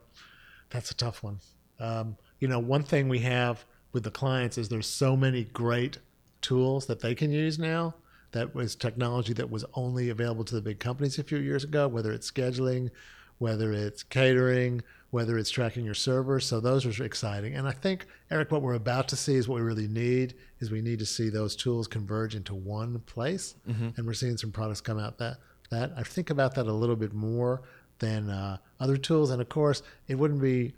that's 0.70 0.92
a 0.92 0.96
tough 0.96 1.24
one. 1.24 1.40
Um, 1.80 2.16
you 2.40 2.48
know, 2.48 2.60
one 2.60 2.84
thing 2.84 3.10
we 3.10 3.20
have 3.20 3.66
with 3.92 4.04
the 4.04 4.12
clients 4.12 4.58
is 4.58 4.70
there's 4.70 4.88
so 4.88 5.18
many 5.18 5.44
great 5.44 5.98
tools 6.42 6.86
that 6.86 7.02
they 7.02 7.16
can 7.16 7.32
use 7.32 7.60
now. 7.60 7.96
That 8.32 8.54
was 8.54 8.76
technology 8.76 9.34
that 9.34 9.50
was 9.50 9.66
only 9.74 10.10
available 10.10 10.44
to 10.46 10.56
the 10.56 10.62
big 10.62 10.80
companies 10.80 11.18
a 11.20 11.24
few 11.24 11.38
years 11.38 11.64
ago, 11.64 11.88
whether 11.88 12.12
it's 12.12 12.30
scheduling, 12.30 12.92
whether 13.38 13.72
it's 13.72 14.04
catering, 14.04 14.82
whether 15.12 15.38
it's 15.38 15.50
tracking 15.50 15.86
your 15.86 15.94
servers. 15.94 16.46
So 16.46 16.60
those 16.60 16.86
are 16.86 17.04
exciting. 17.04 17.56
And 17.56 17.68
I 17.68 17.72
think, 17.72 18.06
Eric, 18.30 18.52
what 18.52 18.62
we're 18.62 18.74
about 18.74 19.08
to 19.10 19.16
see 19.16 19.36
is 19.36 19.48
what 19.48 19.56
we 19.56 19.62
really 19.62 19.88
need 19.88 20.34
is 20.60 20.72
we 20.72 20.82
need 20.82 21.00
to 21.00 21.06
see 21.06 21.30
those 21.30 21.56
tools 21.56 21.88
converge 21.88 22.36
into 22.36 22.54
one 22.54 23.00
place. 23.00 23.56
And 23.98 24.06
we're 24.06 24.14
seeing 24.14 24.38
some 24.38 24.52
products 24.52 24.82
come 24.82 25.00
out 25.00 25.18
that 25.20 25.38
that 25.72 25.92
I 25.98 26.04
think 26.04 26.30
about 26.30 26.56
that 26.56 26.68
a 26.68 26.72
little 26.72 26.96
bit 26.96 27.14
more 27.14 27.64
than 28.00 28.30
uh, 28.30 28.58
other 28.80 28.98
tools. 28.98 29.32
And 29.32 29.42
of 29.42 29.50
course, 29.50 29.82
it 30.08 30.16
wouldn't 30.16 30.42
be 30.42 30.74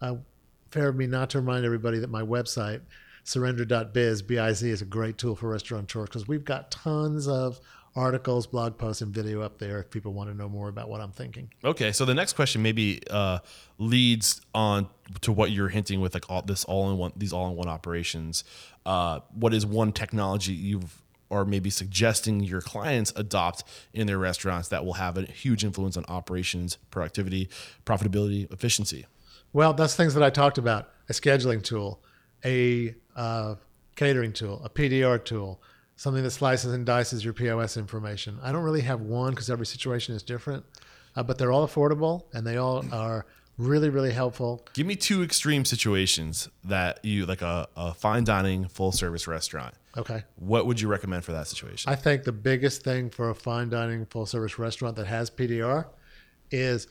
uh, 0.00 0.14
fair 0.70 0.88
of 0.88 0.96
me 0.96 1.06
not 1.06 1.30
to 1.30 1.40
remind 1.40 1.64
everybody 1.64 1.98
that 1.98 2.10
my 2.10 2.22
website, 2.22 2.80
surrender.biz, 3.30 4.22
B-I-Z, 4.22 4.68
is 4.68 4.82
a 4.82 4.84
great 4.84 5.16
tool 5.16 5.36
for 5.36 5.48
restaurateurs 5.50 6.08
because 6.08 6.26
we've 6.26 6.44
got 6.44 6.70
tons 6.72 7.28
of 7.28 7.60
articles, 7.94 8.46
blog 8.46 8.76
posts, 8.76 9.02
and 9.02 9.14
video 9.14 9.40
up 9.40 9.58
there 9.58 9.78
if 9.78 9.90
people 9.90 10.12
want 10.12 10.28
to 10.28 10.36
know 10.36 10.48
more 10.48 10.68
about 10.68 10.88
what 10.88 11.00
I'm 11.00 11.12
thinking. 11.12 11.48
Okay, 11.64 11.92
so 11.92 12.04
the 12.04 12.14
next 12.14 12.32
question 12.32 12.60
maybe 12.60 13.00
uh, 13.08 13.38
leads 13.78 14.40
on 14.52 14.88
to 15.20 15.30
what 15.32 15.52
you're 15.52 15.68
hinting 15.68 16.00
with, 16.00 16.12
like 16.12 16.28
all 16.28 16.42
this 16.42 16.64
all 16.64 16.90
in 16.90 16.98
one, 16.98 17.12
these 17.16 17.32
all 17.32 17.48
in 17.48 17.56
one 17.56 17.68
operations. 17.68 18.42
Uh, 18.84 19.20
what 19.32 19.54
is 19.54 19.64
one 19.64 19.92
technology 19.92 20.52
you've 20.52 21.00
or 21.28 21.44
maybe 21.44 21.70
suggesting 21.70 22.40
your 22.40 22.60
clients 22.60 23.12
adopt 23.14 23.62
in 23.94 24.08
their 24.08 24.18
restaurants 24.18 24.66
that 24.66 24.84
will 24.84 24.94
have 24.94 25.16
a 25.16 25.22
huge 25.22 25.62
influence 25.62 25.96
on 25.96 26.04
operations, 26.08 26.76
productivity, 26.90 27.48
profitability, 27.86 28.52
efficiency? 28.52 29.06
Well, 29.52 29.72
that's 29.72 29.94
things 29.94 30.14
that 30.14 30.24
I 30.24 30.30
talked 30.30 30.58
about 30.58 30.90
a 31.08 31.12
scheduling 31.12 31.62
tool, 31.62 32.02
a 32.44 32.94
uh, 33.16 33.54
catering 33.96 34.32
tool, 34.32 34.62
a 34.64 34.70
PDR 34.70 35.22
tool, 35.24 35.60
something 35.96 36.22
that 36.22 36.30
slices 36.30 36.72
and 36.72 36.86
dices 36.86 37.24
your 37.24 37.34
POS 37.34 37.76
information. 37.76 38.38
I 38.42 38.52
don't 38.52 38.62
really 38.62 38.80
have 38.82 39.00
one 39.00 39.30
because 39.30 39.50
every 39.50 39.66
situation 39.66 40.14
is 40.14 40.22
different, 40.22 40.64
uh, 41.16 41.22
but 41.22 41.38
they're 41.38 41.52
all 41.52 41.66
affordable 41.66 42.24
and 42.32 42.46
they 42.46 42.56
all 42.56 42.84
are 42.92 43.26
really, 43.58 43.90
really 43.90 44.12
helpful. 44.12 44.66
Give 44.72 44.86
me 44.86 44.96
two 44.96 45.22
extreme 45.22 45.64
situations 45.64 46.48
that 46.64 47.04
you 47.04 47.26
like 47.26 47.42
a, 47.42 47.68
a 47.76 47.92
fine 47.92 48.24
dining 48.24 48.68
full 48.68 48.92
service 48.92 49.26
restaurant. 49.26 49.74
Okay. 49.96 50.24
What 50.36 50.66
would 50.66 50.80
you 50.80 50.88
recommend 50.88 51.24
for 51.24 51.32
that 51.32 51.46
situation? 51.48 51.92
I 51.92 51.96
think 51.96 52.24
the 52.24 52.32
biggest 52.32 52.82
thing 52.82 53.10
for 53.10 53.30
a 53.30 53.34
fine 53.34 53.68
dining 53.68 54.06
full 54.06 54.26
service 54.26 54.58
restaurant 54.58 54.96
that 54.96 55.06
has 55.06 55.30
PDR 55.30 55.86
is, 56.50 56.86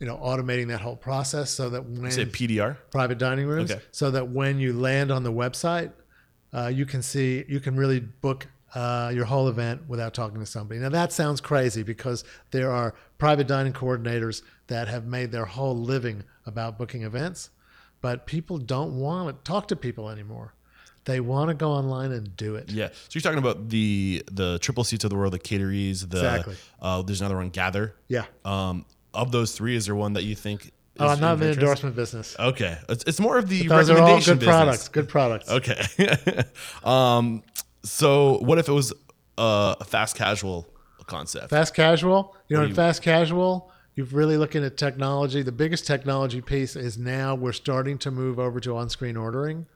you 0.00 0.06
know, 0.06 0.16
automating 0.16 0.68
that 0.68 0.80
whole 0.80 0.96
process 0.96 1.50
so 1.50 1.70
that 1.70 1.84
when 1.86 2.10
Say 2.10 2.26
PDR. 2.26 2.76
private 2.90 3.18
dining 3.18 3.46
rooms, 3.46 3.70
Okay. 3.70 3.80
so 3.92 4.10
that 4.10 4.28
when 4.28 4.58
you 4.58 4.72
land 4.72 5.10
on 5.10 5.22
the 5.22 5.32
website, 5.32 5.92
uh, 6.52 6.66
you 6.72 6.84
can 6.86 7.02
see 7.02 7.44
you 7.48 7.60
can 7.60 7.76
really 7.76 8.00
book 8.00 8.46
uh, 8.74 9.12
your 9.14 9.24
whole 9.24 9.48
event 9.48 9.82
without 9.88 10.14
talking 10.14 10.40
to 10.40 10.46
somebody. 10.46 10.80
Now 10.80 10.88
that 10.88 11.12
sounds 11.12 11.40
crazy 11.40 11.82
because 11.84 12.24
there 12.50 12.70
are 12.72 12.94
private 13.18 13.46
dining 13.46 13.72
coordinators 13.72 14.42
that 14.66 14.88
have 14.88 15.06
made 15.06 15.30
their 15.30 15.44
whole 15.44 15.76
living 15.76 16.24
about 16.44 16.76
booking 16.76 17.02
events, 17.02 17.50
but 18.00 18.26
people 18.26 18.58
don't 18.58 18.98
want 18.98 19.28
to 19.44 19.48
talk 19.50 19.68
to 19.68 19.76
people 19.76 20.10
anymore. 20.10 20.54
They 21.04 21.20
want 21.20 21.50
to 21.50 21.54
go 21.54 21.70
online 21.70 22.12
and 22.12 22.34
do 22.36 22.56
it. 22.56 22.70
Yeah. 22.70 22.88
So 22.88 23.10
you're 23.12 23.22
talking 23.22 23.38
about 23.38 23.68
the 23.68 24.24
the 24.30 24.58
Tripleseats 24.58 25.04
of 25.04 25.10
the 25.10 25.16
world, 25.16 25.34
the 25.34 25.38
Caterease, 25.38 26.00
the 26.02 26.16
Exactly. 26.16 26.56
uh, 26.80 27.02
there's 27.02 27.20
another 27.20 27.36
one, 27.36 27.50
Gather. 27.50 27.94
Yeah. 28.08 28.24
Um, 28.44 28.86
of 29.14 29.32
those 29.32 29.52
three, 29.52 29.76
is 29.76 29.86
there 29.86 29.94
one 29.94 30.12
that 30.14 30.24
you 30.24 30.34
think? 30.34 30.70
Oh, 31.00 31.08
I'm 31.08 31.18
not 31.20 31.34
in 31.34 31.40
the 31.40 31.50
endorsement 31.52 31.96
business. 31.96 32.36
Okay, 32.38 32.78
it's, 32.88 33.02
it's 33.04 33.18
more 33.20 33.36
of 33.38 33.48
the 33.48 33.66
Those 33.66 33.90
are 33.90 33.98
all 33.98 34.20
good 34.20 34.38
business. 34.38 34.44
products. 34.44 34.88
Good 34.88 35.08
products. 35.08 35.50
Okay. 35.50 35.82
um, 36.84 37.42
So 37.82 38.38
what 38.38 38.58
if 38.58 38.68
it 38.68 38.72
was 38.72 38.92
uh, 39.36 39.74
a 39.80 39.84
fast 39.84 40.16
casual 40.16 40.66
concept? 41.06 41.50
Fast 41.50 41.74
casual, 41.74 42.36
you 42.48 42.56
know, 42.56 42.62
do 42.62 42.64
in 42.66 42.70
you- 42.70 42.74
fast 42.76 43.02
casual, 43.02 43.70
you're 43.96 44.06
really 44.06 44.36
looking 44.36 44.64
at 44.64 44.76
technology. 44.76 45.42
The 45.42 45.52
biggest 45.52 45.86
technology 45.86 46.40
piece 46.40 46.76
is 46.76 46.96
now 46.96 47.34
we're 47.34 47.52
starting 47.52 47.98
to 47.98 48.10
move 48.10 48.38
over 48.38 48.60
to 48.60 48.76
on-screen 48.76 49.16
ordering. 49.16 49.66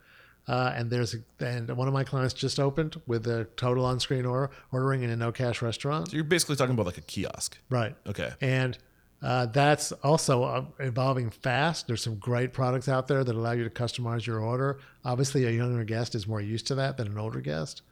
Uh, 0.47 0.72
and 0.74 0.89
there's 0.91 1.14
a, 1.14 1.45
and 1.45 1.68
one 1.76 1.89
of 1.89 1.95
my 1.95 2.03
clients 2.05 2.32
just 2.32 2.59
opened 2.59 2.99
with 3.07 3.26
a 3.26 3.45
total 3.57 3.84
on-screen 3.84 4.24
order, 4.24 4.51
ordering 4.72 5.03
in 5.03 5.11
a 5.11 5.16
no-cash 5.16 5.61
restaurant. 5.62 6.09
So 6.11 6.14
you're 6.16 6.24
basically 6.24 6.57
talking 6.57 6.72
about 6.74 6.86
like 6.86 6.97
a 6.97 7.03
kiosk. 7.03 7.59
Right. 7.68 7.95
Okay. 8.07 8.30
And 8.41 8.78
uh, 9.23 9.47
that's 9.47 9.91
also 9.93 10.45
uh, 10.45 10.64
evolving 10.79 11.31
fast. 11.31 11.87
There's 11.87 12.03
some 12.03 12.16
great 12.16 12.53
products 12.53 12.89
out 12.89 13.09
there 13.09 13.25
that 13.25 13.35
allow 13.35 13.53
you 13.53 13.64
to 13.64 13.71
customize 13.71 14.27
your 14.27 14.41
order. 14.41 14.79
Obviously, 15.05 15.45
a 15.45 15.51
younger 15.51 15.85
guest 15.85 16.14
is 16.14 16.27
more 16.29 16.41
used 16.41 16.66
to 16.69 16.75
that 16.77 16.97
than 16.97 17.09
an 17.09 17.19
older 17.19 17.41
guest. 17.41 17.83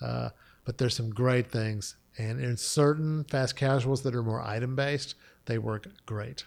Uh, 0.00 0.28
but 0.64 0.78
there's 0.78 0.94
some 0.94 1.10
great 1.10 1.50
things. 1.50 1.96
And 2.18 2.40
in 2.40 2.56
certain 2.56 3.24
fast 3.24 3.56
casuals 3.56 4.02
that 4.02 4.14
are 4.14 4.22
more 4.22 4.40
item 4.40 4.74
based, 4.76 5.14
they 5.46 5.58
work 5.58 5.86
great. 6.06 6.44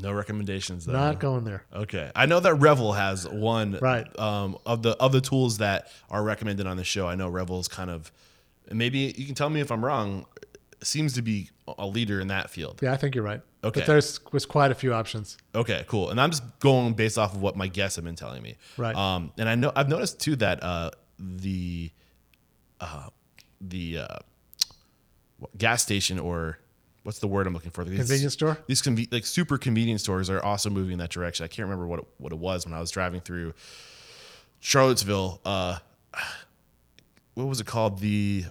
No 0.00 0.12
recommendations 0.12 0.84
though. 0.86 0.92
Not 0.92 1.18
going 1.18 1.44
there. 1.44 1.64
Okay, 1.74 2.10
I 2.14 2.26
know 2.26 2.40
that 2.40 2.54
Revel 2.54 2.92
has 2.92 3.26
one 3.28 3.78
Right. 3.80 4.06
um, 4.18 4.56
of 4.64 4.82
the 4.82 4.90
of 4.98 5.12
the 5.12 5.20
tools 5.20 5.58
that 5.58 5.90
are 6.10 6.22
recommended 6.22 6.66
on 6.66 6.76
the 6.76 6.84
show. 6.84 7.08
I 7.08 7.14
know 7.16 7.28
Revel's 7.28 7.66
kind 7.68 7.90
of, 7.90 8.12
maybe 8.70 9.12
you 9.16 9.26
can 9.26 9.34
tell 9.34 9.50
me 9.50 9.60
if 9.60 9.72
I'm 9.72 9.84
wrong. 9.84 10.26
Seems 10.80 11.14
to 11.14 11.22
be 11.22 11.50
a 11.78 11.86
leader 11.86 12.20
in 12.20 12.28
that 12.28 12.50
field. 12.50 12.78
Yeah, 12.82 12.92
I 12.92 12.96
think 12.96 13.14
you're 13.14 13.24
right. 13.24 13.40
Okay. 13.64 13.80
But 13.80 13.86
there's 13.86 14.20
was 14.32 14.46
quite 14.46 14.70
a 14.70 14.74
few 14.74 14.94
options. 14.94 15.36
Okay, 15.54 15.84
cool. 15.88 16.10
And 16.10 16.20
I'm 16.20 16.30
just 16.30 16.44
going 16.60 16.94
based 16.94 17.18
off 17.18 17.34
of 17.34 17.42
what 17.42 17.56
my 17.56 17.66
guests 17.66 17.96
have 17.96 18.04
been 18.04 18.14
telling 18.14 18.42
me. 18.42 18.56
Right. 18.76 18.94
Um, 18.94 19.32
and 19.38 19.48
I 19.48 19.56
know 19.56 19.72
I've 19.74 19.88
noticed 19.88 20.20
too 20.20 20.36
that 20.36 20.62
uh, 20.62 20.90
the 21.18 21.90
uh, 22.80 23.08
the 23.60 23.98
uh, 23.98 24.18
gas 25.56 25.82
station 25.82 26.20
or 26.20 26.58
what's 27.02 27.18
the 27.18 27.26
word 27.26 27.46
I'm 27.48 27.54
looking 27.54 27.72
for? 27.72 27.84
These- 27.84 27.98
Convenience 27.98 28.34
store? 28.34 28.58
These 28.68 28.82
conve- 28.82 29.12
like 29.12 29.26
super 29.26 29.58
convenience 29.58 30.02
stores 30.02 30.30
are 30.30 30.40
also 30.44 30.70
moving 30.70 30.92
in 30.92 30.98
that 30.98 31.10
direction. 31.10 31.42
I 31.42 31.48
can't 31.48 31.66
remember 31.66 31.86
what 31.88 31.98
it, 32.00 32.04
what 32.18 32.32
it 32.32 32.38
was 32.38 32.64
when 32.64 32.74
I 32.74 32.78
was 32.80 32.92
driving 32.92 33.20
through 33.20 33.54
Charlottesville. 34.60 35.40
Uh, 35.44 35.78
what 37.38 37.46
was 37.46 37.60
it 37.60 37.66
called? 37.66 38.00
The 38.00 38.44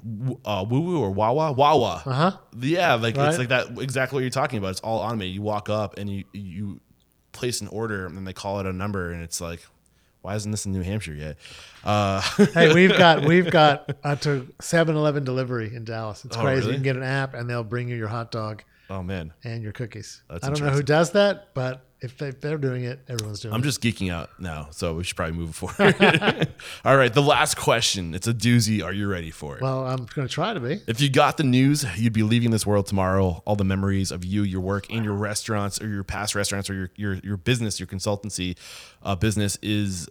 uh, 0.46 0.66
Woo 0.68 0.80
Woo 0.80 1.02
or 1.02 1.12
Wawa 1.12 1.52
Wawa. 1.52 2.02
Uh 2.06 2.14
huh. 2.14 2.38
Yeah, 2.58 2.94
like 2.94 3.18
Right. 3.18 3.28
it's 3.30 3.38
like 3.38 3.50
that 3.50 3.78
exactly 3.80 4.16
what 4.16 4.22
you're 4.22 4.30
talking 4.30 4.60
about. 4.60 4.70
It's 4.72 4.80
all 4.80 5.00
automated. 5.00 5.36
You 5.36 5.42
walk 5.42 5.70
up 5.70 5.98
and 5.98 6.10
you 6.10 6.24
you 6.32 6.80
place 7.34 7.60
an 7.62 7.68
order 7.68 8.06
and 8.06 8.16
then 8.16 8.24
they 8.24 8.34
call 8.34 8.60
it 8.62 8.66
a 8.66 8.72
number 8.74 9.12
and 9.12 9.22
it's 9.22 9.42
like, 9.42 9.60
why 10.22 10.36
isn't 10.36 10.50
this 10.52 10.66
in 10.66 10.72
New 10.72 10.82
Hampshire 10.84 11.14
yet? 11.14 11.38
Uh, 11.84 12.22
Hey, 12.54 12.74
we've 12.74 12.98
got 12.98 13.26
we've 13.26 13.52
got 13.52 13.92
uh, 14.04 14.16
to 14.16 14.48
7-Eleven 14.60 15.24
delivery 15.26 15.76
in 15.76 15.84
Dallas. 15.84 16.24
It's 16.26 16.36
Oh, 16.38 16.42
crazy. 16.42 16.62
really? 16.62 16.68
You 16.72 16.74
can 16.78 16.84
get 16.84 16.96
an 16.96 17.04
app 17.04 17.34
and 17.34 17.50
they'll 17.50 17.64
bring 17.66 17.90
you 17.90 17.96
your 17.98 18.08
hot 18.08 18.32
dog 18.32 18.64
oh 18.90 19.04
man, 19.04 19.34
and 19.44 19.62
your 19.62 19.74
cookies. 19.74 20.24
That's 20.30 20.46
I 20.46 20.50
don't 20.50 20.62
know 20.62 20.72
who 20.72 20.82
does 20.82 21.12
that, 21.12 21.50
but 21.54 21.82
if, 22.00 22.18
they, 22.18 22.28
if 22.28 22.41
they're 22.41 22.58
doing 22.58 22.84
it, 22.84 23.00
everyone's 23.08 23.39
doing 23.39 23.54
it. 23.54 23.56
I'm 23.56 23.64
just 23.64 23.82
geeking 23.82 24.12
out 24.12 24.30
now, 24.39 24.68
so 24.72 24.93
we 24.95 25.04
should 25.04 25.16
probably 25.16 25.38
move 25.38 25.56
forward. 25.56 25.95
all 26.86 26.95
right, 26.95 27.14
the 27.14 27.22
last 27.22 27.58
question. 27.58 28.14
It's 28.14 28.28
a 28.28 28.34
doozy. 28.34 28.84
Are 28.84 28.93
you 28.93 29.08
ready 29.08 29.32
for 29.32 29.58
it? 29.58 29.62
Well, 29.62 29.86
I'm 29.86 30.06
going 30.14 30.28
to 30.28 30.34
try 30.34 30.54
to 30.54 30.60
be. 30.60 30.82
If 30.88 31.02
you 31.02 31.10
got 31.10 31.38
the 31.38 31.43
news, 31.43 31.86
you'd 31.98 32.14
be 32.14 32.24
leaving 32.24 32.52
this 32.52 32.66
world 32.66 32.86
tomorrow. 32.86 33.41
All 33.45 33.56
the 33.56 33.66
memories 33.66 34.12
of 34.12 34.24
you, 34.24 34.43
your 34.43 34.62
work 34.62 34.89
in 34.89 35.04
your 35.04 35.14
restaurants 35.14 35.82
or 35.82 35.88
your 35.88 36.04
past 36.04 36.36
restaurants 36.36 36.70
or 36.70 36.74
your 36.74 36.89
your, 36.95 37.14
your 37.16 37.38
business, 37.38 37.80
your 37.80 37.88
consultancy 37.88 38.58
uh, 39.04 39.16
business 39.16 39.58
is 39.62 40.08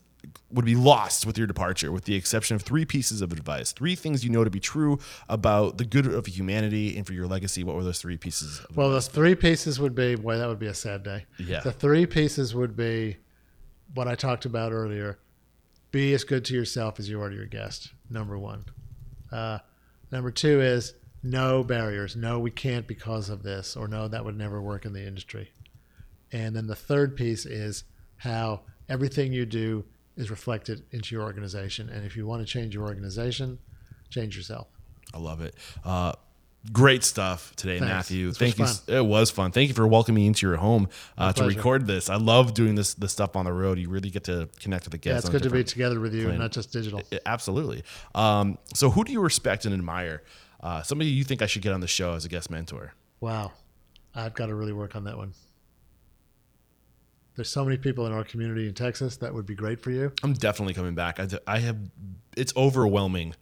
would 0.51 0.65
be 0.65 0.77
lost 0.77 1.27
with 1.27 1.37
your 1.37 1.47
departure, 1.47 1.91
with 1.91 2.05
the 2.05 2.15
exception 2.15 2.55
of 2.55 2.63
three 2.63 2.85
pieces 2.85 3.21
of 3.21 3.33
advice, 3.33 3.73
three 3.73 3.97
things 3.97 4.25
you 4.25 4.31
know 4.31 4.45
to 4.45 4.51
be 4.51 4.61
true 4.61 4.99
about 5.29 5.79
the 5.79 5.85
good 5.85 6.07
of 6.07 6.27
humanity 6.27 6.97
and 6.97 7.07
for 7.07 7.13
your 7.13 7.27
legacy. 7.27 7.65
What 7.65 7.75
were 7.75 7.83
those 7.83 8.01
three 8.01 8.17
pieces? 8.17 8.61
Of 8.61 8.77
Well, 8.77 8.91
those 8.91 9.09
three 9.09 9.35
pieces 9.35 9.81
would 9.81 9.95
be 9.95 10.15
boy, 10.15 10.39
that 10.39 10.47
would 10.47 10.59
be 10.59 10.69
a 10.69 10.75
sad 10.75 11.03
day. 11.03 11.27
Yeah. 11.39 11.61
The 11.61 11.73
three 11.73 12.07
pieces 12.07 12.55
would 12.55 12.77
be 12.77 13.17
what 13.95 14.07
I 14.07 14.15
talked 14.15 14.45
about 14.45 14.73
earlier. 14.73 15.19
Be 15.91 16.15
as 16.15 16.25
good 16.25 16.45
to 16.47 16.55
yourself 16.55 17.01
as 17.01 17.09
you 17.09 17.21
are 17.21 17.31
to 17.31 17.37
your 17.37 17.47
guest. 17.47 17.93
Number 18.09 18.39
one. 18.39 18.67
Uh, 19.33 19.59
number 20.13 20.31
two 20.31 20.61
is 20.61 20.95
no 21.23 21.65
barriers. 21.65 22.15
No, 22.15 22.39
we 22.39 22.51
can't 22.51 22.87
because 22.87 23.31
of 23.31 23.43
this, 23.43 23.77
or 23.77 23.89
no, 23.89 24.07
that 24.07 24.25
would 24.25 24.37
never 24.37 24.61
work 24.61 24.85
in 24.85 24.93
the 24.93 25.05
industry. 25.05 25.51
And 26.33 26.55
then 26.55 26.67
the 26.67 26.77
third 26.77 27.17
piece 27.17 27.47
is 27.47 27.85
how 28.17 28.63
everything 28.89 29.33
you 29.33 29.47
do 29.47 29.85
is 30.17 30.31
reflected 30.31 30.83
into 30.93 31.15
your 31.15 31.25
organization. 31.25 31.89
And 31.89 32.05
if 32.05 32.17
you 32.17 32.27
want 32.27 32.47
to 32.47 32.51
change 32.51 32.75
your 32.75 32.85
organization, 32.85 33.59
change 34.11 34.37
yourself. 34.37 34.69
I 35.15 35.19
love 35.19 35.41
it. 35.41 35.55
Uh, 35.85 36.13
great 36.73 37.05
stuff 37.05 37.55
today, 37.57 37.79
Thanks. 37.79 37.91
Matthew. 37.93 38.29
This 38.29 38.39
Thank 38.39 38.59
you. 38.59 38.63
was 38.65 38.83
It 38.89 39.05
was 39.05 39.31
fun. 39.31 39.53
Thank 39.53 39.69
you 39.69 39.75
for 39.75 39.87
welcoming 39.87 40.23
me 40.23 40.27
into 40.27 40.47
your 40.47 40.57
home 40.57 40.89
uh, 41.17 41.33
to 41.33 41.43
pleasure. 41.43 41.57
record 41.57 41.87
this. 41.87 42.09
I 42.11 42.17
love 42.17 42.55
doing 42.55 42.75
this 42.75 42.95
this 42.95 43.13
stuff 43.13 43.37
on 43.37 43.45
the 43.45 43.53
road. 43.53 43.79
You 43.79 43.89
really 43.89 44.11
get 44.11 44.25
to 44.25 44.49
connect 44.61 44.85
with 44.85 44.93
the 44.93 44.99
guests. 44.99 45.29
Yeah, 45.29 45.31
it's 45.37 45.43
good 45.43 45.49
to 45.49 45.55
be 45.55 45.63
together 45.65 46.01
with 46.01 46.15
you 46.15 46.23
plane. 46.23 46.31
and 46.35 46.41
not 46.41 46.53
just 46.53 46.73
digital. 46.73 47.03
I- 47.13 47.21
Absolutely. 47.27 47.85
Um, 48.15 48.59
so, 48.75 48.91
who 48.91 49.05
do 49.05 49.13
you 49.13 49.21
respect 49.21 49.65
and 49.65 49.73
admire? 49.75 50.23
Uh, 50.61 50.83
somebody 50.83 51.11
you 51.11 51.23
think 51.23 51.43
I 51.43 51.47
should 51.47 51.63
get 51.63 51.73
on 51.73 51.81
the 51.81 51.87
show 51.87 52.15
as 52.15 52.25
a 52.25 52.29
guest 52.29 52.51
mentor? 52.51 52.95
Wow. 53.21 53.53
I've 54.15 54.35
got 54.35 54.47
to 54.47 54.55
really 54.55 54.73
work 54.73 54.97
on 54.97 55.05
that 55.05 55.17
one. 55.19 55.35
There's 57.37 57.51
so 57.51 57.65
many 57.65 57.77
people 57.77 58.07
in 58.07 58.13
our 58.13 58.25
community 58.25 58.67
in 58.67 58.75
Texas 58.75 59.19
that 59.19 59.33
would 59.35 59.47
be 59.47 59.55
great 59.55 59.81
for 59.81 59.91
you. 59.91 60.11
I'm 60.23 60.33
definitely 60.33 60.75
coming 60.75 60.95
back. 60.95 61.21
I, 61.21 61.29
I 61.47 61.59
have. 61.61 61.77
It's 62.37 62.53
overwhelming. 62.57 63.35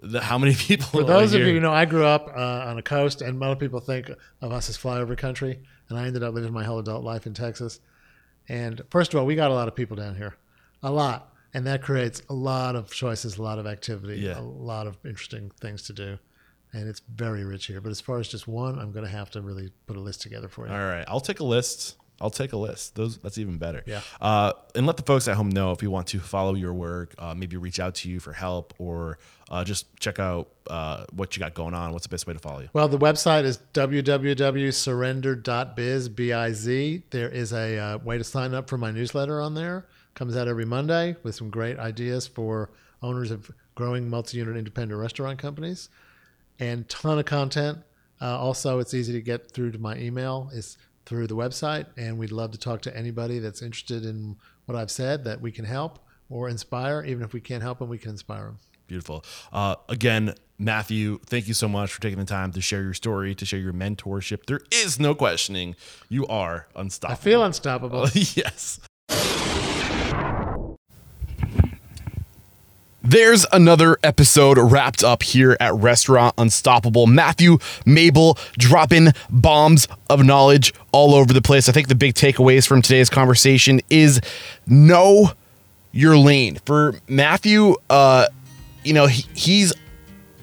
The, 0.00 0.20
how 0.20 0.38
many 0.38 0.54
people? 0.56 0.86
For 0.86 1.04
those 1.04 1.34
of 1.34 1.40
you, 1.40 1.48
you 1.48 1.60
know, 1.60 1.72
I 1.72 1.84
grew 1.84 2.04
up 2.04 2.28
uh, 2.34 2.66
on 2.68 2.78
a 2.78 2.82
coast, 2.82 3.20
and 3.20 3.36
a 3.36 3.40
lot 3.40 3.52
of 3.52 3.58
people 3.58 3.80
think 3.80 4.10
of 4.40 4.52
us 4.52 4.68
as 4.70 4.78
flyover 4.78 5.16
country, 5.18 5.58
and 5.88 5.98
I 5.98 6.06
ended 6.06 6.22
up 6.22 6.32
living 6.34 6.52
my 6.52 6.64
whole 6.64 6.78
adult 6.78 7.04
life 7.04 7.26
in 7.26 7.34
Texas. 7.34 7.80
And 8.48 8.80
first 8.90 9.12
of 9.12 9.20
all, 9.20 9.26
we 9.26 9.34
got 9.34 9.50
a 9.50 9.54
lot 9.54 9.68
of 9.68 9.74
people 9.74 9.96
down 9.96 10.16
here, 10.16 10.34
a 10.82 10.90
lot, 10.90 11.32
and 11.54 11.66
that 11.66 11.82
creates 11.82 12.22
a 12.30 12.34
lot 12.34 12.74
of 12.76 12.90
choices, 12.92 13.38
a 13.38 13.42
lot 13.42 13.58
of 13.58 13.66
activity, 13.66 14.20
Yeah. 14.20 14.38
a 14.38 14.42
lot 14.42 14.86
of 14.86 14.96
interesting 15.04 15.50
things 15.60 15.82
to 15.82 15.92
do, 15.92 16.18
and 16.72 16.88
it's 16.88 17.02
very 17.14 17.44
rich 17.44 17.66
here. 17.66 17.80
But 17.80 17.90
as 17.90 18.00
far 18.00 18.18
as 18.18 18.28
just 18.28 18.48
one, 18.48 18.78
I'm 18.78 18.90
going 18.92 19.04
to 19.04 19.10
have 19.10 19.30
to 19.32 19.42
really 19.42 19.70
put 19.86 19.96
a 19.96 20.00
list 20.00 20.22
together 20.22 20.48
for 20.48 20.66
you. 20.66 20.72
All 20.72 20.78
right, 20.78 21.04
I'll 21.08 21.20
take 21.20 21.40
a 21.40 21.44
list. 21.44 21.96
I'll 22.22 22.30
take 22.30 22.52
a 22.52 22.56
list. 22.56 22.94
Those 22.94 23.18
that's 23.18 23.36
even 23.36 23.58
better. 23.58 23.82
Yeah. 23.84 24.00
Uh, 24.20 24.52
and 24.74 24.86
let 24.86 24.96
the 24.96 25.02
folks 25.02 25.26
at 25.26 25.36
home 25.36 25.50
know 25.50 25.72
if 25.72 25.82
you 25.82 25.90
want 25.90 26.06
to 26.08 26.20
follow 26.20 26.54
your 26.54 26.72
work, 26.72 27.16
uh, 27.18 27.34
maybe 27.34 27.56
reach 27.56 27.80
out 27.80 27.96
to 27.96 28.08
you 28.08 28.20
for 28.20 28.32
help, 28.32 28.72
or 28.78 29.18
uh, 29.50 29.64
just 29.64 29.94
check 29.98 30.20
out 30.20 30.48
uh, 30.68 31.04
what 31.12 31.36
you 31.36 31.40
got 31.40 31.54
going 31.54 31.74
on. 31.74 31.92
What's 31.92 32.06
the 32.06 32.10
best 32.10 32.26
way 32.26 32.32
to 32.32 32.38
follow 32.38 32.60
you? 32.60 32.70
Well, 32.72 32.88
the 32.88 32.98
website 32.98 33.44
is 33.44 33.58
www.surrender.biz, 33.74 36.08
B-I-Z. 36.08 37.02
There 37.10 37.28
is 37.28 37.52
a 37.52 37.78
uh, 37.78 37.98
way 37.98 38.16
to 38.18 38.24
sign 38.24 38.54
up 38.54 38.70
for 38.70 38.78
my 38.78 38.92
newsletter 38.92 39.40
on 39.40 39.54
there. 39.54 39.86
Comes 40.14 40.36
out 40.36 40.46
every 40.46 40.64
Monday 40.64 41.16
with 41.22 41.34
some 41.34 41.50
great 41.50 41.78
ideas 41.78 42.28
for 42.28 42.70
owners 43.02 43.32
of 43.32 43.50
growing 43.74 44.08
multi-unit 44.08 44.56
independent 44.56 45.00
restaurant 45.00 45.38
companies 45.38 45.88
and 46.60 46.88
ton 46.88 47.18
of 47.18 47.24
content. 47.24 47.78
Uh, 48.20 48.38
also, 48.38 48.78
it's 48.78 48.94
easy 48.94 49.12
to 49.12 49.20
get 49.20 49.50
through 49.50 49.72
to 49.72 49.78
my 49.78 49.96
email 49.96 50.48
is 50.52 50.78
through 51.06 51.26
the 51.26 51.36
website, 51.36 51.86
and 51.96 52.18
we'd 52.18 52.32
love 52.32 52.52
to 52.52 52.58
talk 52.58 52.82
to 52.82 52.96
anybody 52.96 53.38
that's 53.38 53.62
interested 53.62 54.04
in 54.04 54.36
what 54.66 54.76
I've 54.76 54.90
said 54.90 55.24
that 55.24 55.40
we 55.40 55.50
can 55.52 55.64
help 55.64 55.98
or 56.28 56.48
inspire. 56.48 57.02
Even 57.04 57.24
if 57.24 57.32
we 57.32 57.40
can't 57.40 57.62
help 57.62 57.78
them, 57.78 57.88
we 57.88 57.98
can 57.98 58.10
inspire 58.10 58.44
them. 58.44 58.58
Beautiful. 58.86 59.24
Uh, 59.52 59.76
again, 59.88 60.34
Matthew, 60.58 61.18
thank 61.26 61.48
you 61.48 61.54
so 61.54 61.68
much 61.68 61.92
for 61.92 62.00
taking 62.00 62.18
the 62.18 62.24
time 62.24 62.52
to 62.52 62.60
share 62.60 62.82
your 62.82 62.94
story, 62.94 63.34
to 63.34 63.44
share 63.44 63.58
your 63.58 63.72
mentorship. 63.72 64.46
There 64.46 64.60
is 64.70 65.00
no 65.00 65.14
questioning 65.14 65.76
you 66.08 66.26
are 66.26 66.68
unstoppable. 66.76 67.18
I 67.18 67.22
feel 67.22 67.44
unstoppable. 67.44 68.08
yes. 68.14 68.80
There's 73.04 73.44
another 73.50 73.98
episode 74.04 74.58
wrapped 74.58 75.02
up 75.02 75.24
here 75.24 75.56
at 75.58 75.74
Restaurant 75.74 76.34
Unstoppable. 76.38 77.08
Matthew, 77.08 77.58
Mabel 77.84 78.38
dropping 78.56 79.08
bombs 79.28 79.88
of 80.08 80.24
knowledge 80.24 80.72
all 80.92 81.12
over 81.14 81.32
the 81.32 81.42
place. 81.42 81.68
I 81.68 81.72
think 81.72 81.88
the 81.88 81.96
big 81.96 82.14
takeaways 82.14 82.64
from 82.64 82.80
today's 82.80 83.10
conversation 83.10 83.80
is 83.90 84.20
know 84.68 85.32
your 85.90 86.16
lane. 86.16 86.58
For 86.64 86.94
Matthew, 87.08 87.74
uh, 87.90 88.26
you 88.84 88.92
know, 88.92 89.06
he, 89.08 89.26
he's 89.34 89.72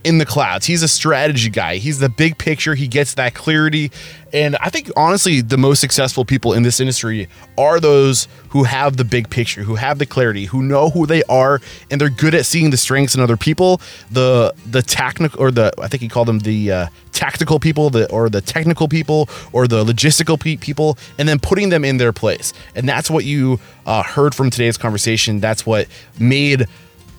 in 0.10 0.18
the 0.18 0.26
clouds. 0.26 0.66
He's 0.66 0.82
a 0.82 0.88
strategy 0.88 1.50
guy. 1.50 1.76
He's 1.78 2.00
the 2.00 2.10
big 2.10 2.40
picture. 2.40 2.74
He 2.74 2.88
gets 2.88 3.14
that 3.14 3.36
clarity. 3.36 3.92
And 4.34 4.56
I 4.58 4.70
think 4.70 4.90
honestly, 4.98 5.42
the 5.42 5.58
most 5.58 5.80
successful 5.80 6.26
people 6.26 6.54
in 6.54 6.64
this 6.64 6.80
industry 6.80 7.30
are 7.60 7.80
those 7.80 8.28
who 8.50 8.64
have 8.64 8.98
the 8.98 9.04
big 9.04 9.30
picture, 9.30 9.62
who 9.62 9.76
have 9.76 10.00
the 10.00 10.08
clarity, 10.08 10.46
who 10.46 10.64
know 10.64 10.90
who 10.90 11.06
they 11.06 11.22
are, 11.30 11.62
and 11.92 12.02
they're 12.02 12.10
good 12.10 12.34
at 12.34 12.48
seeing 12.48 12.72
the 12.72 12.78
strengths 12.78 13.14
in 13.14 13.22
other 13.22 13.38
people. 13.38 13.82
The 14.10 14.54
the 14.66 14.82
technical 14.82 15.40
or 15.40 15.52
the 15.52 15.72
I 15.78 15.88
think 15.88 16.02
he 16.02 16.10
called 16.10 16.28
them 16.28 16.40
the 16.40 16.72
uh, 16.72 16.88
tactical 17.12 17.60
people, 17.60 17.92
the 17.92 18.10
or 18.10 18.30
the 18.30 18.42
technical 18.42 18.88
people, 18.88 19.30
or 19.54 19.68
the 19.68 19.86
logistical 19.86 20.40
pe- 20.40 20.58
people, 20.58 20.98
and 21.20 21.30
then 21.30 21.40
putting 21.40 21.70
them 21.70 21.86
in 21.86 21.98
their 21.98 22.14
place. 22.14 22.52
And 22.74 22.90
that's 22.90 23.12
what 23.12 23.26
you 23.26 23.60
uh, 23.86 24.02
heard 24.02 24.34
from 24.34 24.50
today's 24.50 24.78
conversation. 24.78 25.40
That's 25.40 25.68
what 25.68 25.88
made 26.20 26.66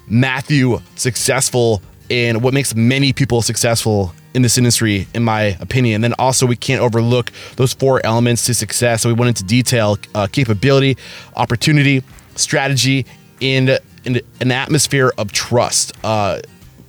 Matthew 0.09 0.81
successful 0.97 1.81
and 2.11 2.43
what 2.43 2.53
makes 2.53 2.74
many 2.74 3.12
people 3.12 3.41
successful 3.41 4.12
in 4.35 4.43
this 4.43 4.59
industry, 4.59 5.07
in 5.15 5.24
my 5.24 5.57
opinion. 5.61 6.01
Then 6.01 6.15
also, 6.19 6.47
we 6.47 6.57
can't 6.57 6.82
overlook 6.82 7.32
those 7.57 7.73
four 7.73 8.05
elements 8.05 8.47
to 8.47 8.55
success. 8.55 9.03
So 9.03 9.09
we 9.09 9.15
went 9.15 9.28
into 9.28 9.45
detail 9.45 9.99
uh, 10.15 10.27
capability, 10.27 10.97
opportunity, 11.37 12.03
strategy, 12.35 13.07
and, 13.41 13.78
and 14.05 14.20
an 14.41 14.53
atmosphere 14.53 15.12
of 15.19 15.32
trust. 15.32 15.93
Uh, 16.05 16.41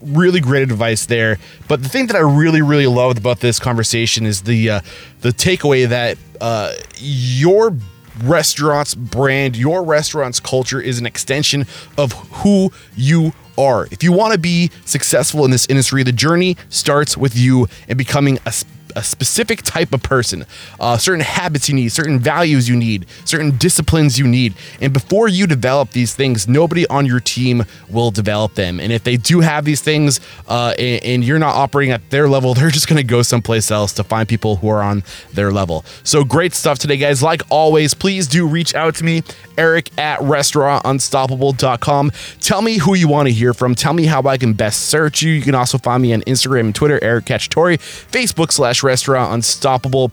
really 0.01 0.39
great 0.39 0.63
advice 0.63 1.05
there. 1.05 1.37
But 1.67 1.83
the 1.83 1.89
thing 1.89 2.07
that 2.07 2.15
I 2.15 2.19
really, 2.19 2.61
really 2.61 2.87
loved 2.87 3.17
about 3.17 3.39
this 3.39 3.59
conversation 3.59 4.25
is 4.25 4.41
the 4.41 4.69
uh, 4.69 4.81
the 5.21 5.29
takeaway 5.29 5.87
that 5.87 6.17
uh, 6.39 6.73
your 6.97 7.75
restaurant's 8.23 8.95
brand, 8.95 9.55
your 9.55 9.83
restaurant's 9.83 10.39
culture 10.39 10.81
is 10.81 10.99
an 10.99 11.05
extension 11.05 11.65
of 11.97 12.13
who 12.13 12.71
you 12.95 13.33
are. 13.57 13.87
If 13.91 14.03
you 14.03 14.11
want 14.11 14.33
to 14.33 14.39
be 14.39 14.71
successful 14.85 15.45
in 15.45 15.51
this 15.51 15.65
industry, 15.67 16.03
the 16.03 16.11
journey 16.11 16.57
starts 16.69 17.17
with 17.17 17.35
you 17.35 17.67
and 17.87 17.97
becoming 17.97 18.39
a 18.45 18.53
a 18.95 19.03
specific 19.03 19.61
type 19.63 19.93
of 19.93 20.03
person, 20.03 20.45
uh, 20.79 20.97
certain 20.97 21.23
habits 21.23 21.69
you 21.69 21.75
need, 21.75 21.89
certain 21.89 22.19
values 22.19 22.67
you 22.69 22.75
need, 22.75 23.05
certain 23.25 23.57
disciplines 23.57 24.17
you 24.17 24.27
need. 24.27 24.53
And 24.79 24.93
before 24.93 25.27
you 25.27 25.47
develop 25.47 25.91
these 25.91 26.15
things, 26.15 26.47
nobody 26.47 26.87
on 26.87 27.05
your 27.05 27.19
team 27.19 27.65
will 27.89 28.11
develop 28.11 28.55
them. 28.55 28.79
And 28.79 28.91
if 28.91 29.03
they 29.03 29.17
do 29.17 29.39
have 29.41 29.65
these 29.65 29.81
things 29.81 30.19
uh, 30.47 30.73
and, 30.77 31.03
and, 31.03 31.21
you're 31.23 31.39
not 31.39 31.55
operating 31.55 31.93
at 31.93 32.09
their 32.09 32.27
level, 32.27 32.53
they're 32.55 32.69
just 32.69 32.87
going 32.87 32.97
to 32.97 33.03
go 33.03 33.21
someplace 33.21 33.69
else 33.71 33.93
to 33.93 34.03
find 34.03 34.27
people 34.27 34.57
who 34.57 34.69
are 34.69 34.81
on 34.81 35.03
their 35.33 35.51
level. 35.51 35.85
So 36.03 36.23
great 36.23 36.53
stuff 36.53 36.79
today, 36.79 36.97
guys. 36.97 37.21
Like 37.21 37.43
always, 37.49 37.93
please 37.93 38.27
do 38.27 38.47
reach 38.47 38.73
out 38.75 38.95
to 38.95 39.03
me, 39.03 39.23
Eric 39.57 39.91
at 39.97 40.19
restaurantunstoppable.com. 40.19 42.11
Tell 42.39 42.61
me 42.61 42.77
who 42.77 42.95
you 42.95 43.07
want 43.07 43.27
to 43.27 43.33
hear 43.33 43.53
from. 43.53 43.75
Tell 43.75 43.93
me 43.93 44.05
how 44.05 44.21
I 44.23 44.37
can 44.37 44.53
best 44.53 44.87
search 44.87 45.21
you. 45.21 45.31
You 45.31 45.41
can 45.41 45.55
also 45.55 45.77
find 45.77 46.01
me 46.01 46.13
on 46.13 46.21
Instagram 46.21 46.61
and 46.61 46.75
Twitter, 46.75 46.99
Eric 47.03 47.25
Cacciatore, 47.25 47.77
Facebook 48.11 48.51
slash 48.51 48.80
Restaurant 48.83 49.33
Unstoppable 49.33 50.11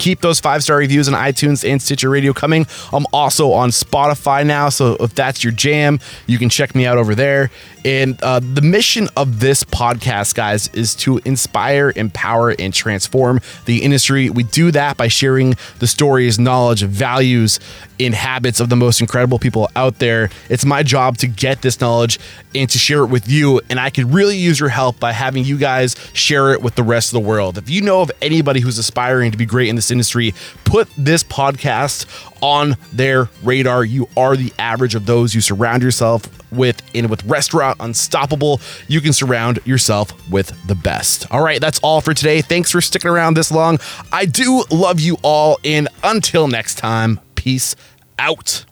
keep 0.00 0.20
those 0.20 0.40
five 0.40 0.64
star 0.64 0.78
reviews 0.78 1.06
on 1.06 1.14
iTunes 1.14 1.70
and 1.70 1.80
Stitcher 1.80 2.08
Radio 2.08 2.32
coming. 2.32 2.66
I'm 2.92 3.06
also 3.12 3.52
on 3.52 3.68
Spotify 3.68 4.44
now, 4.44 4.70
so 4.70 4.96
if 4.98 5.14
that's 5.14 5.44
your 5.44 5.52
jam, 5.52 6.00
you 6.26 6.38
can 6.38 6.48
check 6.48 6.74
me 6.74 6.86
out 6.86 6.98
over 6.98 7.14
there. 7.14 7.50
And 7.84 8.20
uh, 8.22 8.40
the 8.40 8.62
mission 8.62 9.08
of 9.16 9.40
this 9.40 9.62
podcast, 9.62 10.34
guys, 10.34 10.68
is 10.68 10.94
to 10.96 11.18
inspire, 11.24 11.92
empower, 11.96 12.50
and 12.58 12.74
transform 12.74 13.40
the 13.66 13.82
industry. 13.82 14.28
We 14.28 14.42
do 14.42 14.70
that 14.72 14.96
by 14.96 15.08
sharing 15.08 15.54
the 15.78 15.86
stories, 15.86 16.38
knowledge, 16.38 16.82
values, 16.82 17.60
and 18.00 18.14
habits 18.14 18.60
of 18.60 18.68
the 18.68 18.76
most 18.76 19.00
incredible 19.00 19.38
people 19.38 19.68
out 19.76 19.98
there. 19.98 20.30
It's 20.48 20.64
my 20.64 20.82
job 20.82 21.18
to 21.18 21.26
get 21.26 21.62
this 21.62 21.80
knowledge 21.80 22.18
and 22.54 22.68
to 22.70 22.78
share 22.78 23.04
it 23.04 23.08
with 23.08 23.28
you. 23.28 23.60
And 23.68 23.78
I 23.78 23.90
could 23.90 24.12
really 24.12 24.36
use 24.36 24.58
your 24.58 24.70
help 24.70 24.98
by 24.98 25.12
having 25.12 25.44
you 25.44 25.58
guys 25.58 25.94
share 26.12 26.52
it 26.52 26.62
with 26.62 26.74
the 26.74 26.82
rest 26.82 27.14
of 27.14 27.22
the 27.22 27.28
world. 27.28 27.58
If 27.58 27.68
you 27.68 27.82
know 27.82 28.00
of 28.00 28.10
anybody 28.22 28.60
who's 28.60 28.78
aspiring 28.78 29.30
to 29.32 29.38
be 29.38 29.46
great 29.46 29.68
in 29.68 29.76
this 29.76 29.90
industry, 29.90 30.34
put 30.64 30.88
this 30.96 31.22
podcast 31.22 32.06
on 32.42 32.76
their 32.92 33.28
radar. 33.42 33.84
You 33.84 34.08
are 34.16 34.36
the 34.36 34.52
average 34.58 34.94
of 34.94 35.06
those 35.06 35.34
you 35.34 35.40
surround 35.40 35.82
yourself 35.82 36.26
with. 36.50 36.82
And 36.94 37.10
with 37.10 37.24
Restaurant 37.24 37.76
Unstoppable, 37.80 38.60
you 38.88 39.00
can 39.00 39.12
surround 39.12 39.60
yourself 39.64 40.12
with 40.30 40.52
the 40.66 40.74
best. 40.74 41.30
All 41.30 41.42
right, 41.42 41.60
that's 41.60 41.78
all 41.80 42.00
for 42.00 42.14
today. 42.14 42.40
Thanks 42.40 42.70
for 42.70 42.80
sticking 42.80 43.10
around 43.10 43.36
this 43.36 43.52
long. 43.52 43.78
I 44.12 44.26
do 44.26 44.64
love 44.70 45.00
you 45.00 45.18
all. 45.22 45.58
And 45.64 45.88
until 46.02 46.48
next 46.48 46.76
time, 46.76 47.20
peace 47.40 47.74
out. 48.18 48.66